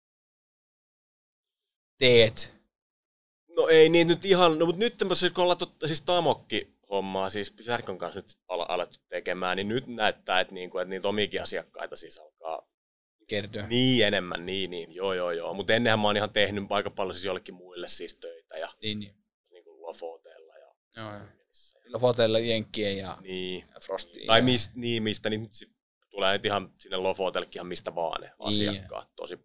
teet? 1.98 2.56
No 3.56 3.68
ei 3.68 3.88
niin 3.88 4.08
nyt 4.08 4.24
ihan, 4.24 4.58
no 4.58 4.66
mutta 4.66 4.78
nyt 4.80 4.98
tämmöisessä, 4.98 5.34
kun 5.34 5.42
ollaan 5.42 5.58
totta, 5.58 5.86
siis 5.86 6.02
Tamokki 6.02 6.77
hommaa, 6.90 7.30
siis 7.30 7.54
Särkön 7.60 7.98
kanssa 7.98 8.20
nyt 8.20 8.26
ala, 8.48 8.66
alettu 8.68 8.98
tekemään, 9.08 9.56
niin 9.56 9.68
nyt 9.68 9.86
näyttää, 9.86 10.40
että, 10.40 10.54
niinku, 10.54 10.78
että 10.78 10.90
niitä 10.90 11.08
omiakin 11.08 11.42
asiakkaita 11.42 11.96
siis 11.96 12.18
alkaa 12.18 12.68
Kertyä. 13.28 13.66
niin 13.66 14.06
enemmän, 14.06 14.46
niin, 14.46 14.70
niin, 14.70 14.94
joo, 14.94 15.14
joo, 15.14 15.30
joo. 15.30 15.54
Mutta 15.54 15.72
ennenhän 15.74 15.98
mä 15.98 16.08
oon 16.08 16.16
ihan 16.16 16.30
tehnyt 16.32 16.64
aika 16.70 16.90
paljon 16.90 17.14
siis 17.14 17.24
jollekin 17.24 17.54
muille 17.54 17.88
siis 17.88 18.14
töitä 18.14 18.56
ja 18.58 18.68
Niin, 18.82 18.98
niin. 18.98 19.14
niin 19.50 19.64
kuin 19.64 19.80
ja 20.58 21.02
Joo, 21.02 21.12
joo. 21.14 22.38
Jenkkien 22.38 22.98
ja 22.98 23.18
niin. 23.20 23.64
Frostiin. 23.84 24.26
Tai 24.26 24.38
ja- 24.38 24.44
mist, 24.44 24.72
niin, 24.74 25.02
mistä 25.02 25.30
niin 25.30 25.42
nyt 25.42 25.54
sit 25.54 25.70
tulee 26.10 26.32
nyt 26.32 26.44
ihan 26.46 26.72
sinne 26.74 26.96
Lofotellekin 26.96 27.58
ihan 27.58 27.66
mistä 27.66 27.94
vaan 27.94 28.20
ne 28.20 28.26
Niin. 28.26 28.34
asiakkaat. 28.38 29.08
Tosi 29.16 29.38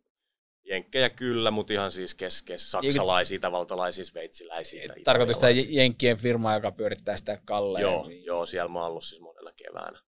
jenkkejä 0.63 1.09
kyllä, 1.09 1.51
mutta 1.51 1.73
ihan 1.73 1.91
siis 1.91 2.15
kes, 2.15 2.41
kes, 2.41 2.71
saksalaisia, 2.71 3.35
itävaltalaisia, 3.35 4.05
sveitsiläisiä. 4.05 4.83
Tarkoitus 5.03 5.35
sitä. 5.35 5.49
Jenkkien 5.49 6.17
firmaa, 6.17 6.53
joka 6.53 6.71
pyörittää 6.71 7.17
sitä 7.17 7.37
kalleen. 7.45 7.81
Joo, 7.81 8.09
joo, 8.09 8.45
siellä 8.45 8.69
mä 8.69 8.79
oon 8.79 8.89
ollut 8.89 9.03
siis 9.03 9.21
monella 9.21 9.51
keväänä. 9.51 9.99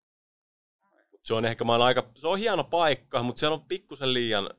Mut 1.12 1.22
se 1.24 1.34
on 1.34 1.46
ehkä, 1.46 1.64
mä 1.64 1.72
oon 1.72 1.82
aika, 1.82 2.12
se 2.16 2.28
on 2.28 2.40
hieno 2.40 2.64
paikka, 2.64 3.24
mutta 3.24 3.40
siellä 3.40 3.54
on 3.54 3.66
pikkusen 3.66 4.14
liian 4.14 4.50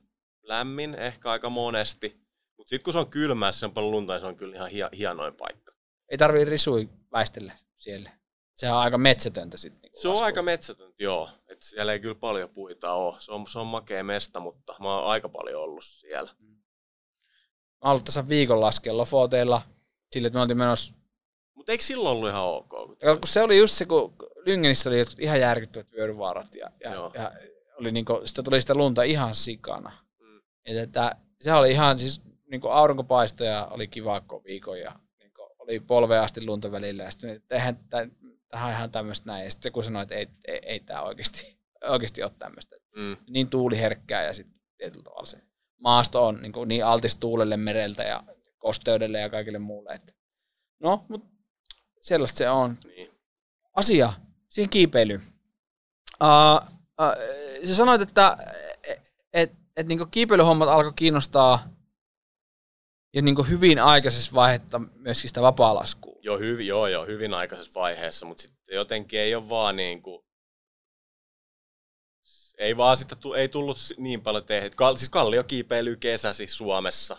lämmin, 0.41 0.95
ehkä 0.95 1.31
aika 1.31 1.49
monesti. 1.49 2.21
Mutta 2.57 2.69
sitten 2.69 2.83
kun 2.83 2.93
se 2.93 2.99
on 2.99 3.09
kylmää, 3.09 3.51
se 3.51 3.65
on 3.65 3.71
paljon 3.71 3.91
lunta, 3.91 4.13
niin 4.13 4.21
se 4.21 4.27
on 4.27 4.35
kyllä 4.35 4.55
ihan 4.55 4.69
hie, 4.69 4.89
hienoin 4.97 5.35
paikka. 5.35 5.73
Ei 6.11 6.17
tarvii 6.17 6.45
risui 6.45 6.89
väistellä 7.11 7.53
siellä. 7.75 8.09
Sehän 8.55 8.75
on 8.75 8.81
aika 8.81 8.97
metsätöntä 8.97 9.57
sitten. 9.57 9.91
Niin 9.91 10.01
Se 10.01 10.07
on 10.07 10.23
aika 10.23 10.41
metsätöntä, 10.41 10.95
joo. 11.03 11.29
Et 11.57 11.63
siellä 11.63 11.93
ei 11.93 11.99
kyllä 11.99 12.15
paljon 12.15 12.49
puita 12.49 12.93
ole. 12.93 13.15
Se 13.19 13.31
on, 13.31 13.47
se 13.47 13.59
on 13.59 13.67
makea 13.67 14.03
mesta, 14.03 14.39
mutta 14.39 14.75
mä 14.79 14.95
oon 14.95 15.11
aika 15.11 15.29
paljon 15.29 15.63
ollut 15.63 15.85
siellä. 15.85 16.31
Mä 17.83 17.91
ollut 17.91 18.03
tässä 18.03 18.27
viikon 18.27 18.61
laskea 18.61 18.97
Lofoteilla, 18.97 19.61
sille, 20.11 20.27
että 20.27 20.37
me 20.37 20.41
oltiin 20.41 20.57
menossa 20.57 20.95
Mutta 21.53 21.71
eikö 21.71 21.83
silloin 21.83 22.15
ollut 22.15 22.29
ihan 22.29 22.43
ok? 22.43 22.69
Kun... 22.69 22.97
Ja 23.01 23.15
kun 23.15 23.27
se 23.27 23.41
oli 23.41 23.57
just 23.57 23.75
se, 23.75 23.85
kun 23.85 24.15
Lyngenissä 24.45 24.89
oli 24.89 25.03
ihan 25.19 25.39
järkyttävät 25.39 25.91
vyöryvaarat 25.91 26.55
ja, 26.55 26.71
ja, 26.83 26.93
Joo. 26.93 27.11
ja 27.13 27.31
oli 27.79 27.91
niinku, 27.91 28.21
sitä 28.25 28.43
tuli 28.43 28.61
sitä 28.61 28.75
lunta 28.75 29.03
ihan 29.03 29.35
sikana. 29.35 29.91
Mm. 30.19 30.41
Et 30.65 30.77
että 30.77 31.15
se 31.41 31.53
oli 31.53 31.71
ihan 31.71 31.99
siis 31.99 32.21
niinku 32.51 32.67
aurinkopaisto 32.67 33.43
ja 33.43 33.67
oli 33.71 33.87
kiva 33.87 34.21
koko 34.21 34.43
viikon 34.43 34.79
ja 34.79 34.99
niinku, 35.19 35.41
oli 35.59 35.79
polveen 35.79 36.21
asti 36.21 36.45
lunta 36.45 36.71
välillä 36.71 37.03
ja 37.03 37.11
sitten 37.11 37.29
että 37.29 37.55
eihän 37.55 37.79
tä- 37.89 38.07
tähän 38.49 38.71
ihan 38.71 38.91
tämmöistä 38.91 39.25
näin. 39.27 39.43
Ja 39.43 39.51
sitten 39.51 39.71
kun 39.71 39.83
sanoin, 39.83 40.03
että 40.03 40.15
ei, 40.15 40.27
ei, 40.47 40.59
ei 40.63 40.79
tämä 40.79 41.01
oikeasti, 41.01 41.59
oikeasti 41.83 42.23
ole 42.23 42.31
tämmöistä. 42.39 42.75
Mm. 42.95 43.17
Niin 43.29 43.49
tuuliherkkää 43.49 44.23
ja 44.23 44.33
sitten 44.33 44.59
tietyllä 44.77 45.03
tavalla 45.03 45.25
se 45.25 45.41
maasto 45.81 46.27
on 46.27 46.41
niin, 46.41 46.53
niin 46.65 46.85
altis 46.85 47.15
tuulelle 47.15 47.57
mereltä 47.57 48.03
ja 48.03 48.23
kosteudelle 48.57 49.19
ja 49.19 49.29
kaikille 49.29 49.59
muulle. 49.59 49.89
Että. 49.93 50.13
No, 50.79 51.05
mutta 51.07 51.27
sellaista 52.01 52.37
se 52.37 52.49
on 52.49 52.77
Niin. 52.85 53.11
asia 53.75 54.13
siihen 54.49 54.69
kiipeilyyn. 54.69 55.21
Uh, 56.23 56.67
uh, 57.01 57.67
sä 57.67 57.75
sanoit, 57.75 58.01
että 58.01 58.37
et, 58.87 59.13
et, 59.33 59.51
et 59.77 59.87
niinku 59.87 60.05
kiipeilyhommat 60.05 60.69
alkoi 60.69 60.93
kiinnostaa 60.95 61.69
jo 63.17 63.21
niinku 63.21 63.43
hyvin 63.43 63.79
aikaisessa 63.79 64.33
vaiheessa 64.33 64.79
myöskin 64.95 65.27
sitä 65.27 65.41
vapaa-laskua. 65.41 66.19
Joo, 66.21 66.37
hyvin, 66.37 66.67
joo, 66.67 66.87
joo, 66.87 67.05
hyvin 67.05 67.33
aikaisessa 67.33 67.71
vaiheessa, 67.75 68.25
mutta 68.25 68.41
sitten 68.41 68.75
jotenkin 68.75 69.19
ei 69.19 69.35
ole 69.35 69.49
vaan 69.49 69.75
niin 69.75 70.01
kuin, 70.01 70.25
ei 72.57 72.77
vaan 72.77 72.97
sitä 72.97 73.15
tu, 73.15 73.33
ei 73.33 73.49
tullut 73.49 73.77
niin 73.97 74.21
paljon 74.21 74.45
tehdä. 74.45 74.69
Kal, 74.69 74.95
siis 74.95 75.09
kalliokiipeily 75.09 75.95
kesä 75.95 76.33
siis 76.33 76.57
Suomessa, 76.57 77.17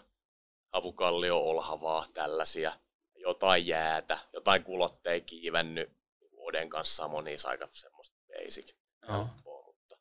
avukallio, 0.72 1.38
olhavaa, 1.38 2.06
tällaisia, 2.14 2.72
jotain 3.14 3.66
jäätä, 3.66 4.18
jotain 4.32 4.62
kulotteja 4.64 5.20
kiivennyt, 5.20 5.98
Oden 6.36 6.70
kanssa 6.70 7.08
moni 7.08 7.36
aika 7.44 7.68
semmoista 7.72 8.16
basic. 8.28 8.74
Helppoa, 9.08 9.66
mutta 9.66 9.96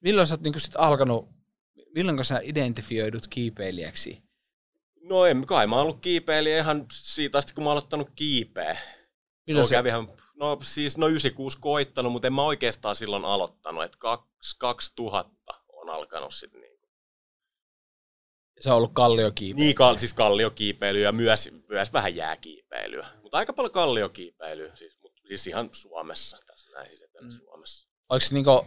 Milloin 0.00 0.26
sä 0.26 0.34
oot 0.34 0.40
niinku 0.40 0.60
sit 0.60 0.74
alkanut, 0.76 1.28
milloin 1.94 2.24
sä 2.24 2.40
identifioidut 2.42 3.26
kiipeilijäksi? 3.26 4.25
No 5.08 5.26
en 5.26 5.46
kai, 5.46 5.66
mä 5.66 5.76
oon 5.76 5.82
ollut 5.82 6.00
kiipeilijä 6.00 6.58
ihan 6.58 6.86
siitä 6.92 7.38
asti, 7.38 7.52
kun 7.52 7.64
mä 7.64 7.70
oon 7.70 7.72
aloittanut 7.78 8.10
kiipeä. 8.16 8.78
Milloin 9.46 9.62
no, 9.62 9.68
se, 9.68 9.74
kävihän, 9.74 10.08
no 10.34 10.58
siis 10.62 10.98
no 10.98 11.06
96 11.06 11.58
koittanut, 11.60 12.12
mutta 12.12 12.26
en 12.26 12.32
mä 12.32 12.42
oikeastaan 12.42 12.96
silloin 12.96 13.24
aloittanut. 13.24 13.84
Että 13.84 13.98
2000 14.58 15.54
on 15.72 15.90
alkanut 15.90 16.34
sitten 16.34 16.60
niin. 16.60 16.78
se 18.58 18.70
on 18.70 18.76
ollut 18.76 18.94
kalliokiipeily? 18.94 19.64
Niin, 19.64 19.74
kal, 19.74 19.96
siis 19.96 20.12
kalliokiipeilyä 20.12 21.02
ja 21.02 21.12
myös, 21.12 21.50
myös 21.68 21.92
vähän 21.92 22.16
jääkiipeilyä. 22.16 23.06
Mutta 23.22 23.38
aika 23.38 23.52
paljon 23.52 23.72
kalliokiipeilyä, 23.72 24.76
siis, 24.76 24.98
mut, 25.00 25.12
siis 25.28 25.46
ihan 25.46 25.68
Suomessa, 25.72 26.38
tässä 26.46 26.70
näin 26.70 26.88
siis 26.88 27.06
Mm. 27.20 27.30
Suomessa. 27.30 27.88
Oliko 28.08 28.26
se 28.26 28.34
niinku, 28.34 28.66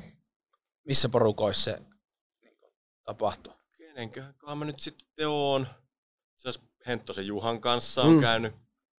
missä 0.83 1.09
porukoissa 1.09 1.71
se 1.71 1.79
niinku, 2.41 2.73
tapahtui? 3.03 3.53
Kenenköhän 3.77 4.57
mä 4.57 4.65
nyt 4.65 4.79
sitten 4.79 5.29
oon? 5.29 5.67
Itse 6.39 6.59
Henttosen 6.87 7.27
Juhan 7.27 7.61
kanssa 7.61 8.01
on 8.01 8.13
Mm. 8.13 8.21
käynyt 8.21 8.53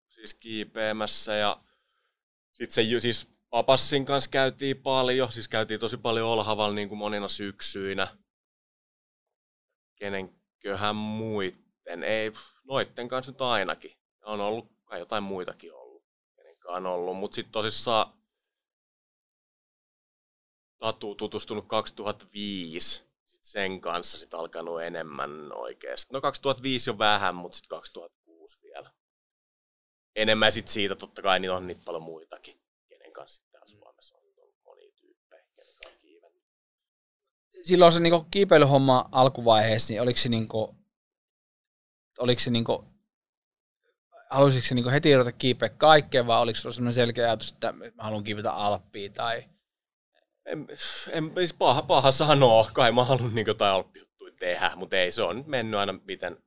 siis 0.09 0.33
kiipeämässä 0.33 1.35
ja 1.35 1.61
sitten 2.51 2.85
se 2.93 2.99
siis 2.99 3.27
Papassin 3.49 4.05
kanssa 4.05 4.29
käytiin 4.29 4.77
paljon, 4.77 5.31
siis 5.31 5.47
käytiin 5.47 5.79
tosi 5.79 5.97
paljon 5.97 6.27
Olhavalla 6.27 6.75
niin 6.75 6.89
kuin 6.89 6.99
monina 6.99 7.27
syyksyinä. 7.27 8.07
Kenenköhän 9.95 10.95
muitten, 10.95 12.03
ei, 12.03 12.31
noitten 12.63 13.07
kanssa 13.07 13.31
nyt 13.31 13.41
ainakin. 13.41 13.91
On 14.21 14.41
ollut 14.41 14.71
kai 14.83 14.99
jotain 14.99 15.23
muitakin 15.23 15.73
ollut, 15.73 16.03
kenenkaan 16.35 16.85
on 16.85 16.93
ollut, 16.93 17.17
mutta 17.17 17.35
sitten 17.35 17.51
tosissaan 17.51 18.13
Tatu 20.77 21.15
tutustunut 21.15 21.67
2005 21.67 23.10
sit 23.41 23.51
sen 23.51 23.81
kanssa 23.81 24.17
sit 24.17 24.33
alkanut 24.33 24.81
enemmän 24.81 25.53
oikeesti. 25.53 26.13
No 26.13 26.21
2005 26.21 26.89
jo 26.89 26.97
vähän, 26.97 27.35
mutta 27.35 27.55
sitten 27.55 27.69
2006 27.69 28.57
vielä. 28.63 28.91
Enemmän 30.15 30.51
sit 30.51 30.67
siitä 30.67 30.95
totta 30.95 31.21
kai 31.21 31.39
niin 31.39 31.51
on 31.51 31.67
niitä 31.67 31.81
paljon 31.85 32.03
muitakin, 32.03 32.61
kenen 32.89 33.13
kanssa 33.13 33.41
sit 33.41 33.51
täällä 33.51 33.67
Suomessa 33.67 34.15
on 34.15 34.23
ollut 34.37 34.55
monia 34.65 34.91
tyyppejä, 34.95 35.43
kenen 35.55 35.75
kanssa 35.75 35.89
on 35.89 35.99
kiivennyt. 36.01 36.43
silloin 37.63 37.93
se 37.93 37.99
niinku 37.99 38.27
kiipeilyhomma 38.31 39.09
alkuvaiheessa, 39.11 39.93
niin 39.93 40.01
oliko 40.01 40.19
se 40.19 40.29
niinku, 40.29 40.75
oliko 42.19 42.39
se 42.39 42.51
niinku, 42.51 42.85
halusitko 44.29 44.67
se 44.67 44.75
niinku 44.75 44.89
heti 44.89 45.15
ruveta 45.15 45.37
kiipeä 45.37 45.69
kaikkeen, 45.69 46.27
vai 46.27 46.41
oliko 46.41 46.55
se 46.55 46.61
sellainen 46.61 46.93
selkeä 46.93 47.25
ajatus, 47.25 47.51
että 47.51 47.71
mä 47.71 47.91
haluan 47.97 48.23
kiivetä 48.23 48.51
Alppiin, 48.53 49.13
tai 49.13 49.50
En, 50.45 50.67
en 51.11 51.31
siis 51.37 51.53
paha, 51.53 51.81
paha 51.81 52.11
sanoa, 52.11 52.69
kai 52.73 52.91
mä 52.91 53.03
haluan 53.03 53.35
niin 53.35 53.47
jotain 53.47 53.73
alppijuttuja 53.73 54.33
tehdä, 54.39 54.71
mutta 54.75 54.97
ei 54.97 55.11
se 55.11 55.21
on 55.21 55.37
nyt 55.37 55.47
mennyt 55.47 55.79
aina 55.79 55.93
miten. 56.03 56.43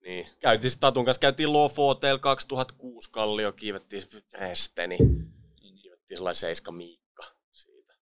Niin. 0.00 0.28
Käytiin 0.40 0.72
Tatun 0.80 1.04
kanssa, 1.04 1.20
käytiin 1.20 1.52
Lofotel 1.52 2.18
2006 2.18 3.10
kallio, 3.10 3.52
kiivettiin 3.52 4.02
esteni. 4.50 4.96
Kiivettiin 5.56 6.16
sellainen 6.16 6.36
seiska 6.36 6.72
Miikka 6.72 7.24
siitä. 7.52 7.94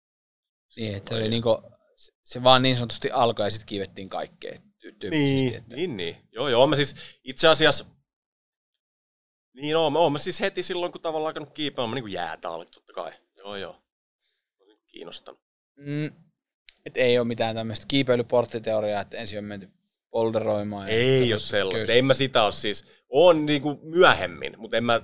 niin, 0.76 0.96
että 0.96 1.08
se 1.08 1.14
oli 1.14 1.28
niinku, 1.28 1.62
se- 1.96 2.12
se 2.24 2.42
vaan 2.42 2.62
niin 2.62 2.76
sanotusti 2.76 3.10
alkoi 3.10 3.46
ja 3.46 3.50
sitten 3.50 3.66
kiivettiin 3.66 4.08
kaikkea 4.08 4.52
ty- 4.52 4.96
tyyppisesti. 4.98 5.10
Niin, 5.14 5.54
että, 5.54 5.76
niin, 5.76 5.96
niin. 5.96 6.16
Joo, 6.32 6.48
joo, 6.48 6.66
mä 6.66 6.76
siis 6.76 6.96
itse 7.24 7.48
asiassa, 7.48 7.84
niin 9.54 9.76
oon, 9.76 9.92
mä, 9.92 9.98
oon 9.98 10.12
mä 10.12 10.18
siis 10.18 10.40
heti 10.40 10.62
silloin, 10.62 10.92
kun 10.92 11.00
tavallaan 11.00 11.28
alkanut 11.30 11.54
kiipeä, 11.54 11.86
mä 11.86 11.94
niin 11.94 12.12
jäätä 12.12 12.50
alle, 12.50 12.64
totta 12.66 12.92
kai. 12.92 13.12
Joo, 13.36 13.56
joo. 13.56 13.82
Mä 14.98 15.00
kiinnostanut. 15.00 15.40
mm, 15.76 16.06
et 16.86 16.96
ei 16.96 17.18
ole 17.18 17.26
mitään 17.26 17.54
tämmöistä 17.56 17.84
kiipeilyporttiteoriaa, 17.88 19.00
että 19.00 19.16
ensin 19.16 19.38
on 19.38 19.44
menty 19.44 19.68
polderoimaan. 20.10 20.88
ja 20.88 20.94
Ei 20.94 21.32
ole 21.32 21.40
sellaista. 21.40 21.86
köys- 21.86 21.98
En 21.98 22.04
mä 22.04 22.14
sitä 22.14 22.42
ole 22.44 22.52
siis. 22.52 22.84
On 23.08 23.46
niinku 23.46 23.80
myöhemmin, 23.82 24.54
mutta 24.58 24.76
en 24.76 24.84
mä 24.84 25.00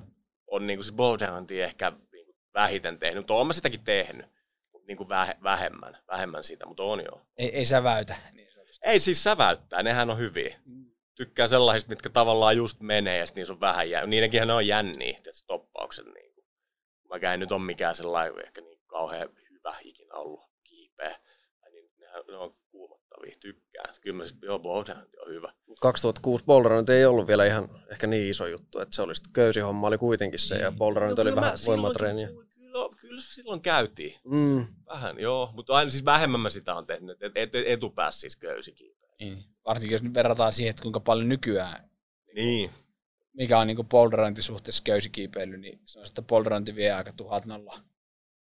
on 0.46 0.66
niinku 0.66 0.82
siis 0.82 0.94
bowdowntia 0.96 1.64
ehkä 1.64 1.92
niinku 2.12 2.36
vähiten 2.54 2.98
tehnyt. 2.98 3.18
Mutta 3.20 3.34
oon 3.34 3.46
mä 3.46 3.52
sitäkin 3.52 3.84
tehnyt. 3.84 4.26
Mutta 4.72 4.86
niinku 4.86 5.08
vähe, 5.08 5.36
vähemmän, 5.42 5.98
vähemmän 6.08 6.44
sitä, 6.44 6.66
mutta 6.66 6.82
on 6.82 7.04
joo. 7.04 7.20
Ei, 7.38 7.56
ei 7.56 7.64
säväytä. 7.64 8.16
Niin. 8.32 8.44
Ei 8.84 9.00
siis 9.00 9.22
säväyttää, 9.24 9.82
nehän 9.82 10.10
on 10.10 10.18
hyviä. 10.18 10.56
Tykkää 11.14 11.46
sellaisista, 11.46 11.88
mitkä 11.88 12.08
tavallaan 12.08 12.56
just 12.56 12.80
menee 12.80 13.18
ja 13.18 13.24
niissä 13.34 13.52
on 13.52 13.60
vähän 13.60 13.90
jää. 13.90 14.06
Niidenkin 14.06 14.46
ne 14.46 14.52
on 14.52 14.66
jänniä, 14.66 15.14
että 15.16 15.32
stoppaukset. 15.32 16.06
Niinku. 16.06 16.44
Vaikka 17.08 17.32
ei 17.32 17.38
nyt 17.38 17.52
ole 17.52 17.62
mikään 17.62 17.96
sellainen 17.96 18.44
ehkä 18.46 18.60
niin 18.60 18.78
kauhean 18.86 19.28
hyvä 19.64 19.76
ikinä 19.82 20.14
ollut 20.14 20.40
kiipeä. 20.64 21.16
Niin, 21.72 21.90
nehän, 21.98 22.22
ne 22.28 22.36
on 22.36 22.56
kuumottavia, 22.70 23.34
tykkään. 23.40 23.94
Kyllä 24.00 24.16
mä 24.16 24.24
siis, 24.26 24.38
joo, 24.42 24.60
on 24.72 24.84
hyvä. 25.28 25.52
2006 25.80 26.44
boulderointi 26.44 26.92
ei 26.92 27.04
ollut 27.04 27.26
vielä 27.26 27.46
ihan 27.46 27.68
ehkä 27.90 28.06
niin 28.06 28.30
iso 28.30 28.46
juttu, 28.46 28.78
että 28.78 28.96
se 28.96 29.02
oli 29.02 29.14
sitten 29.14 29.32
köysihomma 29.32 29.86
oli 29.86 29.98
kuitenkin 29.98 30.38
se, 30.40 30.54
ja 30.56 30.70
Niin. 30.70 30.78
boulderointi 30.78 31.20
oli 31.20 31.30
kyllä 31.30 31.40
vähän 31.42 31.58
voimatreeniä. 31.66 32.26
Kyllä, 32.28 32.88
kyllä 33.00 33.20
silloin 33.20 33.60
käytiin. 33.60 34.14
Mm. 34.24 34.66
Vähän, 34.86 35.18
joo. 35.18 35.50
Mutta 35.54 35.74
aina 35.74 35.90
siis 35.90 36.04
vähemmän 36.04 36.40
mä 36.40 36.50
sitä 36.50 36.74
on 36.74 36.86
tehnyt. 36.86 37.22
Et, 37.22 37.32
et, 37.34 37.50
etupäässä 37.54 38.20
siis 38.20 38.36
köysikiipeä. 38.36 39.08
Niin. 39.20 39.44
Varsinkin 39.66 39.94
jos 39.94 40.02
nyt 40.02 40.14
verrataan 40.14 40.52
siihen, 40.52 40.70
että 40.70 40.82
kuinka 40.82 41.00
paljon 41.00 41.28
nykyään 41.28 41.90
Niin. 42.34 42.70
mikä 43.32 43.58
on 43.58 43.66
niinku 43.66 43.84
polderointi 43.84 44.42
suhteessa 44.42 44.82
köysikiipeily, 44.82 45.56
niin 45.56 45.80
se 45.84 45.98
on, 45.98 46.04
että 46.08 46.22
polderointi 46.22 46.74
vie 46.74 46.92
aika 46.92 47.12
tuhat 47.12 47.44
nolla 47.44 47.80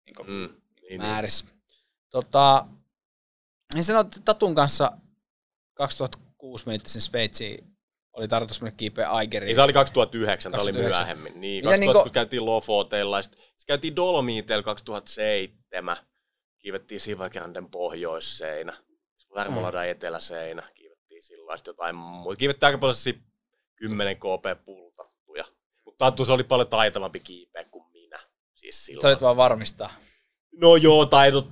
niinku 0.05 0.25
Mm. 0.25 0.62
Niin, 0.93 1.01
niin. 1.01 1.11
määrissä. 1.11 1.47
Tota, 2.11 2.67
niin 3.75 3.85
sanoit, 3.85 4.07
että 4.07 4.21
Tatun 4.25 4.55
kanssa 4.55 4.93
2006 5.75 6.67
menitte 6.67 6.89
sen 6.89 7.03
Sveitsiin, 7.03 7.77
oli 8.13 8.29
tarkoitus 8.29 8.61
mennä 8.61 8.77
kiipeä 8.77 9.11
Aigeriin. 9.11 9.47
Niin 9.47 9.57
se 9.57 9.63
oli 9.63 9.73
2009, 9.73 10.53
tämä 10.53 10.63
oli 10.63 10.73
2009. 10.73 11.07
myöhemmin. 11.07 11.41
Niin, 11.41 11.65
Mitä 11.65 11.69
2000, 11.69 11.81
niinku- 11.81 12.03
kun 12.03 12.13
käytiin 12.13 12.47
Lofoteilla, 12.47 13.19
ja 13.19 13.23
sit, 13.23 13.33
sit 13.33 13.67
käytiin 13.67 13.97
Dolomiteilla 13.97 14.63
2007. 14.63 15.97
Kiivettiin 16.59 17.01
Sivagranden 17.01 17.71
pohjoisseinä. 17.71 18.77
Värmoladan 19.35 19.89
eteläseinä. 19.89 20.71
Kiivettiin 20.75 21.23
sillä 21.23 21.57
jotain 21.67 21.95
muuta. 21.95 22.37
Kiivettiin 22.37 22.67
aika 22.67 22.79
paljon 22.79 22.95
siis 22.95 23.17
10 23.77 24.17
kp 24.17 24.65
pultattuja. 24.65 25.45
Mutta 25.85 26.05
Tattu 26.05 26.25
se 26.25 26.33
oli 26.33 26.45
paljon 26.45 26.69
taitavampi 26.69 27.21
kiipeä 27.21 27.65
kuin 27.65 27.91
minä. 27.93 28.19
Siis 28.55 28.85
silloin. 28.85 29.03
Sä 29.03 29.09
olit 29.09 29.21
vaan 29.23 29.37
varmistaa. 29.37 29.95
No 30.53 30.77
joo, 30.77 31.07
taidot. 31.07 31.47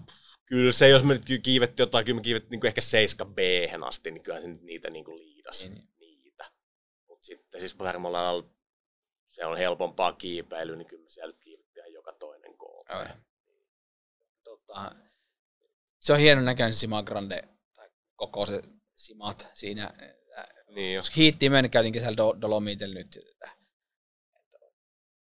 Kyllä 0.46 0.72
se, 0.72 0.88
jos 0.88 1.02
me 1.04 1.14
nyt 1.14 1.42
kiivettiin 1.42 1.82
jotain, 1.82 2.04
kyllä 2.04 2.16
me 2.16 2.22
kiivettiin 2.22 2.60
niin 2.60 2.66
ehkä 2.66 2.80
7 2.80 3.34
b 3.34 3.38
asti, 3.86 4.10
niin 4.10 4.22
kyllähän 4.22 4.42
se 4.42 4.48
nyt 4.48 4.62
niitä 4.62 4.90
niin 4.90 5.16
liidas. 5.16 5.62
Niin, 5.62 5.88
Niitä. 5.98 6.44
Mutta 7.08 7.26
sitten 7.26 7.60
siis 7.60 7.78
Värmolalla 7.78 8.50
se 9.26 9.46
on 9.46 9.56
helpompaa 9.58 10.12
kiipeilyä, 10.12 10.76
niin 10.76 10.86
kyllä 10.86 11.02
me 11.02 11.10
siellä 11.10 11.32
nyt 11.32 11.40
kiivettiin 11.40 11.92
joka 11.92 12.12
toinen 12.12 12.56
koulu. 12.56 12.84
Joo. 12.88 13.06
Tota, 14.44 14.92
Se 15.98 16.12
on 16.12 16.18
hienon 16.18 16.44
näköinen 16.44 16.74
Sima 16.74 17.02
Grande, 17.02 17.48
tai 17.74 17.88
koko 18.16 18.46
se 18.46 18.62
Simat 18.96 19.48
siinä. 19.54 19.94
Niin, 20.74 20.94
jos 20.94 21.16
Hiittiin 21.16 21.52
mennä, 21.52 21.68
käytin 21.68 21.92
kesällä 21.92 22.16
Do- 22.16 22.40
Dolomitella 22.40 22.94
nyt. 22.94 23.18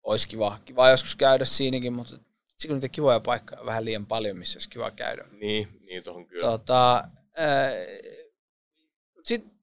Olisi 0.03 0.27
kiva, 0.27 0.59
kiva 0.65 0.89
joskus 0.89 1.15
käydä 1.15 1.45
siinäkin, 1.45 1.93
mutta 1.93 2.19
kun 2.65 2.75
niitä 2.75 2.89
kivoja 2.89 3.19
paikkoja 3.19 3.65
vähän 3.65 3.85
liian 3.85 4.05
paljon, 4.05 4.37
missä 4.37 4.57
olisi 4.57 4.69
kiva 4.69 4.91
käydä. 4.91 5.25
Niin, 5.31 5.67
niin 5.85 6.03
tuohon 6.03 6.27
kyllä. 6.27 6.47
Tota, 6.47 7.09
sitten 9.23 9.57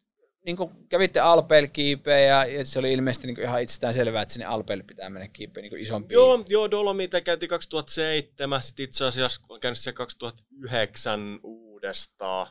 niin 0.44 0.56
kävitte 0.88 1.20
Alpeilla 1.20 1.68
kiipeä 1.68 2.18
ja, 2.18 2.44
ja, 2.44 2.64
se 2.64 2.78
oli 2.78 2.92
ilmeisesti 2.92 3.26
niin 3.26 3.40
ihan 3.40 3.62
itsestään 3.62 3.94
selvää, 3.94 4.22
että 4.22 4.34
sinne 4.34 4.46
Alpeille 4.46 4.84
pitää 4.84 5.10
mennä 5.10 5.28
kiipeä 5.28 5.62
niin 5.62 5.78
isompi. 5.78 6.14
Joo, 6.14 6.44
joo 6.48 6.70
Dolomita 6.70 7.20
käytiin 7.20 7.48
2007, 7.48 8.62
sitten 8.62 8.84
itse 8.84 9.04
asiassa 9.04 9.40
olen 9.48 9.60
käynyt 9.60 9.78
siellä 9.78 9.96
2009 9.96 11.40
uudestaan. 11.42 12.46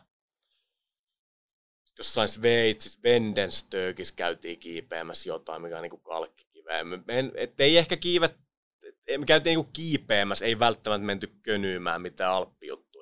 Sitten 1.83 2.03
jossain 2.03 2.29
Sveitsissä, 2.29 2.99
Vendenstökissä 3.03 4.15
käytiin 4.15 4.59
kiipeämässä 4.59 5.29
jotain, 5.29 5.61
mikä 5.61 5.77
on 5.77 5.81
niin 5.81 6.01
kalkkikiveä. 6.01 6.83
Me, 6.83 6.99
en, 7.07 7.31
et 7.35 7.59
ei 7.59 7.77
ehkä 7.77 7.97
kiivet, 7.97 8.37
me 9.17 9.25
käytiin 9.25 9.59
niin 9.59 9.73
kiipeämässä, 9.73 10.45
ei 10.45 10.59
välttämättä 10.59 11.05
menty 11.05 11.27
könyymään 11.43 12.01
mitään 12.01 12.33
alppijuttuja 12.33 12.93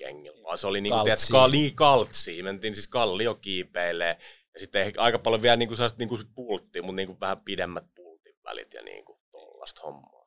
kengillä, 0.00 0.42
vaan 0.42 0.58
se 0.58 0.66
oli 0.66 0.80
niinku, 0.80 1.04
tiedät, 1.04 1.20
ka, 1.32 1.48
niin 1.48 1.74
kaltsi. 1.74 2.42
Mentiin 2.42 2.74
siis 2.74 2.88
kallio 2.88 3.34
kiipeilee. 3.34 4.18
Ja 4.54 4.60
sitten 4.60 4.82
ehkä 4.82 5.02
aika 5.02 5.18
paljon 5.18 5.42
vielä 5.42 5.56
niinku 5.56 5.76
sellaista 5.76 5.98
niinku 5.98 6.18
pulttia, 6.34 6.82
mutta 6.82 6.96
niinku 6.96 7.16
vähän 7.20 7.40
pidemmät 7.40 7.84
pultin 7.94 8.34
välit 8.44 8.74
ja 8.74 8.82
niinku 8.82 9.20
tollasta 9.30 9.80
hommaa. 9.84 10.26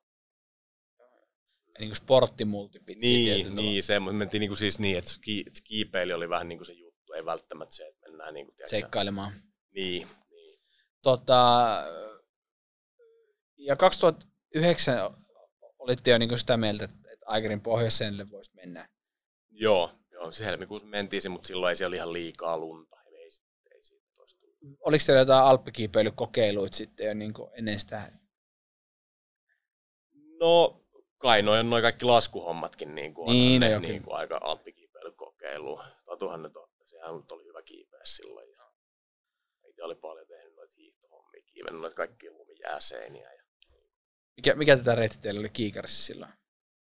Ja 1.68 1.80
niinku 1.80 1.96
sporttimultipitsi. 1.96 3.08
Niin, 3.08 3.56
niin 3.56 3.84
se, 3.84 4.00
mutta 4.00 4.18
mentiin 4.18 4.40
niinku 4.40 4.56
siis 4.56 4.80
niin, 4.80 4.98
että 4.98 5.12
kiipeili 5.64 6.14
oli 6.14 6.30
vähän 6.30 6.48
niinku 6.48 6.66
se 6.66 6.74
juttu, 6.74 7.14
ei 7.14 7.26
välttämättä 7.26 7.76
se, 7.76 7.88
että 7.88 8.10
mennään 8.10 8.34
niinku, 8.34 8.52
tiedätkö, 8.52 8.70
Seikkailemaan. 8.70 9.34
Niin, 9.76 10.08
niin. 10.32 10.60
Tota, 11.02 11.78
ja 13.58 13.76
2009 14.54 15.24
olitte 15.80 16.12
jo 16.12 16.18
niinku 16.18 16.38
sitä 16.38 16.58
mieltä, 16.58 16.84
että 16.84 17.26
Aigerin 17.26 17.62
pohjoiseenille 17.62 18.30
voisi 18.30 18.52
mennä. 18.56 18.90
Joo, 19.50 19.92
joo 20.12 20.32
se 20.32 20.46
helmikuussa 20.46 20.88
mentiin, 20.88 21.32
mutta 21.32 21.48
silloin 21.48 21.70
ei 21.70 21.76
siellä 21.76 21.96
ihan 21.96 22.14
liikaa 22.14 22.58
lunta. 22.58 22.98
Ei, 23.06 23.30
ei 23.72 23.84
siitä 23.84 24.08
Oliko 24.80 25.04
teillä 25.06 25.22
jotain 25.22 25.46
alppikiipeilykokeiluita 25.46 26.78
sitten 26.78 27.08
jo 27.08 27.14
niin 27.14 27.34
ennen 27.58 27.80
sitä? 27.80 28.12
No, 30.40 30.84
kai 31.18 31.42
noin 31.42 31.70
noi 31.70 31.82
kaikki 31.82 32.06
laskuhommatkin 32.06 32.96
niin 32.96 33.14
kuin 33.14 33.30
niin, 33.32 33.60
ne, 33.62 33.80
niin 33.80 34.04
kuin 34.04 34.16
aika 34.16 34.40
alppikiipeilykokeilu. 34.44 35.82
Tatuhan 36.06 36.42
nyt 36.42 36.58
on, 36.58 36.70
sehän 36.86 37.16
nyt 37.16 37.32
oli 37.32 37.46
hyvä 37.46 37.62
kiipeä 37.62 38.00
silloin. 38.04 38.52
Ja 38.52 38.64
itse 39.70 39.84
oli 39.84 39.96
paljon 39.96 40.28
tehnyt 40.28 40.56
noita 40.56 40.74
hiihtohommia, 40.78 41.42
kiivennyt 41.46 41.82
noita 41.82 41.96
kaikkia 41.96 42.32
lumijääseiniä. 42.32 43.34
Ja... 43.34 43.43
Mikä, 44.38 44.56
mikä 44.56 44.78
tätä 44.78 44.96
reitti 44.96 45.18
teillä 45.18 45.40
oli 45.40 45.50
kiikarissa 45.50 46.04
silloin? 46.04 46.32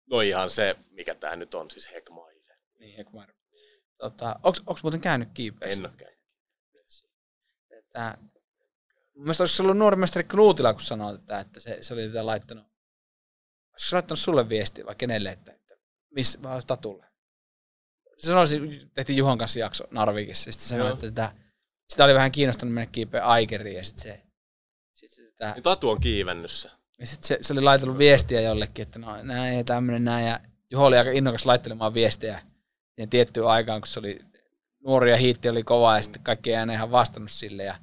No 0.09 0.21
ihan 0.21 0.49
se, 0.49 0.75
mikä 0.89 1.15
tämä 1.15 1.35
nyt 1.35 1.53
on, 1.53 1.71
siis 1.71 1.91
Hekmai. 1.93 2.41
Niin, 2.79 2.97
Hekmar. 2.97 3.33
Tota, 3.97 4.39
onks 4.43 4.83
muuten 4.83 5.01
käynyt 5.01 5.29
kiipeässä? 5.33 5.79
En 5.79 5.85
ole 5.85 5.93
käynyt. 5.97 6.19
Että, 7.69 8.17
mun 9.15 9.23
mielestä 9.23 9.43
olisiko 9.43 9.55
se 9.55 9.63
ollut 9.63 9.77
nuori 9.77 9.95
mestari 9.95 10.23
Knuutila, 10.23 10.73
kun 10.73 10.81
sanoi, 10.81 11.15
että, 11.15 11.39
että 11.39 11.59
se, 11.59 11.77
se 11.81 11.93
oli 11.93 12.07
tätä 12.07 12.25
laittanut. 12.25 12.63
Olisiko 13.71 13.89
se 13.89 13.95
laittanut 13.95 14.19
sulle 14.19 14.49
viestiä 14.49 14.85
vai 14.85 14.95
kenelle, 14.95 15.29
että, 15.29 15.51
että 15.51 15.75
missä, 16.09 16.39
vai 16.43 16.61
Tatulle? 16.67 17.05
Se 18.17 18.27
sanoi, 18.27 18.47
tehtiin 18.93 19.17
Juhon 19.17 19.37
kanssa 19.37 19.59
jakso 19.59 19.83
Narvikissa, 19.91 20.49
ja 20.49 20.53
sitten 20.53 20.69
sanoi, 20.69 20.91
että, 20.91 21.07
että 21.07 21.31
sitä 21.89 22.03
oli 22.03 22.13
vähän 22.13 22.31
kiinnostunut 22.31 22.73
mennä 22.73 22.91
kiipeä 22.91 23.25
Aikeriin, 23.25 23.77
ja 23.77 23.83
sitten 23.83 24.03
se... 24.03 24.23
Sit 24.93 25.11
se 25.11 25.21
tätä, 25.31 25.53
niin 25.53 25.63
Tatu 25.63 25.89
on 25.89 25.99
kiivennyssä. 25.99 26.80
Ja 27.01 27.07
sitten 27.07 27.27
se, 27.27 27.37
se, 27.41 27.53
oli 27.53 27.61
laitellut 27.61 27.97
viestiä 27.97 28.41
jollekin, 28.41 28.83
että 28.83 28.99
no 28.99 29.23
näin 29.23 29.57
ja 29.57 29.63
tämmöinen 29.63 30.03
näin, 30.03 30.27
ja 30.27 30.39
Juho 30.71 30.85
oli 30.85 30.97
aika 30.97 31.11
innokas 31.11 31.45
laittelemaan 31.45 31.93
viestiä 31.93 32.41
ja 32.97 33.07
tiettyyn 33.07 33.47
aikaan, 33.47 33.81
kun 33.81 33.87
se 33.87 33.99
oli 33.99 34.19
nuori 34.83 35.11
ja 35.11 35.17
hiitti 35.17 35.49
oli 35.49 35.63
kova 35.63 35.95
ja 35.95 36.01
sitten 36.01 36.23
kaikki 36.23 36.49
ei 36.49 36.55
enää 36.55 36.75
ihan 36.75 36.91
vastannut 36.91 37.31
sille. 37.31 37.63
Ja 37.63 37.75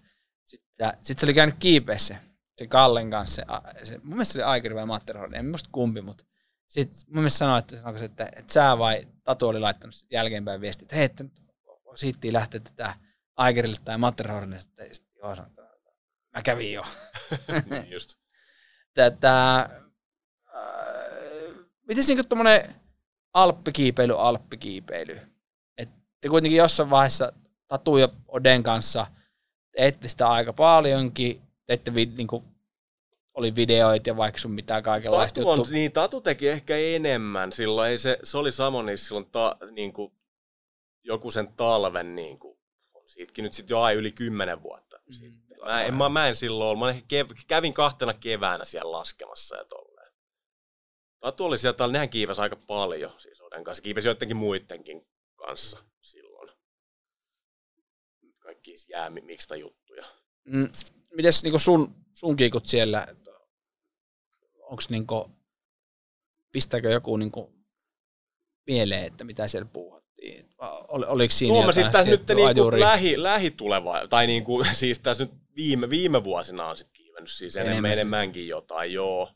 sitten 0.44 0.92
sit 1.02 1.18
se 1.18 1.26
oli 1.26 1.34
käynyt 1.34 1.56
kiipeessä 1.58 2.16
se 2.58 2.66
Kallen 2.66 3.10
kanssa. 3.10 3.42
Se, 3.78 3.84
se, 3.84 3.98
mun 3.98 4.08
mielestä 4.08 4.32
se 4.32 4.38
oli 4.38 4.44
Aikeri 4.44 4.74
vai 4.74 4.86
Matterhorn, 4.86 5.34
en 5.34 5.46
muista 5.46 5.68
kumpi, 5.72 6.00
mutta 6.00 6.24
sitten 6.68 6.98
mun 7.06 7.14
mielestä 7.16 7.38
sanoi, 7.38 7.58
että, 7.58 7.76
sanoiko 7.76 7.98
se, 7.98 8.04
että, 8.04 8.28
että 8.36 8.52
sä 8.52 8.78
vai 8.78 9.08
Tatu 9.24 9.48
oli 9.48 9.60
laittanut 9.60 9.94
jälkeenpäin 10.10 10.60
viesti, 10.60 10.84
että 10.84 10.96
hei, 10.96 11.04
että 11.04 11.24
siitä 11.94 12.32
lähteä 12.32 12.60
tätä 12.60 12.94
Aikerille 13.36 13.78
tai 13.84 13.98
Matterhornille. 13.98 14.60
Sitten, 14.60 14.94
sitten 14.94 15.18
joo, 15.22 15.34
sanoin, 15.34 15.50
että 15.50 15.62
mä 16.36 16.42
kävin 16.42 16.72
jo. 16.72 16.82
niin 17.70 17.90
just. 17.90 18.27
Tätä, 18.98 19.58
äh, 19.58 19.68
miten 21.88 22.04
niin 22.08 22.28
tuommoinen 22.28 22.74
alppikiipeily, 23.34 24.14
alppikiipeily. 24.18 25.20
Et 25.78 25.88
te 26.20 26.28
kuitenkin 26.28 26.58
jossain 26.58 26.90
vaiheessa 26.90 27.32
Tatu 27.68 27.96
ja 27.96 28.08
Oden 28.28 28.62
kanssa 28.62 29.06
teitte 29.76 30.08
sitä 30.08 30.28
aika 30.28 30.52
paljonkin, 30.52 31.42
teitte 31.66 31.94
vi, 31.94 32.06
niin 32.06 32.26
kuin, 32.26 32.44
oli 33.34 33.54
videoita 33.54 34.10
ja 34.10 34.16
vaikka 34.16 34.40
sun 34.40 34.50
mitään 34.50 34.82
kaikenlaista 34.82 35.40
Tatu 35.40 35.50
on, 35.50 35.58
juttu. 35.58 35.72
Niin, 35.72 35.92
Tatu 35.92 36.20
teki 36.20 36.48
ehkä 36.48 36.76
enemmän 36.76 37.52
silloin, 37.52 37.90
ei 37.90 37.98
se, 37.98 38.18
se 38.22 38.38
oli 38.38 38.52
Samonissa 38.52 39.06
silloin 39.06 39.30
ta, 39.32 39.56
niin 39.70 39.92
kuin, 39.92 40.12
joku 41.04 41.30
sen 41.30 41.48
talven, 41.56 42.16
niin 42.16 42.38
kuin, 42.38 42.58
siitäkin 43.06 43.42
nyt 43.42 43.54
sitten 43.54 43.74
jo 43.74 43.80
ai 43.80 43.94
yli 43.94 44.12
kymmenen 44.12 44.62
vuotta 44.62 45.00
mm, 45.06 45.40
Mä 45.64 45.82
en, 45.82 45.94
mä, 45.94 46.08
mä 46.08 46.28
en 46.28 46.36
silloin 46.36 46.70
ollut, 46.70 46.94
mä 46.96 47.00
kev, 47.08 47.26
kävin 47.48 47.74
kahtena 47.74 48.14
keväänä 48.14 48.64
siellä 48.64 48.92
laskemassa 48.92 49.56
ja 49.56 49.64
tolleen. 49.64 50.12
Tatu 51.20 51.44
oli 51.44 51.58
sieltä, 51.58 51.86
nehän 51.86 52.08
kiiväsi 52.08 52.40
aika 52.40 52.56
paljon 52.66 53.12
siis 53.18 53.40
Oden 53.40 53.64
kanssa. 53.64 53.82
Kiivesi 53.82 54.08
joidenkin 54.08 54.36
muidenkin 54.36 55.06
kanssa 55.36 55.78
silloin. 56.02 56.50
Kaikki 58.38 58.74
jäämimistä 58.88 59.56
juttuja. 59.56 60.04
Mm, 60.44 60.68
mites 61.14 61.42
niinku 61.42 61.58
sun, 61.58 61.94
sun 62.14 62.36
kiikut 62.36 62.66
siellä, 62.66 63.06
onko 64.60 64.82
niinku, 64.88 65.30
pistääkö 66.52 66.90
joku 66.90 67.16
niinku 67.16 67.54
mieleen, 68.66 69.04
että 69.04 69.24
mitä 69.24 69.48
siellä 69.48 69.68
puhuttiin? 69.72 70.50
Ol, 70.88 71.04
oliko 71.06 71.32
siinä 71.32 71.54
Tuoma 71.54 71.72
siis 71.72 71.88
tässä 71.88 72.10
nyt 72.10 72.28
niinku 72.28 72.80
lähi, 72.80 73.22
lähituleva, 73.22 74.08
tai 74.08 74.26
niinku, 74.26 74.64
siis 74.72 74.98
tässä 74.98 75.24
nyt 75.24 75.32
viime, 75.58 75.90
viime 75.90 76.24
vuosina 76.24 76.66
on 76.66 76.76
sitten 76.76 76.92
kiivennyt 76.92 77.30
siis 77.30 77.56
enemmän, 77.56 77.92
enemmänkin 77.92 78.48
jotain, 78.48 78.92
joo. 78.92 79.32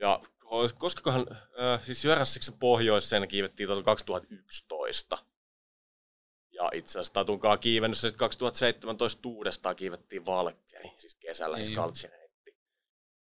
Ja 0.00 0.20
koskakohan, 0.78 1.26
äh, 1.60 1.84
siis 1.84 2.04
Jörassiksen 2.04 2.54
pohjoiseen 2.54 3.28
kiivettiin 3.28 3.68
2011. 3.84 5.18
Ja 6.50 6.70
itse 6.74 6.90
asiassa 6.90 7.12
Tatunkaan 7.12 7.58
kiivennyt 7.58 7.98
sitten 7.98 8.18
2017 8.18 9.28
uudestaan 9.28 9.76
kiivettiin 9.76 10.26
Valkkeen, 10.26 10.90
siis 10.98 11.14
kesällä 11.14 11.56
niin. 11.56 11.78
heitti. 12.20 12.56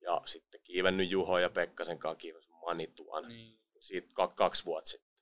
Ja 0.00 0.22
sitten 0.24 0.60
kiivennyt 0.64 1.10
Juho 1.10 1.38
ja 1.38 1.50
Pekkasen 1.50 1.98
kanssa 1.98 2.18
kiivennyt 2.18 2.50
Manituan. 2.50 3.28
Niin. 3.28 3.58
Siitä 3.80 4.08
k- 4.08 4.34
kaksi 4.34 4.64
vuotta 4.64 4.90
sitten. 4.90 5.16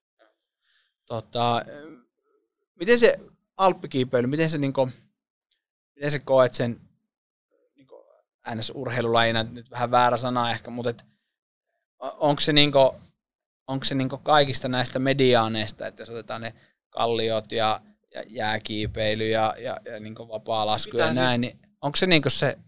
Tota, 1.07 1.63
miten 2.75 2.99
se 2.99 3.19
alppikiipeily, 3.57 4.27
miten 4.27 4.51
se, 4.51 4.59
niinku, 4.59 4.89
miten 5.95 6.11
se 6.11 6.19
koet 6.19 6.55
sen 6.55 6.81
niinku, 7.75 8.05
NS-urheilulajina, 8.49 9.43
nyt 9.53 9.71
vähän 9.71 9.91
väärä 9.91 10.17
sana 10.17 10.51
ehkä, 10.51 10.71
mutta 10.71 10.91
et, 10.91 11.05
onko 11.99 12.41
se, 12.41 12.53
niinku, 12.53 12.95
onko 13.67 13.85
se 13.85 13.95
niinku 13.95 14.19
kaikista 14.19 14.69
näistä 14.69 14.99
mediaaneista, 14.99 15.87
että 15.87 16.03
jos 16.03 16.11
otetaan 16.11 16.41
ne 16.41 16.55
kalliot 16.91 17.53
ja, 17.53 17.81
ja 18.15 18.23
jääkiipeily 18.27 19.29
ja, 19.29 19.55
ja, 19.59 19.77
ja 19.85 20.01
niinku 20.01 20.29
vapaa 20.29 20.67
lasku 20.67 20.97
ja 20.97 21.15
näin, 21.15 21.31
siis... 21.31 21.41
niin 21.41 21.71
onko 21.81 21.97
se, 21.97 22.07
niinku 22.07 22.31
se, 22.31 22.59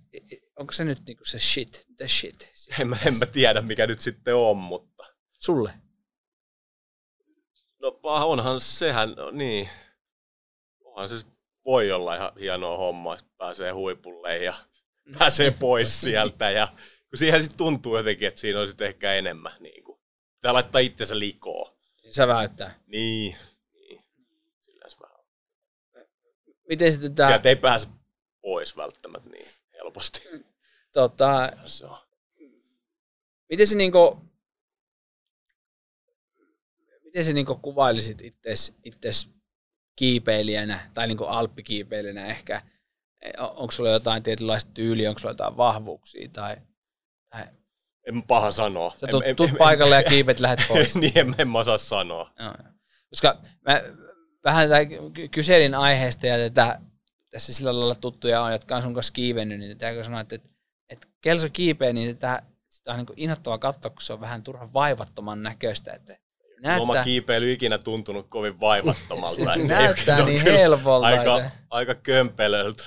onko 0.56 0.72
se 0.72 0.84
nyt 0.84 0.98
niinku 1.06 1.24
se 1.24 1.38
shit, 1.38 1.86
the 1.96 2.08
shit? 2.08 2.50
En 2.80 2.88
mä, 2.88 2.96
en 3.06 3.18
mä 3.18 3.26
tiedä, 3.26 3.62
mikä 3.62 3.86
nyt 3.86 4.00
sitten 4.00 4.34
on, 4.34 4.56
mutta... 4.56 5.04
Sulle? 5.32 5.72
No 7.82 7.98
onhan 8.02 8.60
sehän, 8.60 9.10
no, 9.10 9.30
niin. 9.30 9.68
Onhan 10.84 11.08
se 11.08 11.26
voi 11.66 11.92
olla 11.92 12.14
ihan 12.14 12.32
hienoa 12.40 12.76
hommaa, 12.76 13.14
että 13.14 13.30
pääsee 13.36 13.70
huipulle 13.70 14.38
ja 14.38 14.54
pääsee 15.18 15.50
pois 15.50 16.00
sieltä 16.00 16.50
ja 16.50 16.68
kun 17.10 17.18
siihen 17.18 17.42
sitten 17.42 17.58
tuntuu 17.58 17.96
jotenkin, 17.96 18.28
että 18.28 18.40
siinä 18.40 18.60
olisi 18.60 18.84
ehkä 18.84 19.14
enemmän. 19.14 19.52
Niin 19.60 19.84
kuin. 19.84 19.98
Pitää 20.34 20.52
laittaa 20.52 20.80
itsensä 20.80 21.18
likoon. 21.18 21.76
Se 22.08 22.26
väyttää. 22.26 22.80
Niin. 22.86 23.36
niin. 23.72 24.04
Sillä 24.60 24.88
se 24.88 24.96
vähän 25.00 25.26
Miten 26.68 26.92
sitten 26.92 27.14
tämä... 27.14 27.28
Sieltä 27.28 27.48
ei 27.48 27.56
pääse 27.56 27.88
pois 28.40 28.76
välttämättä 28.76 29.30
niin 29.30 29.48
helposti. 29.72 30.22
Tota, 30.92 31.52
se 31.66 31.86
on. 31.86 31.98
Miten 33.48 33.66
se 33.66 33.76
niinku... 33.76 34.22
Miten 37.04 37.24
sä 37.24 37.32
niinku 37.32 37.54
kuvailisit 37.54 38.22
itses, 38.22 38.74
itses 38.84 39.35
kiipeilijänä, 39.96 40.90
tai 40.94 41.06
niinku 41.06 41.24
alppikiipeilijänä 41.24 42.26
ehkä? 42.26 42.62
Onko 43.38 43.70
sulla 43.72 43.90
jotain 43.90 44.22
tietynlaista 44.22 44.70
tyyliä, 44.74 45.08
onko 45.08 45.18
sulla 45.18 45.30
jotain 45.32 45.56
vahvuuksia, 45.56 46.28
tai, 46.32 46.56
tai 47.30 47.42
En 48.06 48.22
paha 48.22 48.50
sanoa. 48.50 48.90
sä 48.90 49.06
En- 49.06 49.10
tuut, 49.10 49.22
en- 49.26 49.36
tuut 49.36 49.50
en- 49.50 49.56
paikalle 49.56 49.96
ja 49.96 50.02
kiipet 50.02 50.40
lähdet 50.40 50.68
pois. 50.68 50.94
niin, 51.00 51.18
en, 51.18 51.34
en 51.38 51.48
mä 51.48 51.58
osaa 51.58 51.78
sanoa. 51.78 52.32
Joo. 52.38 52.54
Koska 53.10 53.40
mä 53.68 53.82
vähän 54.44 54.68
tätä 54.68 54.84
ky- 55.14 55.28
kyselin 55.28 55.74
aiheesta 55.74 56.26
ja 56.26 56.38
tätä, 56.50 56.80
tässä 57.30 57.52
sillä 57.52 57.78
lailla 57.78 57.94
tuttuja 57.94 58.42
on, 58.42 58.52
jotka 58.52 58.76
on 58.76 58.82
sun 58.82 58.94
kanssa 58.94 59.12
kiivennyt, 59.12 59.58
niin 59.58 59.78
täytyy 59.78 60.04
sanoa, 60.04 60.20
että, 60.20 60.34
että, 60.34 60.48
että 60.88 61.06
kelso 61.20 61.46
kiipeä, 61.52 61.92
niin 61.92 62.18
tätä, 62.18 62.42
sitä 62.68 62.92
on 62.92 62.98
niin 62.98 63.06
innoittava 63.16 63.58
katsoa, 63.58 63.90
kun 63.90 64.02
se 64.02 64.12
on 64.12 64.20
vähän 64.20 64.42
turhan 64.42 64.72
vaivattoman 64.72 65.42
näköistä. 65.42 65.92
Että 65.92 66.16
Näyttää. 66.60 66.82
Oma 66.82 67.04
kiipeily 67.04 67.52
ikinä 67.52 67.78
tuntunut 67.78 68.26
kovin 68.28 68.60
vaivattomalta. 68.60 69.36
se, 69.54 69.66
se 69.66 69.74
näyttää 69.74 70.16
se 70.16 70.24
niin 70.24 70.42
helpolta. 70.42 71.06
Aika, 71.06 71.50
aika 71.70 71.94
kömpelöltä. 71.94 72.84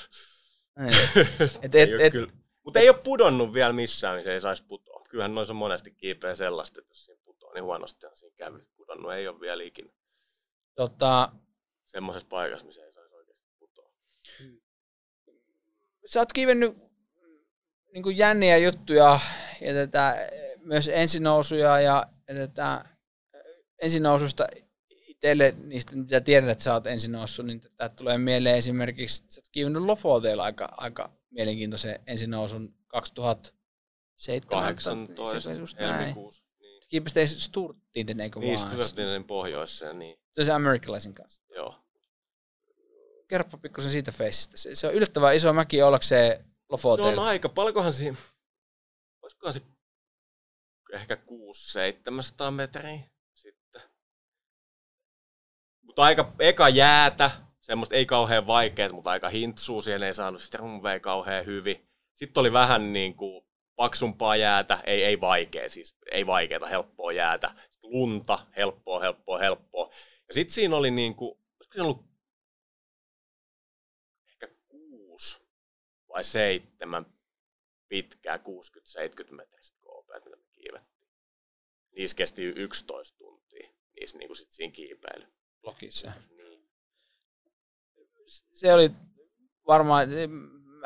Niin. 0.80 0.93
Et, 1.61 1.76
et, 1.76 1.89
et, 1.99 2.13
Mutta 2.63 2.80
ei 2.80 2.89
ole 2.89 2.97
pudonnut 3.03 3.53
vielä 3.53 3.74
missään, 3.74 4.15
niin 4.15 4.24
se 4.24 4.34
ei 4.34 4.41
saisi 4.41 4.63
putoa. 4.67 5.03
Kyllähän 5.09 5.36
noissa 5.36 5.53
on 5.53 5.57
monesti 5.57 5.91
kiipeä 5.91 6.36
sellaista, 6.36 6.80
että 6.80 6.91
jos 6.91 7.05
siinä 7.05 7.22
putoaa, 7.26 7.53
niin 7.53 7.63
huonosti 7.63 8.05
on 8.05 8.17
siinä 8.17 8.36
kävi. 8.38 8.59
Pudonnut 8.78 9.13
ei 9.13 9.28
ole 9.28 9.39
vielä 9.39 9.63
ikinä 9.63 9.89
tota, 10.80 11.32
semmoisessa 11.86 12.28
paikassa, 12.30 12.65
missä 12.65 12.86
ei 12.86 12.93
saisi 12.93 13.15
oikeasti 13.15 13.47
putoa. 13.59 13.91
sä 16.05 16.20
oot 16.20 16.34
kiivennyt 16.34 16.78
niin 17.93 18.17
jänniä 18.17 18.57
juttuja 18.57 19.20
ja 19.61 19.74
tätä, 19.74 20.30
myös 20.57 20.89
ensinousuja 20.93 21.80
ja, 21.80 22.05
ja 22.28 22.36
tätä, 22.36 22.86
ensinoususta 23.82 24.48
itselle, 24.90 25.56
niistä 25.64 25.96
mitä 25.96 26.22
tiedän, 26.22 26.50
että 26.50 26.64
sä 26.64 26.74
oot 26.74 26.88
ensin 26.88 27.12
noussut, 27.12 27.46
niin 27.46 27.62
tätä 27.62 27.90
tulee 27.90 28.18
mieleen 28.18 28.56
esimerkiksi, 28.56 29.24
että 29.24 29.36
sä 29.36 29.40
oot 29.40 29.50
kiivennyt 29.52 29.84
Lofoteilla 29.84 30.44
aika, 30.44 30.70
aika 30.78 31.12
mielenkiintoisen 31.32 32.00
ensinousun 32.08 32.76
2017. 32.88 34.50
18 34.50 35.40
Se, 35.40 35.54
just 35.60 35.78
näin. 35.80 35.96
helmikuussa. 35.96 36.44
Niin, 36.60 36.82
Kiipesit 36.90 37.18
ei 37.18 37.28
Sturtinen, 37.28 38.20
eikö 38.22 38.40
niin 38.40 38.60
vaan? 38.60 38.70
Stuartinen 38.72 39.24
pohjoissa, 39.24 39.94
niin 39.94 40.18
Se 40.34 40.42
on 40.42 40.46
se 40.46 40.52
amerikkalaisen 40.52 41.14
kanssa. 41.14 41.44
joo. 41.56 41.76
Kerropa 43.28 43.58
pikkusen 43.58 43.92
siitä 43.92 44.12
feissistä. 44.12 44.58
Se, 44.58 44.76
se 44.76 44.88
on 44.88 44.94
yllättävän 44.94 45.36
iso 45.36 45.54
mäki 45.54 45.82
ollakseen 45.82 46.38
Se 46.38 46.46
Lofoteilla. 46.70 47.22
on 47.22 47.28
aika, 47.28 47.50
paljonkohan 47.50 47.94
siinä, 47.94 48.18
olisikohan 49.22 49.54
se 49.54 49.62
ehkä 50.94 51.16
600-700 52.48 52.52
metriä. 52.52 53.00
Mutta 56.00 56.08
aika 56.08 56.34
eka 56.39 56.70
jäätä, 56.70 57.32
semmoista 57.62 57.95
ei 57.95 58.06
kauhean 58.06 58.47
vaikeet, 58.47 58.91
mutta 58.91 59.12
aika 59.12 59.30
hintsuu, 59.30 59.82
siihen 59.82 60.04
ei 60.04 60.14
saanut 60.14 60.41
sitä 60.41 60.58
rumvea 60.58 61.00
kauhean 61.00 61.45
hyvin. 61.45 61.89
Sitten 62.16 62.41
oli 62.41 62.54
vähän 62.54 62.93
niin 62.93 63.16
kuin 63.16 63.45
paksumpaa 63.76 64.36
jäätä, 64.36 64.80
ei, 64.84 65.04
ei 65.04 65.22
vaikea, 65.22 65.70
siis 65.70 65.97
ei 66.12 66.26
vaikeeta, 66.26 66.68
helppoa 66.68 67.12
jäätä. 67.12 67.52
Sitten 67.70 67.91
lunta, 67.91 68.39
helppoa, 68.58 69.00
helppoa, 69.00 69.38
helppoa. 69.38 69.89
Ja 70.28 70.34
sitten 70.34 70.54
siinä 70.54 70.76
oli 70.76 70.91
niin 70.91 71.16
kuin, 71.16 71.30
olisiko 71.32 71.74
siinä 71.74 71.84
ollut 71.84 72.06
ehkä 74.28 74.47
kuusi 74.68 75.41
vai 76.10 76.24
seitsemän 76.24 77.06
pitkää 77.88 78.38
60-70 78.38 78.41
metristä 79.32 79.80
KP, 79.80 80.26
mitä 80.26 80.38
me 80.38 80.43
kiivettiin. 80.52 81.10
Niissä 81.95 82.18
kesti 82.18 82.43
11 82.43 83.18
tuntia, 83.18 83.70
niissä 84.00 84.18
niin 84.18 84.28
kuin 84.28 84.38
sit 84.38 84.52
siinä 84.52 84.72
kiipeily. 84.72 85.39
Niin. 85.66 86.60
se 88.53 88.74
oli 88.74 88.91
varmaan, 89.68 90.07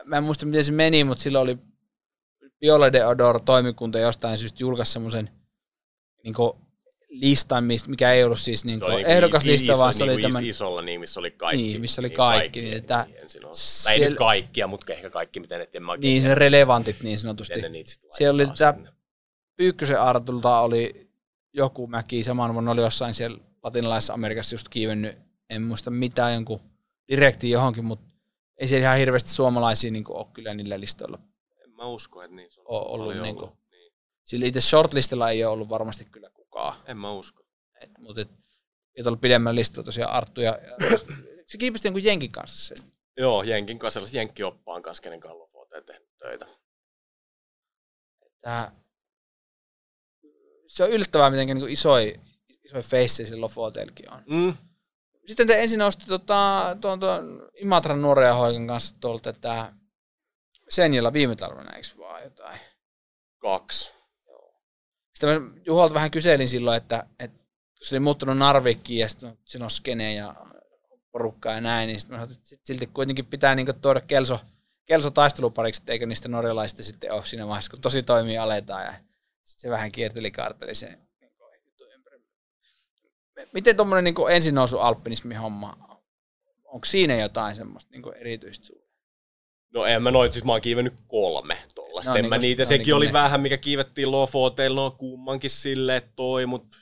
mä 0.05 0.17
en 0.17 0.24
muista 0.24 0.45
miten 0.45 0.63
se 0.63 0.71
meni, 0.71 1.03
mutta 1.03 1.24
silloin 1.24 1.43
oli 1.43 1.57
Biole 2.59 2.91
de 2.93 3.05
Odor 3.05 3.39
toimikunta 3.41 3.99
jostain 3.99 4.38
syystä 4.38 4.57
julkaisi 4.63 4.91
semmoisen 4.91 5.30
niin 6.24 6.36
listan, 7.09 7.63
mikä 7.88 8.11
ei 8.13 8.24
ollut 8.24 8.39
siis 8.39 8.65
niin 8.65 8.80
niinku 8.80 8.97
ehdokaslista, 9.07 9.74
iso- 9.74 9.78
vaan 9.78 9.93
se 9.93 10.03
oli 10.03 10.11
niinku 10.15 10.28
tämän, 10.28 10.43
is- 10.43 10.49
isolla, 10.55 10.82
niin 10.82 10.99
missä 10.99 11.19
oli 11.19 11.32
kaikki. 11.32 11.63
Niin, 11.63 11.82
missä 11.82 12.01
oli 12.01 12.09
kaikki, 12.09 12.61
niin 12.61 12.78
että 12.78 13.05
ensin 13.21 13.45
on. 13.45 13.55
siellä- 13.55 13.93
Tai 13.95 14.03
ei 14.03 14.09
nyt 14.09 14.17
kaikkia, 14.17 14.67
mutta 14.67 14.93
ehkä 14.93 15.09
kaikki, 15.09 15.39
miten 15.39 15.61
et 15.61 15.76
en 15.76 15.84
niin 16.01 16.21
se 16.21 16.26
tiedä, 16.26 16.36
relevantit 16.36 17.01
niin 17.03 17.17
sanotusti. 17.17 17.61
ne 17.61 17.69
Siellä 18.17 18.36
oli 18.36 18.47
tätä- 18.47 18.74
sinne. 18.78 18.93
Pyykkösen 19.57 20.01
Artulta 20.01 20.59
oli 20.59 21.11
joku 21.53 21.88
mäki, 21.88 22.24
saman 22.24 22.53
vuonna 22.53 22.71
oli 22.71 22.82
jossain 22.82 23.13
siellä 23.13 23.38
latinalaisessa 23.64 24.14
Amerikassa 24.14 24.53
just 24.53 24.70
kiivennyt, 24.70 25.18
en 25.49 25.61
muista 25.61 25.91
mitään, 25.91 26.34
jonkun 26.34 26.59
direktiin 27.07 27.51
johonkin, 27.51 27.86
mutta 27.86 28.05
ei 28.57 28.68
siellä 28.68 28.86
ihan 28.86 28.97
hirveästi 28.97 29.30
suomalaisia 29.30 29.91
niin 29.91 30.03
ole 30.07 30.28
kyllä 30.34 30.53
niillä 30.53 30.80
listoilla 30.80 31.20
En 31.64 31.72
mä 31.72 31.86
usko, 31.86 32.22
että 32.22 32.36
niin 32.36 32.51
se 32.51 32.61
on 32.61 32.68
ollut. 32.68 33.07
paljon 33.07 33.24
Niin 33.24 33.36
kuin, 33.36 33.43
ollut. 33.45 33.59
Niin. 33.72 33.93
sillä 34.26 34.45
itse 34.45 34.61
shortlistilla 34.61 35.30
ei 35.30 35.45
ole 35.45 35.53
ollut 35.53 35.70
varmasti 35.70 36.05
kyllä 36.05 36.30
kukaan. 36.30 36.76
En 36.86 36.97
mä 36.97 37.11
usko. 37.11 37.43
Et, 37.82 37.89
mutta 37.97 38.22
et, 38.22 38.30
et 38.95 39.07
ollut 39.07 39.22
pidemmän 39.22 39.55
listalla 39.55 39.86
tosiaan 39.86 40.11
Arttu 40.11 40.41
ja, 40.41 40.59
ja 40.68 40.97
se 41.47 41.57
kiipesti 41.57 41.88
jonkun 41.88 42.03
jenkin 42.03 42.32
kanssa 42.32 42.76
sen. 42.76 42.93
Joo, 43.18 43.43
Jenkin 43.43 43.80
kanssa, 43.80 44.01
Jenkkioppaan 44.11 44.82
kanssa, 44.82 45.03
kenen 45.03 45.20
kanssa 45.20 45.39
Lofoteen 45.39 45.86
tehnyt 45.86 46.09
töitä. 46.20 46.47
Tää, 48.41 48.72
se 50.68 50.84
on 50.84 50.89
yllättävää, 50.89 51.30
miten 51.30 51.57
niin 51.57 51.70
isoja 51.70 52.20
isoja 52.64 52.84
face 52.84 53.26
se 53.26 53.36
Lofotelkin 53.36 54.14
on. 54.14 54.24
Mm. 54.28 54.53
Sitten 55.28 55.47
te 55.47 55.61
ensin 55.61 55.80
nousitte 55.80 56.05
tota, 56.05 56.78
tuon, 56.82 56.99
tuon 56.99 57.49
Imatran 57.55 58.01
nuoren 58.01 58.36
hoikan 58.36 58.68
kanssa 58.68 58.95
tuolta 58.99 59.34
tätä 59.34 59.74
Senjalla 60.70 61.14
viime 61.14 61.36
talvena, 61.36 61.76
eikö 61.76 61.88
vaan 61.97 62.24
jotain? 62.24 62.59
Kaksi. 63.38 63.91
Sitten 65.14 65.41
mä 65.41 65.49
Juholta 65.66 65.93
vähän 65.93 66.11
kyselin 66.11 66.47
silloin, 66.47 66.78
että, 66.78 67.07
että 67.20 67.38
kun 67.38 67.88
se 67.88 67.95
oli 67.95 67.99
muuttunut 67.99 68.38
Narvikkiin 68.38 68.99
ja 68.99 69.09
sitten 69.09 69.38
siinä 69.45 69.66
on 69.66 69.72
skene 69.72 70.14
ja 70.14 70.36
porukkaa 71.11 71.53
ja 71.53 71.61
näin, 71.61 71.88
niin 71.88 71.99
sitten 71.99 72.19
mä 72.19 72.26
sanoin, 72.26 72.38
että 72.38 72.56
silti 72.64 72.88
kuitenkin 72.88 73.26
pitää 73.26 73.56
niin 73.56 73.68
tuoda 73.81 74.02
kelso, 74.02 74.40
kelso 74.85 75.10
taistelupariksi, 75.10 75.81
että 75.81 75.91
eikö 75.91 76.06
niistä 76.06 76.30
norjalaisista 76.30 76.84
sitten 76.84 77.14
ole 77.14 77.26
siinä 77.26 77.48
vaiheessa, 77.48 77.72
kun 77.72 77.81
tosi 77.81 78.03
toimii 78.03 78.38
aletaan 78.38 78.85
ja 78.85 78.94
sitten 79.44 79.61
se 79.61 79.69
vähän 79.69 79.91
kierteli 79.91 80.31
ympäri. 80.49 80.73
Miten 83.53 83.76
tuommoinen 83.76 84.03
niin 84.03 84.31
ensin 84.31 84.55
nousu 84.55 84.80
alpinismi 84.80 85.35
homma, 85.35 85.77
onko 86.64 86.85
siinä 86.85 87.15
jotain 87.15 87.55
semmoista 87.55 87.91
niin 87.91 88.15
erityistä 88.15 88.65
suunnaa? 88.65 88.93
No 89.73 89.85
en 89.85 90.03
mä 90.03 90.11
noit, 90.11 90.31
siis 90.31 90.45
mä 90.45 90.51
oon 90.51 90.61
kiivennyt 90.61 90.93
kolme 91.07 91.57
tollasta. 91.76 92.11
No 92.11 92.18
en 92.18 92.23
niin, 92.23 92.30
mä 92.30 92.38
niitä, 92.38 92.64
no 92.64 92.68
sekin 92.68 92.77
niin 92.80 92.85
kuin 92.85 92.95
oli 92.95 93.05
ne. 93.05 93.14
vähän, 93.14 93.41
mikä 93.41 93.57
kiivettiin 93.57 94.11
Lofoteilla, 94.11 94.81
no 94.81 94.91
kummankin 94.91 95.49
silleen 95.49 95.97
että 95.97 96.11
toi, 96.15 96.45
mutta 96.45 96.77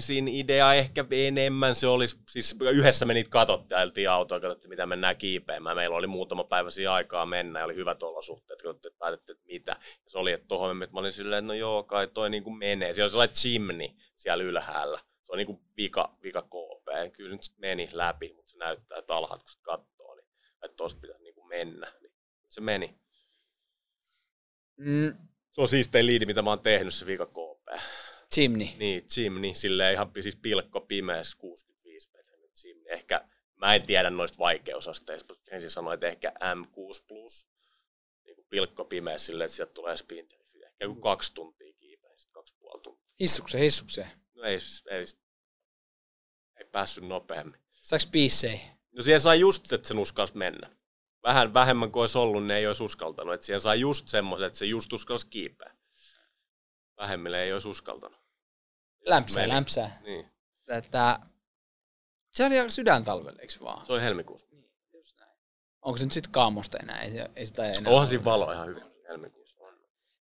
siinä 0.00 0.30
idea 0.32 0.74
ehkä 0.74 1.04
enemmän 1.10 1.74
se 1.74 1.86
olisi, 1.86 2.18
siis 2.30 2.56
yhdessä 2.60 3.04
me 3.04 3.14
niitä 3.14 3.30
katsotteltiin 3.30 4.10
autoa, 4.10 4.40
katsottiin 4.40 4.70
mitä 4.70 4.86
mennään 4.86 5.16
kiipeämään. 5.16 5.76
Meillä 5.76 5.96
oli 5.96 6.06
muutama 6.06 6.44
päivä 6.44 6.70
siinä 6.70 6.92
aikaa 6.92 7.26
mennä 7.26 7.58
ja 7.58 7.64
oli 7.64 7.74
hyvät 7.74 8.02
olosuhteet, 8.02 8.62
katsottiin, 8.62 8.90
että 8.90 8.98
päätettiin, 8.98 9.36
että 9.36 9.46
mitä. 9.46 9.76
Ja 10.04 10.10
se 10.10 10.18
oli, 10.18 10.32
että 10.32 10.48
tohon 10.48 10.82
että 10.82 10.94
mä 10.94 11.00
olin 11.00 11.12
silleen, 11.12 11.38
että 11.38 11.46
no 11.46 11.54
joo, 11.54 11.82
kai 11.82 12.06
toi 12.06 12.30
niinku 12.30 12.50
menee. 12.50 12.94
Siellä 12.94 13.04
oli 13.04 13.10
sellainen 13.10 13.36
chimney 13.36 13.88
siellä 14.16 14.44
ylhäällä. 14.44 15.00
Se 15.26 15.32
on 15.32 15.38
niinku 15.38 15.62
vika, 15.76 16.18
vika 16.22 16.42
KP. 16.42 17.12
Kyllä 17.12 17.30
nyt 17.30 17.40
meni 17.56 17.88
läpi, 17.92 18.32
mutta 18.32 18.50
se 18.50 18.56
näyttää, 18.56 18.98
että 18.98 19.14
alhaat 19.14 19.42
kun 19.42 19.62
katsoo, 19.62 20.14
niin 20.14 20.26
että 20.62 20.76
tosta 20.76 21.00
pitäisi 21.00 21.22
niinku 21.22 21.42
mennä. 21.42 21.92
Niin 22.00 22.12
se 22.50 22.60
meni. 22.60 22.98
Mm, 24.76 25.14
Se 25.52 25.60
on 25.60 25.68
siistein 25.68 26.06
liidi, 26.06 26.26
mitä 26.26 26.42
mä 26.42 26.50
oon 26.50 26.60
tehnyt, 26.60 26.94
se 26.94 27.06
vika 27.06 27.26
KP. 27.26 27.80
Chimney. 28.34 28.66
Niin, 28.78 29.06
Jimny, 29.16 29.54
silleen 29.54 29.94
ihan 29.94 30.10
siis 30.20 30.36
pilkko 30.36 30.80
pimeässä 30.80 31.38
65 31.38 32.10
metriä 32.12 32.48
Jimny. 32.64 32.84
Ehkä, 32.88 33.28
mä 33.54 33.74
en 33.74 33.82
tiedä 33.86 34.10
noista 34.10 34.38
vaikeusasteista, 34.38 35.34
mutta 35.34 35.54
ensin 35.54 35.70
sanoin, 35.70 35.94
että 35.94 36.06
ehkä 36.06 36.32
M6 36.40 37.04
plus, 37.06 37.48
niin 38.24 38.36
kuin 38.36 38.46
pilkko 38.50 38.84
pimeä 38.84 39.18
silleen, 39.18 39.46
että 39.46 39.56
sieltä 39.56 39.72
tulee 39.72 39.96
spinteri. 39.96 40.46
Ehkä 40.66 40.84
joku 40.84 41.00
kaksi 41.00 41.34
tuntia 41.34 41.72
kiipeä, 41.72 42.10
sitten 42.16 42.32
kaksi 42.32 42.54
puoli 42.58 42.80
tuntia. 42.82 43.06
Hissukse, 43.20 43.60
hissukse. 43.60 44.06
No 44.36 44.42
ei, 44.42 44.58
ei, 44.90 45.04
ei 46.56 46.64
päässyt 46.72 47.04
nopeammin. 47.08 47.60
Saaks 47.72 48.06
biissei? 48.06 48.60
No 48.92 49.02
siihen 49.02 49.20
sai 49.20 49.40
just, 49.40 49.72
että 49.72 49.88
sen 49.88 49.98
uskalsi 49.98 50.36
mennä. 50.36 50.76
Vähän 51.22 51.54
vähemmän 51.54 51.90
kuin 51.92 52.00
olisi 52.00 52.18
ollut, 52.18 52.46
ne 52.46 52.56
ei 52.56 52.66
olisi 52.66 52.82
uskaltanut. 52.82 53.34
Että 53.34 53.46
siihen 53.46 53.60
sai 53.60 53.80
just 53.80 54.08
semmoisen, 54.08 54.46
että 54.46 54.58
se 54.58 54.66
just 54.66 54.92
uskalsi 54.92 55.26
kiipeä. 55.26 55.76
Vähemmille 56.96 57.42
ei 57.42 57.52
olisi 57.52 57.68
uskaltanut. 57.68 58.20
Lämpsää, 59.00 59.42
Meni. 59.42 59.54
lämpsää. 59.54 60.00
Niin. 60.04 60.30
Tätä, 60.66 61.20
se 62.34 62.46
oli 62.46 62.58
aika 62.58 62.70
sydäntalvella, 62.70 63.40
eikö 63.40 63.54
vaan? 63.60 63.86
Se 63.86 63.92
on 63.92 64.00
helmikuussa. 64.00 64.46
Just 64.92 65.20
näin. 65.20 65.32
Onko 65.82 65.96
se 65.96 66.04
nyt 66.04 66.12
sitten 66.12 66.32
kaamosta 66.32 66.78
enää? 66.78 67.02
Ei, 67.02 67.10
se- 67.10 67.30
ei 67.36 67.46
sitä 67.46 67.72
enää 67.72 67.92
Onhan 67.92 68.06
siinä 68.06 68.24
valo 68.24 68.52
ihan 68.52 68.68
hyvin. 68.68 68.82
Helmikuussa. 69.08 69.56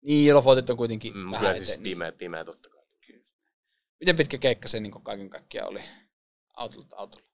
Niin, 0.01 0.35
lofotit 0.35 0.69
on 0.69 0.77
kuitenkin 0.77 1.17
Mm, 1.17 1.31
vähän 1.31 1.51
eteen. 1.51 1.65
siis 1.65 1.77
pimeä, 1.77 2.11
pimeä 2.11 2.45
totta 2.45 2.69
kai. 2.69 2.74
Miten 4.05 4.15
pitkä 4.15 4.37
keikka 4.37 4.67
se 4.67 4.79
niin 4.79 4.91
kaiken 5.03 5.29
kaikkiaan 5.29 5.69
oli 5.69 5.81
autolta 6.53 6.95
autolla? 6.95 7.27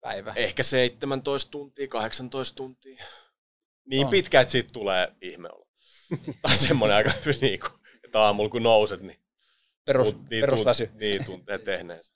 Päivä. 0.00 0.32
Ehkä 0.36 0.62
17 0.62 1.50
tuntia, 1.50 1.88
18 1.88 2.56
tuntia. 2.56 3.04
Niin 3.84 4.06
On. 4.06 4.10
pitkä, 4.10 4.40
että 4.40 4.52
siitä 4.52 4.72
tulee 4.72 5.12
ihmeolo. 5.20 5.68
tai 6.42 6.56
semmoinen 6.56 6.96
aika 6.96 7.10
niin 7.40 7.60
kuin, 7.60 7.72
että 8.04 8.20
aamulla 8.20 8.50
kun 8.50 8.62
nouset, 8.62 9.00
niin, 9.00 9.18
Perus, 9.84 10.08
tunt- 10.08 10.26
niin, 10.30 10.40
perusväsy. 10.40 10.84
tunt- 10.84 10.96
niin 10.98 11.24
tuntee 11.24 11.58
tehneensä. 11.58 12.14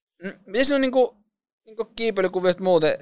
Miten 0.46 0.66
se 0.66 0.74
on 0.74 0.80
niinku, 0.80 1.16
niinku 1.64 1.84
kiipeilykuviot 1.84 2.60
muuten, 2.60 2.98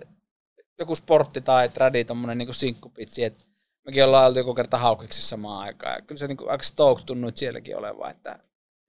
joku 0.79 0.97
sportti 0.97 1.41
tai 1.41 1.69
tradi, 1.69 2.05
tommonen 2.05 2.39
niinku 2.39 2.53
sinkkupitsi, 2.53 3.25
että 3.25 3.45
mekin 3.87 4.05
ollaan 4.05 4.27
oltu 4.27 4.39
joku 4.39 4.55
kerta 4.55 4.79
haukiksessa 4.79 5.29
samaan 5.29 5.63
aikaan. 5.63 5.95
Ja 5.95 6.03
kyllä 6.03 6.19
se 6.19 6.27
niinku 6.27 6.49
aika 6.49 6.65
stoked 6.65 7.05
tunnuit 7.07 7.37
sielläkin 7.37 7.77
oleva, 7.77 8.11
että, 8.11 8.33
Niin 8.33 8.47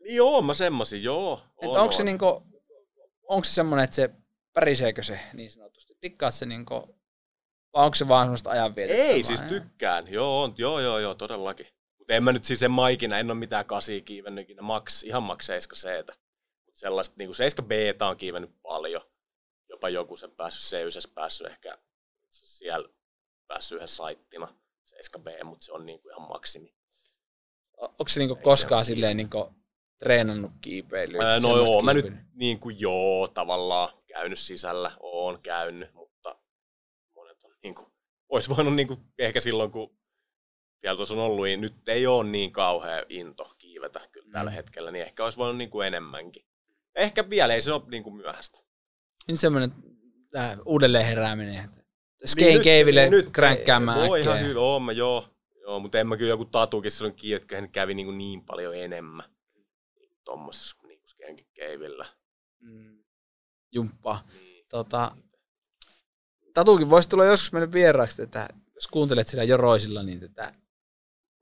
joo, 0.08 0.42
mä 0.42 0.54
semmosin, 0.54 1.04
joo. 1.04 1.42
on, 1.58 1.78
onko 1.78 1.92
se 1.92 2.02
on. 2.02 2.06
niinku, 2.06 2.44
onko 3.28 3.44
se 3.44 3.52
semmonen, 3.52 3.84
että 3.84 3.96
se 3.96 4.10
päriseekö 4.54 5.04
se 5.04 5.20
niin 5.34 5.52
sanotusti? 5.52 5.98
Tikkaat 6.02 6.34
se 6.34 6.46
niinku, 6.46 7.00
vai 7.74 7.86
onko 7.86 7.96
se 7.96 8.08
vaan 8.08 8.26
semmoista 8.26 8.50
ajanvietettä? 8.50 9.04
Ei, 9.04 9.24
siis 9.24 9.42
tykkään. 9.42 10.12
Joo, 10.12 10.44
on, 10.44 10.54
joo, 10.58 10.80
joo, 10.80 11.00
joo, 11.00 11.16
todellakin. 11.16 11.68
Mutta 11.98 12.14
en 12.14 12.24
mä 12.24 12.32
nyt 12.32 12.44
siis 12.44 12.64
en 12.64 12.72
mä 12.72 12.90
ikinä, 12.90 13.20
en 13.20 13.32
ole 13.32 13.40
mitään 13.40 13.66
kasia 13.66 14.02
kiivennyt 14.02 14.44
ikinä, 14.44 14.62
maks, 14.62 15.04
ihan 15.04 15.24
maks 15.24 15.46
7 15.46 15.78
c 15.78 16.18
sellaista, 16.76 17.16
niin 17.18 17.28
kuin 17.28 17.36
7 17.36 17.68
b 17.68 17.72
on 18.02 18.18
kiivennyt 18.18 18.62
paljon. 18.62 19.02
Jopa 19.70 19.90
joku 19.90 20.18
sen 20.18 20.32
päässyt 20.32 20.80
C9 20.80 21.14
päässyt 21.14 21.48
ehkä 21.48 21.78
siellä 22.32 22.90
päässyt 23.48 23.76
yhden 23.76 23.88
saittina 23.88 24.56
7 24.86 25.24
b 25.24 25.28
mutta 25.44 25.66
se 25.66 25.72
on 25.72 25.86
niin 25.86 26.02
kuin 26.02 26.12
ihan 26.12 26.28
maksimi. 26.28 26.76
Onko 27.78 28.08
se 28.08 28.20
niinku 28.20 28.36
koskaan 28.36 28.86
silleen 28.86 29.18
niinku 29.18 29.54
treenannut 30.00 30.52
kiipeilyä? 30.62 31.32
Ää, 31.32 31.40
no 31.40 31.58
joo, 31.58 31.82
mä 31.82 31.94
nyt 31.94 32.14
niin 32.34 32.60
kuin 32.60 32.76
joo, 32.80 33.28
tavallaan 33.28 33.90
käynyt 34.08 34.40
sisällä, 34.40 34.92
oon 35.00 35.42
käynyt, 35.42 35.94
mutta 35.94 36.40
monet 37.16 37.38
on 37.44 37.52
niin 37.64 37.76
kuin, 37.76 37.88
olisi 38.30 38.56
voinut 38.56 38.76
niin 38.76 38.88
kuin, 38.88 39.00
ehkä 39.20 39.40
silloin, 39.40 39.72
kun 39.72 39.98
vielä 40.84 40.96
tuossa 40.96 41.14
on 41.16 41.20
ollut, 41.22 41.46
niin 41.46 41.62
nyt 41.62 41.90
ei 41.90 42.08
ole 42.08 42.24
niin 42.30 42.52
kauhea 42.52 43.04
into 43.10 43.56
kiivetä 43.58 44.02
kyllä 44.12 44.32
tällä 44.32 44.52
Mm. 44.52 44.56
hetkellä, 44.56 44.92
niin 44.92 45.06
ehkä 45.06 45.24
olisi 45.24 45.38
voinut 45.38 45.58
niin 45.58 45.70
kuin 45.70 45.88
enemmänkin. 45.88 46.44
Ehkä 46.96 47.30
vielä 47.30 47.54
ei 47.54 47.62
se 47.62 47.74
ole 47.74 47.82
niin 47.92 48.04
kuin 48.04 48.16
myöhäistä. 48.16 48.60
Niin 49.28 49.38
semmoinen 49.38 49.72
äh, 50.38 50.58
uudelleen 50.66 51.06
herääminen. 51.06 51.56
että 51.66 51.78
Niin 51.78 52.28
Skate 52.30 52.54
nyt- 52.54 52.64
Caveille 52.64 53.02
niin 53.02 53.12
nyt 53.12 53.30
kränkkäämään 53.30 54.08
Voi 54.08 54.22
ihan 54.22 54.40
hyvä, 54.42 54.60
oon 54.60 54.82
mä 54.84 54.92
joo. 54.92 55.28
Joo, 55.62 55.80
mutta 55.80 56.00
en 56.00 56.08
mä 56.08 56.18
kyllä 56.18 56.30
joku 56.30 56.46
tatukin 56.46 56.92
silloin 56.92 57.16
että 57.36 57.56
hän 57.56 57.70
kävi 57.72 57.94
niin, 57.94 58.06
kuin 58.08 58.18
niin 58.18 58.46
paljon 58.46 58.76
enemmän. 58.76 59.30
Tuommoisessa 60.28 60.78
niin 60.88 61.00
kuin 61.36 61.48
Caveillä. 61.60 62.06
Mm, 62.60 63.04
jumppaa. 63.72 64.28
Niin. 64.34 64.66
Tota, 64.70 65.16
Tatukin 66.54 66.90
voisi 66.90 67.10
tulla 67.10 67.26
joskus 67.26 67.52
meille 67.52 67.72
vieraaksi, 67.72 68.22
että 68.22 68.48
jos 68.76 68.88
kuuntelet 68.88 69.28
sitä 69.28 69.44
joroisilla, 69.44 70.04
niin 70.04 70.20
tätä, 70.20 70.52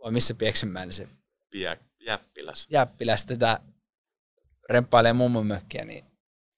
vai 0.03 0.12
missä 0.12 0.34
Pieksenmäen 0.34 0.94
se 0.94 1.07
Piä, 1.49 1.78
jäppiläs. 1.99 2.68
jäppiläs 2.70 3.26
tätä 3.26 3.60
remppailee 4.70 5.14
mummon 5.14 5.48
mökkiä, 5.48 5.86
niin 5.86 6.06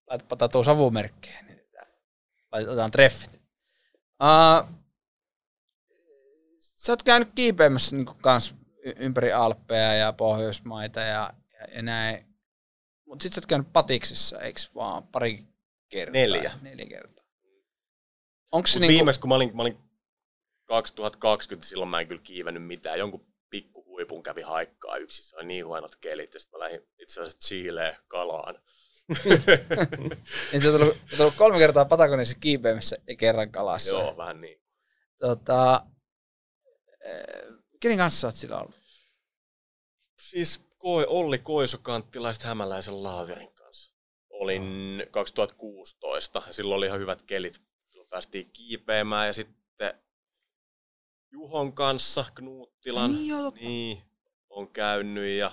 laitapa 0.09 0.35
tatu 0.35 0.63
savumerkkejä, 0.63 1.41
niin 1.41 1.57
tätä, 1.57 1.87
laitetaan 2.51 2.91
treffit. 2.91 3.41
Uh, 4.23 4.73
sä 6.59 6.91
oot 6.91 7.03
käynyt 7.03 7.29
kiipeämässä 7.35 7.95
niin 7.95 8.05
kans 8.05 8.55
ympäri 8.99 9.33
Alppeja 9.33 9.93
ja 9.93 10.13
Pohjoismaita 10.13 10.99
ja, 10.99 11.33
ja, 11.59 11.75
ja 11.75 11.81
näin. 11.81 12.25
Mutta 13.05 13.23
sit 13.23 13.34
sä 13.34 13.39
oot 13.39 13.45
käynyt 13.45 13.73
patiksessa, 13.73 14.41
eiks 14.41 14.75
vaan 14.75 15.07
pari 15.07 15.45
kertaa? 15.89 16.21
Neljä. 16.21 16.51
Neljä 16.61 16.85
kertaa. 16.85 17.25
Onko 18.51 18.67
se 18.67 18.79
niinku, 18.79 18.93
viimeis, 18.93 19.17
kun 19.17 19.29
mä 19.29 19.35
olin, 19.35 19.55
mä 19.55 19.61
olin 19.61 19.77
2020, 20.65 21.69
silloin 21.69 21.89
mä 21.89 21.99
en 21.99 22.07
kyllä 22.07 22.21
kiivennyt 22.21 22.65
mitään. 22.65 22.99
Jonkun 22.99 23.27
pikku 23.49 23.85
huipun 23.85 24.23
kävi 24.23 24.41
haikkaa 24.41 24.97
yksin. 24.97 25.25
Se 25.25 25.35
oli 25.35 25.45
niin 25.45 25.65
huonot 25.65 25.95
kelit. 25.95 26.34
Ja 26.34 26.39
sitten 26.39 26.59
mä 26.59 26.63
lähdin 26.63 26.81
itse 26.99 27.21
asiassa 27.21 27.47
Chileen 27.47 27.97
kalaan. 28.07 28.61
niin 30.51 30.61
tullut, 30.63 30.81
oot 30.81 30.97
tullut 31.17 31.35
kolme 31.35 31.57
kertaa 31.57 31.85
Patagoniassa 31.85 32.38
kiipeämässä 32.39 32.97
ja 33.07 33.15
kerran 33.15 33.51
kalassa. 33.51 33.95
Joo, 33.95 34.17
vähän 34.17 34.41
niin. 34.41 34.61
Tota, 35.19 35.85
eh, 37.05 37.43
kenen 37.79 37.97
kanssa 37.97 38.19
sä 38.19 38.27
oot 38.27 38.35
sillä 38.35 38.59
ollut? 38.59 38.75
Siis 40.19 40.66
Koi, 40.88 41.05
Olli 41.09 41.38
Koisokanttilaiset 41.38 42.43
Hämäläisen 42.43 43.03
laaverin 43.03 43.53
kanssa. 43.53 43.93
Olin 44.30 45.03
2016 45.11 46.43
ja 46.47 46.53
silloin 46.53 46.77
oli 46.77 46.85
ihan 46.85 46.99
hyvät 46.99 47.23
kelit. 47.23 47.61
Silloin 47.91 48.09
päästiin 48.09 48.49
kiipeämään 48.51 49.27
ja 49.27 49.34
sitten 49.34 49.93
Juhon 51.31 51.73
kanssa, 51.73 52.26
Knuuttilan. 52.35 53.14
Niin 53.14 53.27
joo, 53.27 53.41
totta. 53.41 53.59
Niin, 53.59 54.01
on 54.49 54.68
käynyt 54.68 55.38
ja 55.39 55.51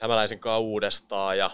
Hämäläisen 0.00 0.40
kanssa 0.40 0.58
uudestaan 0.58 1.38
ja 1.38 1.50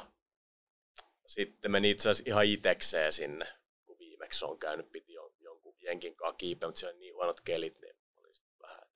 sitten 1.26 1.70
meni 1.70 1.90
itse 1.90 2.10
asiassa 2.10 2.30
ihan 2.30 2.46
itekseen 2.46 3.12
sinne, 3.12 3.46
kun 3.84 3.98
viimeksi 3.98 4.44
on 4.44 4.58
käynyt, 4.58 4.92
piti 4.92 5.12
jon- 5.12 5.36
jonkun 5.40 5.76
jenkin 5.80 6.16
kanssa 6.16 6.36
kiipeä, 6.36 6.68
mutta 6.68 6.78
siellä 6.78 6.94
on 6.94 7.00
niin 7.00 7.14
huonot 7.14 7.40
kelit, 7.40 7.80
niin 7.80 7.96
oli 8.14 8.34
sitten 8.34 8.58
vähän, 8.62 8.88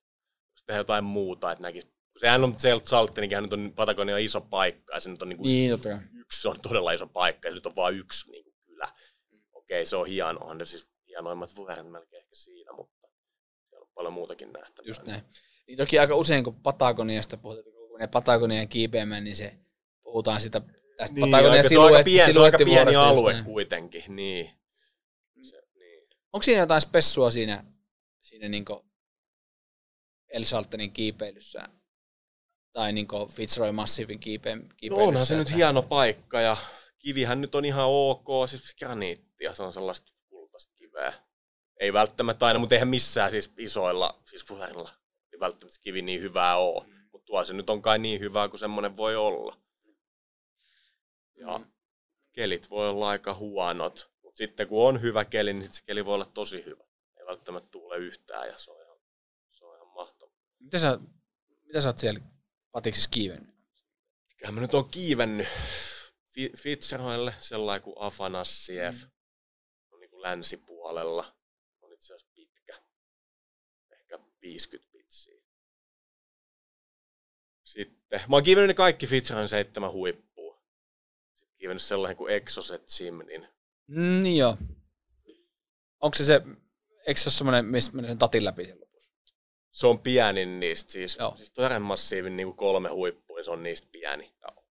voisi 0.49 0.65
tehdä 0.65 0.79
jotain 0.79 1.03
muuta, 1.03 1.51
että 1.51 1.61
näkisi, 1.61 1.93
kun 2.13 2.19
sehän 2.19 2.43
on 2.43 2.59
Zelt 2.59 2.85
Saltenikin, 2.85 3.43
nyt 3.43 3.53
on 3.53 3.73
Patagonia 3.75 4.17
iso 4.17 4.41
paikka 4.41 4.93
ja 4.93 4.99
se 4.99 5.09
nyt 5.09 5.21
on 5.21 5.29
niin 5.29 5.37
kuin 5.37 5.47
Niin, 5.47 5.71
totta 5.71 5.89
yksi 6.13 6.47
on 6.47 6.59
todella 6.61 6.91
iso 6.91 7.07
paikka 7.07 7.47
ja 7.47 7.53
nyt 7.53 7.65
on 7.65 7.75
vain 7.75 7.97
yksi 7.97 8.31
niin 8.31 8.43
kuin 8.43 8.55
kylä. 8.65 8.91
Okei, 9.51 9.85
se 9.85 9.95
on 9.95 10.07
hieno, 10.07 10.39
on 10.39 10.57
ne 10.57 10.65
siis 10.65 10.89
hienoimmat 11.07 11.55
vuoret 11.55 11.91
melkein 11.91 12.23
ehkä 12.23 12.35
siinä, 12.35 12.71
mutta 12.73 13.07
siellä 13.69 13.83
on 13.83 13.91
paljon 13.93 14.13
muutakin 14.13 14.51
nähtävää. 14.53 14.87
Just 14.87 15.03
näin. 15.03 15.21
Niin 15.67 15.77
toki 15.77 15.99
aika 15.99 16.15
usein, 16.15 16.43
kun 16.43 16.61
Patagoniasta 16.61 17.37
puhutaan, 17.37 17.63
kun 17.63 17.91
menee 17.93 18.07
Patagonian 18.07 18.67
kiipeämään, 18.67 19.23
niin 19.23 19.35
se 19.35 19.53
puhutaan 20.03 20.41
sitä 20.41 20.61
tästä 20.97 21.15
Niin, 21.15 21.31
Patagonian 21.31 21.57
aika, 21.57 21.69
se 21.69 21.77
on 21.77 21.85
aika 21.85 21.97
siluetti, 21.97 22.11
pieni, 22.11 22.33
se 22.33 22.39
on 22.39 22.45
aika 22.45 22.57
pieni 22.57 22.95
alue 22.95 23.33
näin. 23.33 23.45
kuitenkin, 23.45 24.03
niin. 24.07 24.49
Se, 25.41 25.61
niin. 25.75 26.07
Onko 26.33 26.43
siinä 26.43 26.61
jotain 26.61 26.81
spessua 26.81 27.31
siinä, 27.31 27.63
siinä 28.21 28.49
niinku 28.49 28.85
El 30.29 30.43
Saltenin 30.43 30.91
kiipeilyssä? 30.91 31.69
Tai 32.73 32.93
niinku 32.93 33.27
Fitzroy 33.27 33.71
Massivin 33.71 34.19
kiipe, 34.19 34.55
No 34.89 34.95
onhan 34.95 35.25
se 35.25 35.37
nyt 35.37 35.55
hieno 35.55 35.81
paikka 35.81 36.41
ja 36.41 36.57
kivihän 36.99 37.41
nyt 37.41 37.55
on 37.55 37.65
ihan 37.65 37.85
ok, 37.87 38.27
siis 38.49 38.75
graniittia, 38.75 39.55
se 39.55 39.63
on 39.63 39.73
sellaista 39.73 40.11
kultaista 40.29 40.73
kiveä. 40.75 41.13
Ei 41.79 41.93
välttämättä 41.93 42.45
aina, 42.45 42.59
mutta 42.59 42.75
eihän 42.75 42.87
missään 42.87 43.31
siis 43.31 43.53
isoilla, 43.57 44.21
siis 44.29 44.49
vuorilla, 44.49 44.89
niin 45.31 45.39
välttämättä 45.39 45.79
kivi 45.81 46.01
niin 46.01 46.21
hyvää 46.21 46.57
oo. 46.57 46.85
Mutta 47.11 47.25
tuo 47.25 47.43
se 47.45 47.53
nyt 47.53 47.69
on 47.69 47.81
kai 47.81 47.99
niin 47.99 48.19
hyvää 48.19 48.49
kuin 48.49 48.59
semmoinen 48.59 48.97
voi 48.97 49.15
olla. 49.15 49.57
Ja 51.35 51.57
Mm. 51.57 51.65
kelit 52.31 52.69
voi 52.69 52.89
olla 52.89 53.09
aika 53.09 53.33
huonot, 53.33 54.11
mutta 54.21 54.37
sitten 54.37 54.67
kun 54.67 54.87
on 54.87 55.01
hyvä 55.01 55.25
keli, 55.25 55.53
niin 55.53 55.63
sit 55.63 55.73
se 55.73 55.83
keli 55.85 56.05
voi 56.05 56.13
olla 56.13 56.25
tosi 56.25 56.65
hyvä. 56.65 56.83
Ei 57.19 57.25
välttämättä 57.25 57.69
tuule 57.71 57.97
yhtään 57.97 58.47
ja 58.47 58.57
se 58.57 58.71
on 58.71 58.81
ihan, 58.81 58.97
se 59.51 59.65
on 59.65 59.75
ihan 59.75 59.87
mahtavaa. 59.87 60.35
Mitä 60.59 60.79
sä, 60.79 60.99
mitä 61.61 61.81
sä 61.81 61.89
oot 61.89 61.99
siellä 61.99 62.19
patiksissa 62.73 63.09
kiivennyt? 63.09 63.55
Kyllähän 64.37 64.55
mä 64.55 64.61
nyt 64.61 64.73
on 64.73 64.89
kiivennyt 64.89 65.47
Fi- 66.33 66.53
Fitzroille 66.57 67.33
sellainen 67.39 67.83
kuin 67.83 67.95
Afanassiev. 67.99 68.93
Mm. 68.93 69.09
On 69.91 69.99
niin 69.99 70.09
kuin 70.09 70.21
länsipuolella. 70.21 71.35
On 71.81 71.93
itse 71.93 72.13
asiassa 72.13 72.33
pitkä. 72.35 72.81
Ehkä 73.91 74.19
50 74.41 74.91
pitsiä. 74.91 75.41
Sitten, 77.63 78.21
mä 78.29 78.35
oon 78.35 78.43
kiivennyt 78.43 78.67
ne 78.67 78.73
kaikki 78.73 79.07
Fitzroin 79.07 79.47
seitsemän 79.47 79.91
huippua. 79.91 80.63
Sitten 81.33 81.57
kiivennyt 81.57 81.81
sellainen 81.81 82.17
kuin 82.17 82.33
Exocet 82.33 82.89
Simnin. 82.89 83.47
Mm, 83.87 84.23
niin 84.23 84.37
joo. 84.37 84.57
Onko 85.99 86.17
se 86.17 86.25
se, 86.25 86.41
eikö 87.07 87.19
se 87.19 87.27
ole 87.27 87.33
semmoinen, 87.33 87.65
missä 87.65 87.91
menee 87.91 88.09
sen 88.09 88.17
tatin 88.17 88.45
läpi 88.45 88.73
lopussa? 88.73 88.92
Se 89.73 89.87
on 89.87 89.99
pienin 89.99 90.59
niistä, 90.59 90.91
siis, 90.91 91.17
Joo. 91.19 91.33
siis 91.37 91.51
toden 91.51 91.81
massiivin 91.81 92.37
niin 92.37 92.47
kuin 92.47 92.57
kolme 92.57 92.89
huippua, 92.89 93.37
niin 93.37 93.45
se 93.45 93.51
on 93.51 93.63
niistä 93.63 93.87
pieni. 93.91 94.33
Joo. 94.41 94.65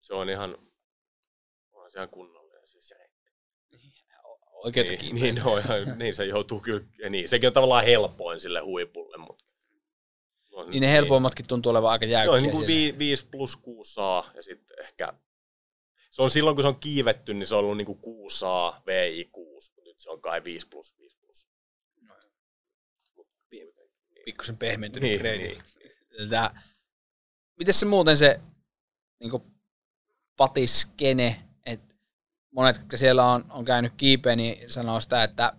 Se 0.00 0.14
on 0.14 0.30
ihan, 0.30 0.58
on 1.72 1.90
se 1.90 1.98
ihan 1.98 2.08
kunnollinen 2.08 2.68
siis 2.68 2.90
reitti. 2.90 3.32
Oikeeta 4.52 4.90
niin, 4.90 5.00
kiipeä. 5.00 5.22
niin, 5.22 5.34
no, 5.44 5.58
ihan, 5.58 5.98
niin, 5.98 6.14
se 6.14 6.24
joutuu 6.24 6.60
kyllä, 6.60 6.86
ja 6.98 7.10
niin, 7.10 7.28
sekin 7.28 7.46
on 7.46 7.52
tavallaan 7.52 7.84
helpoin 7.84 8.40
sille 8.40 8.60
huipulle, 8.60 9.16
mutta... 9.16 9.44
No, 10.50 10.64
Niin 10.64 10.80
ne 10.80 10.92
helpoimmatkin 10.92 11.46
tuntuu 11.46 11.70
olevan 11.70 11.90
aika 11.90 12.04
Joo, 12.04 12.12
jäykkiä 12.12 12.40
niin 12.40 12.50
kuin 12.50 12.66
siellä. 12.66 12.98
5 12.98 13.26
plus 13.26 13.56
6 13.56 13.92
saa, 13.92 14.30
ja 14.34 14.42
sitten 14.42 14.80
ehkä... 14.80 15.12
Se 16.10 16.22
on 16.22 16.30
silloin, 16.30 16.56
kun 16.56 16.62
se 16.62 16.68
on 16.68 16.80
kiivetty, 16.80 17.34
niin 17.34 17.46
se 17.46 17.54
on 17.54 17.60
ollut 17.60 17.76
niin 17.76 17.86
kuin 17.86 17.98
6 17.98 18.38
saa, 18.38 18.82
VI 18.86 19.28
6, 19.32 19.70
mutta 19.76 19.90
nyt 19.90 20.00
se 20.00 20.10
on 20.10 20.20
kai 20.20 20.44
5 20.44 20.68
plus 20.68 20.98
5 20.98 21.18
plus. 21.18 21.46
Pikkusen 24.26 24.56
pehmentynyt 24.56 25.10
Niin, 25.10 25.20
grade. 25.20 25.38
niin. 25.38 26.30
Tää, 26.30 26.62
miten 27.58 27.74
se 27.74 27.86
muuten 27.86 28.16
se, 28.16 28.40
niin 29.20 29.30
kuin, 29.30 29.42
patiskene, 30.36 31.42
että 31.66 31.94
monet, 32.50 32.76
jotka 32.76 32.96
siellä 32.96 33.26
on, 33.26 33.44
on 33.50 33.64
käynyt 33.64 33.92
kiipeen, 33.96 34.38
niin 34.38 34.70
sanoo 34.70 35.00
sitä, 35.00 35.22
että, 35.22 35.52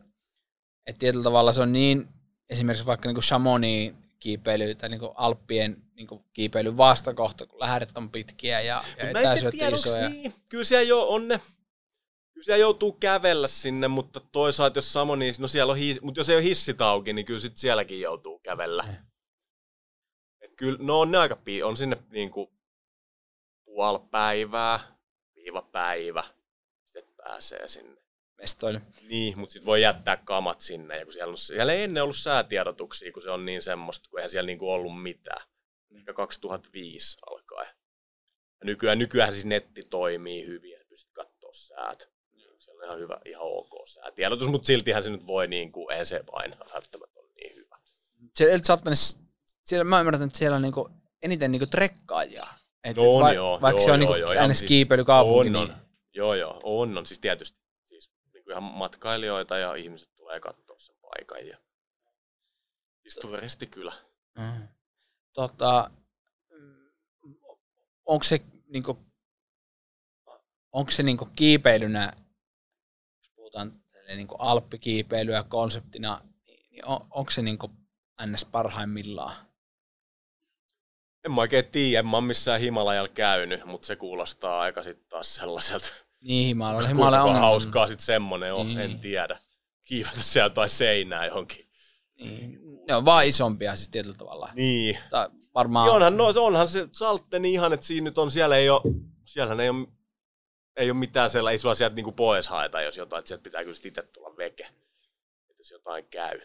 että 0.86 1.00
tietyllä 1.00 1.24
tavalla 1.24 1.52
se 1.52 1.62
on 1.62 1.74
niin, 1.74 2.08
esimerkiksi 2.50 2.86
vaikka 2.86 3.10
niin 3.10 3.22
Chamonix 3.22 3.96
kiipeily 4.20 4.76
tai 4.76 4.90
niin 4.90 5.02
Alppien 5.16 5.78
niin 5.96 6.08
kiipeilyn 6.34 6.78
vastakohta, 6.78 7.46
kun 7.46 7.60
lähdet 7.60 7.98
on 7.98 8.10
pitkiä 8.10 8.62
ja, 8.62 8.84
ja 8.98 9.10
etäisyydet 9.10 9.74
isoja. 9.74 10.10
Niin. 10.10 10.34
Kyllä 10.50 10.64
siellä 10.64 10.88
jo 10.88 11.08
on 11.10 11.28
ne 11.28 11.40
kyllä 12.38 12.46
siellä 12.46 12.62
joutuu 12.62 12.92
kävellä 12.92 13.48
sinne, 13.48 13.88
mutta 13.88 14.20
toisaalta 14.20 14.78
jos 14.78 14.94
Samoni, 14.94 15.32
no 15.40 15.48
siellä 15.48 15.72
on, 15.72 15.78
hi- 15.78 16.00
mutta 16.02 16.20
jos 16.20 16.30
ei 16.30 16.36
ole 16.36 16.44
hissit 16.44 16.82
auki, 16.82 17.14
niin 17.14 17.26
kyllä 17.26 17.40
sit 17.40 17.58
sielläkin 17.58 18.02
joutuu 18.02 18.40
kävellä. 18.40 18.86
Eh. 18.90 18.96
Et 20.42 20.56
kyllä, 20.56 20.78
no 20.82 21.00
on 21.00 21.12
ne 21.12 21.18
aika 21.18 21.36
pii- 21.36 21.64
on 21.64 21.78
sinne 21.78 21.98
niinku 22.10 22.54
puoli 23.66 24.00
päivää, 24.12 24.80
viiva 25.36 25.62
päivä, 25.62 26.24
sitten 26.86 27.14
pääsee 27.18 27.68
sinne. 27.68 28.02
Mestoille. 28.38 28.82
Niin, 29.02 29.40
mutta 29.40 29.54
sitten 29.54 29.66
voi 29.66 29.82
jättää 29.82 30.18
kamat 30.18 30.62
sinne, 30.62 30.98
ja 30.98 31.06
kun 31.06 31.14
siellä, 31.14 31.32
on, 31.32 31.38
siellä 31.38 31.74
ei 31.74 31.84
ennen 31.84 32.04
ollut 32.04 32.18
säätiedotuksia, 32.18 33.12
kun 33.12 33.22
se 33.22 33.32
on 33.32 33.46
niin 33.46 33.62
semmoista, 33.62 34.10
kun 34.10 34.20
eihän 34.20 34.30
siellä 34.30 34.48
niinku 34.48 34.70
ollut 34.70 35.02
mitään. 35.02 35.48
Ehkä 35.96 36.14
2005 36.14 37.18
alkaen. 37.30 37.76
Ja 38.60 38.66
nykyään, 38.66 39.00
nykyään 39.00 39.34
siis 39.34 39.46
netti 39.46 39.84
toimii 39.84 40.46
hyvin, 40.48 40.72
ja 40.72 40.86
pystyt 40.90 41.14
katsoa 41.14 41.54
säät 41.54 42.17
on 42.78 42.84
ihan 42.86 43.00
hyvä, 43.00 43.18
ihan 43.26 43.44
ok 43.44 43.74
tiedotus, 44.16 44.48
mutta 44.48 44.66
siltihän 44.66 45.04
se 45.04 45.10
nyt 45.10 45.28
voi 45.28 45.48
niin 45.48 45.72
kuin, 45.72 45.92
eihän 45.92 46.06
se 46.06 46.24
vain 46.32 46.52
välttämättä 46.74 47.20
ole 47.20 47.30
niin 47.36 47.56
hyvä. 47.56 47.78
Siellä 48.36 48.60
siellä, 49.64 49.84
mä 49.84 50.00
ymmärrän, 50.00 50.24
että 50.24 50.40
siellä 50.40 50.56
on 50.56 50.62
niin 50.62 50.74
kuin, 50.74 50.94
eniten 51.22 51.52
niin 51.52 51.60
kuin 51.60 51.70
trekkaajia. 51.70 52.48
Et, 52.84 52.98
no 52.98 53.16
on 53.16 53.24
va- 53.24 53.34
joo. 53.34 53.62
Vaikka 53.62 53.82
joo, 53.82 53.86
se 53.86 53.92
on 53.92 54.02
joo, 54.02 54.14
niin 54.14 54.22
joo, 54.22 54.30
aina 54.30 54.54
siis, 54.54 54.68
kiipeilykaupunki. 54.68 55.48
On, 55.48 55.54
niin... 55.54 55.78
Joo, 56.14 56.34
joo, 56.34 56.60
on, 56.64 56.98
on. 56.98 57.06
Siis 57.06 57.20
tietysti 57.20 57.60
siis, 57.86 58.12
niin 58.34 58.44
kuin 58.44 58.52
ihan 58.52 58.64
matkailijoita 58.64 59.58
ja 59.58 59.76
ihmiset 59.76 60.16
tulee 60.16 60.40
katsoa 60.40 60.80
sen 60.80 60.96
paikan. 61.02 61.48
Ja... 61.48 61.58
Siis 63.02 63.58
kyllä. 63.72 63.94
Mm. 64.38 64.68
Tota, 65.34 65.92
onko 68.06 68.24
se, 68.24 68.42
niin 68.68 68.84
kuin, 68.84 68.98
onko 70.72 70.92
se 70.92 71.04
niin 71.04 71.18
kuin 71.18 71.32
kiipeilynä 71.36 72.14
puhutaan 73.58 74.18
niin 74.18 74.28
kuin 74.28 74.42
alppikiipeilyä 74.42 75.44
konseptina, 75.44 76.22
niin 76.46 76.86
on, 76.86 77.00
onko 77.12 77.32
se 77.32 77.42
niin 77.42 77.58
kuin 77.58 77.72
ns. 78.26 78.46
parhaimmillaan? 78.46 79.36
En 81.26 81.32
mä 81.32 81.42
oikein 81.42 81.66
tiedä, 81.66 82.00
en 82.00 82.08
mä 82.08 82.22
missään 82.22 82.62
Himalajalla 82.62 83.10
käynyt, 83.10 83.66
mutta 83.66 83.88
se 83.88 83.96
kuulostaa 83.96 84.60
aika 84.60 84.84
sitten 84.84 85.10
taas 85.10 85.36
sellaiselta. 85.36 85.88
Niin, 86.22 86.48
Himalajalla. 86.48 86.88
Himalaya 86.88 87.24
on. 87.24 87.36
hauskaa 87.36 87.88
sitten 87.88 88.06
semmonen 88.06 88.54
on, 88.54 88.68
niin. 88.68 88.80
en 88.80 89.00
tiedä. 89.00 89.40
Kiivata 89.84 90.24
siellä 90.24 90.50
tai 90.50 90.70
seinää 90.70 91.26
johonkin. 91.26 91.70
Niin. 92.20 92.60
Ne 92.88 92.96
on 92.96 93.06
vaan 93.06 93.26
isompia 93.26 93.76
siis 93.76 93.90
tietyllä 93.90 94.18
tavalla. 94.18 94.50
Niin. 94.54 94.98
Tai 95.10 95.30
varmaan... 95.54 95.90
onhan, 95.90 96.18
no, 96.18 96.34
onhan 96.36 96.68
se 96.68 96.88
Saltteni 96.92 97.54
ihan, 97.54 97.74
että 97.74 97.86
siinä 97.86 98.06
nyt 98.06 98.18
on, 98.18 98.32
siellä 98.32 98.58
ei 98.58 98.70
ole, 98.70 98.82
siellähän 99.26 99.60
ei 99.60 99.70
ole 99.70 99.88
ei 100.78 100.92
ole 100.92 101.00
mitään 101.00 101.30
sellaista, 101.30 101.54
ei 101.54 101.58
sua 101.58 101.76
sieltä 101.76 101.96
niinku 101.96 102.12
pois 102.12 102.48
haeta, 102.48 102.82
jos 102.82 102.98
jotain, 102.98 103.20
että 103.20 103.28
sieltä 103.28 103.44
pitää 103.44 103.64
kyllä 103.64 103.78
itse 103.84 104.02
tulla 104.02 104.38
veke, 104.38 104.68
jos 105.58 105.72
jotain 105.72 106.06
käy. 106.06 106.40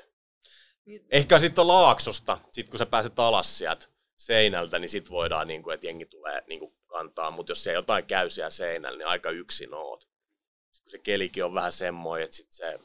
Niin. 0.84 1.06
Ehkä 1.10 1.38
sitten 1.38 1.66
laaksosta, 1.66 2.38
sit 2.52 2.68
kun 2.68 2.78
sä 2.78 2.86
pääset 2.86 3.18
alas 3.18 3.59
sieltä 3.59 3.86
seinältä, 4.16 4.78
niin 4.78 4.88
sit 4.88 5.10
voidaan, 5.10 5.48
niinku, 5.48 5.70
että 5.70 5.86
jengi 5.86 6.06
tulee 6.06 6.42
niinku, 6.46 6.76
kantaa, 6.86 7.30
mutta 7.30 7.50
jos 7.50 7.64
se 7.64 7.72
jotain 7.72 8.04
käy 8.04 8.30
siellä 8.30 8.50
seinällä, 8.50 8.98
niin 8.98 9.06
aika 9.06 9.30
yksin 9.30 9.74
oot. 9.74 10.00
Sitten 10.00 10.84
kun 10.84 10.90
se 10.90 10.98
kelikin 10.98 11.44
on 11.44 11.54
vähän 11.54 11.72
semmoinen, 11.72 12.24
että 12.24 12.36
sit 12.36 12.52
se 12.52 12.78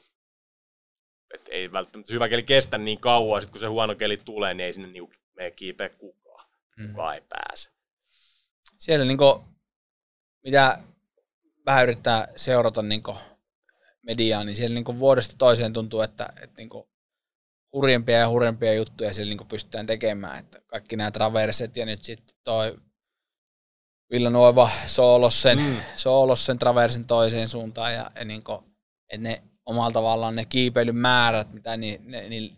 et 1.34 1.42
ei 1.50 1.72
välttämättä 1.72 2.14
hyvä 2.14 2.30
keli 2.30 2.44
kestä 2.44 2.78
niin 2.78 3.00
kauan, 3.00 3.42
sit 3.42 3.52
kun 3.52 3.60
se 3.60 3.68
huono 3.68 3.96
keli 3.96 4.18
tulee, 4.18 4.54
niin 4.54 4.66
ei 4.66 4.74
sinne 4.74 4.88
niinku 4.88 5.14
mene 5.36 5.52
kiipeä 5.52 5.90
kukaan. 5.90 6.50
Mm. 6.78 6.88
Kukaan 6.88 7.16
ei 7.16 7.22
pääse. 7.30 7.70
Siellä 8.78 9.06
niinku, 9.06 9.44
mitä 10.44 10.80
vähän 11.68 11.84
yrittää 11.84 12.28
seurata 12.36 12.82
niin 12.82 13.04
mediaa, 14.02 14.44
niin 14.44 14.56
siellä 14.56 14.74
niin 14.74 15.00
vuodesta 15.00 15.36
toiseen 15.38 15.74
tuntuu, 15.74 16.02
että, 16.02 16.30
että 16.42 16.62
niin 16.62 16.70
hurjempia 17.74 18.18
ja 18.18 18.30
hurjempia 18.30 18.74
juttuja 18.74 19.14
siellä 19.14 19.36
niin 19.36 19.48
pystytään 19.48 19.86
tekemään. 19.86 20.40
Että 20.40 20.62
kaikki 20.68 20.96
nämä 20.96 21.12
traverset 21.12 21.78
ja 21.78 21.86
nyt 21.86 22.04
sitten 22.04 22.36
toi 22.44 22.78
Villanuova 24.12 24.70
soolos 24.86 25.42
sen, 25.42 25.60
mm. 25.60 25.78
soolos 25.96 26.46
sen 26.46 26.60
traversin 26.60 27.08
toiseen 27.08 27.48
suuntaan 27.48 27.94
ja, 27.94 28.12
ja 28.16 28.26
niin 28.26 28.44
kuin, 28.44 28.60
että 29.10 29.24
ne 29.30 29.44
omalla 29.66 29.92
tavallaan 29.92 30.36
ne 30.36 30.46
kiipeilyn 30.46 30.96
määrät, 30.96 31.54
mitä 31.54 31.78
ni, 31.78 32.02
ne, 32.04 32.30
ni 32.30 32.58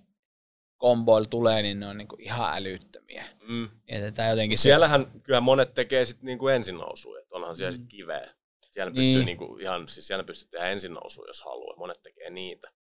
komboilla 0.77 1.27
tulee, 1.27 1.61
niin 1.61 1.79
ne 1.79 1.87
on 1.87 1.97
niin 1.97 2.07
ihan 2.19 2.57
älyttömiä. 2.57 3.25
Mm. 3.47 3.69
Että 3.87 4.25
jotenkin 4.25 4.57
Siellähän 4.57 5.07
se... 5.13 5.19
kyllä 5.19 5.41
monet 5.41 5.73
tekee 5.73 6.05
sitten 6.05 6.25
niin 6.25 6.49
ensin 6.55 6.77
nousuja, 6.77 7.21
että 7.21 7.35
onhan 7.35 7.57
siellä 7.57 7.71
mm. 7.71 7.75
sitten 7.75 7.97
kiveä. 7.97 8.38
Siellä 8.71 8.91
niin. 8.91 8.95
pystyy 8.95 9.25
niinku 9.25 9.57
ihan, 9.57 9.87
siis 9.87 10.07
siellä 10.07 10.23
pystyy 10.23 10.49
tehdä 10.49 10.69
ensin 10.69 10.93
nousu, 10.93 11.25
jos 11.27 11.41
haluaa. 11.41 11.77
Monet 11.77 12.01
tekee 12.03 12.29
niitä. 12.29 12.71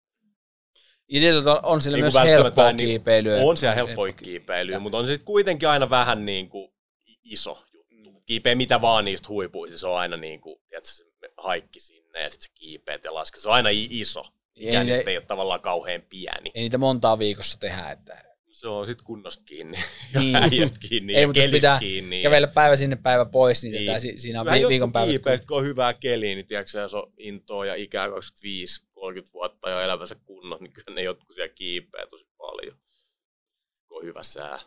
Ja 1.09 1.21
tietysti 1.21 1.51
on 1.63 1.81
siellä 1.81 1.97
niin 1.97 2.05
myös 2.05 2.15
helppoa 2.15 2.73
niin, 2.73 2.89
kiipeilyä. 2.89 3.37
On 3.43 3.57
siellä 3.57 3.75
helppoa 3.75 4.13
kiipeilyä, 4.13 4.79
mutta 4.79 4.99
on 4.99 5.07
se 5.07 5.19
kuitenkin 5.19 5.69
aina 5.69 5.91
vähän 5.91 6.27
niin 6.27 6.49
kuin 6.49 6.73
iso 7.25 7.65
juttu. 7.73 8.11
Mm. 8.11 8.23
Kiipeä 8.27 8.55
mitä 8.55 8.81
vaan 8.81 9.05
niistä 9.05 9.29
huipuista, 9.29 9.79
se 9.79 9.87
on 9.87 9.99
aina 9.99 10.17
niin 10.17 10.41
kuin, 10.41 10.61
tiedätkö, 10.69 10.91
se 10.91 11.05
haikki 11.37 11.81
sinne 11.81 12.23
ja 12.23 12.31
sitten 12.31 12.51
se 12.51 12.55
kiipeät 12.55 13.05
ja 13.05 13.15
laskee. 13.15 13.41
Se 13.41 13.49
on 13.49 13.55
aina 13.55 13.69
iso. 13.73 14.25
Ja 14.55 14.85
niistä 14.85 15.11
ei 15.11 15.17
ole 15.17 15.25
tavallaan 15.25 15.61
kauhean 15.61 16.03
pieni. 16.03 16.51
Ei 16.55 16.63
niitä 16.63 16.79
montaa 16.79 17.19
viikossa 17.19 17.61
tehdä, 17.61 17.91
että 17.91 18.28
se 18.61 18.69
on 18.69 18.87
sitten 18.87 19.05
kunnosta 19.05 19.45
kiinni 19.45 19.79
niin. 20.15 20.33
ja 20.33 20.39
äijästä 20.39 20.79
kiinni 20.89 21.15
Ei, 21.15 21.21
ja 21.21 21.29
mutta 21.29 21.43
pitää 21.51 21.79
kiinni. 21.79 22.23
kävellä 22.23 22.49
päivä 22.49 22.77
sinne 22.77 22.97
päivä 22.97 23.25
pois, 23.25 23.63
niin, 23.63 23.73
niin. 23.73 23.87
Tätä, 23.87 23.99
siinä 24.17 24.41
on 24.41 24.47
vi- 24.47 24.69
viikon 24.69 24.93
päivät. 24.93 25.09
Kiipeät, 25.09 25.45
kun 25.45 25.57
on 25.57 25.65
hyvää 25.65 25.95
keliä, 25.95 26.35
niin 26.35 26.47
tiedätkö, 26.47 26.79
jos 26.79 26.95
on 26.95 27.13
intoa 27.19 27.67
ja 27.67 27.75
ikää 27.75 28.07
25-30 28.07 28.11
vuotta 29.33 29.71
jo 29.71 29.81
elämänsä 29.81 30.15
kunnossa, 30.15 30.65
niin 30.65 30.73
kyllä 30.73 30.95
ne 30.95 31.03
jotkut 31.03 31.35
siellä 31.35 31.55
kiipeä 31.55 32.07
tosi 32.07 32.27
paljon, 32.39 32.77
kun 33.89 33.99
on 33.99 34.05
hyvä 34.05 34.23
sää. 34.23 34.59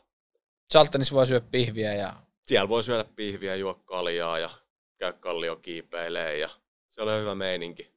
Chaltenissa 0.72 1.15
voi 1.15 1.27
syödä 1.27 1.45
pihviä 1.51 1.93
ja... 1.93 2.13
Siellä 2.47 2.69
voi 2.69 2.84
syödä 2.84 3.05
pihviä, 3.15 3.55
juo 3.55 3.73
kaljaa 3.73 4.39
ja 4.39 4.49
käy 4.97 5.13
kallio 5.13 5.55
kiipeilee 5.55 6.38
ja 6.38 6.49
se 6.89 7.01
oli 7.01 7.19
hyvä 7.19 7.35
meininki. 7.35 7.91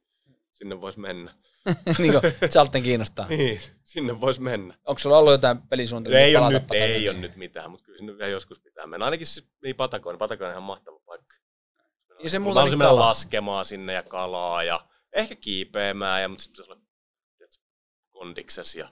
Sinne 0.53 0.81
voisi 0.81 0.99
mennä. 0.99 1.33
niin 1.97 2.11
kuin 2.11 2.49
Chalten 2.49 2.83
kiinnostaa. 2.83 3.27
niin, 3.27 3.61
sinne 3.85 4.21
voisi 4.21 4.41
mennä. 4.41 4.77
Onko 4.85 4.99
sulla 4.99 5.17
ollut 5.17 5.31
jotain 5.31 5.61
pelisuunnitelmia? 5.61 6.25
Ei 6.25 6.35
ole 6.35 6.49
nyt, 6.49 6.63
ei 6.71 7.09
ole 7.09 7.17
nyt 7.17 7.35
mitään, 7.35 7.71
mutta 7.71 7.85
kyllä 7.85 7.97
sinne 7.97 8.17
vielä 8.17 8.31
joskus 8.31 8.59
pitää 8.59 8.87
mennä. 8.87 9.05
Ainakin 9.05 9.27
siis 9.27 9.47
niin 9.63 9.75
Patagonia. 9.75 10.17
Patagonia 10.17 10.49
on 10.49 10.53
ihan 10.53 10.63
mahtava 10.63 10.99
paikka. 11.05 11.35
Ja 12.23 12.29
se 12.29 12.39
muuta 12.39 12.63
niin 12.65 12.77
mennä 12.77 12.95
laskemaan 12.95 13.65
sinne 13.65 13.93
ja 13.93 14.03
kalaa 14.03 14.63
ja 14.63 14.87
ehkä 15.13 15.35
kiipeämään, 15.35 16.21
ja, 16.21 16.27
mutta 16.27 16.43
sitten 16.43 16.65
pitäisi 16.65 17.59
olla 17.59 17.71
kondikses. 18.11 18.75
Ja, 18.75 18.89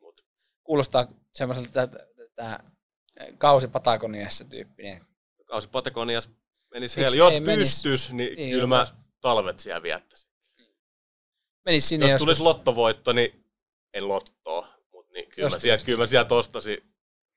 mut. 0.00 0.24
Kuulostaa 0.62 1.06
semmoiselta, 1.32 1.82
että 1.82 2.06
tämä 2.36 2.58
kausi 3.38 3.68
Patagoniassa 3.68 4.44
tyyppinen. 4.44 5.06
Kausi 5.46 5.68
Patagoniassa 5.68 6.30
menisi 6.70 7.00
hel- 7.00 7.14
Jos 7.14 7.34
pystyisi, 7.44 8.14
niin, 8.14 8.36
niin 8.36 8.50
kyllä 8.50 8.66
mä 8.66 8.86
talvet 9.20 9.60
siellä 9.60 9.82
viettäisin 9.82 10.29
menisi 11.64 11.88
sinne 11.88 12.06
Jos 12.06 12.10
joskus. 12.12 12.24
tulisi 12.26 12.42
lottovoitto, 12.42 13.12
niin 13.12 13.44
en 13.94 14.08
lottoa, 14.08 14.68
mutta 14.92 15.12
niin 15.12 15.30
kyllä, 15.30 15.50
mä 15.50 15.58
sieltä, 15.58 15.84
kyllä 15.84 15.98
mä 15.98 16.06
sieltä 16.06 16.34
ostasin 16.34 16.94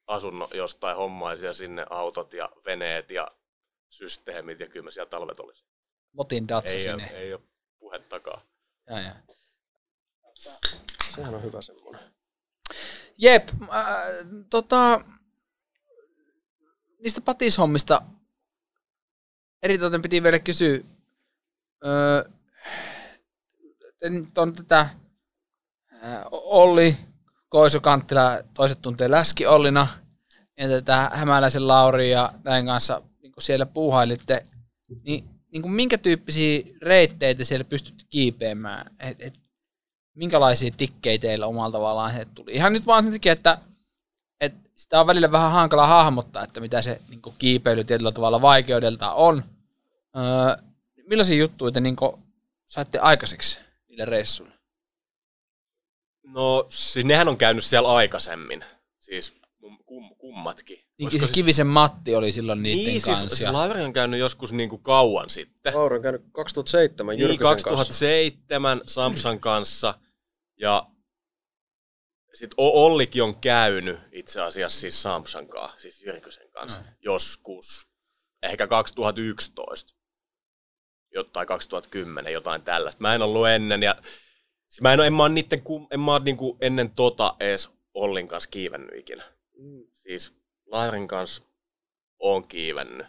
asunnon 0.08 0.50
jostain 0.54 0.98
hommaisin 0.98 1.46
ja 1.46 1.54
sinne 1.54 1.86
autot 1.90 2.34
ja 2.34 2.50
veneet 2.66 3.12
ja 3.12 3.28
systeemit 3.90 4.60
ja 4.60 4.68
kyllä 4.68 4.84
mä 4.84 4.92
siellä 4.92 5.10
talvet 5.10 5.40
olisi. 5.40 5.66
Motin 6.12 6.48
datsa 6.48 6.74
ei 6.74 6.82
sinne. 6.82 7.10
Ole, 7.12 7.18
ei 7.20 7.34
ole 7.34 7.42
puhettakaan. 7.80 8.42
Ja, 8.90 9.00
ja. 9.00 9.16
Sehän 11.16 11.36
on 11.36 11.44
hyvä 11.44 11.62
semmoinen. 11.62 12.02
Jep, 13.18 13.50
äh, 13.74 13.88
tota, 14.50 15.02
niistä 17.00 17.22
patishommista 17.22 18.02
eritoten 19.64 20.02
piti 20.02 20.24
vielä 20.24 20.40
kysyä. 20.40 20.80
Öö, 21.86 22.32
on 24.38 24.54
tätä 24.54 24.90
Olli 26.32 26.98
Koiso 27.50 27.82
Kanttila, 27.82 28.38
toiset 28.54 28.82
tuntee 28.82 29.12
Läski 29.12 29.46
Ollina, 29.46 29.88
ja 30.58 30.70
tätä 30.70 31.12
Hämäläisen 31.14 31.68
Lauri 31.68 32.12
ja 32.12 32.34
näin 32.44 32.66
kanssa 32.66 33.02
niin 33.22 33.34
siellä 33.40 33.66
puuhailitte, 33.66 34.46
niin, 35.04 35.24
niin 35.52 35.62
kuin 35.62 35.72
minkä 35.72 35.98
tyyppisiä 35.98 36.64
reitteitä 36.82 37.44
siellä 37.44 37.64
pystytte 37.64 38.04
kiipeämään? 38.10 38.92
Et, 39.00 39.22
et, 39.22 39.40
minkälaisia 40.16 40.72
tikkejä 40.78 41.18
teillä 41.18 41.48
omalla 41.48 41.72
tavallaan 41.72 42.12
he 42.12 42.28
tuli? 42.36 42.52
Ihan 42.52 42.74
nyt 42.74 42.88
vaan 42.88 43.04
sen 43.04 43.14
takia, 43.14 43.34
että, 43.34 43.58
että 44.42 44.70
sitä 44.76 45.00
on 45.00 45.08
välillä 45.08 45.32
vähän 45.32 45.52
hankala 45.52 45.88
hahmottaa, 45.88 46.44
että 46.44 46.60
mitä 46.60 46.82
se 46.82 47.02
niin 47.10 47.22
kiipeily 47.38 47.84
tietyllä 47.84 48.12
tavalla 48.12 48.42
vaikeudelta 48.42 49.14
on, 49.14 49.44
Öö, 50.18 50.56
millaisia 51.08 51.38
juttuja 51.38 51.72
te 51.72 51.80
niin 51.80 51.96
saitte 52.66 53.00
aikaiseksi 53.00 53.60
niille 53.94 54.06
reissuille? 54.06 54.54
No, 56.24 56.66
siis 56.70 57.06
nehän 57.06 57.28
on 57.28 57.38
käynyt 57.38 57.64
siellä 57.64 57.94
aikaisemmin. 57.94 58.66
Siis 59.00 59.36
kum, 59.86 60.16
kummatkin. 60.16 60.80
Niin 60.98 61.12
se 61.12 61.18
siis... 61.20 61.32
Kivisen 61.32 61.68
Matti 61.68 62.16
oli 62.16 62.32
silloin 62.32 62.64
niiden 62.64 62.86
niin, 62.86 63.02
kanssa. 63.02 63.28
Siis, 63.28 63.38
siis 63.38 63.50
Lauri 63.50 63.82
on 63.82 63.94
käynyt 63.94 64.20
joskus 64.20 64.54
niin 64.54 64.70
kuin 64.70 64.84
kauan 64.84 65.30
sitten. 65.30 65.76
Lauri 65.76 65.96
on 65.96 66.02
käynyt 66.02 66.22
2007 66.32 67.20
Jyrkysen 67.20 67.30
niin, 67.30 67.40
2007 67.40 68.78
kanssa. 68.80 68.94
Samsan 68.94 69.40
kanssa. 69.40 69.94
Ja 70.60 70.86
sitten 72.34 72.56
Ollikin 72.58 73.24
on 73.24 73.36
käynyt 73.40 74.00
itse 74.12 74.42
asiassa 74.42 74.80
siis 74.80 75.02
Samsan 75.02 75.48
kanssa, 75.48 75.80
siis 75.80 76.02
Jyrkysen 76.02 76.52
kanssa, 76.52 76.82
mm. 76.82 76.88
joskus. 77.02 77.88
Ehkä 78.44 78.68
2011 78.68 79.93
jotain 81.14 81.48
2010, 81.48 82.34
jotain 82.34 82.62
tällaista. 82.62 83.02
Mä 83.02 83.16
en 83.16 83.22
ollut 83.22 83.48
ennen, 83.48 83.84
ja 83.84 83.96
siis 84.68 84.82
mä 84.82 84.94
en, 84.94 85.00
en 85.00 85.14
mä, 85.14 85.30
niitten, 85.30 85.62
en 85.92 86.00
mä 86.00 86.20
niinku 86.20 86.58
ennen 86.62 86.92
tota 86.96 87.36
edes 87.40 87.70
Ollin 87.94 88.28
kanssa 88.28 88.50
kiivennyt 88.50 89.00
ikinä. 89.00 89.24
Mm. 89.58 89.84
Siis 89.94 90.34
Lairin 90.66 91.08
kanssa 91.08 91.44
on 92.20 92.48
kiivennyt 92.48 93.08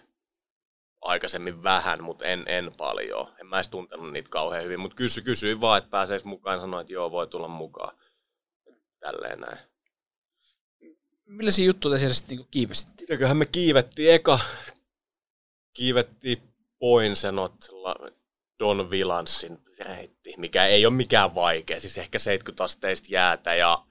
aikaisemmin 1.00 1.62
vähän, 1.62 2.04
mutta 2.04 2.24
en, 2.24 2.44
en 2.46 2.72
paljon. 2.76 3.34
En 3.40 3.46
mä 3.46 3.56
edes 3.56 3.68
tuntenut 3.68 4.12
niitä 4.12 4.28
kauhean 4.28 4.64
hyvin, 4.64 4.80
mutta 4.80 4.96
kysy, 4.96 5.22
kysyin 5.22 5.60
vaan, 5.60 5.78
että 5.78 5.90
pääseekö 5.90 6.28
mukaan, 6.28 6.60
sanoin, 6.60 6.80
että 6.80 6.92
joo, 6.92 7.10
voi 7.10 7.26
tulla 7.26 7.48
mukaan. 7.48 7.98
Tälleen 9.00 9.40
näin. 9.40 9.58
Millaisia 11.24 11.66
juttuja 11.66 11.94
te 11.94 11.98
siellä 11.98 12.14
sitten 12.14 12.36
niin 12.36 12.48
kiivesittiin? 12.50 12.96
Mitäköhän 13.00 13.36
me 13.36 13.46
kiivettiin? 13.46 14.14
Eka 14.14 14.40
kiivettiin 15.72 16.53
Poinsenot 16.84 17.68
Don 18.58 18.90
Villanssin 18.90 19.58
reitti, 19.78 20.34
mikä 20.36 20.66
ei 20.66 20.86
ole 20.86 20.94
mikään 20.94 21.34
vaikea, 21.34 21.80
siis 21.80 21.98
ehkä 21.98 22.18
70 22.18 22.64
asteista 22.64 23.08
jäätä 23.10 23.54
ja 23.54 23.86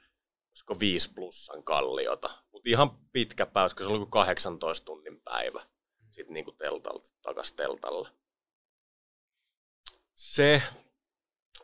olisiko 0.50 0.80
5 0.80 1.14
plussan 1.14 1.64
kalliota. 1.64 2.30
Mutta 2.52 2.70
ihan 2.70 2.98
pitkä 3.12 3.46
päivä, 3.46 3.66
koska 3.66 3.84
se 3.84 3.90
oli 3.90 3.98
kuin 3.98 4.12
18 4.12 4.86
tunnin 4.86 5.22
päivä. 5.22 5.62
Sitten 6.12 6.34
niin 6.34 6.46
kuin 6.46 6.58
teltalta, 6.58 7.10
takas 7.22 7.54
teltalle. 7.54 8.10
Se, 10.16 10.62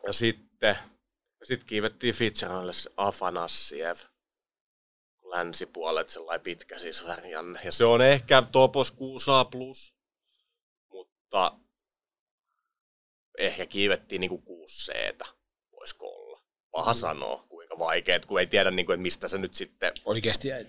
ja 0.06 0.12
sitten 0.12 0.78
sit 1.44 1.64
kiivettiin 1.64 2.14
Fitzgeraldille 2.14 2.72
Afanassiev 2.96 3.96
länsipuolet, 5.22 6.10
sellainen 6.10 6.44
pitkä 6.44 6.78
siis. 6.78 7.04
Ja 7.64 7.72
se 7.72 7.84
on 7.84 8.00
ehkä 8.00 8.42
Topos 8.42 8.92
6A 8.92 9.50
plus, 9.50 9.99
mutta 11.30 11.58
ehkä 13.38 13.66
kiivettiin 13.66 14.20
niinku 14.20 14.38
6 14.38 14.92
c 14.92 14.94
voisiko 15.72 16.06
olla. 16.06 16.40
Paha 16.70 16.92
mm. 16.92 16.96
sanoa, 16.96 17.46
kuinka 17.48 17.78
vaikeet, 17.78 18.26
kun 18.26 18.40
ei 18.40 18.46
tiedä, 18.46 18.70
niinku, 18.70 18.92
että 18.92 19.02
mistä 19.02 19.28
se 19.28 19.38
nyt 19.38 19.54
sitten... 19.54 19.92
Oikeasti 20.04 20.48
jäi. 20.48 20.66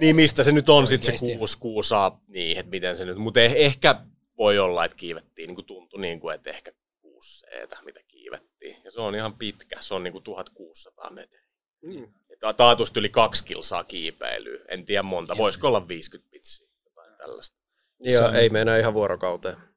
Niin, 0.00 0.16
mistä 0.16 0.44
se 0.44 0.52
nyt 0.52 0.68
on 0.68 0.86
sitten 0.86 1.18
se 1.18 1.36
6, 1.38 1.58
6 1.58 1.94
niin, 2.28 2.58
että 2.58 2.70
miten 2.70 2.96
se 2.96 3.04
nyt... 3.04 3.18
Mutta 3.18 3.40
eh, 3.40 3.52
ehkä 3.56 4.00
voi 4.38 4.58
olla, 4.58 4.84
että 4.84 4.96
kiivettiin, 4.96 5.46
niin 5.46 5.54
kuin 5.54 5.66
tuntui 5.66 6.00
niin 6.00 6.20
kuin, 6.20 6.34
että 6.34 6.50
ehkä 6.50 6.72
6 7.00 7.46
c 7.46 7.84
mitä 7.84 8.00
kiivettiin. 8.08 8.76
Ja 8.84 8.90
se 8.90 9.00
on 9.00 9.14
ihan 9.14 9.34
pitkä, 9.34 9.76
se 9.80 9.94
on 9.94 10.02
niin 10.02 10.12
kuin 10.12 10.24
1600 10.24 11.10
metriä. 11.10 11.46
Mm. 11.82 12.12
Taatusti 12.56 13.00
yli 13.00 13.08
kaksi 13.08 13.44
kilsaa 13.44 13.84
kiipeilyä. 13.84 14.64
En 14.68 14.84
tiedä 14.84 15.02
monta, 15.02 15.36
voisiko 15.36 15.68
olla 15.68 15.88
50 15.88 16.30
pitsiä, 16.30 16.68
jotain 16.84 17.16
tällaista. 17.16 17.56
Ja 18.00 18.26
on... 18.26 18.36
ei 18.36 18.48
mennä 18.48 18.78
ihan 18.78 18.94
vuorokauteen. 18.94 19.69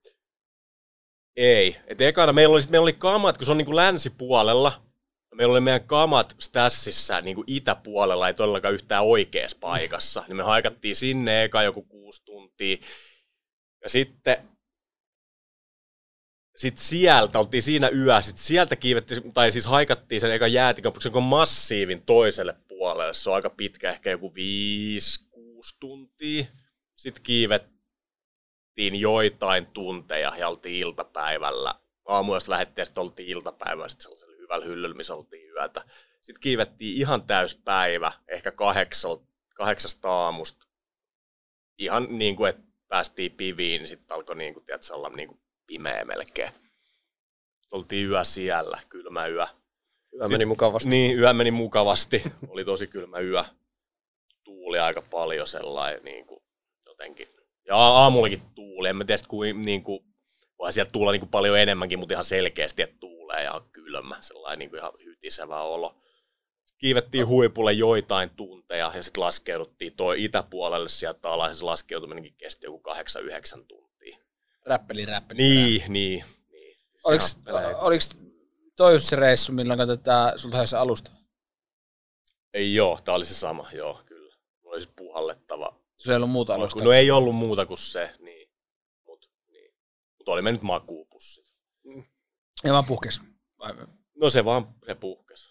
Ei. 1.36 1.78
Et 1.88 2.02
ekana 2.02 2.34
meillä 2.34 2.54
oli, 2.54 2.62
meillä 2.70 2.84
oli 2.84 2.94
kamat, 2.94 3.38
kun 3.38 3.46
se 3.46 3.52
on 3.52 3.58
niin 3.58 3.66
kuin 3.66 3.76
länsipuolella, 3.76 4.84
meillä 5.36 5.52
oli 5.52 5.62
meidän 5.62 5.88
kamat 5.88 6.36
Stassissa 6.40 7.22
niin 7.22 7.36
kuin 7.36 7.46
itäpuolella, 7.48 8.28
ei 8.28 8.34
todellakaan 8.34 8.74
yhtään 8.74 9.06
oikeassa 9.06 9.58
paikassa. 9.60 10.24
Niin 10.28 10.38
me 10.38 10.44
haikattiin 10.44 10.96
sinne 10.96 11.44
eka 11.44 11.64
joku 11.64 11.82
kuusi 11.84 12.22
tuntia. 12.26 12.78
Ja 13.84 13.90
sitten 13.90 14.38
sitten 16.58 16.86
sieltä, 16.86 17.40
oltiin 17.40 17.64
siinä 17.64 17.90
yö, 17.90 18.22
sitten 18.22 18.44
sieltä 18.44 18.76
kiivettiin, 18.76 19.34
tai 19.34 19.52
siis 19.52 19.66
haikattiin 19.66 20.22
sen 20.22 20.32
eka 20.32 20.48
jäätikön, 20.48 20.94
se 21.00 21.10
on 21.14 21.24
massiivin 21.24 22.02
toiselle 22.02 22.56
puolelle, 22.68 23.14
se 23.14 23.30
on 23.30 23.36
aika 23.36 23.50
pitkä, 23.50 23.90
ehkä 23.90 24.12
joku 24.12 24.30
5-6 24.30 24.34
tuntia. 25.80 26.46
Sitten 26.96 27.24
kiivet, 27.24 27.73
vietettiin 28.76 29.02
joitain 29.02 29.66
tunteja 29.66 30.34
ja 30.38 30.48
oltiin 30.48 30.76
iltapäivällä. 30.76 31.76
Aamuista 32.06 32.52
lähdettiin 32.52 32.88
ja 32.96 33.02
oltiin 33.02 33.30
iltapäivällä 33.30 33.90
sitten 33.90 34.04
sellaisella 34.04 34.38
hyvällä 34.38 34.66
hyllyllä, 34.66 34.96
missä 34.96 35.16
oltiin 35.16 35.52
yötä. 35.52 35.82
Sitten 36.22 36.42
kiivettiin 36.42 36.98
ihan 36.98 37.24
täys 37.24 37.56
päivä, 37.56 38.12
ehkä 38.28 38.52
kahdeksal, 38.52 39.18
kahdeksasta 39.56 40.12
aamusta. 40.12 40.66
Ihan 41.78 42.08
niin 42.10 42.36
kuin, 42.36 42.50
että 42.50 42.64
päästiin 42.88 43.32
piviin, 43.32 43.80
niin 43.80 43.88
sitten 43.88 44.16
alkoi 44.16 44.36
niin 44.36 44.54
kuin, 44.54 44.66
tiedätkö, 44.66 44.94
olla 44.94 45.10
niin 45.10 45.28
kuin 45.28 45.40
pimeä 45.68 46.06
melkein. 46.06 46.52
Oltiin 47.72 48.10
yö 48.10 48.24
siellä, 48.24 48.80
kylmä 48.90 49.28
yö. 49.28 49.46
Yö 50.14 50.28
meni 50.28 50.46
mukavasti. 50.46 50.90
Niin, 50.90 51.20
yö 51.20 51.34
meni 51.34 51.52
mukavasti. 51.52 52.24
Oli 52.48 52.66
tosi 52.66 52.88
kylmä 52.88 53.20
yö. 53.20 53.44
Tuuli 54.44 54.80
aika 54.80 55.02
paljon 55.02 55.48
sellainen 55.48 56.04
niin 56.04 56.26
kuin, 56.26 56.44
jotenkin 56.86 57.28
ja 57.68 57.78
aamullakin 57.78 58.42
tuuli. 58.56 58.90
En 58.90 58.96
mä 58.96 59.06
tiedä, 59.06 59.24
kuin, 59.28 59.62
niin 59.62 59.84
kuin, 59.84 60.00
voi 60.60 60.74
sieltä 60.74 60.92
tuulla 60.92 61.12
niin 61.12 61.20
kuin 61.20 61.30
paljon 61.30 61.60
enemmänkin, 61.60 62.00
mutta 62.00 62.14
ihan 62.14 62.26
selkeästi, 62.26 62.82
että 62.82 62.98
tuulee 63.00 63.44
ja 63.44 63.54
on 63.54 63.70
kylmä. 63.72 64.18
Sellainen 64.22 64.60
niin 64.60 64.70
kuin 64.70 64.80
ihan 64.80 64.92
hytisevä 65.06 65.62
olo. 65.62 65.96
Kiivettiin 66.78 67.28
huipulle 67.28 67.74
joitain 67.74 68.30
tunteja 68.30 68.92
ja 68.96 69.04
sitten 69.04 69.24
laskeuduttiin 69.24 69.96
toi 69.96 70.24
itäpuolelle 70.24 70.90
sieltä 70.90 71.30
alas. 71.30 71.60
Se 71.60 71.66
laskeutuminenkin 71.66 72.36
kesti 72.38 72.66
joku 72.66 72.82
8-9 73.60 73.66
tuntia. 73.68 74.18
Räppeli, 74.66 75.06
räppeli. 75.06 75.38
Niin, 75.38 75.82
räppeli. 75.82 75.94
niin. 75.94 76.24
niin. 76.52 76.76
Oliko, 77.04 77.24
oliko 77.82 78.04
toi 78.76 78.94
just 78.94 79.08
se 79.08 79.16
reissu, 79.16 79.52
milloin 79.52 79.88
tätä 79.88 80.34
sulta 80.36 80.66
se 80.66 80.78
alusta? 80.78 81.12
Ei 82.54 82.76
joo, 82.76 83.00
tää 83.06 83.16
oli 83.16 83.26
se 83.26 83.34
sama, 83.34 83.70
joo, 83.74 84.02
kyllä. 84.06 84.36
Mulla 84.62 84.74
oli 84.76 84.82
siis 84.82 84.94
puhallettava 84.96 85.83
se 86.04 86.12
ei 86.12 86.16
ollut 86.16 86.30
muuta 86.30 86.56
alusta. 86.56 86.84
No 86.84 86.92
ei 86.92 87.12
ollut 87.12 87.36
muuta 87.36 87.66
kuin 87.66 87.78
se, 87.78 88.14
niin. 88.20 88.50
Mutta 89.06 89.28
niin. 89.48 89.76
Mut 90.18 90.28
oli 90.28 90.42
mennyt 90.42 90.62
makuupussit. 90.62 91.54
Ja 92.64 92.74
vaan 92.74 92.86
puhkes. 92.86 93.22
Vai? 93.60 93.74
No 94.16 94.30
se 94.30 94.46
vaan, 94.46 94.76
se 94.86 94.96
puhkes. 94.96 95.48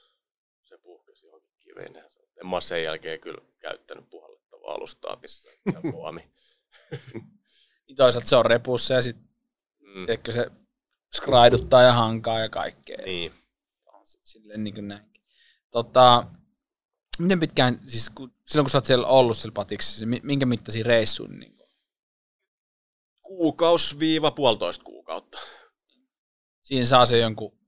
Se 0.62 0.78
puhkes 0.78 1.22
johonkin 1.22 1.54
kiveen. 1.58 1.96
En 2.40 2.46
mä 2.46 2.60
sen 2.60 2.84
jälkeen 2.84 3.20
kyllä 3.20 3.40
käyttänyt 3.58 4.10
puhallettavaa 4.10 4.74
alustaa 4.74 5.16
missään. 5.16 5.56
niin 7.86 7.96
toisaalta 7.96 8.28
se 8.28 8.36
on 8.36 8.46
repussa 8.46 8.94
ja 8.94 9.02
sitten 9.02 9.28
mm. 9.80 10.06
se 10.30 10.50
skraiduttaa 11.16 11.82
ja 11.82 11.92
hankaa 11.92 12.38
ja 12.38 12.48
kaikkea. 12.48 12.98
Niin. 13.04 13.32
Silleen 14.04 14.64
niin 14.64 14.74
kuin 14.74 14.88
näin. 14.88 15.12
Tota, 15.70 16.26
Miten 17.18 17.40
pitkään, 17.40 17.80
siis 17.86 18.10
kun, 18.10 18.34
silloin 18.46 18.64
kun 18.64 18.70
sä 18.70 18.78
oot 18.78 18.86
siellä 18.86 19.06
ollut 19.06 19.36
siellä 19.36 19.54
patiksessa, 19.54 20.04
minkä 20.22 20.46
mittaisia 20.46 20.84
reissuun? 20.84 21.38
Niin 21.38 21.62
Kuukaus 23.22 23.98
viiva 23.98 24.30
puolitoista 24.30 24.84
kuukautta. 24.84 25.38
Siinä 26.62 26.86
saa 26.86 27.06
se 27.06 27.18
jonkun 27.18 27.58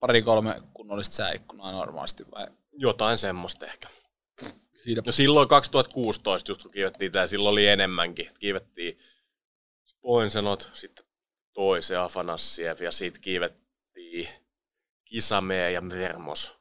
pari-kolme 0.00 0.62
kunnollista 0.74 1.14
sääikkunaa 1.14 1.72
normaalisti 1.72 2.24
vai? 2.30 2.46
Jotain 2.72 3.18
semmoista 3.18 3.66
ehkä. 3.66 3.88
Siitä... 4.82 5.02
No 5.06 5.12
silloin 5.12 5.48
2016, 5.48 6.50
just 6.50 6.62
kun 6.62 6.70
kiivettiin 6.70 7.12
tämä, 7.12 7.26
silloin 7.26 7.52
oli 7.52 7.66
enemmänkin. 7.66 8.30
Kiivettiin 8.38 8.98
Poinsenot, 10.00 10.70
sitten 10.74 11.04
toisen 11.52 12.00
Afanassiev 12.00 12.80
ja 12.80 12.92
sitten 12.92 13.22
kiivettiin 13.22 14.28
Kisamee 15.04 15.72
ja 15.72 15.82
Vermos 15.88 16.55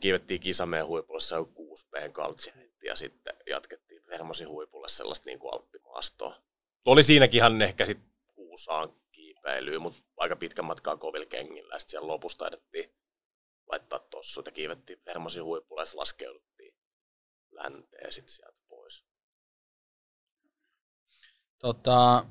kiivettiin 0.00 0.40
kisameen 0.40 0.86
huipulle, 0.86 1.20
se 1.20 1.36
on 1.36 1.54
6 1.54 1.86
p 1.86 1.94
ja 2.84 2.96
sitten 2.96 3.34
jatkettiin 3.46 4.06
Vermosin 4.06 4.48
huipulle 4.48 4.88
sellaista 4.88 5.26
niin 5.26 5.38
kuin 5.38 5.54
alppimaastoa. 5.54 6.42
Oli 6.84 7.02
siinäkin 7.02 7.38
ihan 7.38 7.62
ehkä 7.62 7.86
sitten 7.86 8.10
kuusaan 8.34 8.92
kiipeilyä, 9.12 9.78
mutta 9.78 10.02
aika 10.16 10.36
pitkän 10.36 10.64
matkaa 10.64 10.96
kovilla 10.96 11.26
kengillä. 11.26 11.74
Ja 11.74 11.78
sitten 11.78 11.90
siellä 11.90 12.08
lopussa 12.08 12.38
taidettiin 12.38 12.94
laittaa 13.66 13.98
tossut 13.98 14.46
ja 14.46 14.52
kiivettiin 14.52 14.98
Vermosin 15.06 15.44
huipulle 15.44 15.82
ja 15.82 15.86
laskeuduttiin 15.94 16.74
länteen 17.50 18.12
sitten 18.12 18.34
sieltä 18.34 18.58
pois. 18.68 19.04
Tota, 21.58 22.26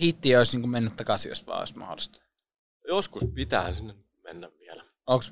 hitti 0.00 0.36
olisi 0.36 0.58
niin 0.58 0.70
mennyt 0.70 0.96
takaisin, 0.96 1.28
jos 1.28 1.46
vaan 1.46 1.58
olisi 1.58 1.78
mahdollista. 1.78 2.20
Joskus 2.88 3.22
pitää 3.34 3.72
sinne 3.72 3.94
mennä 4.22 4.50
vielä. 4.58 4.84
Onko 5.06 5.24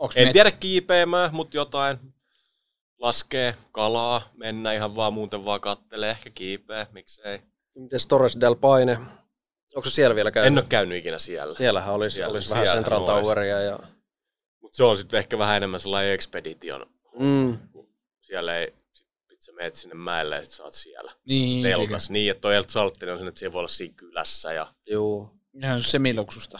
Onks 0.00 0.16
en 0.16 0.24
met... 0.26 0.32
tiedä 0.32 0.50
kiipeämään, 0.50 1.34
mutta 1.34 1.56
jotain 1.56 1.98
laskee 2.98 3.54
kalaa, 3.72 4.22
mennä 4.36 4.72
ihan 4.72 4.96
vaan 4.96 5.12
muuten 5.12 5.44
vaan 5.44 5.60
kattelee, 5.60 6.10
ehkä 6.10 6.30
kiipeä, 6.30 6.86
miksei. 6.92 7.40
Miten 7.74 8.00
Torres 8.08 8.40
del 8.40 8.54
Paine? 8.54 8.98
Onko 9.74 9.88
se 9.88 9.94
siellä 9.94 10.14
vielä 10.14 10.30
käynyt? 10.30 10.46
En 10.52 10.58
ole 10.58 10.66
käynyt 10.68 10.98
ikinä 10.98 11.18
siellä. 11.18 11.54
Siellähän 11.54 11.94
olisi, 11.94 12.14
Siellä- 12.14 12.32
olisi 12.32 12.50
vähän 12.50 12.66
siellä 12.66 12.76
Central 12.76 13.02
olisi. 13.08 13.22
Toweria 13.22 13.60
ja... 13.60 13.78
Mutta 14.60 14.76
se 14.76 14.84
on 14.84 14.96
sitten 14.96 15.18
ehkä 15.18 15.38
vähän 15.38 15.56
enemmän 15.56 15.80
sellainen 15.80 16.12
expedition. 16.12 16.86
Mm. 17.18 17.58
Siellä 18.20 18.58
ei, 18.58 18.74
sit, 18.92 19.08
sä 19.40 19.52
meet 19.52 19.74
sinne 19.74 19.94
mäelle 19.94 20.36
ja 20.36 20.42
sit 20.42 20.50
sä 20.52 20.64
oot 20.64 20.74
siellä 20.74 21.12
Niin, 21.24 21.62
teltas. 21.62 22.10
Niin, 22.10 22.30
että 22.30 22.40
toi 22.40 22.56
El 22.56 22.64
Salttinen 22.68 23.12
on 23.12 23.18
sen, 23.18 23.28
että 23.28 23.38
siellä 23.38 23.52
voi 23.52 23.60
olla 23.60 23.68
siinä 23.68 23.94
kylässä. 23.96 24.52
Ja... 24.52 24.74
Juu. 24.90 25.30
Ihan 25.62 25.82
semiluksusta. 25.82 26.58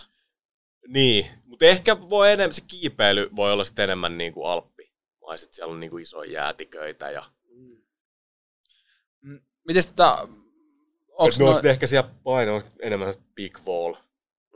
Niin, 0.93 1.27
mutta 1.45 1.65
ehkä 1.65 2.01
voi 2.11 2.33
enemmän, 2.33 2.55
se 2.55 2.61
kiipeily 2.67 3.31
voi 3.37 3.53
olla 3.53 3.65
sitten 3.65 3.83
enemmän 3.83 4.19
niin 4.19 4.33
kuin 4.33 4.51
Alppi. 4.51 4.93
Maiset, 5.21 5.55
siellä 5.55 5.73
on 5.73 5.81
niin 5.81 5.91
kuin 5.91 6.03
isoja 6.03 6.33
jäätiköitä 6.33 7.11
ja 7.11 7.25
Mm, 9.21 9.41
Mites 9.65 9.87
tota, 9.87 10.29
onks 11.09 11.41
no, 11.41 11.53
sitten 11.53 11.71
ehkä 11.71 11.87
siellä 11.87 12.11
paino 12.23 12.63
enemmän 12.83 13.15
big 13.35 13.59
wall. 13.67 13.95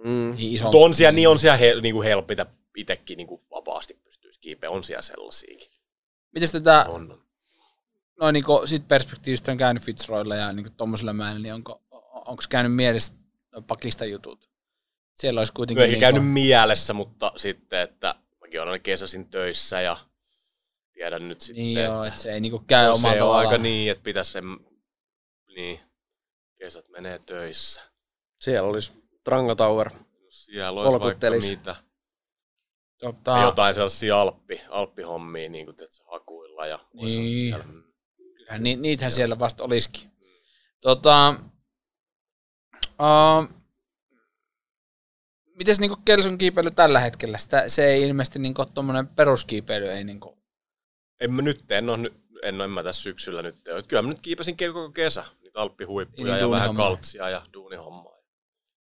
Mm. 0.04 0.34
niin 0.36 0.54
iso, 0.54 0.70
on 0.74 0.94
siellä, 0.94 1.12
niin 1.12 1.28
on 1.28 1.38
siellä 1.38 1.56
hel, 1.56 1.80
niin 1.80 1.94
kuin 1.94 2.04
helppi, 2.04 2.32
että 2.32 2.46
itsekin 2.76 3.16
niin 3.16 3.26
kuin 3.26 3.42
vapaasti 3.50 3.94
pystyisi 4.04 4.40
kiipeä. 4.40 4.70
On 4.70 4.84
siellä 4.84 5.02
sellaisiakin. 5.02 5.70
Mites 6.32 6.52
tätä, 6.52 6.86
On, 6.88 7.10
on. 7.12 7.22
noin 8.20 8.32
niinku 8.32 8.62
sit 8.64 8.88
perspektiivistä 8.88 9.52
on 9.52 9.58
käynyt 9.58 9.82
Fitzroylla 9.82 10.36
ja 10.36 10.52
niinku 10.52 10.72
tommosella 10.76 11.12
mäellä, 11.12 11.40
niin 11.40 11.54
onko, 11.54 11.82
onko 12.14 12.42
käynyt 12.48 12.74
mielessä 12.74 13.12
noi 13.52 13.62
Pakistan 13.62 14.10
jutut? 14.10 14.53
Siellä 15.14 15.40
olisi 15.40 15.52
kuitenkin... 15.52 15.82
Ei 15.82 15.88
niinku, 15.88 16.00
käynyt 16.00 16.32
mielessä, 16.32 16.92
mutta 16.92 17.32
sitten, 17.36 17.80
että 17.80 18.14
mäkin 18.40 18.60
olen 18.60 18.72
aina 18.72 18.82
kesäsin 18.82 19.28
töissä 19.30 19.80
ja 19.80 19.96
tiedän 20.92 21.28
nyt 21.28 21.40
sitten, 21.40 21.64
Niin 21.64 21.84
joo, 21.84 22.04
että 22.04 22.20
se 22.20 22.32
ei 22.32 22.40
niinku 22.40 22.58
käy 22.66 22.86
no, 22.86 22.92
omalla 22.94 23.14
se 23.16 23.22
on 23.22 23.28
tavallaan. 23.28 23.46
aika 23.46 23.62
niin, 23.62 23.90
että 23.90 24.02
pitäisi 24.04 24.32
sen, 24.32 24.44
niin, 25.54 25.80
kesät 26.58 26.88
menee 26.88 27.18
töissä. 27.18 27.82
Siellä 28.40 28.68
olisi 28.68 28.92
Trango 29.24 29.54
Tower. 29.54 29.90
Siellä 30.30 30.80
olisi 30.80 31.00
vaikka 31.00 31.30
mitä. 31.30 31.76
Tota, 32.98 33.30
Ja 33.30 33.42
jotain 33.42 33.74
sellaisia 33.74 34.20
alppi, 34.20 34.60
alppihommia, 34.68 35.48
niin 35.48 35.64
kuin 35.64 35.76
teet 35.76 35.90
hakuilla 36.12 36.66
ja 36.66 36.78
Niin. 36.92 37.30
siellä. 37.30 37.64
Mm. 37.64 37.82
kyllähän 38.16 38.62
ni, 38.62 38.76
niitähän 38.76 39.12
siellä 39.12 39.38
vasta 39.38 39.64
olisikin. 39.64 40.10
Tota, 40.80 41.34
uh, 43.00 43.63
mites 45.54 45.80
niinku 45.80 45.96
Kelson 46.04 46.38
kiipeily 46.38 46.70
tällä 46.70 47.00
hetkellä? 47.00 47.38
Sitä, 47.38 47.68
se 47.68 47.86
ei 47.86 48.02
ilmeisesti 48.02 48.38
niinku 48.38 48.64
tuommoinen 48.74 49.08
peruskiipeily 49.08 49.90
ei 49.90 50.04
niinku... 50.04 50.38
En 51.20 51.32
mä 51.32 51.42
nyt, 51.42 51.70
en 51.70 51.90
ole, 51.90 52.10
en, 52.42 52.54
ole, 52.54 52.64
en 52.64 52.70
mä 52.70 52.82
tässä 52.82 53.02
syksyllä 53.02 53.42
nyt. 53.42 53.56
Kyllä 53.88 54.02
mä 54.02 54.08
nyt 54.08 54.22
kiipäsin 54.22 54.56
koko 54.56 54.90
kesä, 54.90 55.24
niitä 55.42 55.60
alppihuippuja 55.60 56.32
Niin, 56.32 56.40
ja 56.40 56.50
vähän 56.50 56.74
kaltsia 56.74 57.30
ja 57.30 57.46
duunihommaa. 57.52 58.14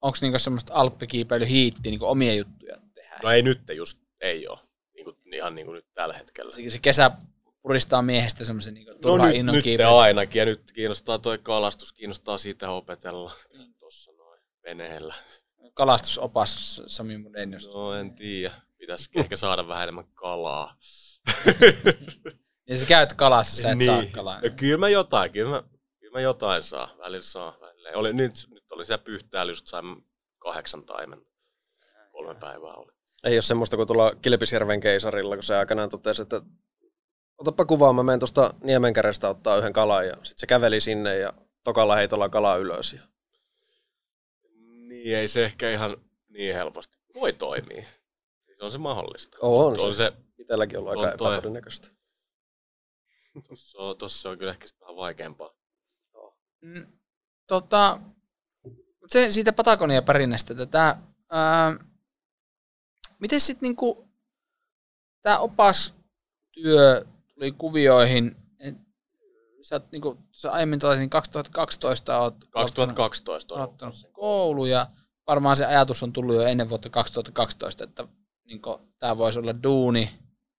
Onko 0.00 0.18
niinku 0.20 0.38
semmoista 0.38 0.72
alppikiipeily 0.74 1.48
hiitti 1.48 1.90
niinku 1.90 2.06
omia 2.06 2.34
juttuja 2.34 2.76
tehdään? 2.94 3.20
No 3.22 3.30
ei 3.30 3.42
nyt 3.42 3.60
just, 3.76 4.00
ei 4.20 4.48
ole. 4.48 4.58
Niin 4.94 5.04
kuin, 5.04 5.16
ihan 5.34 5.54
niin 5.54 5.66
kuin 5.66 5.74
nyt 5.74 5.86
tällä 5.94 6.14
hetkellä. 6.14 6.52
Se, 6.52 6.70
se 6.70 6.78
kesä 6.78 7.10
puristaa 7.62 8.02
miehestä 8.02 8.44
semmoisen 8.44 8.74
niinku 8.74 8.92
No 8.92 8.98
turhan 8.98 9.28
nyt, 9.28 9.36
innon 9.36 9.54
nyt 9.54 9.64
kiipeilyn. 9.64 9.94
ainakin, 9.94 10.40
ja 10.40 10.46
nyt 10.46 10.72
kiinnostaa 10.72 11.18
toi 11.18 11.38
kalastus, 11.38 11.92
kiinnostaa 11.92 12.38
siitä 12.38 12.70
opetella. 12.70 13.32
Tuossa 13.78 14.12
noin 14.12 14.40
veneellä. 14.64 15.14
Kalastusopas 15.74 16.82
Sami 16.86 17.18
Mudenius. 17.18 17.68
No 17.68 17.94
en 17.94 18.14
tiedä, 18.14 18.54
pitäisi 18.78 19.10
ehkä 19.14 19.36
saada 19.36 19.68
vähän 19.68 19.82
enemmän 19.82 20.06
kalaa. 20.14 20.76
Ja 22.66 22.76
sä 22.78 22.86
käyt 22.86 23.12
kalassa, 23.12 23.62
sä 23.62 23.72
et 23.72 23.82
saa 23.86 24.02
kalaa. 24.12 24.40
No, 24.40 24.48
kyllä 24.56 24.78
mä 24.78 24.88
jotain, 24.88 25.32
kyllä 25.32 25.50
mä, 25.50 25.62
kyllä 26.00 26.12
mä 26.12 26.20
jotain 26.20 26.62
saa, 26.62 26.94
välillä 26.98 27.22
saa. 27.22 27.56
Välillä. 27.60 27.90
Oli, 27.94 28.12
nyt, 28.12 28.32
nyt 28.50 28.72
oli 28.72 28.84
siellä 28.84 29.04
pyhtäällä, 29.04 29.52
just 29.52 29.66
sain 29.66 30.06
kahdeksan 30.38 30.84
taimen. 30.84 31.26
Kolme 32.12 32.34
päivää 32.34 32.74
oli. 32.74 32.92
Ei 33.24 33.36
ole 33.36 33.42
semmoista 33.42 33.76
kuin 33.76 33.86
tuolla 33.86 34.12
Kilpisjärven 34.22 34.80
keisarilla, 34.80 35.36
kun 35.36 35.42
se 35.42 35.56
aikanaan 35.56 35.88
totesi, 35.88 36.22
että 36.22 36.42
otapa 37.38 37.64
kuvaa, 37.64 37.92
mä 37.92 38.02
menen 38.02 38.18
tuosta 38.20 38.54
Niemenkärestä 38.62 39.28
ottaa 39.28 39.56
yhden 39.56 39.72
kalan 39.72 40.06
ja 40.06 40.14
sitten 40.14 40.38
se 40.38 40.46
käveli 40.46 40.80
sinne 40.80 41.18
ja 41.18 41.32
tokalla 41.64 41.96
heitolla 41.96 42.28
kala 42.28 42.56
ylös. 42.56 42.92
Ja... 42.92 43.00
Niin, 45.04 45.16
ei 45.16 45.28
se 45.28 45.44
ehkä 45.44 45.70
ihan 45.70 45.96
niin 46.28 46.54
helposti. 46.54 46.98
Voi 47.14 47.32
toimia. 47.32 47.84
Siis 48.46 48.60
on 48.60 48.70
se 48.70 48.78
mahdollista. 48.78 49.38
On 49.40 49.80
on 49.80 49.94
se. 49.94 50.04
se, 50.04 50.12
Itselläkin 50.38 50.78
ollut 50.78 50.90
aika 50.90 51.12
On 51.12 51.18
toi. 51.18 51.32
epätodennäköistä. 51.32 51.88
tossa 53.48 53.78
on, 53.78 53.96
tossa 53.96 54.30
on 54.30 54.38
kyllä 54.38 54.50
ehkä 54.50 54.66
vähän 54.80 54.96
vaikeampaa. 54.96 55.54
Mm, 56.60 56.86
tota, 57.46 58.00
se, 59.06 59.30
siitä 59.30 59.52
Patagonia 59.52 60.02
perinnästä 60.02 60.54
tätä, 60.54 60.96
ää, 61.30 61.76
miten 63.18 63.40
sitten 63.40 63.66
niinku, 63.66 64.08
tämä 65.22 65.38
opastyö 65.38 67.04
tuli 67.34 67.52
kuvioihin, 67.52 68.36
sä, 69.62 69.74
oot, 69.74 69.92
niinku, 69.92 70.18
sä 70.32 70.52
aiemmin 70.52 70.78
totesin 70.78 71.10
2012 71.10 72.18
oot 72.18 72.34
2012 72.50 73.54
on 73.54 73.60
aloittanut 73.60 73.94
koulu 74.12 74.66
ja 74.66 74.86
varmaan 75.26 75.56
se 75.56 75.64
ajatus 75.64 76.02
on 76.02 76.12
tullut 76.12 76.34
jo 76.34 76.42
ennen 76.42 76.68
vuotta 76.68 76.90
2012, 76.90 77.84
että 77.84 78.08
niinku, 78.44 78.80
tämä 78.98 79.16
voisi 79.16 79.38
olla 79.38 79.62
duuni. 79.62 80.10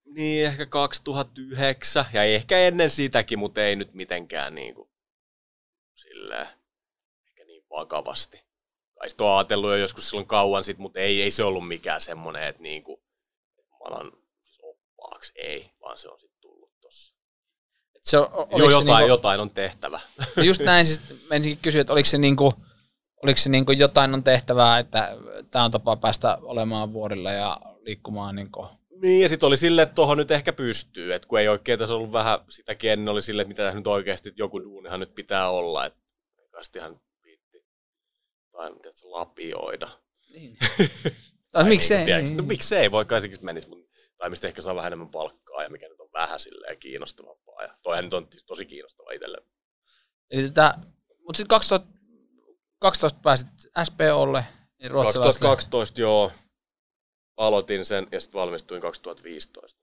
Niin, 0.04 0.46
ehkä 0.46 0.66
2009 0.66 2.04
ja 2.12 2.22
ehkä 2.22 2.58
ennen 2.58 2.90
sitäkin, 2.90 3.38
mutta 3.38 3.62
ei 3.62 3.76
nyt 3.76 3.94
mitenkään 3.94 4.54
niin 4.54 4.74
kuin, 4.74 4.90
silleen, 5.94 6.46
ehkä 7.26 7.44
niin 7.44 7.64
vakavasti. 7.70 8.44
Tai 8.98 9.10
sit 9.10 9.20
on 9.20 9.36
ajatellut 9.36 9.70
jo 9.70 9.76
joskus 9.76 10.08
silloin 10.08 10.26
kauan 10.26 10.64
sit, 10.64 10.78
mutta 10.78 11.00
ei, 11.00 11.22
ei 11.22 11.30
se 11.30 11.44
ollut 11.44 11.68
mikään 11.68 12.00
semmoinen, 12.00 12.42
että 12.42 12.62
niin 12.62 12.82
kuin, 12.82 13.00
mä 13.70 13.76
alan 13.84 14.12
siis 14.42 14.60
oppaaksi. 14.62 15.32
Ei, 15.36 15.70
vaan 15.80 15.98
se 15.98 16.08
on 16.08 16.20
sitten 16.20 16.31
se, 18.02 18.18
o- 18.18 18.20
Joo, 18.22 18.48
oliko 18.52 18.70
se 18.70 18.76
jotain, 18.76 18.86
niinku, 18.86 19.08
jotain 19.08 19.40
on 19.40 19.50
tehtävä. 19.50 20.00
No 20.36 20.42
just 20.42 20.60
näin, 20.60 20.86
siis 20.86 21.00
menisinkin 21.30 21.62
kysyä, 21.62 21.80
että 21.80 21.92
oliko 21.92 22.06
se, 22.08 22.18
niinku, 22.18 22.52
oliko 23.22 23.38
se 23.38 23.50
niinku 23.50 23.72
jotain 23.72 24.14
on 24.14 24.24
tehtävää, 24.24 24.78
että 24.78 25.16
tämä 25.50 25.64
on 25.64 25.70
tapa 25.70 25.96
päästä 25.96 26.38
olemaan 26.42 26.92
vuorilla 26.92 27.30
ja 27.32 27.60
liikkumaan. 27.80 28.36
Niinku. 28.36 28.66
Niin, 29.02 29.22
ja 29.22 29.28
sitten 29.28 29.46
oli 29.46 29.56
silleen, 29.56 29.82
että 29.82 29.94
tuohon 29.94 30.18
nyt 30.18 30.30
ehkä 30.30 30.52
pystyy, 30.52 31.14
että 31.14 31.28
kun 31.28 31.40
ei 31.40 31.48
oikein 31.48 31.78
tässä 31.78 31.94
ollut 31.94 32.12
vähän 32.12 32.38
sitäkin 32.48 32.90
ennen, 32.90 33.08
oli 33.12 33.22
silleen, 33.22 33.42
että 33.44 33.48
mitä 33.48 33.62
tässä 33.62 33.78
nyt 33.78 33.86
oikeasti 33.86 34.32
joku 34.36 34.62
duunihan 34.62 35.00
nyt 35.00 35.14
pitää 35.14 35.48
olla, 35.50 35.86
että 35.86 36.00
sit 36.62 36.76
ihan 36.76 37.00
viitti 37.24 37.64
tai 38.52 38.72
mitä 38.72 38.88
se 38.94 39.06
lapioida. 39.06 39.88
Niin. 40.32 40.56
tai 41.52 41.64
miksei? 41.64 42.04
Niin, 42.04 42.24
no 42.24 42.30
Niin. 42.36 42.44
miksei, 42.44 42.90
voi 42.90 43.04
kai 43.04 43.20
sekin 43.20 43.38
menisi, 43.42 43.68
mutta 43.68 43.92
tai 44.18 44.30
mistä 44.30 44.48
ehkä 44.48 44.62
saa 44.62 44.74
vähän 44.74 44.86
enemmän 44.88 45.08
palkkaa 45.08 45.62
ja 45.62 45.68
mikä 45.70 45.88
nyt 45.88 46.00
on 46.00 46.08
vähän 46.12 46.40
silleen 46.40 46.78
kiinnostavampaa. 46.78 47.41
Ja 47.62 47.74
toihan 47.82 48.04
nyt 48.04 48.14
on 48.14 48.28
tosi 48.46 48.66
kiinnostava 48.66 49.10
itselle. 49.10 49.38
Eli 50.30 50.42
tätä, 50.48 50.78
mutta 51.18 51.36
sitten 51.36 51.48
2012 51.48 53.20
pääsit 53.22 53.48
SPOlle, 53.84 54.44
niin 54.78 54.90
ruotsalaiselle. 54.90 55.48
2012 55.48 56.00
joo, 56.00 56.32
aloitin 57.36 57.84
sen 57.84 58.06
ja 58.12 58.20
sitten 58.20 58.38
valmistuin 58.38 58.80
2015. 58.80 59.80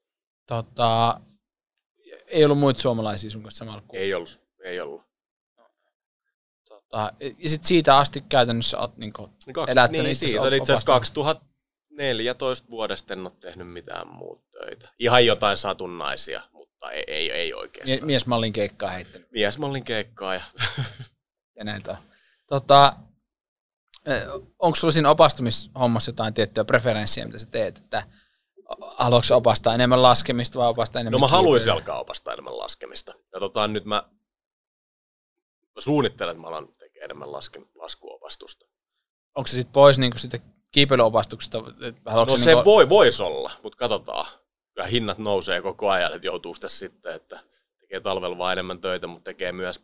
Tota, 0.48 1.22
ei 2.28 2.46
ollut 2.46 2.60
muita 2.60 2.82
suomalaisia 2.82 3.32
sun 3.32 3.44
kanssa 3.44 3.60
samalla 3.60 3.82
kurssilla. 3.82 4.06
Ei 4.06 4.14
ollut, 4.14 4.40
ei 4.64 4.80
ollut. 4.80 5.02
Tota, 6.70 7.14
ja 7.38 7.50
sitten 7.50 7.68
siitä 7.68 7.98
asti 7.98 8.22
käytännössä 8.22 8.78
niinku, 8.98 9.30
Niin, 9.46 9.54
kaksi, 9.54 9.72
Elättänyt 9.72 10.04
niin 10.04 10.16
siitä 10.16 10.56
itse 10.56 10.74
asiassa 10.74 10.94
opastajana. 10.94 11.34
2014 11.40 12.70
vuodesta 12.70 13.14
en 13.14 13.26
ole 13.26 13.32
tehnyt 13.40 13.74
mitään 13.74 14.08
muuta 14.08 14.44
töitä. 14.52 14.90
Ihan 15.00 15.26
jotain 15.26 15.58
satunnaisia, 15.58 16.42
mutta 16.80 16.92
ei, 16.92 17.04
ei, 17.08 17.32
ei 17.32 17.54
oikeastaan. 17.54 18.06
miesmallin 18.06 18.54
keikkaa 18.54 18.90
heittänyt. 18.90 19.32
Miesmallin 19.32 19.84
keikkaa 19.84 20.34
ja 20.34 20.42
ja 21.58 21.64
näitä. 21.64 21.98
Tota, 22.48 22.94
onko 24.60 24.76
sulla 24.76 24.92
siinä 24.92 25.10
opastumishommassa 25.10 26.10
jotain 26.10 26.34
tiettyä 26.34 26.66
preferenssiä, 26.66 27.26
mitä 27.26 27.38
sä 27.38 27.48
teet? 27.52 27.78
Että 27.78 28.04
haluatko 28.98 29.36
opastaa 29.36 29.74
enemmän 29.74 30.02
laskemista 30.02 30.60
vai 30.60 30.70
opastaa 30.70 31.00
enemmän 31.00 31.22
No 31.22 31.28
mä 31.28 31.32
haluaisin 31.32 31.72
alkaa 31.72 32.00
opastaa 32.00 32.34
enemmän 32.34 32.58
laskemista. 32.58 33.14
Katsotaan 33.32 33.74
nyt 33.74 33.86
mä, 33.86 34.04
mä 35.76 35.82
suunnittelen, 35.82 36.32
että 36.32 36.42
mä 36.42 36.48
alan 36.48 36.68
tekemään 36.68 37.06
enemmän 37.06 37.32
laske, 37.32 37.62
laskuopastusta. 37.76 38.66
Onko 39.36 39.48
se 39.48 39.52
sitten 39.52 39.74
pois 39.74 40.00
niin 40.00 40.20
siitä 40.20 40.40
kiipeilyopastuksesta? 40.72 41.58
Haluatko 42.06 42.34
No 42.34 42.38
se 42.38 42.44
se 42.44 42.54
niinku, 42.54 42.70
voi, 42.70 42.90
vois 42.90 43.22
olla, 43.22 43.52
mutta 43.64 43.78
katsotaan. 43.78 44.26
Kyllä 44.80 44.90
hinnat 44.90 45.18
nousee 45.18 45.62
koko 45.62 45.90
ajan, 45.90 46.14
että 46.14 46.28
joutuu 46.28 46.56
sitä 46.56 46.70
sitten, 46.70 47.14
että 47.14 47.40
tekee 47.80 48.00
talvella 48.00 48.38
vaan 48.38 48.52
enemmän 48.52 48.82
töitä, 48.82 49.08
mutta 49.08 49.24
tekee 49.24 49.52
myös 49.52 49.84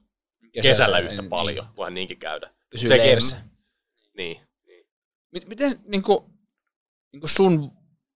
kesällä, 0.53 0.99
yhtä 0.99 1.21
niin, 1.21 1.29
paljon. 1.29 1.65
Voihan 1.77 1.93
niinkin 1.93 2.17
käydä. 2.17 2.49
Pysyy 2.69 2.89
Sekin- 2.89 3.05
leivässä. 3.05 3.37
Niin. 4.17 4.39
Mit- 5.31 5.47
Miten 5.47 5.71
niin 5.87 6.01
kuin, 6.01 6.19
niin 7.13 7.19
kuin 7.19 7.29
sun 7.29 7.71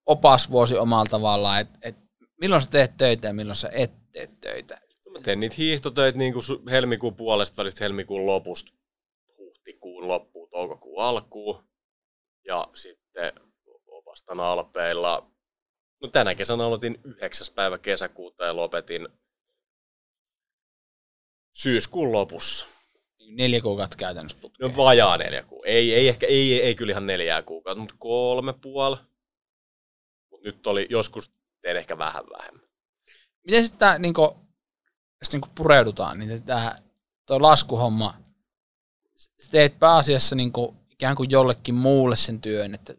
opasvuosi 0.06 0.78
omalla 0.78 1.06
tavallaan, 1.10 1.62
että 1.62 1.80
et, 1.82 1.96
milloin 2.42 2.62
sä 2.62 2.70
teet 2.70 2.98
töitä 2.98 3.28
ja 3.28 3.34
milloin 3.34 3.56
sä 3.56 3.70
et 3.72 3.92
tee 4.12 4.30
töitä? 4.42 4.82
Mä 5.12 5.20
teen 5.22 5.40
niitä 5.40 5.56
hiihtotöitä 5.58 6.18
niin 6.18 6.34
kuin 6.34 6.44
helmikuun 6.70 7.16
puolesta 7.16 7.58
välistä 7.58 7.84
helmikuun 7.86 8.26
lopusta 8.26 8.72
huhtikuun 9.38 10.08
loppuun, 10.08 10.50
toukokuun 10.50 11.04
alkuun. 11.04 11.64
Ja 12.46 12.68
sitten 12.74 13.34
opastan 13.88 14.40
Alpeilla. 14.40 15.29
No 16.02 16.10
tänä 16.10 16.36
kesänä 16.36 16.66
aloitin 16.66 17.00
9. 17.04 17.48
päivä 17.56 17.78
kesäkuuta 17.78 18.46
ja 18.46 18.56
lopetin 18.56 19.08
syyskuun 21.54 22.12
lopussa. 22.12 22.66
Neljä 23.28 23.62
kuukautta 23.62 23.98
käytännössä 23.98 24.38
putkeen. 24.42 24.72
No 24.72 24.78
vajaa 24.78 25.18
neljä 25.18 25.44
kuukautta. 25.44 25.70
Ei, 25.70 25.94
ei, 25.94 26.08
ehkä, 26.08 26.28
ei, 26.28 26.54
ei, 26.54 26.62
ei 26.62 26.76
kyllä 26.76 26.92
ihan 26.92 27.08
neljää 27.08 27.42
kuukautta, 27.42 27.80
mutta 27.80 27.96
kolme 27.98 28.54
puoli. 28.54 28.98
Mut 30.32 30.44
nyt 30.44 30.68
oli 30.68 30.88
joskus 30.90 31.32
tein 31.62 31.78
ehkä 31.78 31.98
vähän 31.98 32.24
vähemmän. 32.40 32.70
Miten 33.46 33.66
sitten 33.66 34.02
niin 34.02 34.14
kuin, 34.14 34.32
jos 35.22 35.32
niin 35.32 35.42
kuin 35.42 35.52
pureudutaan, 35.56 36.20
niin 36.20 36.44
tämä 36.44 36.76
toi 37.26 37.40
laskuhomma, 37.40 38.14
sä 39.16 39.52
teet 39.52 39.80
pääasiassa 39.80 40.36
niin 40.36 40.52
kuin, 40.52 40.78
ikään 40.90 41.16
kuin 41.16 41.32
jollekin 41.32 41.76
muulle 41.76 42.16
sen 42.16 42.42
työn, 42.42 42.74
että 42.74 42.96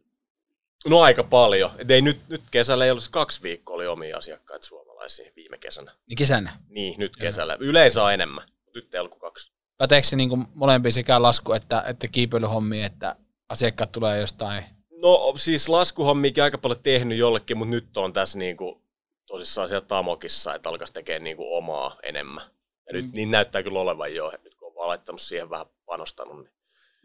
No 0.88 1.00
aika 1.00 1.24
paljon. 1.24 1.70
Et 1.78 1.90
ei 1.90 2.02
nyt, 2.02 2.18
nyt 2.28 2.42
kesällä 2.50 2.84
ei 2.84 2.90
ollut 2.90 3.08
kaksi 3.10 3.42
viikkoa 3.42 3.76
oli 3.76 3.86
omia 3.86 4.16
asiakkaita 4.16 4.66
suomalaisia 4.66 5.30
viime 5.36 5.58
kesänä. 5.58 5.92
niin 6.06 6.16
kesänä. 6.16 6.52
Niin, 6.68 6.94
nyt 6.98 7.16
kesällä. 7.16 7.56
Yleensä 7.60 8.04
on 8.04 8.12
enemmän. 8.12 8.48
Nyt 8.74 8.94
ei 8.94 9.00
ollut 9.00 9.10
kuin 9.10 9.20
kaksi. 9.20 9.52
Päteekö 9.78 10.06
se 10.08 10.16
niin 10.16 10.28
kuin 10.28 10.46
molempiin 10.54 10.92
sekä 10.92 11.22
lasku 11.22 11.52
että, 11.52 11.82
että 11.86 12.08
kiipeilyhommi, 12.08 12.82
että 12.82 13.16
asiakkaat 13.48 13.92
tulee 13.92 14.20
jostain? 14.20 14.64
No 15.02 15.32
siis 15.36 15.68
laskuhommiakin 15.68 16.42
aika 16.44 16.58
paljon 16.58 16.80
tehnyt 16.82 17.18
jollekin, 17.18 17.58
mutta 17.58 17.70
nyt 17.70 17.96
on 17.96 18.12
tässä 18.12 18.38
niinku 18.38 18.82
tosissaan 19.26 19.68
siellä 19.68 19.86
Tamokissa, 19.86 20.54
että 20.54 20.68
alkaisi 20.68 20.92
tekemään 20.92 21.24
niinku 21.24 21.54
omaa 21.56 21.96
enemmän. 22.02 22.44
Ja 22.86 22.92
nyt 22.92 23.04
Mm. 23.04 23.10
niin 23.14 23.30
näyttää 23.30 23.62
kyllä 23.62 23.80
olevan 23.80 24.14
jo, 24.14 24.32
nyt 24.44 24.54
kun 24.54 24.68
on 24.68 24.74
vaan 24.74 24.88
laittanut 24.88 25.20
siihen 25.20 25.50
vähän 25.50 25.66
panostanut. 25.86 26.36
Niin 26.36 26.50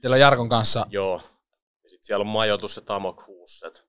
Teillä 0.02 0.16
on 0.16 0.20
Jarkon 0.20 0.50
kanssa, 0.50 0.86
joo. 0.90 1.22
Ja 1.86 1.90
sitten 1.90 2.06
siellä 2.06 2.24
on 2.24 2.28
majoitus 2.28 2.76
ja 2.76 2.82
Tamok 2.82 3.28
huusset. 3.28 3.86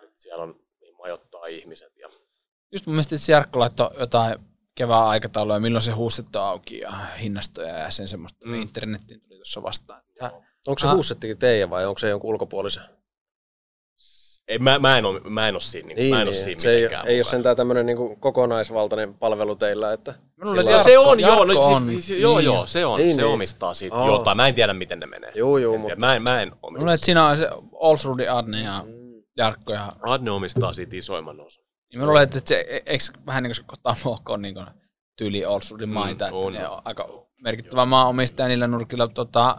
Nyt 0.00 0.20
siellä 0.20 0.42
on, 0.42 0.60
niin 0.80 0.96
majoittaa 0.96 1.46
ihmiset. 1.46 1.96
Ja... 1.96 2.08
just 2.72 2.86
mun 2.86 2.94
mielestä 2.94 3.16
että 3.16 3.32
Jarkko 3.32 3.58
laittoi 3.60 3.90
jotain 3.98 4.38
kevään 4.74 5.06
aikataulua, 5.06 5.60
milloin 5.60 5.82
se 5.82 5.90
huusset 5.92 6.36
on 6.36 6.42
auki 6.42 6.78
ja 6.78 6.90
hinnastoja 7.20 7.78
ja 7.78 7.90
sen 7.90 8.08
semmoista, 8.08 8.46
mm. 8.46 8.52
Mm. 8.52 8.60
internettiin 8.62 9.20
tuli 9.20 9.36
tuossa 9.36 9.62
vastaan. 9.62 10.02
Onko 10.66 10.78
se 10.78 10.86
Ah. 10.86 10.94
huussettikin 10.94 11.38
teidän 11.38 11.70
vai 11.70 11.86
onko 11.86 11.98
se 11.98 12.08
jonkun 12.08 12.30
ulkopuolisen? 12.30 12.82
Ei, 14.52 14.58
mä, 14.58 14.78
mä, 14.78 14.98
en 14.98 15.04
ole, 15.04 15.20
mä 15.20 15.48
en 15.48 15.54
ole 15.54 15.60
siinä, 15.60 15.88
niin, 15.94 16.14
mä 16.14 16.20
en 16.22 16.26
ole 16.28 16.34
siinä 16.34 16.60
se 16.60 16.70
ei, 16.70 16.76
mitenkään 16.76 17.06
ei 17.06 17.18
ole 17.18 17.24
sentään 17.24 17.56
tämmöinen 17.56 17.86
niinku 17.86 18.16
kokonaisvaltainen 18.20 19.14
palvelu 19.14 19.56
teillä, 19.56 19.92
että 19.92 20.14
luulen, 20.40 20.58
Sillä- 20.58 20.64
No, 20.64 20.70
Jarkko, 20.70 20.90
se 20.90 20.98
on, 20.98 21.20
joo, 21.20 21.44
no, 21.44 21.52
Jarkko 21.52 21.66
siis, 21.68 21.76
on, 21.76 22.02
siis, 22.02 22.20
joo, 22.20 22.36
niin. 22.38 22.44
joo, 22.46 22.66
se 22.66 22.86
on, 22.86 23.00
Niin, 23.00 23.14
se 23.16 23.22
niin. 23.22 23.32
omistaa 23.32 23.74
siitä 23.74 23.96
Aa. 23.96 24.06
jotain. 24.06 24.36
Mä 24.36 24.48
en 24.48 24.54
tiedä, 24.54 24.72
miten 24.74 25.00
ne 25.00 25.06
menee. 25.06 25.32
juu, 25.34 25.56
En 25.56 25.62
mutta... 25.68 25.86
tiedä. 25.86 26.00
Mä 26.00 26.14
en, 26.14 26.22
mä 26.22 26.42
en 26.42 26.52
omista. 26.62 26.82
luulen, 26.82 26.94
että 26.94 27.04
siinä 27.04 27.26
on 27.26 27.36
se 27.36 27.48
Olsrudi 27.72 28.28
Adne 28.28 28.62
ja 28.62 28.84
Mm. 28.86 28.92
Jarkko 29.36 29.72
ja 29.72 29.92
Adne 30.02 30.30
omistaa 30.30 30.72
siitä 30.72 30.96
isoimman 30.96 31.40
osan. 31.40 31.64
Niin 31.92 32.00
mä 32.00 32.06
luulen, 32.06 32.22
että 32.22 32.40
se, 32.44 32.64
eikö 32.86 33.04
vähän 33.26 33.42
niin 33.42 33.52
kuin 33.56 33.76
se 33.76 33.82
Tamokko 34.02 34.32
on 34.32 34.42
niin 34.42 34.54
kuin 34.54 34.66
tyyli 35.18 35.44
Olsrudin 35.44 35.88
Mm, 35.88 35.94
maita, 35.94 36.24
että 36.26 36.36
on. 36.36 36.52
ne 36.52 36.68
on 36.68 36.82
aika 36.84 37.08
merkittävä 37.42 37.84
maanomistaja 37.86 38.48
niillä 38.48 38.66
nurkilla. 38.66 39.08
Tota, 39.08 39.56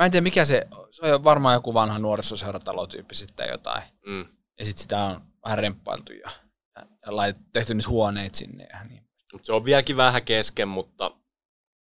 mä 0.00 0.04
en 0.06 0.10
tiedä 0.10 0.22
mikä 0.22 0.44
se, 0.44 0.66
se 0.90 1.14
on 1.14 1.24
varmaan 1.24 1.54
joku 1.54 1.74
vanha 1.74 1.98
nuorisoseuratalotyyppi 1.98 3.14
sitten 3.14 3.48
jotain. 3.48 3.82
Mm. 4.06 4.26
Ja 4.58 4.64
sitten 4.64 4.82
sitä 4.82 5.04
on 5.04 5.20
vähän 5.44 5.58
remppailtu 5.58 6.12
ja, 6.12 6.30
ja, 6.76 6.86
ja 7.06 7.16
laitettu, 7.16 7.48
tehty 7.52 7.74
nyt 7.74 7.88
huoneet 7.88 8.34
sinne. 8.34 8.64
Ja 8.72 8.84
niin. 8.84 9.06
Mut 9.32 9.44
se 9.44 9.52
on 9.52 9.64
vieläkin 9.64 9.96
vähän 9.96 10.22
kesken, 10.22 10.68
mutta 10.68 11.10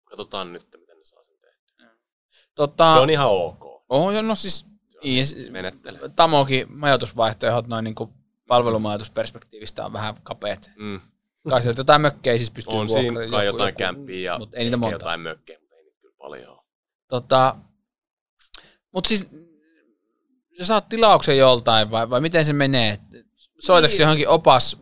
katsotaan 0.04 0.54
nyt, 0.54 0.68
miten 0.80 0.98
ne 0.98 1.06
saa 1.06 1.24
sen 1.24 1.36
tehtyä. 1.42 1.92
Tota, 2.56 2.94
Se 2.94 3.00
on 3.00 3.10
ihan 3.10 3.28
ok. 3.30 3.66
oh, 3.90 4.12
joo, 4.14 4.22
no 4.22 4.36
siis, 4.36 4.66
niin, 5.04 5.28
s- 5.28 5.36
Menettele. 5.50 6.00
Tamokin 6.16 6.66
majoitusvaihtoehdot 6.78 7.68
noin 7.68 7.84
niin 7.84 7.96
palvelumajoitusperspektiivistä 8.48 9.86
on 9.86 9.94
vähän 9.94 10.16
kapeat. 10.24 10.72
Mm. 10.78 11.00
Kai 11.50 11.62
sieltä 11.62 11.80
jotain 11.80 12.02
mökkejä 12.02 12.38
siis 12.38 12.52
pystyy 12.52 12.78
On 12.78 12.90
siinä 12.90 13.20
kai 13.30 13.46
jotain 13.46 13.68
joku- 13.68 13.78
kämppiä 13.78 14.32
ja 14.32 14.40
mut 14.40 14.54
ei 14.54 14.64
niitä 14.64 14.78
monta. 14.78 14.96
jotain 14.96 15.20
mökkejä, 15.20 15.60
mutta 15.60 15.76
ei 15.76 15.84
niitä 15.84 15.98
kyllä 16.02 16.16
paljon 16.18 16.50
ole. 16.54 16.62
Tota, 17.08 17.56
mutta 18.96 19.08
siis, 19.08 19.28
sä 20.60 20.66
saat 20.66 20.90
tilauksen 20.90 21.38
joltain 21.38 21.92
vai, 21.92 22.10
vai 22.10 22.22
miten 22.22 22.46
se 22.46 22.54
menee? 22.54 22.98
Soitatko 23.60 23.94
Niin. 23.94 24.02
johonkin 24.02 24.28
opas 24.28 24.78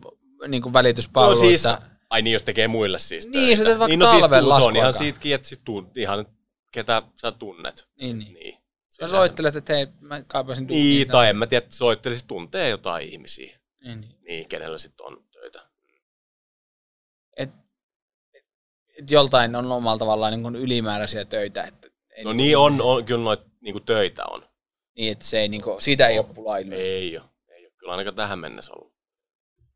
niin 0.48 0.62
kuin 0.62 0.72
välityspalvelu? 0.72 1.34
No 1.34 1.40
siis, 1.48 1.64
ai 2.10 2.22
niin, 2.22 2.32
jos 2.32 2.42
tekee 2.42 2.68
muille 2.68 2.98
siis 2.98 3.28
Niin, 3.28 3.44
töitä. 3.46 3.56
sä 3.56 3.64
teet 3.64 3.78
vaikka 3.78 3.88
niin, 3.90 3.98
no 3.98 4.10
siis, 4.10 4.24
se 4.62 4.68
on 4.68 4.76
ihan 4.76 4.92
siitäkin, 4.92 5.34
että 5.34 5.48
sit 5.48 5.60
tunt, 5.64 5.96
ihan 5.96 6.26
ketä 6.72 7.02
sä 7.14 7.32
tunnet. 7.32 7.88
niin, 8.00 8.18
niin. 8.18 8.34
Niin. 8.34 8.58
Sä 8.90 9.08
soittelet, 9.08 9.56
että 9.56 9.72
hei, 9.72 9.86
mä 10.00 10.22
kaipaisin 10.26 10.66
Niin, 10.66 10.98
duunia. 10.98 11.12
tai 11.12 11.28
en 11.28 11.36
mä 11.36 11.46
tiedä, 11.46 11.64
että 11.64 11.76
soittelisi 11.76 12.26
tuntee 12.26 12.68
jotain 12.68 13.08
ihmisiä. 13.08 13.58
Niin, 13.84 14.00
niin. 14.00 14.14
Niin, 14.28 14.48
kenellä 14.48 14.78
sitten 14.78 15.06
on 15.06 15.24
töitä. 15.32 15.62
Et, 17.36 17.50
et, 18.34 18.44
et 18.98 19.10
joltain 19.10 19.56
on 19.56 19.72
omalla 19.72 19.98
tavallaan 19.98 20.30
niin 20.32 20.42
kuin 20.42 20.56
ylimääräisiä 20.56 21.24
töitä. 21.24 21.62
Että 21.62 21.88
ei 22.14 22.24
No 22.24 22.32
niin, 22.32 22.36
niin 22.36 22.58
on, 22.58 22.80
on 22.80 23.04
kyllä 23.04 23.24
noita 23.24 23.44
niinku 23.60 23.80
töitä 23.80 24.24
on. 24.26 24.48
niin, 24.96 25.12
että 25.12 25.24
se 25.24 25.40
ei, 25.40 25.48
niin 25.48 25.62
kuin, 25.62 25.82
siitä 25.82 26.08
ei 26.08 26.18
ole 26.18 26.26
pulaa 26.34 26.56
ilmeisesti. 26.56 26.88
Ei 26.90 27.18
ole. 27.18 27.26
Ei 27.48 27.66
ole. 27.66 27.72
Kyllä 27.78 27.92
ainakaan 27.92 28.14
tähän 28.16 28.38
mennessä 28.38 28.72
ollut. 28.72 28.94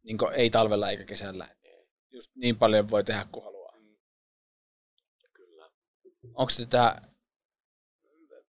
Niin 0.03 0.19
kuin, 0.19 0.33
ei 0.35 0.51
talvella 0.51 0.91
eikä 0.91 1.05
kesällä. 1.05 1.49
Just 2.11 2.31
niin 2.35 2.57
paljon 2.57 2.91
voi 2.91 3.05
tehdä 3.05 3.27
kuin 3.33 3.45
haluaa. 3.45 3.73
Kyllä. 5.33 5.71
Onko 6.35 6.53
tätä, 6.59 7.03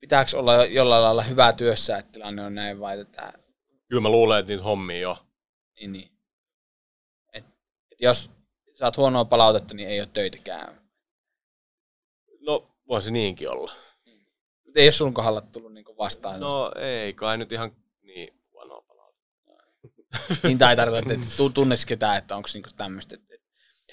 pitääkö 0.01 0.39
olla 0.39 0.65
jollain 0.65 1.03
lailla 1.03 1.23
hyvä 1.23 1.53
työssä, 1.53 1.97
että 1.99 2.13
tilanne 2.13 2.43
on 2.45 2.55
näin 2.55 2.81
vai 2.81 2.97
tätä, 2.97 3.33
Kyllä 3.89 4.03
mä 4.03 4.09
luulen, 4.09 4.39
että 4.41 4.53
niitä 4.53 4.65
hommia 4.65 5.11
on. 5.11 5.17
niin, 5.81 5.93
niin. 5.93 6.11
Et, 7.33 7.45
et 7.93 8.01
jos 8.01 8.31
saat 8.75 8.97
huonoa 8.97 9.25
palautetta, 9.25 9.75
niin 9.75 9.89
ei 9.89 10.01
ole 10.01 10.09
töitäkään. 10.13 10.78
No, 12.89 12.93
voisi 12.95 13.11
niinkin 13.11 13.51
olla. 13.51 13.73
Mut 14.67 14.77
ei 14.77 14.87
ole 14.87 14.93
sun 14.93 15.15
kohdalla 15.15 15.41
tullut 15.41 15.73
niinku 15.73 15.97
vastaan. 15.99 16.41
No 16.41 16.73
ei 16.77 17.13
kai 17.13 17.37
nyt 17.39 17.53
ihan 17.53 17.73
niin 18.03 18.41
huonoa 18.53 18.83
palautetta. 18.89 19.53
niin 20.43 20.59
tai 20.59 20.77
tarkoittaa, 20.77 21.15
että 21.15 21.27
tu- 21.37 21.51
tunnes 21.51 21.87
ketään, 21.87 22.19
että 22.19 22.37
onko 22.37 22.49
niinku 22.55 22.69
tämmöistä. 22.77 23.15
Et- 23.15 23.31
et- 23.31 23.41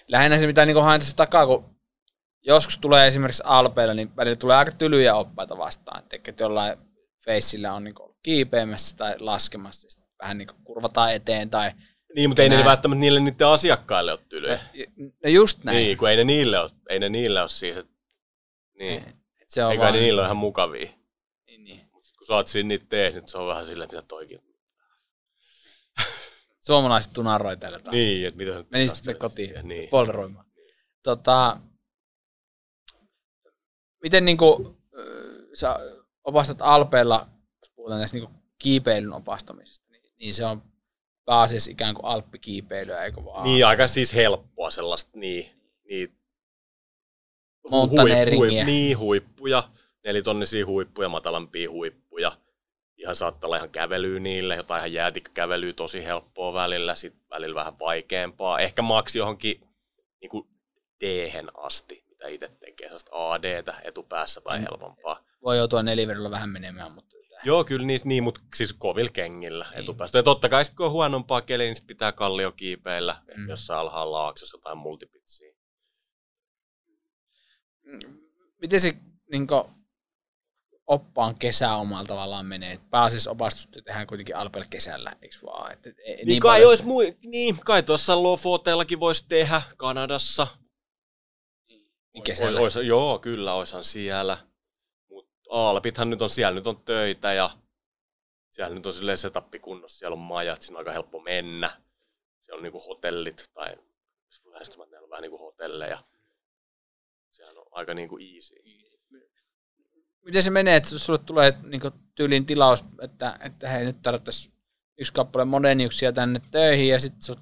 Lähinnä 0.07 0.39
se, 0.39 0.47
mitä 0.47 0.65
niinku 0.65 0.81
haen 0.81 0.99
tässä 1.01 1.15
takaa, 1.15 1.45
kun 1.47 1.75
joskus 2.41 2.77
tulee 2.77 3.07
esimerkiksi 3.07 3.43
Alpeilla, 3.45 3.93
niin 3.93 4.15
välillä 4.15 4.35
tulee 4.35 4.55
aika 4.57 4.71
tylyjä 4.71 5.15
oppaita 5.15 5.57
vastaan. 5.57 6.03
Et, 6.13 6.27
että 6.29 6.43
jollain 6.43 6.77
feissillä 7.25 7.73
on 7.73 7.83
niinku 7.83 8.03
ollut 8.03 8.17
kiipeämässä 8.23 8.97
tai 8.97 9.15
laskemassa, 9.19 9.87
ja 10.01 10.05
vähän 10.21 10.37
niinku 10.37 10.53
kurvataan 10.63 11.13
eteen 11.13 11.49
tai 11.49 11.71
Niin, 12.15 12.29
mutta 12.29 12.41
ei 12.43 12.49
ne 12.49 12.65
välttämättä 12.65 12.99
niille 12.99 13.19
niiden 13.19 13.47
asiakkaille 13.47 14.11
ole 14.11 14.19
tylyjä. 14.29 14.59
no 15.23 15.29
just 15.29 15.63
näin. 15.63 15.75
Niin, 15.77 15.97
kun 15.97 16.09
ei 16.09 16.17
ne 16.17 16.23
niille 16.23 16.59
ole, 16.59 16.69
ei 16.89 16.99
ne 16.99 17.09
niille 17.09 17.41
ole 17.41 17.49
siis, 17.49 17.77
että 17.77 17.94
niin. 18.79 19.03
Et 19.41 19.51
se 19.51 19.63
on 19.65 19.71
Eikä 19.71 19.81
vaan, 19.83 19.93
ne 19.93 19.99
niille 19.99 20.21
ole 20.21 20.27
ihan 20.27 20.37
mukavia. 20.37 20.89
Niin, 21.47 21.63
niin. 21.63 21.89
Mut 21.91 22.03
sit 22.05 22.17
kun 22.17 22.27
sä 22.27 22.33
oot 22.33 22.47
siinä 22.47 22.67
niitä 22.67 22.85
tees, 22.89 23.13
niin 23.13 23.27
se 23.27 23.37
on 23.37 23.47
vähän 23.47 23.65
silleen, 23.65 23.89
mitä 23.91 24.01
toikin. 24.01 24.39
Suomalaiset 26.67 27.13
tunaroi 27.13 27.57
täällä 27.57 27.79
taas. 27.79 27.95
Niin, 27.95 28.27
että 28.27 28.37
mitä 28.37 28.51
sä 28.51 28.57
nyt 28.57 28.71
Meni 28.71 28.85
taas 28.87 28.97
sitten 28.97 29.17
kotiin 29.17 29.47
siihen, 29.49 29.67
Niin. 29.67 29.89
polderoimaan. 29.89 30.45
Tota, 31.03 31.57
miten 34.03 34.25
niinku, 34.25 34.77
sä 35.53 35.79
opastat 36.23 36.57
Alpeilla, 36.61 37.27
jos 37.61 37.71
puhutaan 37.75 37.99
näistä 37.99 38.17
niinku 38.17 38.31
kiipeilyn 38.59 39.13
opastamisesta, 39.13 39.91
niin, 39.91 40.13
niin 40.19 40.33
se 40.33 40.45
on 40.45 40.61
pääasiassa 41.25 41.71
ikään 41.71 41.95
kuin 41.95 42.05
alppikiipeilyä, 42.05 43.03
eikö 43.03 43.25
vaan? 43.25 43.43
Niin, 43.43 43.65
aika 43.65 43.87
siis 43.87 44.13
helppoa 44.15 44.71
sellaista, 44.71 45.11
niin, 45.17 45.51
niin 45.89 46.17
Montaneeringiä. 47.71 48.65
niin, 48.65 48.97
huippuja, 48.97 49.63
nelitonnisia 50.03 50.65
huippuja, 50.65 51.09
matalampia 51.09 51.69
huippuja. 51.69 52.31
Ihan 52.97 53.15
saattaa 53.15 53.47
olla 53.47 53.57
ihan 53.57 53.69
kävelyä 53.69 54.19
niille, 54.19 54.55
jotain 54.55 54.79
ihan 54.79 54.93
jäätikkäkävelyä 54.93 55.73
tosi 55.73 56.05
helppoa 56.05 56.53
välillä, 56.53 56.95
sitten 56.95 57.21
välillä 57.29 57.55
vähän 57.55 57.79
vaikeampaa. 57.79 58.59
Ehkä 58.59 58.81
maksi 58.81 59.17
johonkin 59.17 59.61
niin 60.21 60.29
kuin 60.29 60.47
d 61.01 61.31
asti, 61.57 62.03
mitä 62.09 62.27
itse 62.27 62.47
tekee, 62.59 62.87
sellaista 62.87 63.31
AD-tä 63.33 63.75
etupäässä 63.83 64.41
tai 64.41 64.57
Mm. 64.59 64.65
helpompaa. 64.69 65.23
Voi 65.43 65.57
joutua 65.57 65.83
nelivedolla 65.83 66.31
vähän 66.31 66.49
menemään, 66.49 66.91
mutta 66.91 67.15
Joo, 67.45 67.63
kyllä 67.63 67.85
niissä, 67.85 68.07
niin, 68.07 68.23
mutta 68.23 68.41
siis 68.55 68.73
kovilla 68.73 69.09
kengillä 69.13 69.65
Niin. 69.71 69.79
etupäästä. 69.83 70.17
Ja 70.17 70.23
totta 70.23 70.49
kai 70.49 70.65
sitten 70.65 70.77
kun 70.77 70.85
on 70.85 70.91
huonompaa 70.91 71.41
keliä, 71.41 71.65
niin 71.65 71.75
sit 71.75 71.87
pitää 71.87 72.11
kallio 72.11 72.51
kiipeillä, 72.51 73.15
Mm. 73.37 73.41
mm. 73.41 73.49
jossain 73.49 73.79
alhaalla 73.79 74.17
laaksossa 74.17 74.57
jotain 74.57 74.77
multipitsiä. 74.77 75.54
Miten 78.61 78.79
se 78.79 78.93
niin 79.31 79.47
oppaan 80.87 81.35
kesä 81.35 81.75
omalla 81.75 82.05
tavallaan 82.05 82.45
menee? 82.45 82.79
Pääasiassa 82.89 83.31
opastusta 83.31 83.81
tehdään 83.81 84.07
kuitenkin 84.07 84.35
Alpeilla 84.35 84.67
kesällä, 84.69 85.13
eikö 85.21 85.35
vaan? 85.45 85.71
Et, 85.73 85.87
et, 85.87 85.95
et, 86.05 86.25
Niin, 86.25 86.39
kai, 86.39 86.57
paljon- 86.57 86.69
olisi 86.69 86.85
mui, 86.85 87.17
niin, 87.25 87.57
kai 87.65 87.83
tuossa 87.83 88.23
Lofotellakin 88.23 88.99
voisi 88.99 89.25
tehdä 89.29 89.61
Kanadassa. 89.77 90.47
niin 92.13 92.23
kesällä. 92.23 92.59
Ois, 92.59 92.75
ois, 92.77 92.87
joo, 92.87 93.19
kyllä, 93.19 93.53
oishan 93.53 93.83
siellä. 93.83 94.37
Mut 95.09 95.29
Alpithan 95.49 96.09
nyt 96.09 96.21
on 96.21 96.29
siellä, 96.29 96.55
nyt 96.55 96.67
on 96.67 96.81
töitä 96.85 97.33
ja 97.33 97.49
siellä 98.51 98.75
nyt 98.75 98.85
on 98.85 98.93
silleen 98.93 99.17
setappi 99.17 99.59
kunnossa, 99.59 99.97
siellä 99.99 100.13
on 100.13 100.19
majat, 100.19 100.61
siinä 100.61 100.75
on 100.75 100.79
aika 100.79 100.91
helppo 100.91 101.19
mennä. 101.19 101.81
Siellä 102.41 102.59
on 102.59 102.63
niinku 102.63 102.79
hotellit 102.87 103.49
tai 103.53 103.75
lähestymät, 104.45 104.89
ne 104.89 104.99
on 104.99 105.09
vähän 105.09 105.21
niinku 105.21 105.37
hotelleja. 105.37 106.03
Aika 107.75 107.93
niinku 107.93 108.17
easy. 108.17 108.55
Miten 110.25 110.43
se 110.43 110.49
menee, 110.49 110.75
että 110.75 110.99
sulle 110.99 111.19
tulee 111.19 111.53
niinku 111.63 111.91
tyylin 112.15 112.45
tilaus, 112.45 112.85
että, 113.01 113.39
että 113.43 113.69
hei 113.69 113.85
nyt 113.85 114.01
tarvittaisiin 114.01 114.53
yksi 114.99 115.13
kappale 115.13 115.45
moderniuksia 115.45 116.13
tänne 116.13 116.41
töihin 116.51 116.87
ja 116.87 116.99
sitten 116.99 117.35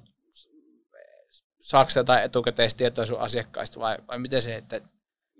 saako 1.60 1.90
jotain 1.96 2.24
etukäteistietoa 2.24 3.06
sun 3.06 3.20
asiakkaista 3.20 3.80
vai, 3.80 3.98
vai 4.08 4.18
miten 4.18 4.42
se, 4.42 4.56
että 4.56 4.80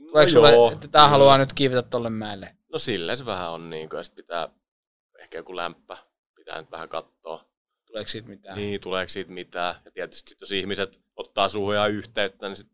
tuleeko 0.08 0.32
No 0.40 0.48
joo, 0.48 0.58
sulle, 0.58 0.72
että 0.72 0.88
tämä 0.88 1.08
haluaa 1.08 1.38
nyt 1.38 1.52
kiivetä 1.52 1.82
tolle 1.82 2.10
mäelle? 2.10 2.56
No 2.72 2.78
silleen 2.78 3.18
se 3.18 3.26
vähän 3.26 3.50
on 3.50 3.70
niin 3.70 3.88
kuin, 3.88 3.98
ja 3.98 4.04
sit 4.04 4.14
pitää 4.14 4.48
ehkä 5.18 5.38
joku 5.38 5.56
lämpä, 5.56 5.96
pitää 6.34 6.60
nyt 6.60 6.70
vähän 6.70 6.88
katsoa. 6.88 7.44
Tuleeko 7.86 8.08
siitä 8.08 8.28
mitään? 8.28 8.56
Niin, 8.56 8.80
tuleeko 8.80 9.08
siitä 9.08 9.30
mitään. 9.30 9.74
Ja 9.84 9.90
tietysti 9.90 10.34
jos 10.40 10.52
ihmiset 10.52 11.00
ottaa 11.16 11.48
suhun 11.48 11.74
ja 11.74 11.86
yhteyttä, 11.86 12.48
niin 12.48 12.56
sit 12.56 12.73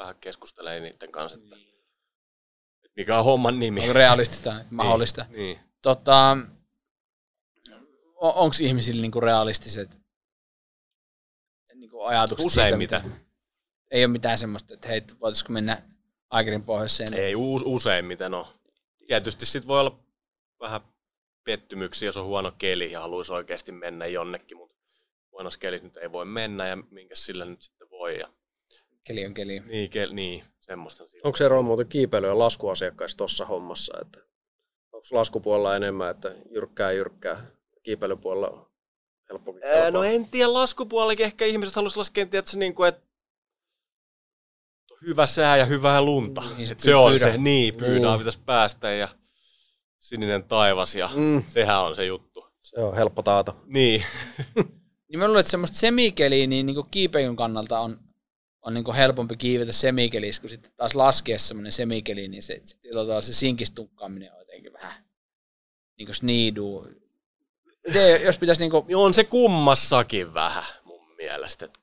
vähän 0.00 0.16
keskustelee 0.20 0.80
niiden 0.80 1.12
kanssa, 1.12 1.38
että 1.38 1.56
että 2.84 2.92
mikä 2.96 3.18
on 3.18 3.24
homman 3.24 3.58
nimi. 3.58 3.80
Onko 3.80 3.92
realistista, 3.92 4.54
mahdollista? 4.70 5.24
Niin, 5.28 5.36
niin. 5.38 5.58
Tota, 5.82 6.36
onko 8.16 8.56
ihmisillä 8.62 9.00
niinku 9.02 9.20
realistiset 9.20 9.98
niinku 11.74 12.02
ajatukset 12.02 12.46
Useimmiten. 12.46 13.02
mitä- 13.06 13.16
ei 13.90 14.04
ole 14.04 14.12
mitään 14.12 14.38
semmoista, 14.38 14.74
että 14.74 14.88
hei, 14.88 15.02
voitaisiko 15.20 15.52
mennä 15.52 15.82
Aikerin 16.30 16.64
pohjoiseen? 16.64 17.14
Ei 17.14 17.34
u- 17.36 17.62
useimmiten 17.74 18.34
ole. 18.34 18.46
Tietysti 19.08 19.46
sit 19.46 19.66
voi 19.66 19.80
olla 19.80 19.98
vähän 20.60 20.80
pettymyksiä, 21.44 22.06
jos 22.08 22.16
on 22.16 22.26
huono 22.26 22.52
keli 22.58 22.92
ja 22.92 23.00
haluaisi 23.00 23.32
oikeasti 23.32 23.72
mennä 23.72 24.06
jonnekin, 24.06 24.56
mutta 24.56 24.76
huonossa 25.32 25.58
kelissä 25.60 25.84
nyt 25.86 25.96
ei 25.96 26.12
voi 26.12 26.24
mennä 26.24 26.68
ja 26.68 26.76
minkä 26.76 27.14
sillä 27.14 27.44
nyt 27.44 27.62
sitten 27.62 27.90
voi. 27.90 28.18
Ja, 28.18 28.28
Keli 29.04 29.26
on 29.26 29.34
keli. 29.34 29.60
niin, 29.60 29.90
ke- 29.90 30.12
niin, 30.12 30.44
semmoista. 30.60 31.04
Onko 31.24 31.36
se 31.36 31.44
eroa 31.44 31.62
muuten 31.62 31.86
kiipeily- 31.88 32.26
ja 32.26 32.38
laskuasiakkaissa 32.38 33.18
tuossa 33.18 33.44
hommassa? 33.46 33.94
Että 34.02 34.18
onko 34.92 35.06
laskupuolella 35.10 35.76
enemmän, 35.76 36.10
että 36.10 36.34
jyrkkää 36.50 36.92
jyrkkää, 36.92 37.46
kiipeilypuolella 37.82 38.48
on 38.48 38.70
helppokin 39.30 39.62
Ää, 39.64 39.90
no 39.90 40.02
en 40.04 40.28
tiedä, 40.28 40.52
laskupuolellakin 40.52 41.26
ehkä 41.26 41.44
ihmiset 41.44 41.76
haluaisi 41.76 41.96
laskea, 41.96 42.22
että 42.32 42.56
niin 42.56 42.74
kuin, 42.74 42.88
että 42.88 43.02
hyvä 45.06 45.26
sää 45.26 45.56
ja 45.56 45.64
hyvää 45.64 46.02
lunta. 46.02 46.40
Niin, 46.40 46.56
Niin, 46.56 46.66
se 46.68 46.74
se, 46.78 46.84
se 46.84 46.94
on 46.94 47.12
pyydä. 47.12 47.32
se, 47.32 47.38
niin, 47.38 47.76
pyydään 47.76 48.14
Mm. 48.14 48.18
pitäisi 48.18 48.40
päästä 48.46 48.90
ja 48.90 49.08
sininen 50.00 50.44
taivas 50.44 50.94
ja 50.94 51.10
Mm, 51.14 51.42
sehän 51.48 51.80
on 51.80 51.96
se 51.96 52.04
juttu. 52.04 52.46
se 52.62 52.80
on 52.80 52.94
helppo 52.94 53.22
taata. 53.22 53.54
Niin, 53.66 54.04
Niin 55.08 55.18
mä 55.18 55.26
luulen, 55.26 55.40
että 55.40 55.50
semmoista 55.50 55.76
semikeliä 55.78 56.46
niin, 56.46 56.66
niin 56.66 56.76
kiipeilyn 56.90 57.36
kannalta 57.36 57.80
on, 57.80 58.00
on 58.62 58.74
niin 58.74 58.94
helpompi 58.94 59.36
kiivetä 59.36 59.72
semikelissä, 59.72 60.42
kun 60.42 60.50
sitten 60.50 60.72
taas 60.76 60.94
laskea 60.94 61.38
semmoinen 61.38 61.72
semikeli, 61.72 62.28
niin 62.28 62.42
se, 62.42 62.62
se, 62.64 62.76
se, 62.82 63.20
se 63.20 63.32
sinkistunkkaaminen 63.32 64.32
on 64.32 64.38
jotenkin 64.38 64.72
vähän 64.72 65.04
niin 65.98 66.06
kuin 66.06 66.14
sniiduu. 66.14 66.88
Miten, 67.86 68.22
jos 68.22 68.38
pitäisi 68.38 68.62
niin 68.62 68.70
kuin, 68.70 68.96
on 68.96 69.14
se 69.14 69.24
kummassakin 69.24 70.34
vähän 70.34 70.64
mun 70.84 71.14
mielestä. 71.16 71.64
Et 71.64 71.80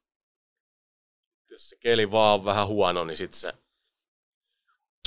jos 1.52 1.70
se 1.70 1.76
keli 1.76 2.12
vaan 2.12 2.40
on 2.40 2.46
vähän 2.46 2.68
huono, 2.68 3.04
niin 3.04 3.18
sitten 3.18 3.40
se... 3.40 3.54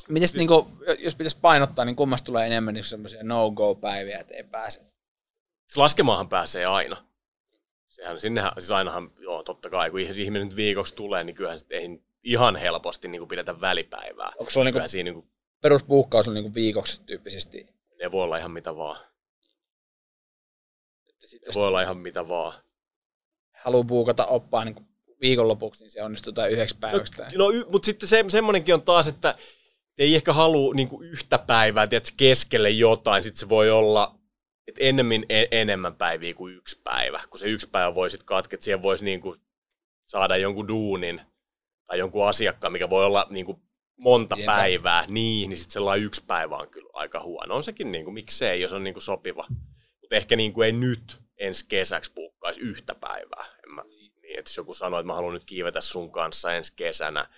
miten 0.08 0.28
niin 0.34 0.48
kuin, 0.48 0.66
jos 0.98 1.14
pitäisi 1.14 1.38
painottaa, 1.40 1.84
niin 1.84 1.96
kummasta 1.96 2.26
tulee 2.26 2.46
enemmän 2.46 2.74
niin 2.74 2.84
semmoisia 2.84 3.22
no-go-päiviä, 3.22 4.18
että 4.18 4.34
ei 4.34 4.44
pääse. 4.44 4.80
Siis 4.80 5.76
laskemaahan 5.76 6.28
pääsee 6.28 6.66
aina. 6.66 7.09
Sehän 8.00 8.20
sinnehän, 8.20 8.52
siis 8.58 8.70
ainahan, 8.70 9.10
joo 9.18 9.42
totta 9.42 9.70
kai, 9.70 9.90
kun 9.90 10.00
ihminen 10.00 10.48
nyt 10.48 10.56
viikoksi 10.56 10.94
tulee, 10.94 11.24
niin 11.24 11.34
kyllähän 11.36 11.58
sit 11.58 11.72
ei 11.72 12.00
ihan 12.24 12.56
helposti 12.56 13.08
niin 13.08 13.20
kuin 13.20 13.28
pidetä 13.28 13.60
välipäivää. 13.60 14.32
Onko 14.38 14.50
sulla 14.50 14.64
niin 14.64 14.74
kuin, 14.74 14.88
siinä 14.88 15.04
niin 15.10 15.14
kuin, 15.22 15.30
peruspuhkaus 15.60 16.28
on 16.28 16.34
niin 16.34 16.44
kuin 16.44 16.54
viikoksi 16.54 17.02
tyyppisesti? 17.06 17.66
ne 18.00 18.12
voi 18.12 18.22
olla 18.24 18.36
ihan 18.36 18.50
mitä 18.50 18.76
vaan. 18.76 19.00
Että 21.08 21.26
sit 21.26 21.42
Ne 21.46 21.52
voi 21.54 21.68
olla 21.68 21.82
ihan 21.82 21.96
mitä 21.96 22.28
vaan. 22.28 22.52
haluaa 23.64 23.84
puukata 23.84 24.26
oppaa 24.26 24.64
niin 24.64 24.74
kuin 24.74 24.86
viikonlopuksi, 25.20 25.84
niin 25.84 25.90
se 25.90 26.02
onnistuu 26.02 26.32
tai 26.32 26.50
yhdeksi 26.52 26.76
päiväksi. 26.80 27.12
tai- 27.12 27.30
No, 27.34 27.50
y- 27.50 27.64
mutta 27.72 27.86
sitten 27.86 28.08
se, 28.08 28.24
semmonenkin 28.28 28.74
on 28.74 28.82
taas, 28.82 29.08
että 29.08 29.34
ei 29.98 30.14
ehkä 30.14 30.32
halua 30.32 30.74
niinku 30.74 31.02
yhtä 31.02 31.38
päivää, 31.38 31.86
tiedätkö, 31.86 32.14
keskelle 32.16 32.70
jotain, 32.70 33.24
sitten 33.24 33.40
se 33.40 33.48
voi 33.48 33.70
olla 33.70 34.19
että 34.70 34.84
ennemmin 34.84 35.26
e- 35.28 35.46
enemmän 35.50 35.94
päiviä 35.94 36.34
kuin 36.34 36.54
yksi 36.54 36.80
päivä, 36.84 37.20
kun 37.30 37.40
se 37.40 37.46
yksi 37.46 37.68
päivä 37.70 37.94
voi 37.94 38.10
sitten 38.10 38.26
katkea, 38.26 38.56
että 38.56 38.64
siihen 38.64 38.82
voisi 38.82 39.04
niinku 39.04 39.36
saada 40.08 40.36
jonkun 40.36 40.68
duunin 40.68 41.20
tai 41.86 41.98
jonkun 41.98 42.28
asiakkaan, 42.28 42.72
mikä 42.72 42.90
voi 42.90 43.04
olla 43.04 43.26
niinku 43.30 43.60
monta 44.00 44.36
Pidempään. 44.36 44.58
päivää, 44.58 45.04
niin, 45.08 45.50
niin 45.50 45.58
sitten 45.58 45.72
sellainen 45.72 46.06
yksi 46.06 46.24
päivä 46.26 46.56
on 46.56 46.68
kyllä 46.68 46.90
aika 46.92 47.20
huono. 47.22 47.54
On 47.54 47.62
sekin, 47.62 47.92
niinku, 47.92 48.10
miksei, 48.10 48.60
jos 48.60 48.72
on 48.72 48.84
niinku 48.84 49.00
sopiva. 49.00 49.46
Mutta 50.00 50.16
ehkä 50.16 50.36
niinku 50.36 50.62
ei 50.62 50.72
nyt 50.72 51.20
ensi 51.38 51.66
kesäksi 51.68 52.12
puukkaisi 52.12 52.60
yhtä 52.60 52.94
päivää. 52.94 53.44
En 53.64 53.74
mä, 53.74 53.82
niin, 53.82 54.38
että 54.38 54.48
jos 54.48 54.56
joku 54.56 54.74
sanoo, 54.74 55.00
että 55.00 55.06
mä 55.06 55.14
haluan 55.14 55.34
nyt 55.34 55.44
kiivetä 55.44 55.80
sun 55.80 56.12
kanssa 56.12 56.54
ensi 56.54 56.72
kesänä 56.76 57.28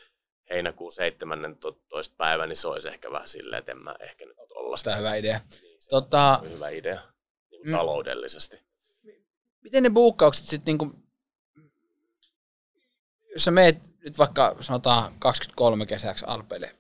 heinäkuun 0.51 0.93
17. 0.93 2.15
päivä, 2.17 2.47
niin 2.47 2.57
se 2.57 2.69
olisi 2.69 2.89
ehkä 2.89 3.11
vähän 3.11 3.29
silleen, 3.29 3.59
että 3.59 3.73
en 3.73 3.83
mä 3.83 3.95
ehkä 4.01 4.27
nyt 4.27 4.37
tollasta. 4.49 4.91
Tämä 4.91 4.97
on 4.97 5.01
hyvä 5.01 5.15
idea. 5.15 5.41
Niin, 5.63 5.73
Tota, 5.91 6.41
hyvä 6.51 6.69
idea 6.69 6.95
niin 6.95 7.12
Mm. 7.65 7.73
taloudellisesti. 7.73 8.57
miten 9.61 9.83
ne 9.83 9.91
buukkaukset 9.91 10.47
sitten 10.47 10.73
niinku, 10.73 10.95
jos 13.33 13.45
sä 13.45 13.51
meet 13.51 13.91
nyt 14.05 14.19
vaikka 14.19 14.57
sanotaan 14.61 15.13
23 15.19 15.87
kesäksi 15.87 16.25
Alpeille 16.29 16.77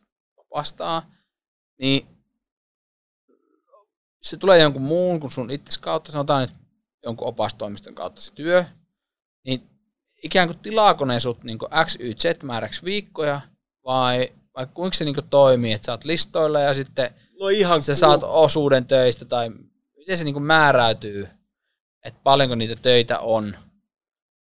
vastaan, 0.54 1.02
niin 1.78 2.06
se 4.22 4.36
tulee 4.36 4.62
jonkun 4.62 4.82
muun 4.82 5.20
kuin 5.20 5.32
sun 5.32 5.50
itses 5.50 5.78
kautta, 5.78 6.12
sanotaan 6.12 6.40
nyt 6.40 6.56
jonkun 7.04 7.28
opastoimiston 7.28 7.94
kautta 7.94 8.20
se 8.20 8.34
työ, 8.34 8.64
niin 9.44 9.66
ikään 10.22 10.48
kuin 10.48 10.59
tilaako 10.59 11.04
ne 11.04 11.20
sut 11.20 11.44
niin 11.44 11.59
X, 11.84 11.96
Y, 11.98 12.14
Z 12.14 12.42
määräksi 12.42 12.84
viikkoja, 12.84 13.40
vai, 13.84 14.32
vai 14.56 14.66
kuinka 14.74 14.96
se 14.96 15.04
niin 15.04 15.16
toimii, 15.30 15.72
että 15.72 15.86
sä 15.86 15.92
oot 15.92 16.04
listoilla 16.04 16.60
ja 16.60 16.74
sitten 16.74 17.14
No 17.42 17.48
ihan 17.48 17.82
sä 17.82 17.94
saat 17.94 18.20
osuuden 18.22 18.86
töistä, 18.86 19.24
tai 19.24 19.50
miten 20.02 20.18
se 20.18 20.24
niin 20.24 20.42
määräytyy, 20.42 21.28
että 22.04 22.20
paljonko 22.24 22.54
niitä 22.54 22.76
töitä 22.76 23.18
on. 23.18 23.56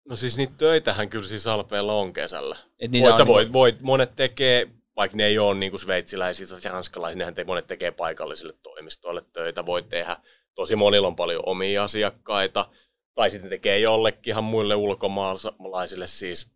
No 0.10 0.16
siis 0.16 0.38
niitä 0.38 0.54
töitähän 0.58 1.10
kyllä 1.10 1.28
siis 1.28 1.48
Alpeilla 1.48 1.94
on 1.94 2.14
kesällä. 2.14 2.58
Et 2.80 2.92
niitä 2.92 3.04
Voit, 3.04 3.12
on 3.12 3.18
sä 3.18 3.24
niinku- 3.24 3.34
voit, 3.34 3.54
voit, 3.54 3.82
monet 3.82 4.16
tekee, 4.16 4.68
vaikka 4.96 5.18
ne 5.18 5.26
ei 5.26 5.40
ole 5.40 5.56
niin 5.56 5.72
kuin 5.72 5.80
sveitsiläisiä 5.80 6.48
tai 6.48 6.72
hanskalaisia, 6.72 7.18
nehän 7.18 7.36
te, 7.36 7.44
monet 7.44 7.68
tekee 7.68 7.92
paikallisille 7.92 8.54
toimistoille 8.64 9.26
töitä. 9.34 9.66
Voit 9.66 9.90
tehdä, 9.90 10.18
tosi 10.56 10.76
monilla 10.76 11.08
on 11.08 11.16
paljon 11.16 11.44
omia 11.46 11.84
asiakkaita, 11.84 12.70
tai 13.16 13.32
sitten 13.32 13.50
tekee 13.50 13.80
jollekin 13.80 14.32
ihan 14.32 14.44
muille 14.44 14.76
ulkomaalaisille 14.76 16.08
siis, 16.08 16.52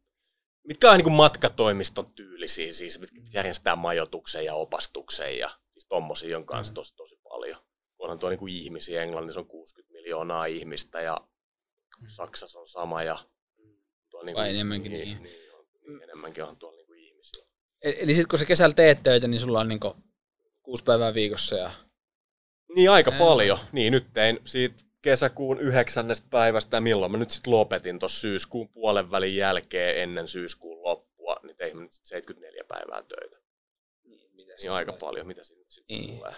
mitkä 0.68 0.92
on 0.92 0.98
niin 0.98 1.04
kuin 1.04 1.14
matkatoimiston 1.14 2.06
tyylisiä, 2.12 2.74
siis 2.74 3.00
mitkä 3.00 3.22
järjestää 3.34 3.76
majoituksen 3.76 4.46
ja 4.46 4.54
opastuksen 4.54 5.38
ja 5.40 5.50
siis 5.74 5.86
tommosia 5.90 6.38
on 6.38 6.46
kanssa 6.46 6.72
Mm. 6.72 6.76
tosi, 6.76 6.96
tosi. 6.96 7.16
Onhan 8.06 8.20
tuo 8.20 8.30
niin 8.30 8.40
kuin 8.40 8.54
ihmisiä, 8.54 9.04
Englannissa 9.04 9.40
on 9.40 9.46
60 9.48 9.94
miljoonaa 9.94 10.46
ihmistä 10.46 11.02
ja 11.02 11.18
Saksassa 12.08 12.60
on 12.60 12.68
sama 12.68 13.04
ja 13.04 13.18
tuo 14.10 14.24
niin 14.24 14.36
Vai 14.36 14.50
enemmänkin 14.50 14.92
niin, 14.92 15.08
niin. 15.08 15.24
niin, 15.24 15.54
on, 15.54 15.66
niin 15.88 16.04
enemmänkin 16.04 16.44
on 16.44 16.58
tuolla 16.58 16.78
niin 16.78 16.88
kuin 16.88 17.00
ihmisiä. 17.00 17.46
E- 17.82 17.94
Eli 18.00 18.14
sitten 18.14 18.28
kun 18.30 18.40
sä 18.40 18.46
kesällä 18.46 18.74
teet 18.74 19.04
töitä, 19.04 19.28
niin 19.28 19.40
sulla 19.40 19.60
on 19.60 19.68
niin 19.70 19.80
kuusi 20.64 20.84
päivää 20.84 21.14
viikossa 21.14 21.56
ja 21.56 21.72
Niin 22.76 22.92
aika 22.92 23.12
Ää. 23.12 23.20
paljon. 23.20 23.58
Niin 23.72 23.92
nyt 23.94 24.14
tein 24.14 24.40
siitä 24.46 24.84
kesäkuun 25.02 25.60
yhdeksännestä 25.60 26.28
päivästä, 26.30 26.78
ja 26.78 26.82
milloin 26.82 27.12
mä 27.12 27.18
nyt 27.18 27.32
sitten 27.32 27.54
lopetin 27.54 28.00
tuossa 28.00 28.20
syyskuun 28.22 28.70
puolen 28.70 29.12
välin 29.12 29.36
jälkeen 29.36 29.98
ennen 30.02 30.28
syyskuun 30.28 30.84
loppua, 30.84 31.36
niin 31.44 31.58
tein 31.58 31.78
mä 31.78 31.84
nyt 31.84 31.94
sit 31.94 32.06
74 32.06 32.64
päivää 32.68 33.04
töitä. 33.04 33.38
Niin 34.62 34.72
aika 34.72 34.94
paljon, 34.94 35.28
mitä 35.28 35.44
siinä 35.44 35.60
nyt 35.60 35.72
sitten 35.72 35.98
Niin. 35.98 36.16
tulee. 36.18 36.34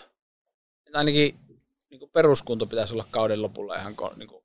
ainakin 0.93 1.39
niin 1.89 2.09
peruskunto 2.13 2.65
pitäisi 2.65 2.93
olla 2.93 3.07
kauden 3.11 3.41
lopulla 3.41 3.75
ihan 3.75 3.95
niin 4.15 4.29
kuin, 4.29 4.43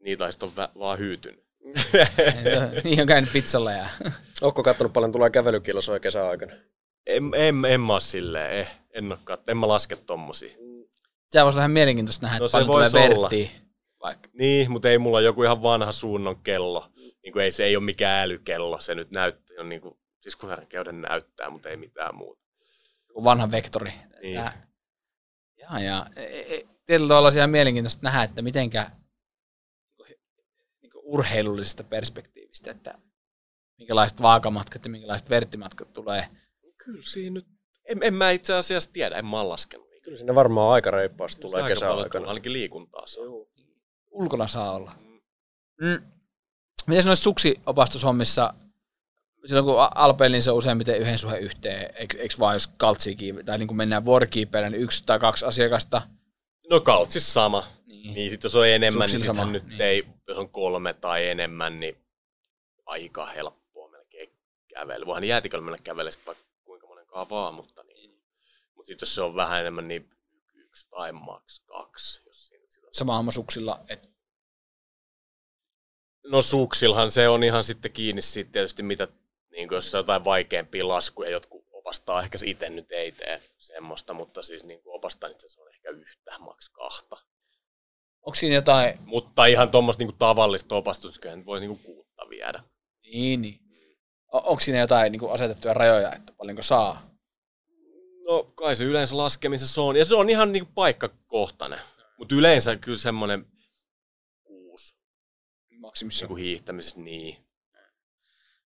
Niitä 0.00 0.24
on 0.24 0.32
sitten 0.32 0.48
vä- 0.50 0.78
vaan 0.78 0.98
hyytynyt. 0.98 1.44
niin 2.84 3.00
on 3.00 3.06
käynyt 3.06 3.32
pizzalla 3.32 3.72
ja 3.72 3.88
Ootko 4.40 4.62
kattonut 4.62 4.92
paljon 4.92 5.12
tulee 5.12 5.30
kävelykilsoja 5.30 6.00
kesäaikana? 6.00 6.52
en, 7.06 7.22
en, 7.34 7.64
en 7.64 7.80
mä 7.80 7.92
oo 7.92 8.00
silleen, 8.00 8.52
eh, 8.60 8.78
en, 8.94 9.12
oo 9.12 9.18
kat- 9.30 9.42
en 9.48 9.56
mä 9.56 9.68
laske 9.68 9.96
tommosia. 9.96 10.48
se 11.30 11.44
voisi 11.44 11.56
olla 11.56 11.60
ihan 11.60 11.70
mielenkiintoista 11.70 12.26
nähdä, 12.26 12.38
No 12.38 12.46
että 12.46 12.58
se 12.58 12.64
paljon 12.66 12.90
tulee 12.92 13.08
verttiä. 13.08 13.50
Vaikka. 14.02 14.28
Niin, 14.32 14.70
mutta 14.70 14.88
ei 14.90 14.98
mulla 14.98 15.20
joku 15.20 15.42
ihan 15.42 15.62
vanha 15.62 15.92
suunnon 15.92 16.42
kello. 16.42 16.90
Niin 17.22 17.32
kuin 17.32 17.44
ei, 17.44 17.52
se 17.52 17.64
ei 17.64 17.76
ole 17.76 17.84
mikään 17.84 18.24
älykello, 18.24 18.80
se 18.80 18.94
nyt 18.94 19.10
näyttää, 19.10 19.56
on 19.60 19.68
niin 19.68 19.80
kuin, 19.80 19.98
siis 20.20 20.36
kun 20.36 20.48
herkeuden 20.50 21.00
näyttää, 21.00 21.50
mutta 21.50 21.68
ei 21.68 21.76
mitään 21.76 22.14
muuta. 22.14 22.42
Joku 23.08 23.24
vanha 23.24 23.50
vektori. 23.50 23.92
Niin. 24.22 24.34
Tää. 24.36 24.67
Ja, 25.58 25.80
ja 25.80 26.06
e- 26.16 26.54
e- 26.56 26.66
tietyllä 26.86 27.08
tavalla 27.08 27.30
siellä 27.30 27.46
mielenkiintoista 27.46 28.02
nähdä, 28.02 28.22
että 28.22 28.42
mitenkä 28.42 28.90
niin 30.82 30.90
urheilullisesta 30.94 31.84
perspektiivistä, 31.84 32.70
että 32.70 32.98
minkälaiset 33.78 34.22
vaakamatkat 34.22 34.84
ja 34.84 34.90
minkälaiset 34.90 35.30
verttimatkat 35.30 35.92
tulee. 35.92 36.28
Kyllä 36.76 37.02
siinä 37.04 37.34
nyt, 37.34 37.46
en, 37.88 37.98
en 38.02 38.14
mä 38.14 38.30
itse 38.30 38.54
asiassa 38.54 38.92
tiedä, 38.92 39.16
en 39.16 39.26
mä 39.26 39.48
laskenut. 39.48 39.88
Kyllä 40.02 40.18
sinne 40.18 40.34
varmaan 40.34 40.72
aika 40.74 40.90
reippaasti 40.90 41.40
Tulee 41.40 41.50
tulee 41.50 41.62
aika 41.62 41.74
kesän 41.74 41.98
aikana. 41.98 42.28
ainakin 42.28 42.52
liikuntaa 42.52 43.06
saa. 43.06 43.24
Ulkona 44.10 44.46
saa 44.46 44.72
olla. 44.72 44.92
Mm. 45.80 46.02
Miten 46.86 47.04
noissa 47.04 47.22
suksiopastushommissa, 47.22 48.54
silloin 49.48 49.64
kun 49.64 49.88
Alpeilla, 49.94 50.32
niin 50.32 50.42
se 50.42 50.50
on 50.50 50.56
useimmiten 50.56 50.98
yhden 50.98 51.18
suhde 51.18 51.38
yhteen, 51.38 51.90
eikö, 51.94 52.18
vaan 52.38 52.54
jos 52.54 52.66
kaltsiikin, 52.66 53.44
tai 53.46 53.58
niin 53.58 53.66
kuin 53.66 53.76
mennään 53.76 54.04
vuorokiipeillä, 54.04 54.70
niin 54.70 54.82
yksi 54.82 55.02
tai 55.06 55.18
kaksi 55.18 55.44
asiakasta. 55.44 56.02
No 56.70 56.80
kaltsis 56.80 57.34
sama. 57.34 57.66
Niin. 57.86 58.14
Niin 58.14 58.30
sit 58.30 58.42
jos 58.42 58.54
on 58.54 58.68
enemmän, 58.68 59.08
Suksilla 59.08 59.32
niin 59.32 59.40
sama, 59.40 59.52
nyt 59.52 59.66
niin. 59.66 59.80
ei, 59.80 60.06
jos 60.28 60.38
on 60.38 60.50
kolme 60.50 60.94
tai 60.94 61.28
enemmän, 61.28 61.80
niin 61.80 61.96
aika 62.86 63.26
helppoa 63.26 63.90
melkein 63.90 64.30
kävellä. 64.74 65.06
Voihan 65.06 65.24
jäätiköllä 65.24 65.64
mennä 65.64 65.78
kävellä 65.84 66.10
vaikka 66.26 66.44
kuinka 66.64 66.86
monenkaan 66.86 67.30
vaan, 67.30 67.54
mutta 67.54 67.82
niin. 67.82 68.22
Mut 68.74 68.86
sit 68.86 69.00
jos 69.00 69.14
se 69.14 69.22
on 69.22 69.36
vähän 69.36 69.60
enemmän, 69.60 69.88
niin 69.88 70.10
yksi 70.54 70.88
tai 70.90 71.12
maks 71.12 71.60
kaksi. 71.60 72.22
Jos 72.26 72.48
siinä 72.48 72.64
sitä 72.68 72.86
Sama 72.92 73.16
homma 73.16 73.32
suksilla, 73.32 73.80
että 73.88 74.08
No 76.26 76.42
suksilhan 76.42 77.10
se 77.10 77.28
on 77.28 77.44
ihan 77.44 77.64
sitten 77.64 77.92
kiinni 77.92 78.22
siitä 78.22 78.52
tietysti, 78.52 78.82
mitä, 78.82 79.08
niin 79.58 79.68
jos 79.72 79.90
se 79.90 79.96
on 79.96 79.98
jotain 80.00 80.24
vaikeampia 80.24 80.88
laskuja, 80.88 81.30
jotkut 81.30 81.64
opastaa, 81.72 82.22
ehkä 82.22 82.38
se 82.38 82.46
itse 82.46 82.70
nyt 82.70 82.92
ei 82.92 83.12
tee 83.12 83.42
semmoista, 83.58 84.14
mutta 84.14 84.42
siis 84.42 84.64
niin 84.64 84.82
kuin 84.82 84.96
opastaa, 84.96 85.28
niin 85.28 85.40
se 85.46 85.60
on 85.60 85.68
ehkä 85.74 85.90
yhtä, 85.90 86.38
maks 86.38 86.68
kahta. 86.70 87.16
onko 88.22 88.34
siinä 88.34 88.54
jotain, 88.54 88.98
Mutta 89.06 89.46
ihan 89.46 89.70
tuommoista 89.70 90.04
niin 90.04 90.18
tavallista 90.18 90.74
opastusta, 90.76 91.36
nyt 91.36 91.46
voi 91.46 91.60
niin 91.60 91.68
kuin 91.70 91.82
kuutta 91.82 92.28
viedä. 92.30 92.62
niin, 93.02 93.42
niin. 93.42 93.60
Onko 94.32 94.60
siinä 94.60 94.78
jotain 94.78 95.12
niin 95.12 95.20
kuin 95.20 95.32
asetettuja 95.32 95.74
rajoja, 95.74 96.12
että 96.12 96.32
paljonko 96.32 96.62
saa? 96.62 97.10
No 98.26 98.42
kai 98.42 98.76
se 98.76 98.84
yleensä 98.84 99.16
laskemisessa 99.16 99.82
on, 99.82 99.96
ja 99.96 100.04
se 100.04 100.16
on 100.16 100.30
ihan 100.30 100.52
niin 100.52 100.64
kuin 100.64 100.74
paikkakohtainen. 100.74 101.80
Mutta 102.18 102.34
yleensä 102.34 102.76
kyllä 102.76 102.98
semmoinen 102.98 103.46
kuusi 104.44 104.94
Maksimissa. 105.70 106.22
niin 106.24 106.28
kuin 106.28 106.42
hiihtämisessä, 106.42 107.00
niin. 107.00 107.47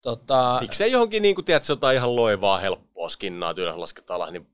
Tota, 0.04 0.58
Miksei 0.60 0.92
johonkin, 0.92 1.22
niin 1.22 1.34
kuin, 1.34 1.44
tiedätkö, 1.44 1.72
jotain 1.72 1.96
ihan 1.96 2.16
loivaa, 2.16 2.58
helppoa 2.58 3.08
skinnaa, 3.08 3.50
että 3.50 3.62
yleensä 3.62 3.80
lasketaan 3.80 4.16
alas, 4.16 4.30
niin 4.30 4.46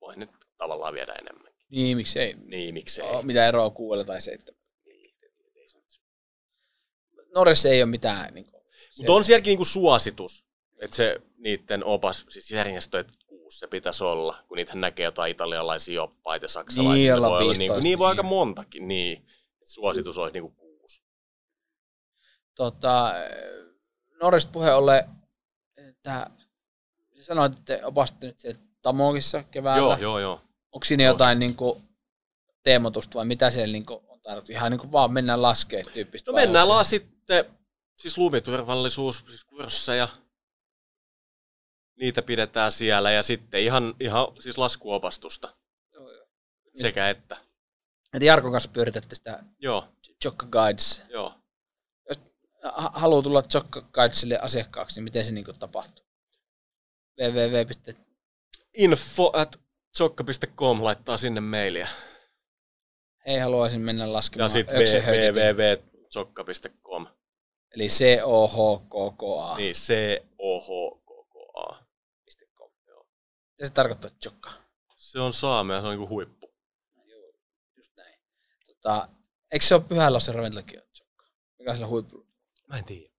voi 0.00 0.16
nyt 0.16 0.30
tavallaan 0.56 0.94
viedä 0.94 1.12
enemmän. 1.12 1.52
niin, 1.70 1.96
miksei. 1.96 2.34
Niin, 2.34 2.74
miksei. 2.74 3.04
O, 3.04 3.22
mitä 3.22 3.48
eroa 3.48 3.70
kuudella 3.70 4.04
tai 4.04 4.20
seitsemän? 4.20 4.60
Norjassa 7.34 7.68
ei 7.68 7.82
ole 7.82 7.90
mitään. 7.90 8.34
Niin 8.34 8.44
kuin, 8.44 8.62
Mutta 8.98 9.12
on 9.12 9.24
sielläkin 9.24 9.50
niinku 9.50 9.64
suositus, 9.64 10.46
että 10.78 10.96
se 10.96 11.20
niiden 11.36 11.84
opas, 11.84 12.26
siis 12.28 12.50
järjestö, 12.50 13.00
että 13.00 13.12
kuusi 13.26 13.58
se 13.58 13.66
pitäisi 13.66 14.04
olla, 14.04 14.44
kun 14.48 14.56
niitä 14.56 14.74
näkee 14.74 15.04
jotain 15.04 15.30
italialaisia 15.30 16.02
oppaita 16.02 16.44
ja 16.44 16.48
saksalaisia. 16.48 16.94
Niin, 16.94 17.14
olla 17.14 17.30
voi 17.30 17.38
olla 17.38 17.48
15, 17.48 17.58
niinku, 17.58 17.82
niin 17.82 17.98
voi 17.98 18.08
aika 18.08 18.22
niin. 18.22 18.30
montakin, 18.30 18.88
niin. 18.88 19.26
Et 19.62 19.68
suositus 19.68 20.18
olisi 20.18 20.32
niinku 20.32 20.50
kuusi. 20.50 21.02
tota, 22.54 23.12
Norjasta 24.24 24.52
puheen 24.52 24.76
ollen, 24.76 25.04
että 25.76 26.30
sanoit, 27.20 27.52
että 27.52 27.64
te 27.64 27.84
opastitte 27.84 28.26
nyt 28.26 28.40
siellä 28.40 28.60
Tamokissa 28.82 29.42
keväällä. 29.42 29.82
Joo, 29.82 29.96
joo, 29.96 30.18
joo. 30.18 30.40
Onko 30.72 30.84
siinä 30.84 31.04
jotain 31.04 31.38
niin 31.38 31.56
kuin, 31.56 31.82
teemotusta 32.62 33.14
vai 33.14 33.24
mitä 33.24 33.50
siellä 33.50 33.72
niin 33.72 33.86
kuin, 33.86 34.00
on 34.08 34.20
tarkoitus? 34.20 34.50
Ihan 34.50 34.70
niin 34.70 34.78
kuin 34.80 34.92
vaan 34.92 35.12
mennään 35.12 35.42
laskee 35.42 35.82
tyyppistä. 35.82 36.30
No 36.30 36.34
mennään 36.34 36.68
vaan 36.68 36.84
sitten, 36.84 37.44
siis 38.02 38.18
lumiturvallisuus, 38.18 39.24
siis 39.28 39.44
kursseja. 39.44 40.08
Niitä 42.00 42.22
pidetään 42.22 42.72
siellä 42.72 43.10
ja 43.10 43.22
sitten 43.22 43.60
ihan, 43.60 43.94
ihan 44.00 44.26
siis 44.40 44.58
laskuopastusta 44.58 45.56
Joo, 45.92 46.12
joo. 46.12 46.26
sekä 46.74 47.10
että. 47.10 47.36
Että 48.14 48.24
Jarkon 48.24 48.52
kanssa 48.52 48.70
pyöritätte 48.72 49.14
sitä 49.14 49.44
Joo, 49.58 49.88
Jokka 50.24 50.46
Guides. 50.46 51.02
joo. 51.08 51.43
Ha- 52.72 52.90
haluaa 52.94 53.22
tulla 53.22 53.42
Jokka 53.54 53.80
Guidesille 53.80 54.38
asiakkaaksi, 54.38 54.96
niin 54.96 55.04
miten 55.04 55.24
se 55.24 55.32
niin 55.32 55.44
tapahtuu? 55.58 56.04
www. 57.20 57.70
Info 58.74 59.30
at 59.32 59.60
zokka.com 59.98 60.84
laittaa 60.84 61.18
sinne 61.18 61.40
mailia. 61.40 61.88
Hei, 63.26 63.38
haluaisin 63.38 63.80
mennä 63.80 64.12
laskemaan 64.12 64.50
Ja 64.50 64.52
sitten 64.52 64.76
www.zokka.com. 64.78 67.06
Eli 67.74 67.88
c 67.88 68.04
o 68.24 68.48
h 68.48 68.52
k 68.88 68.92
k 69.18 69.22
a 69.42 69.56
Niin, 69.56 69.74
C-O-H-K-K-A. 69.74 71.84
.com. 72.58 72.70
Mitä 73.52 73.66
se 73.66 73.72
tarkoittaa, 73.72 74.10
Jokka? 74.24 74.50
Se 74.96 75.20
on 75.20 75.32
saamea, 75.32 75.80
se 75.80 75.86
on 75.86 75.92
niinku 75.92 76.08
huippu. 76.08 76.54
Joo, 77.04 77.32
just 77.76 77.96
näin. 77.96 78.18
Tota, 78.66 79.08
eikö 79.52 79.64
se 79.66 79.74
ole 79.74 79.82
pyhällä 79.88 80.20
se 80.20 80.32
ravintolakin 80.32 80.80
on 80.80 80.86
Jokka? 81.00 81.24
Mikä 81.58 81.74
sillä 81.74 81.86
huipulla? 81.86 82.24
Mä 82.74 82.78
en 82.78 82.84
tiedä. 82.84 83.14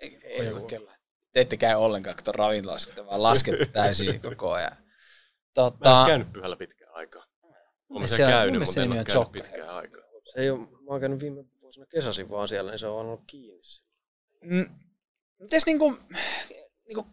Ei, 0.00 0.18
ei 0.22 0.52
ole 0.52 0.62
kyllä. 0.62 0.96
Te 1.32 1.40
ette 1.40 1.56
käy 1.56 1.74
ollenkaan, 1.74 2.16
kun 2.16 2.24
tuon 2.24 2.34
ravintolassa, 2.34 2.88
kun 2.88 2.96
te 2.96 3.06
vaan 3.06 3.22
laskette 3.22 3.66
täysin 3.72 4.20
koko 4.20 4.52
ajan. 4.52 4.72
Mä 4.72 4.78
en 4.78 4.84
Tota, 5.54 6.04
käynyt 6.06 6.32
pyhällä 6.32 6.56
pitkään 6.56 6.94
aikaa. 6.94 7.24
Olen 7.88 8.08
mun 8.10 8.18
käynyt, 8.18 8.60
mutta 8.60 8.74
se 8.74 8.82
en 8.82 8.92
ole 8.92 9.04
käynyt 9.04 9.32
pitkään 9.32 9.68
aikaa. 9.68 10.00
Se 10.32 10.40
ei 10.40 10.50
ole, 10.50 10.58
mä 10.58 10.86
oon 10.86 11.00
käynyt 11.00 11.20
viime 11.20 11.44
vuosina 11.60 11.86
kesäsin 11.86 12.30
vaan 12.30 12.48
siellä, 12.48 12.70
niin 12.70 12.78
se 12.78 12.86
on 12.86 13.00
ollut 13.00 13.22
kiinni. 13.26 13.64
siellä. 13.64 13.90
mm, 14.42 14.78
mites 15.38 15.66
niinku, 15.66 15.98
niinku 16.86 17.06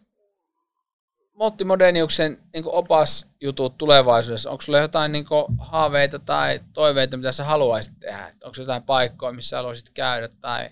Motti 1.32 1.64
Modeniuksen 1.64 2.42
niinku 2.52 2.76
opasjutut 2.76 3.78
tulevaisuudessa, 3.78 4.50
onko 4.50 4.62
sulla 4.62 4.78
jotain 4.78 5.12
niinku 5.12 5.46
haaveita 5.58 6.18
tai 6.18 6.60
toiveita, 6.72 7.16
mitä 7.16 7.32
sä 7.32 7.44
haluaisit 7.44 7.94
tehdä? 8.00 8.32
Onko 8.44 8.56
jotain 8.58 8.82
paikkoja, 8.82 9.32
missä 9.32 9.56
haluaisit 9.56 9.90
käydä 9.90 10.28
tai 10.40 10.70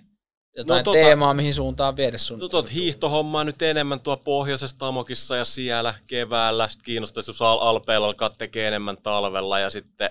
jotain 0.56 0.84
No 0.84 0.92
tota- 0.92 0.94
teemaa, 0.94 1.34
mihin 1.34 1.54
suuntaan 1.54 1.96
viedä 1.96 2.18
sun? 2.18 2.38
No 2.38 2.48
tuot 2.48 2.72
hiihtohommaa 2.72 3.44
nyt 3.44 3.62
enemmän 3.62 4.00
tuo 4.00 4.16
pohjoisessa 4.16 4.78
Tamokissa 4.78 5.36
ja 5.36 5.44
siellä 5.44 5.94
keväällä. 6.06 6.68
Sitten 6.68 6.84
kiinnostaisi, 6.84 7.30
jos 7.30 7.42
Al- 7.42 7.58
Alpeilla 7.58 8.06
alkaa 8.06 8.30
tekee 8.30 8.68
enemmän 8.68 8.96
talvella 8.96 9.58
ja 9.58 9.70
sitten 9.70 10.10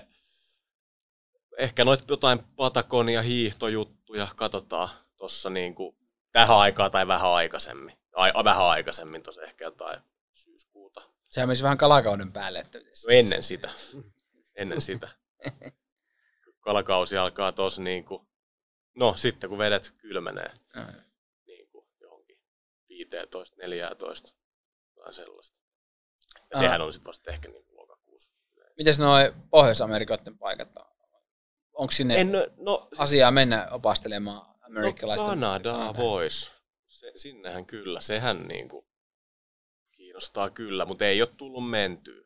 ehkä 1.58 1.84
noit 1.84 2.00
jotain 2.08 2.38
Patagonia 2.56 3.22
hiihtojuttuja 3.22 4.28
katsotaan 4.36 4.88
tuossa 5.16 5.50
niinku 5.50 5.96
tähän 6.32 6.56
aikaan 6.56 6.90
tai 6.90 7.06
vähän 7.06 7.30
aikaisemmin. 7.30 7.96
Ai, 8.12 8.32
vähän 8.44 8.64
aikaisemmin 8.66 9.22
tuossa 9.22 9.42
ehkä 9.42 9.64
jotain 9.64 10.00
syyskuuta. 10.32 11.02
Sehän 11.28 11.48
menisi 11.48 11.62
vähän 11.62 11.78
kalakauden 11.78 12.32
päälle. 12.32 12.58
Että 12.58 12.78
No 12.78 12.84
ennen 13.10 13.42
sitä. 13.42 13.70
Ennen 14.56 14.82
sitä. 14.82 15.08
Kalakausi 16.60 17.16
alkaa 17.18 17.52
tuossa 17.52 17.82
niinku, 17.82 18.26
no 18.94 19.14
sitten 19.16 19.50
kun 19.50 19.58
vedet 19.58 19.94
kylmenee 19.98 20.50
niinku 21.46 21.88
johonkin 22.00 22.38
15, 22.88 23.56
14, 23.56 24.34
tai 24.94 25.14
sellaista. 25.14 25.58
Ja 26.50 26.58
sehän 26.58 26.80
on 26.80 26.92
sitten 26.92 27.08
vasta 27.08 27.30
ehkä 27.30 27.48
niinku 27.48 27.76
lokakuussa. 27.76 28.30
Mites 28.76 28.98
noi 28.98 29.34
Pohjois-Amerikoiden 29.50 30.38
paikat 30.38 30.76
on? 30.76 30.92
Onko 31.72 31.92
sinne 31.92 32.20
en, 32.20 32.32
no, 32.56 32.88
asiaa 32.98 33.30
mennä 33.30 33.68
opastelemaan 33.70 34.46
no 34.46 34.66
amerikkalaista? 34.66 35.26
Kanadaa 35.26 35.78
Kanada. 35.78 35.98
vois. 35.98 36.52
Se, 36.86 37.12
sinnehän 37.16 37.66
kyllä, 37.66 38.00
sehän 38.00 38.38
niinku 38.48 38.88
kiinnostaa 39.92 40.50
kyllä, 40.50 40.84
mutta 40.84 41.04
ei 41.04 41.22
ole 41.22 41.28
tullut 41.36 41.70
mentyä. 41.70 42.24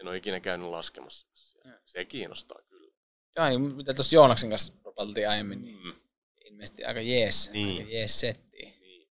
En 0.00 0.08
ole 0.08 0.16
ikinä 0.16 0.40
käynyt 0.40 0.68
laskemassa. 0.68 1.28
siellä. 1.34 1.80
Se 1.84 2.04
kiinnostaa 2.04 2.62
kyllä. 2.68 2.92
Joo, 3.36 3.48
niin 3.48 3.60
mitä 3.60 3.94
tuossa 3.94 4.14
Joonaksen 4.14 4.50
kanssa 4.50 4.72
propaltiin 4.96 5.28
aiemmin, 5.28 5.62
niin 5.64 5.78
Mm. 5.84 5.92
ilmeisesti 6.44 6.84
aika 6.84 7.00
jees, 7.00 7.50
Niin. 7.52 7.78
aika 7.78 7.90
jees 7.90 8.20
setti. 8.20 8.56
Niin. 8.80 9.08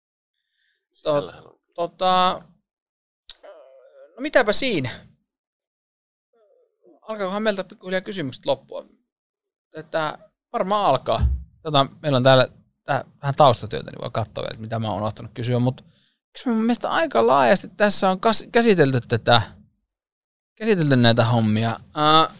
Tot- 1.08 1.46
on. 1.46 1.58
Tota, 1.74 2.42
no 4.16 4.20
mitäpä 4.20 4.52
siinä? 4.52 4.90
Alkaakohan 7.02 7.42
meiltä 7.42 7.64
pikkuhiljaa 7.64 8.00
kysymykset 8.00 8.46
loppua? 8.46 8.86
Että 9.76 10.18
varmaan 10.52 10.86
alkaa. 10.86 11.18
Tota, 11.62 11.86
meillä 12.02 12.16
on 12.16 12.22
täällä 12.22 12.48
tää, 12.84 13.04
vähän 13.22 13.34
taustatyötä, 13.34 13.90
niin 13.90 14.00
voi 14.02 14.10
katsoa 14.12 14.44
vielä, 14.44 14.60
mitä 14.60 14.78
mä 14.78 14.88
oon 14.90 14.96
unohtanut 14.98 15.32
kysyä, 15.34 15.58
mutta 15.58 15.82
mun 16.46 16.56
mielestä 16.56 16.90
aika 16.90 17.26
laajasti 17.26 17.68
tässä 17.76 18.10
on 18.10 18.20
kas, 18.20 18.44
käsitelty 18.52 19.00
tätä, 19.00 19.42
käsitelty 20.54 20.96
näitä 20.96 21.24
hommia. 21.24 21.80
Uh, 21.80 22.36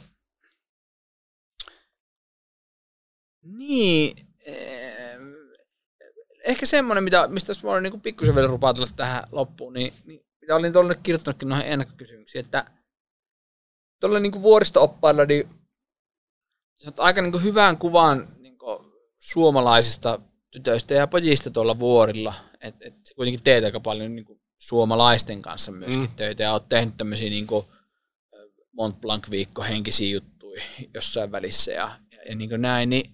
niin, 3.43 4.17
em, 4.45 5.35
ehkä 6.45 6.67
semmoinen, 6.67 7.05
mitä, 7.05 7.29
mistä 7.29 7.53
mä 7.63 7.71
olin 7.71 7.83
niin 7.83 8.01
pikkusen 8.01 8.35
vielä 8.35 8.49
rupaatella 8.49 8.89
tähän 8.97 9.23
loppuun, 9.33 9.73
niin, 9.73 9.93
niin 10.05 10.27
mitä 10.41 10.57
olin 10.57 10.73
tuolle 10.73 10.95
kirjoittanutkin 11.03 11.49
noihin 11.49 11.67
ennakkokysymyksiin, 11.67 12.45
että 12.45 12.65
tuolla 14.01 14.21
niin 14.21 14.43
vuoristo-oppailla, 14.43 15.25
niin 15.25 15.49
sä 16.85 16.93
aika 16.99 17.23
niin 17.23 17.33
kuin 17.33 17.45
hyvän 17.45 17.79
kuvan 17.79 18.29
niin 18.39 18.59
kuin 18.59 18.79
suomalaisista 19.19 20.21
tytöistä 20.51 20.95
ja 20.95 21.07
pojista 21.07 21.51
tuolla 21.51 21.79
vuorilla. 21.79 22.35
Et, 22.61 22.75
et 22.81 22.95
kuitenkin 23.17 23.43
teet 23.45 23.65
aika 23.65 23.81
paljon 23.81 24.15
niin 24.15 24.25
kuin 24.25 24.41
suomalaisten 24.59 25.43
kanssa 25.43 25.73
myöskin 25.73 26.01
mm. 26.01 26.17
töitä 26.17 26.43
ja 26.43 26.53
oot 26.53 26.69
tehnyt 26.69 26.97
tämmöisiä 26.97 27.31
niin 27.31 27.47
kuin 27.47 27.67
Mont 28.73 29.01
Blanc-viikko 29.01 29.63
henkisiä 29.63 30.11
juttuja 30.11 30.63
jossain 30.95 31.33
välissä 31.33 31.73
ja, 31.73 31.91
ja, 32.13 32.19
ja 32.29 32.35
niin 32.35 32.49
kuin 32.51 32.63
näin, 32.63 32.91
niin 32.91 33.11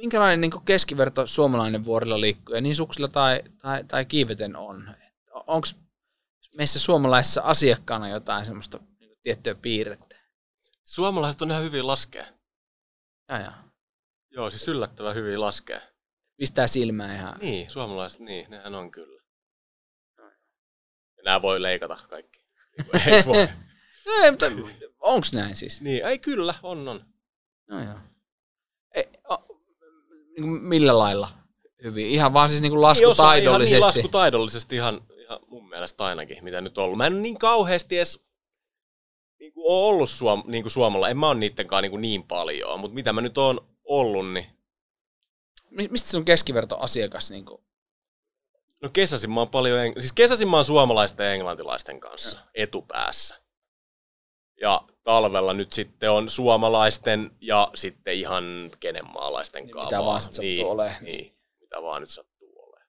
minkälainen 0.00 0.40
niin 0.40 0.64
keskiverto 0.64 1.26
suomalainen 1.26 1.84
vuorilla 1.84 2.20
liikkuja 2.20 2.60
niin 2.60 2.76
suksilla 2.76 3.08
tai, 3.08 3.42
tai, 3.62 3.84
tai 3.84 4.04
kiiveten 4.04 4.56
on? 4.56 4.96
Onko 5.46 5.68
meissä 6.56 6.78
suomalaisissa 6.78 7.42
asiakkaana 7.44 8.08
jotain 8.08 8.46
semmoista 8.46 8.78
niin 9.00 9.18
tiettyä 9.22 9.54
piirrettä? 9.54 10.16
Suomalaiset 10.84 11.42
on 11.42 11.50
ihan 11.50 11.62
hyvin 11.62 11.86
laskea. 11.86 12.26
Ja, 13.28 13.38
ja. 13.38 13.52
Joo, 14.30 14.50
siis 14.50 14.68
yllättävän 14.68 15.14
hyvin 15.14 15.40
laskea. 15.40 15.80
Pistää 16.36 16.66
silmään 16.66 17.16
ihan. 17.16 17.38
Niin, 17.40 17.70
suomalaiset, 17.70 18.20
niin, 18.20 18.50
nehän 18.50 18.74
on 18.74 18.90
kyllä. 18.90 19.22
Ja 21.16 21.24
nämä 21.24 21.42
voi 21.42 21.62
leikata 21.62 21.98
kaikki. 22.08 22.46
ei 23.06 23.24
voi. 23.26 23.48
no 24.06 24.12
ei, 24.22 24.30
mutta 24.30 24.46
onks 25.00 25.32
näin 25.32 25.56
siis? 25.56 25.82
Niin, 25.82 26.06
ei 26.06 26.18
kyllä, 26.18 26.54
on, 26.62 26.88
on. 26.88 27.04
No 27.68 27.84
joo. 27.84 27.98
Ei, 28.94 29.08
o, 29.30 29.36
niin 29.66 29.76
kuin 30.06 30.28
millä 30.46 30.98
lailla 30.98 31.28
hyvin? 31.82 32.06
Ihan 32.06 32.32
vaan 32.32 32.48
siis 32.48 32.62
niin 32.62 32.72
kuin 32.72 32.82
laskutaidollisesti? 32.82 33.74
Ihan 33.74 33.80
niin 33.80 33.86
laskutaidollisesti 33.86 34.76
ihan, 34.76 35.00
ihan 35.20 35.38
mun 35.46 35.68
mielestä 35.68 36.04
ainakin, 36.04 36.44
mitä 36.44 36.60
nyt 36.60 36.78
on 36.78 36.84
ollut. 36.84 36.98
Mä 36.98 37.06
en 37.06 37.22
niin 37.22 37.38
kauheasti 37.38 37.96
edes 37.96 38.24
niin 39.40 39.52
kuin 39.52 39.64
ole 39.72 39.88
ollut 39.88 40.10
suom, 40.10 40.42
niin 40.46 40.64
kuin 40.64 40.72
Suomalla. 40.72 41.08
En 41.08 41.18
mä 41.18 41.28
ole 41.28 41.38
niittenkaan 41.38 41.82
niin, 41.82 41.90
kuin 41.90 42.00
niin 42.00 42.22
paljon, 42.22 42.80
mutta 42.80 42.94
mitä 42.94 43.12
mä 43.12 43.20
nyt 43.20 43.38
oon 43.38 43.60
ollut, 43.84 44.32
niin... 44.32 44.46
Mistä 45.70 46.10
sun 46.10 46.24
keskiverto 46.24 46.78
asiakas 46.78 47.30
niin 47.30 47.44
kuin? 47.44 47.62
No 48.82 48.88
kesäsin 48.92 49.30
mä 49.30 49.40
oon 49.40 49.48
paljon, 49.48 49.92
siis 49.98 50.12
kesäsin 50.12 50.48
mä 50.48 50.56
oon 50.56 50.64
suomalaisten 50.64 51.26
ja 51.26 51.34
englantilaisten 51.34 52.00
kanssa 52.00 52.38
ja. 52.38 52.44
etupäässä. 52.54 53.39
Ja 54.60 54.82
talvella 55.02 55.52
nyt 55.52 55.72
sitten 55.72 56.10
on 56.10 56.28
suomalaisten 56.28 57.30
ja 57.40 57.70
sitten 57.74 58.14
ihan 58.14 58.70
kenen 58.80 59.06
maalaisten 59.12 59.64
niin, 59.64 59.84
Mitä 59.84 59.98
vaan 59.98 60.22
sitten 60.22 60.42
niin, 60.42 60.58
sattuu 60.58 60.72
olemaan. 60.72 61.04
Niin, 61.04 61.34
mitä 61.60 61.82
vaan 61.82 62.02
nyt 62.02 62.10
sattuu 62.10 62.52
olemaan. 62.56 62.86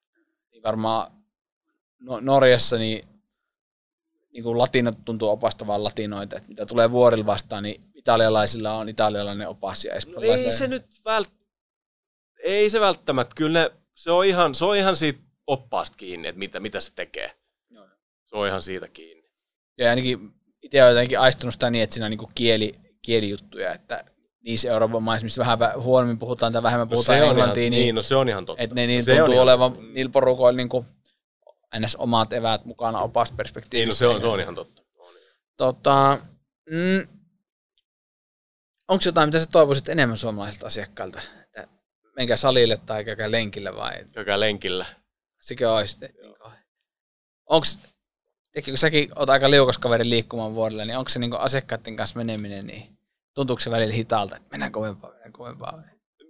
Niin 0.50 0.62
varmaan 0.62 1.12
no, 2.00 2.20
Norjassa 2.20 2.76
niin, 2.76 3.08
niin 4.32 4.42
kuin 4.42 4.58
latinot 4.58 4.94
tuntuu 5.04 5.28
opastavan 5.28 5.84
latinoita, 5.84 6.36
että 6.36 6.48
mitä 6.48 6.66
tulee 6.66 6.90
vuorilla 6.90 7.26
vastaan, 7.26 7.62
niin 7.62 7.82
italialaisilla 7.94 8.72
on 8.72 8.88
italialainen 8.88 9.48
opas 9.48 9.84
ja 9.84 9.92
no 10.06 10.20
ei 10.20 10.52
se 10.52 10.66
nyt 10.66 10.86
vält... 11.04 11.30
ei 12.44 12.70
se 12.70 12.80
välttämättä, 12.80 13.34
kyllä 13.34 13.60
ne, 13.60 13.70
se 13.94 14.10
on 14.10 14.24
ihan, 14.24 14.54
se 14.54 14.64
on 14.64 14.76
ihan 14.76 14.96
siitä 14.96 15.20
oppaasta 15.46 15.96
kiinni, 15.96 16.28
että 16.28 16.38
mitä, 16.38 16.60
mitä 16.60 16.80
se 16.80 16.94
tekee. 16.94 17.32
Joo. 17.70 17.86
Se 18.26 18.36
on 18.36 18.46
ihan 18.46 18.62
siitä 18.62 18.88
kiinni. 18.88 19.30
Ja 19.78 19.90
ainakin 19.90 20.41
itse 20.62 20.82
olen 20.82 20.94
jotenkin 20.94 21.20
aistunut 21.20 21.52
sitä 21.54 21.70
niin, 21.70 21.84
että 21.84 21.94
siinä 21.94 22.06
on 22.06 22.10
niin 22.10 22.32
kieli, 22.34 22.74
kielijuttuja, 23.02 23.74
että 23.74 24.04
niissä 24.44 24.68
Euroopan 24.68 25.02
maissa, 25.02 25.24
missä 25.24 25.40
vähän 25.40 25.58
huonommin 25.82 26.18
puhutaan 26.18 26.52
tai 26.52 26.62
vähemmän 26.62 26.88
no 26.88 26.90
puhutaan 26.90 27.18
no 27.18 27.26
englantia, 27.26 27.70
niin, 27.70 27.72
niin, 27.72 27.94
no 27.94 28.02
se 28.02 28.16
on 28.16 28.28
ihan 28.28 28.46
totta. 28.46 28.62
Että 28.62 28.74
ne 28.74 28.86
niin 28.86 29.04
se 29.04 29.16
tuntuu 29.16 29.38
olevan 29.38 29.72
ihan... 29.72 29.94
niillä 29.94 30.12
porukoilla 30.12 30.56
niin 30.56 30.68
kuin, 30.68 30.86
ns. 31.78 31.96
omat 31.96 32.32
eväät 32.32 32.64
mukana 32.64 33.00
opasta 33.00 33.36
perspektiivistä. 33.36 34.04
Niin, 34.04 34.08
no 34.08 34.12
se 34.12 34.16
on, 34.16 34.20
se 34.20 34.26
on 34.26 34.40
ihan 34.40 34.54
totta. 34.54 34.82
Tota, 35.56 36.18
mm, 36.70 37.08
onko 38.88 39.02
jotain, 39.06 39.28
mitä 39.28 39.40
sä 39.40 39.46
toivoisit 39.52 39.88
enemmän 39.88 40.16
suomalaisilta 40.16 40.66
asiakkailta? 40.66 41.20
Että 41.46 41.68
menkää 42.16 42.36
salille 42.36 42.76
tai 42.86 43.04
käykää 43.04 43.30
lenkillä 43.30 43.76
vai? 43.76 44.04
Käykää 44.12 44.40
lenkillä. 44.40 44.86
Sikö 45.42 45.72
olisi. 45.72 45.96
Onko 47.46 47.66
kun 48.64 48.78
säkin 48.78 49.10
oot 49.16 49.30
aika 49.30 49.50
liukas 49.50 49.78
kaveri 49.78 50.10
liikkumaan 50.10 50.54
vuodelle, 50.54 50.84
niin 50.84 50.98
onko 50.98 51.08
se 51.08 51.18
niin 51.18 51.34
asiakkaiden 51.34 51.96
kanssa 51.96 52.16
meneminen, 52.16 52.66
niin 52.66 52.98
tuntuuko 53.34 53.60
se 53.60 53.70
välillä 53.70 53.94
hitaalta, 53.94 54.36
että 54.36 54.48
mennään 54.50 54.72
kovempaa, 54.72 55.10
mennään 55.10 55.32
kovempaa? 55.32 55.82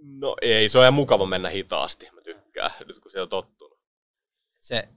No 0.03 0.37
ei, 0.43 0.69
se 0.69 0.79
on 0.79 0.85
ihan 0.85 0.95
mukava 0.95 1.27
mennä 1.27 1.49
hitaasti, 1.49 2.09
mä 2.15 2.21
tykkään, 2.21 2.71
nyt 2.87 2.99
kun 2.99 3.11
se 3.11 3.21
on 3.21 3.29
tottunut. 3.29 3.79
Se 4.61 4.89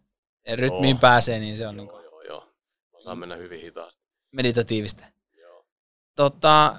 rytmiin 0.53 0.95
joo. 0.95 0.99
pääsee, 1.01 1.39
niin 1.39 1.57
se 1.57 1.67
on 1.67 1.75
joo, 1.75 1.83
niin 1.83 1.89
kuin... 1.89 2.03
Joo, 2.03 2.21
joo, 2.21 2.53
osaa 2.93 3.15
mennä 3.15 3.35
hyvin 3.35 3.61
hitaasti. 3.61 4.01
Meditatiivista. 4.31 5.03
Joo. 5.37 5.65
Tota, 6.15 6.75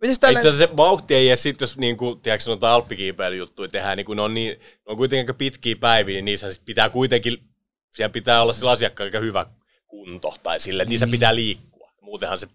Mites 0.00 0.18
tälle... 0.18 0.38
Itse 0.38 0.48
asiassa 0.48 0.66
se 0.66 0.76
vauhti 0.76 1.14
ei 1.14 1.28
edes 1.28 1.42
sit, 1.42 1.60
jos 1.60 1.78
niinku, 1.78 2.16
tiedätkö, 2.16 2.50
noita 2.50 2.74
alppikiipeilyjuttuja 2.74 3.68
tehdään, 3.68 3.96
niin 3.96 4.06
kun 4.06 4.16
ne 4.16 4.22
on, 4.22 4.34
niin, 4.34 4.58
ne 4.60 4.84
on 4.86 4.96
kuitenkin 4.96 5.34
pitkiä 5.34 5.76
päiviä, 5.76 6.14
niin 6.14 6.24
niissä 6.24 6.52
sit 6.52 6.64
pitää 6.64 6.90
kuitenkin 6.90 7.47
siellä 7.90 8.12
pitää 8.12 8.42
olla 8.42 8.52
sillä 8.52 8.70
asiakkaalla 8.70 9.08
aika 9.08 9.18
hyvä 9.18 9.46
kunto, 9.86 10.34
tai 10.42 10.60
sille, 10.60 10.82
että 10.82 10.90
niissä 10.90 11.06
niin. 11.06 11.10
pitää 11.10 11.34
liikkua. 11.34 11.92
Muutenhan 12.00 12.38
se 12.38 12.48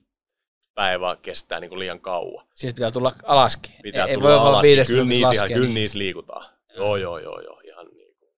päivä 0.75 1.17
kestää 1.21 1.59
niin 1.59 1.69
kuin 1.69 1.79
liian 1.79 1.99
kauan. 1.99 2.45
Siis 2.53 2.73
pitää 2.73 2.91
tulla 2.91 3.15
alaskin. 3.23 3.75
Pitää 3.83 4.05
ei, 4.05 4.13
tulla 4.13 4.29
ei 4.29 4.37
alaskin. 4.37 4.85
Kyllä 4.87 5.03
niissä, 5.03 5.33
ihan, 5.33 5.47
kyllä 5.47 5.65
niin. 5.65 5.73
niissä 5.73 5.97
liikutaan. 5.97 6.45
Joo, 6.75 6.97
joo, 6.97 7.17
joo, 7.17 7.41
joo. 7.41 7.61
Ihan 7.63 7.87
niin 7.87 8.15
kuin, 8.19 8.33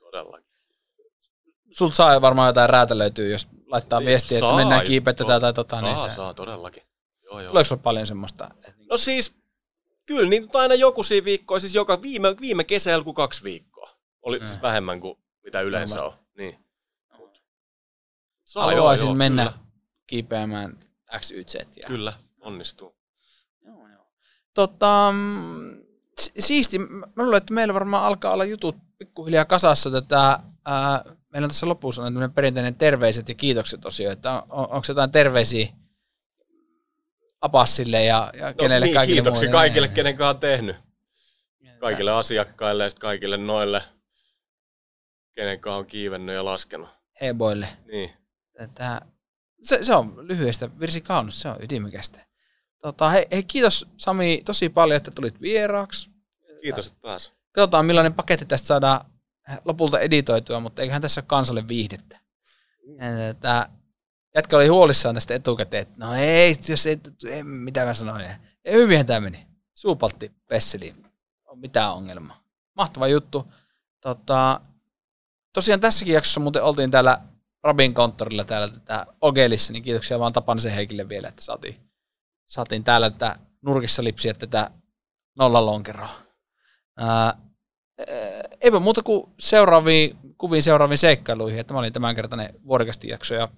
todellakin. 0.00 0.46
Sulta 1.70 1.94
saa 1.94 2.20
varmaan 2.20 2.48
jotain 2.48 2.70
räätälöityä, 2.70 3.28
jos 3.28 3.48
laittaa 3.66 4.00
viestiä, 4.00 4.38
saa, 4.38 4.50
että 4.50 4.56
mennään 4.56 4.86
kiipetetään 4.86 5.40
tai 5.40 5.52
tota. 5.52 5.76
Saa, 5.76 5.82
niin 5.82 5.98
se... 5.98 6.14
saa, 6.14 6.34
todellakin. 6.34 6.82
Joo, 7.24 7.40
joo. 7.40 7.50
Tuleeko 7.50 7.76
paljon 7.76 8.06
semmoista? 8.06 8.50
No 8.90 8.96
siis, 8.96 9.34
kyllä 10.06 10.30
niin 10.30 10.48
aina 10.54 10.74
joku 10.74 11.02
siinä 11.02 11.24
viikkoa, 11.24 11.60
siis 11.60 11.74
joka 11.74 12.02
viime, 12.02 12.36
viime 12.40 12.64
kesällä 12.64 13.04
kuin 13.04 13.14
kaksi 13.14 13.44
viikkoa. 13.44 13.90
Oli 14.22 14.38
mm. 14.38 14.46
siis 14.46 14.62
vähemmän 14.62 15.00
kuin 15.00 15.18
mitä 15.44 15.60
yleensä 15.60 16.04
on. 16.04 16.12
Niin. 16.36 16.66
Saa, 18.44 18.66
Haluaisin 18.66 19.04
joo, 19.04 19.10
joo, 19.10 19.16
mennä 19.16 19.44
kyllä. 19.44 19.58
kiipeämään 20.06 20.78
XYZ. 21.18 21.54
Ja... 21.54 21.86
Kyllä, 21.86 22.12
onnistuu. 22.40 22.96
Joo, 23.64 23.88
joo. 23.88 24.06
Tota, 24.54 25.12
mm, 25.12 25.82
siisti. 26.38 26.78
Mä 26.78 27.06
luulen, 27.16 27.36
että 27.36 27.54
meillä 27.54 27.74
varmaan 27.74 28.04
alkaa 28.04 28.32
olla 28.32 28.44
jutut 28.44 28.76
pikkuhiljaa 28.98 29.44
kasassa 29.44 29.90
tätä. 29.90 30.38
Ää, 30.64 31.04
meillä 31.32 31.46
on 31.46 31.50
tässä 31.50 31.68
lopussa 31.68 32.02
on 32.02 32.32
perinteinen 32.34 32.76
terveiset 32.76 33.28
ja 33.28 33.34
kiitokset 33.34 33.84
osio, 33.84 34.10
että 34.10 34.32
on, 34.32 34.42
on, 34.48 34.64
onko 34.64 34.84
jotain 34.88 35.12
terveisiä 35.12 35.68
Apassille 37.40 38.04
ja, 38.04 38.32
ja 38.38 38.46
no, 38.46 38.54
kenelle 38.54 38.86
niin, 38.86 38.94
kaikille 38.94 39.16
kiitoksia 39.16 39.48
muille. 39.48 39.58
kaikille, 39.58 39.88
kenen 39.88 40.22
on 40.22 40.38
tehnyt. 40.38 40.76
Kaikille 41.78 42.12
asiakkaille 42.12 42.84
ja 42.84 42.90
kaikille 42.98 43.36
noille 43.36 43.82
kenenkaan 45.36 45.78
on 45.78 45.86
kiivennyt 45.86 46.34
ja 46.34 46.44
laskenut. 46.44 46.88
Heboille. 47.20 47.68
Niin. 47.86 48.10
Tätä, 48.58 49.00
se, 49.62 49.84
se, 49.84 49.94
on 49.94 50.28
lyhyestä 50.28 50.80
virsi 50.80 51.00
kaunis, 51.00 51.40
se 51.40 51.48
on 51.48 51.56
ytimekästä. 51.62 52.20
Tota, 52.78 53.10
hei, 53.10 53.26
hei, 53.32 53.42
kiitos 53.42 53.88
Sami 53.96 54.42
tosi 54.44 54.68
paljon, 54.68 54.96
että 54.96 55.10
tulit 55.10 55.40
vieraaksi. 55.40 56.10
Kiitos, 56.62 56.86
että 56.86 57.00
pääs. 57.00 57.32
Katsotaan, 57.52 57.86
millainen 57.86 58.14
paketti 58.14 58.44
tästä 58.44 58.66
saadaan 58.66 59.00
lopulta 59.64 60.00
editoitua, 60.00 60.60
mutta 60.60 60.82
eiköhän 60.82 61.02
tässä 61.02 61.20
ole 61.20 61.26
kansalle 61.26 61.68
viihdettä. 61.68 62.20
Tätä, 63.26 63.68
jätkä 64.34 64.56
oli 64.56 64.66
huolissaan 64.66 65.14
tästä 65.14 65.34
etukäteen, 65.34 65.82
että 65.82 65.94
no 65.96 66.14
ei, 66.14 66.56
jos 66.68 66.86
ei, 66.86 67.00
ei 67.28 67.42
mitä 67.42 67.84
mä 67.84 67.94
sanoin. 67.94 68.24
Ja 68.64 68.72
hyvin 68.72 69.06
tämä 69.06 69.20
meni. 69.20 69.46
Suupaltti 69.74 70.32
Vesseli. 70.50 70.94
On 71.46 71.58
mitään 71.58 71.92
ongelmaa. 71.92 72.44
Mahtava 72.76 73.08
juttu. 73.08 73.52
Tota, 74.00 74.60
tosiaan 75.56 75.80
tässäkin 75.80 76.14
jaksossa 76.14 76.40
muuten 76.40 76.62
oltiin 76.62 76.90
täällä 76.90 77.18
Rabin 77.62 77.94
konttorilla 77.94 78.44
täällä 78.44 78.68
tätä 78.68 79.06
Ogelissa, 79.20 79.72
niin 79.72 79.82
kiitoksia 79.82 80.18
vaan 80.18 80.32
Tapanisen 80.32 80.72
Heikille 80.72 81.08
vielä, 81.08 81.28
että 81.28 81.42
saatiin, 81.42 81.76
saatiin 82.46 82.84
täällä 82.84 83.10
tätä 83.10 83.38
nurkissa 83.62 84.04
lipsiä 84.04 84.34
tätä 84.34 84.70
nollalonkeroa. 85.38 86.08
Ää, 86.96 87.38
eipä 88.60 88.78
muuta 88.78 89.02
kuin 89.02 89.32
seuraaviin 89.38 90.18
kuviin 90.38 90.62
seuraaviin 90.62 90.98
seikkailuihin, 90.98 91.60
että 91.60 91.74
mä 91.74 91.78
olin 91.78 91.92
tämänkertainen 91.92 92.54
vuorikasti 92.66 93.08
jakso 93.08 93.34
ja 93.34 93.48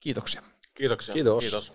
kiitoksia. 0.00 0.42
Kiitoksia. 0.74 1.14
Kiitos. 1.14 1.44
Kiitos. 1.44 1.72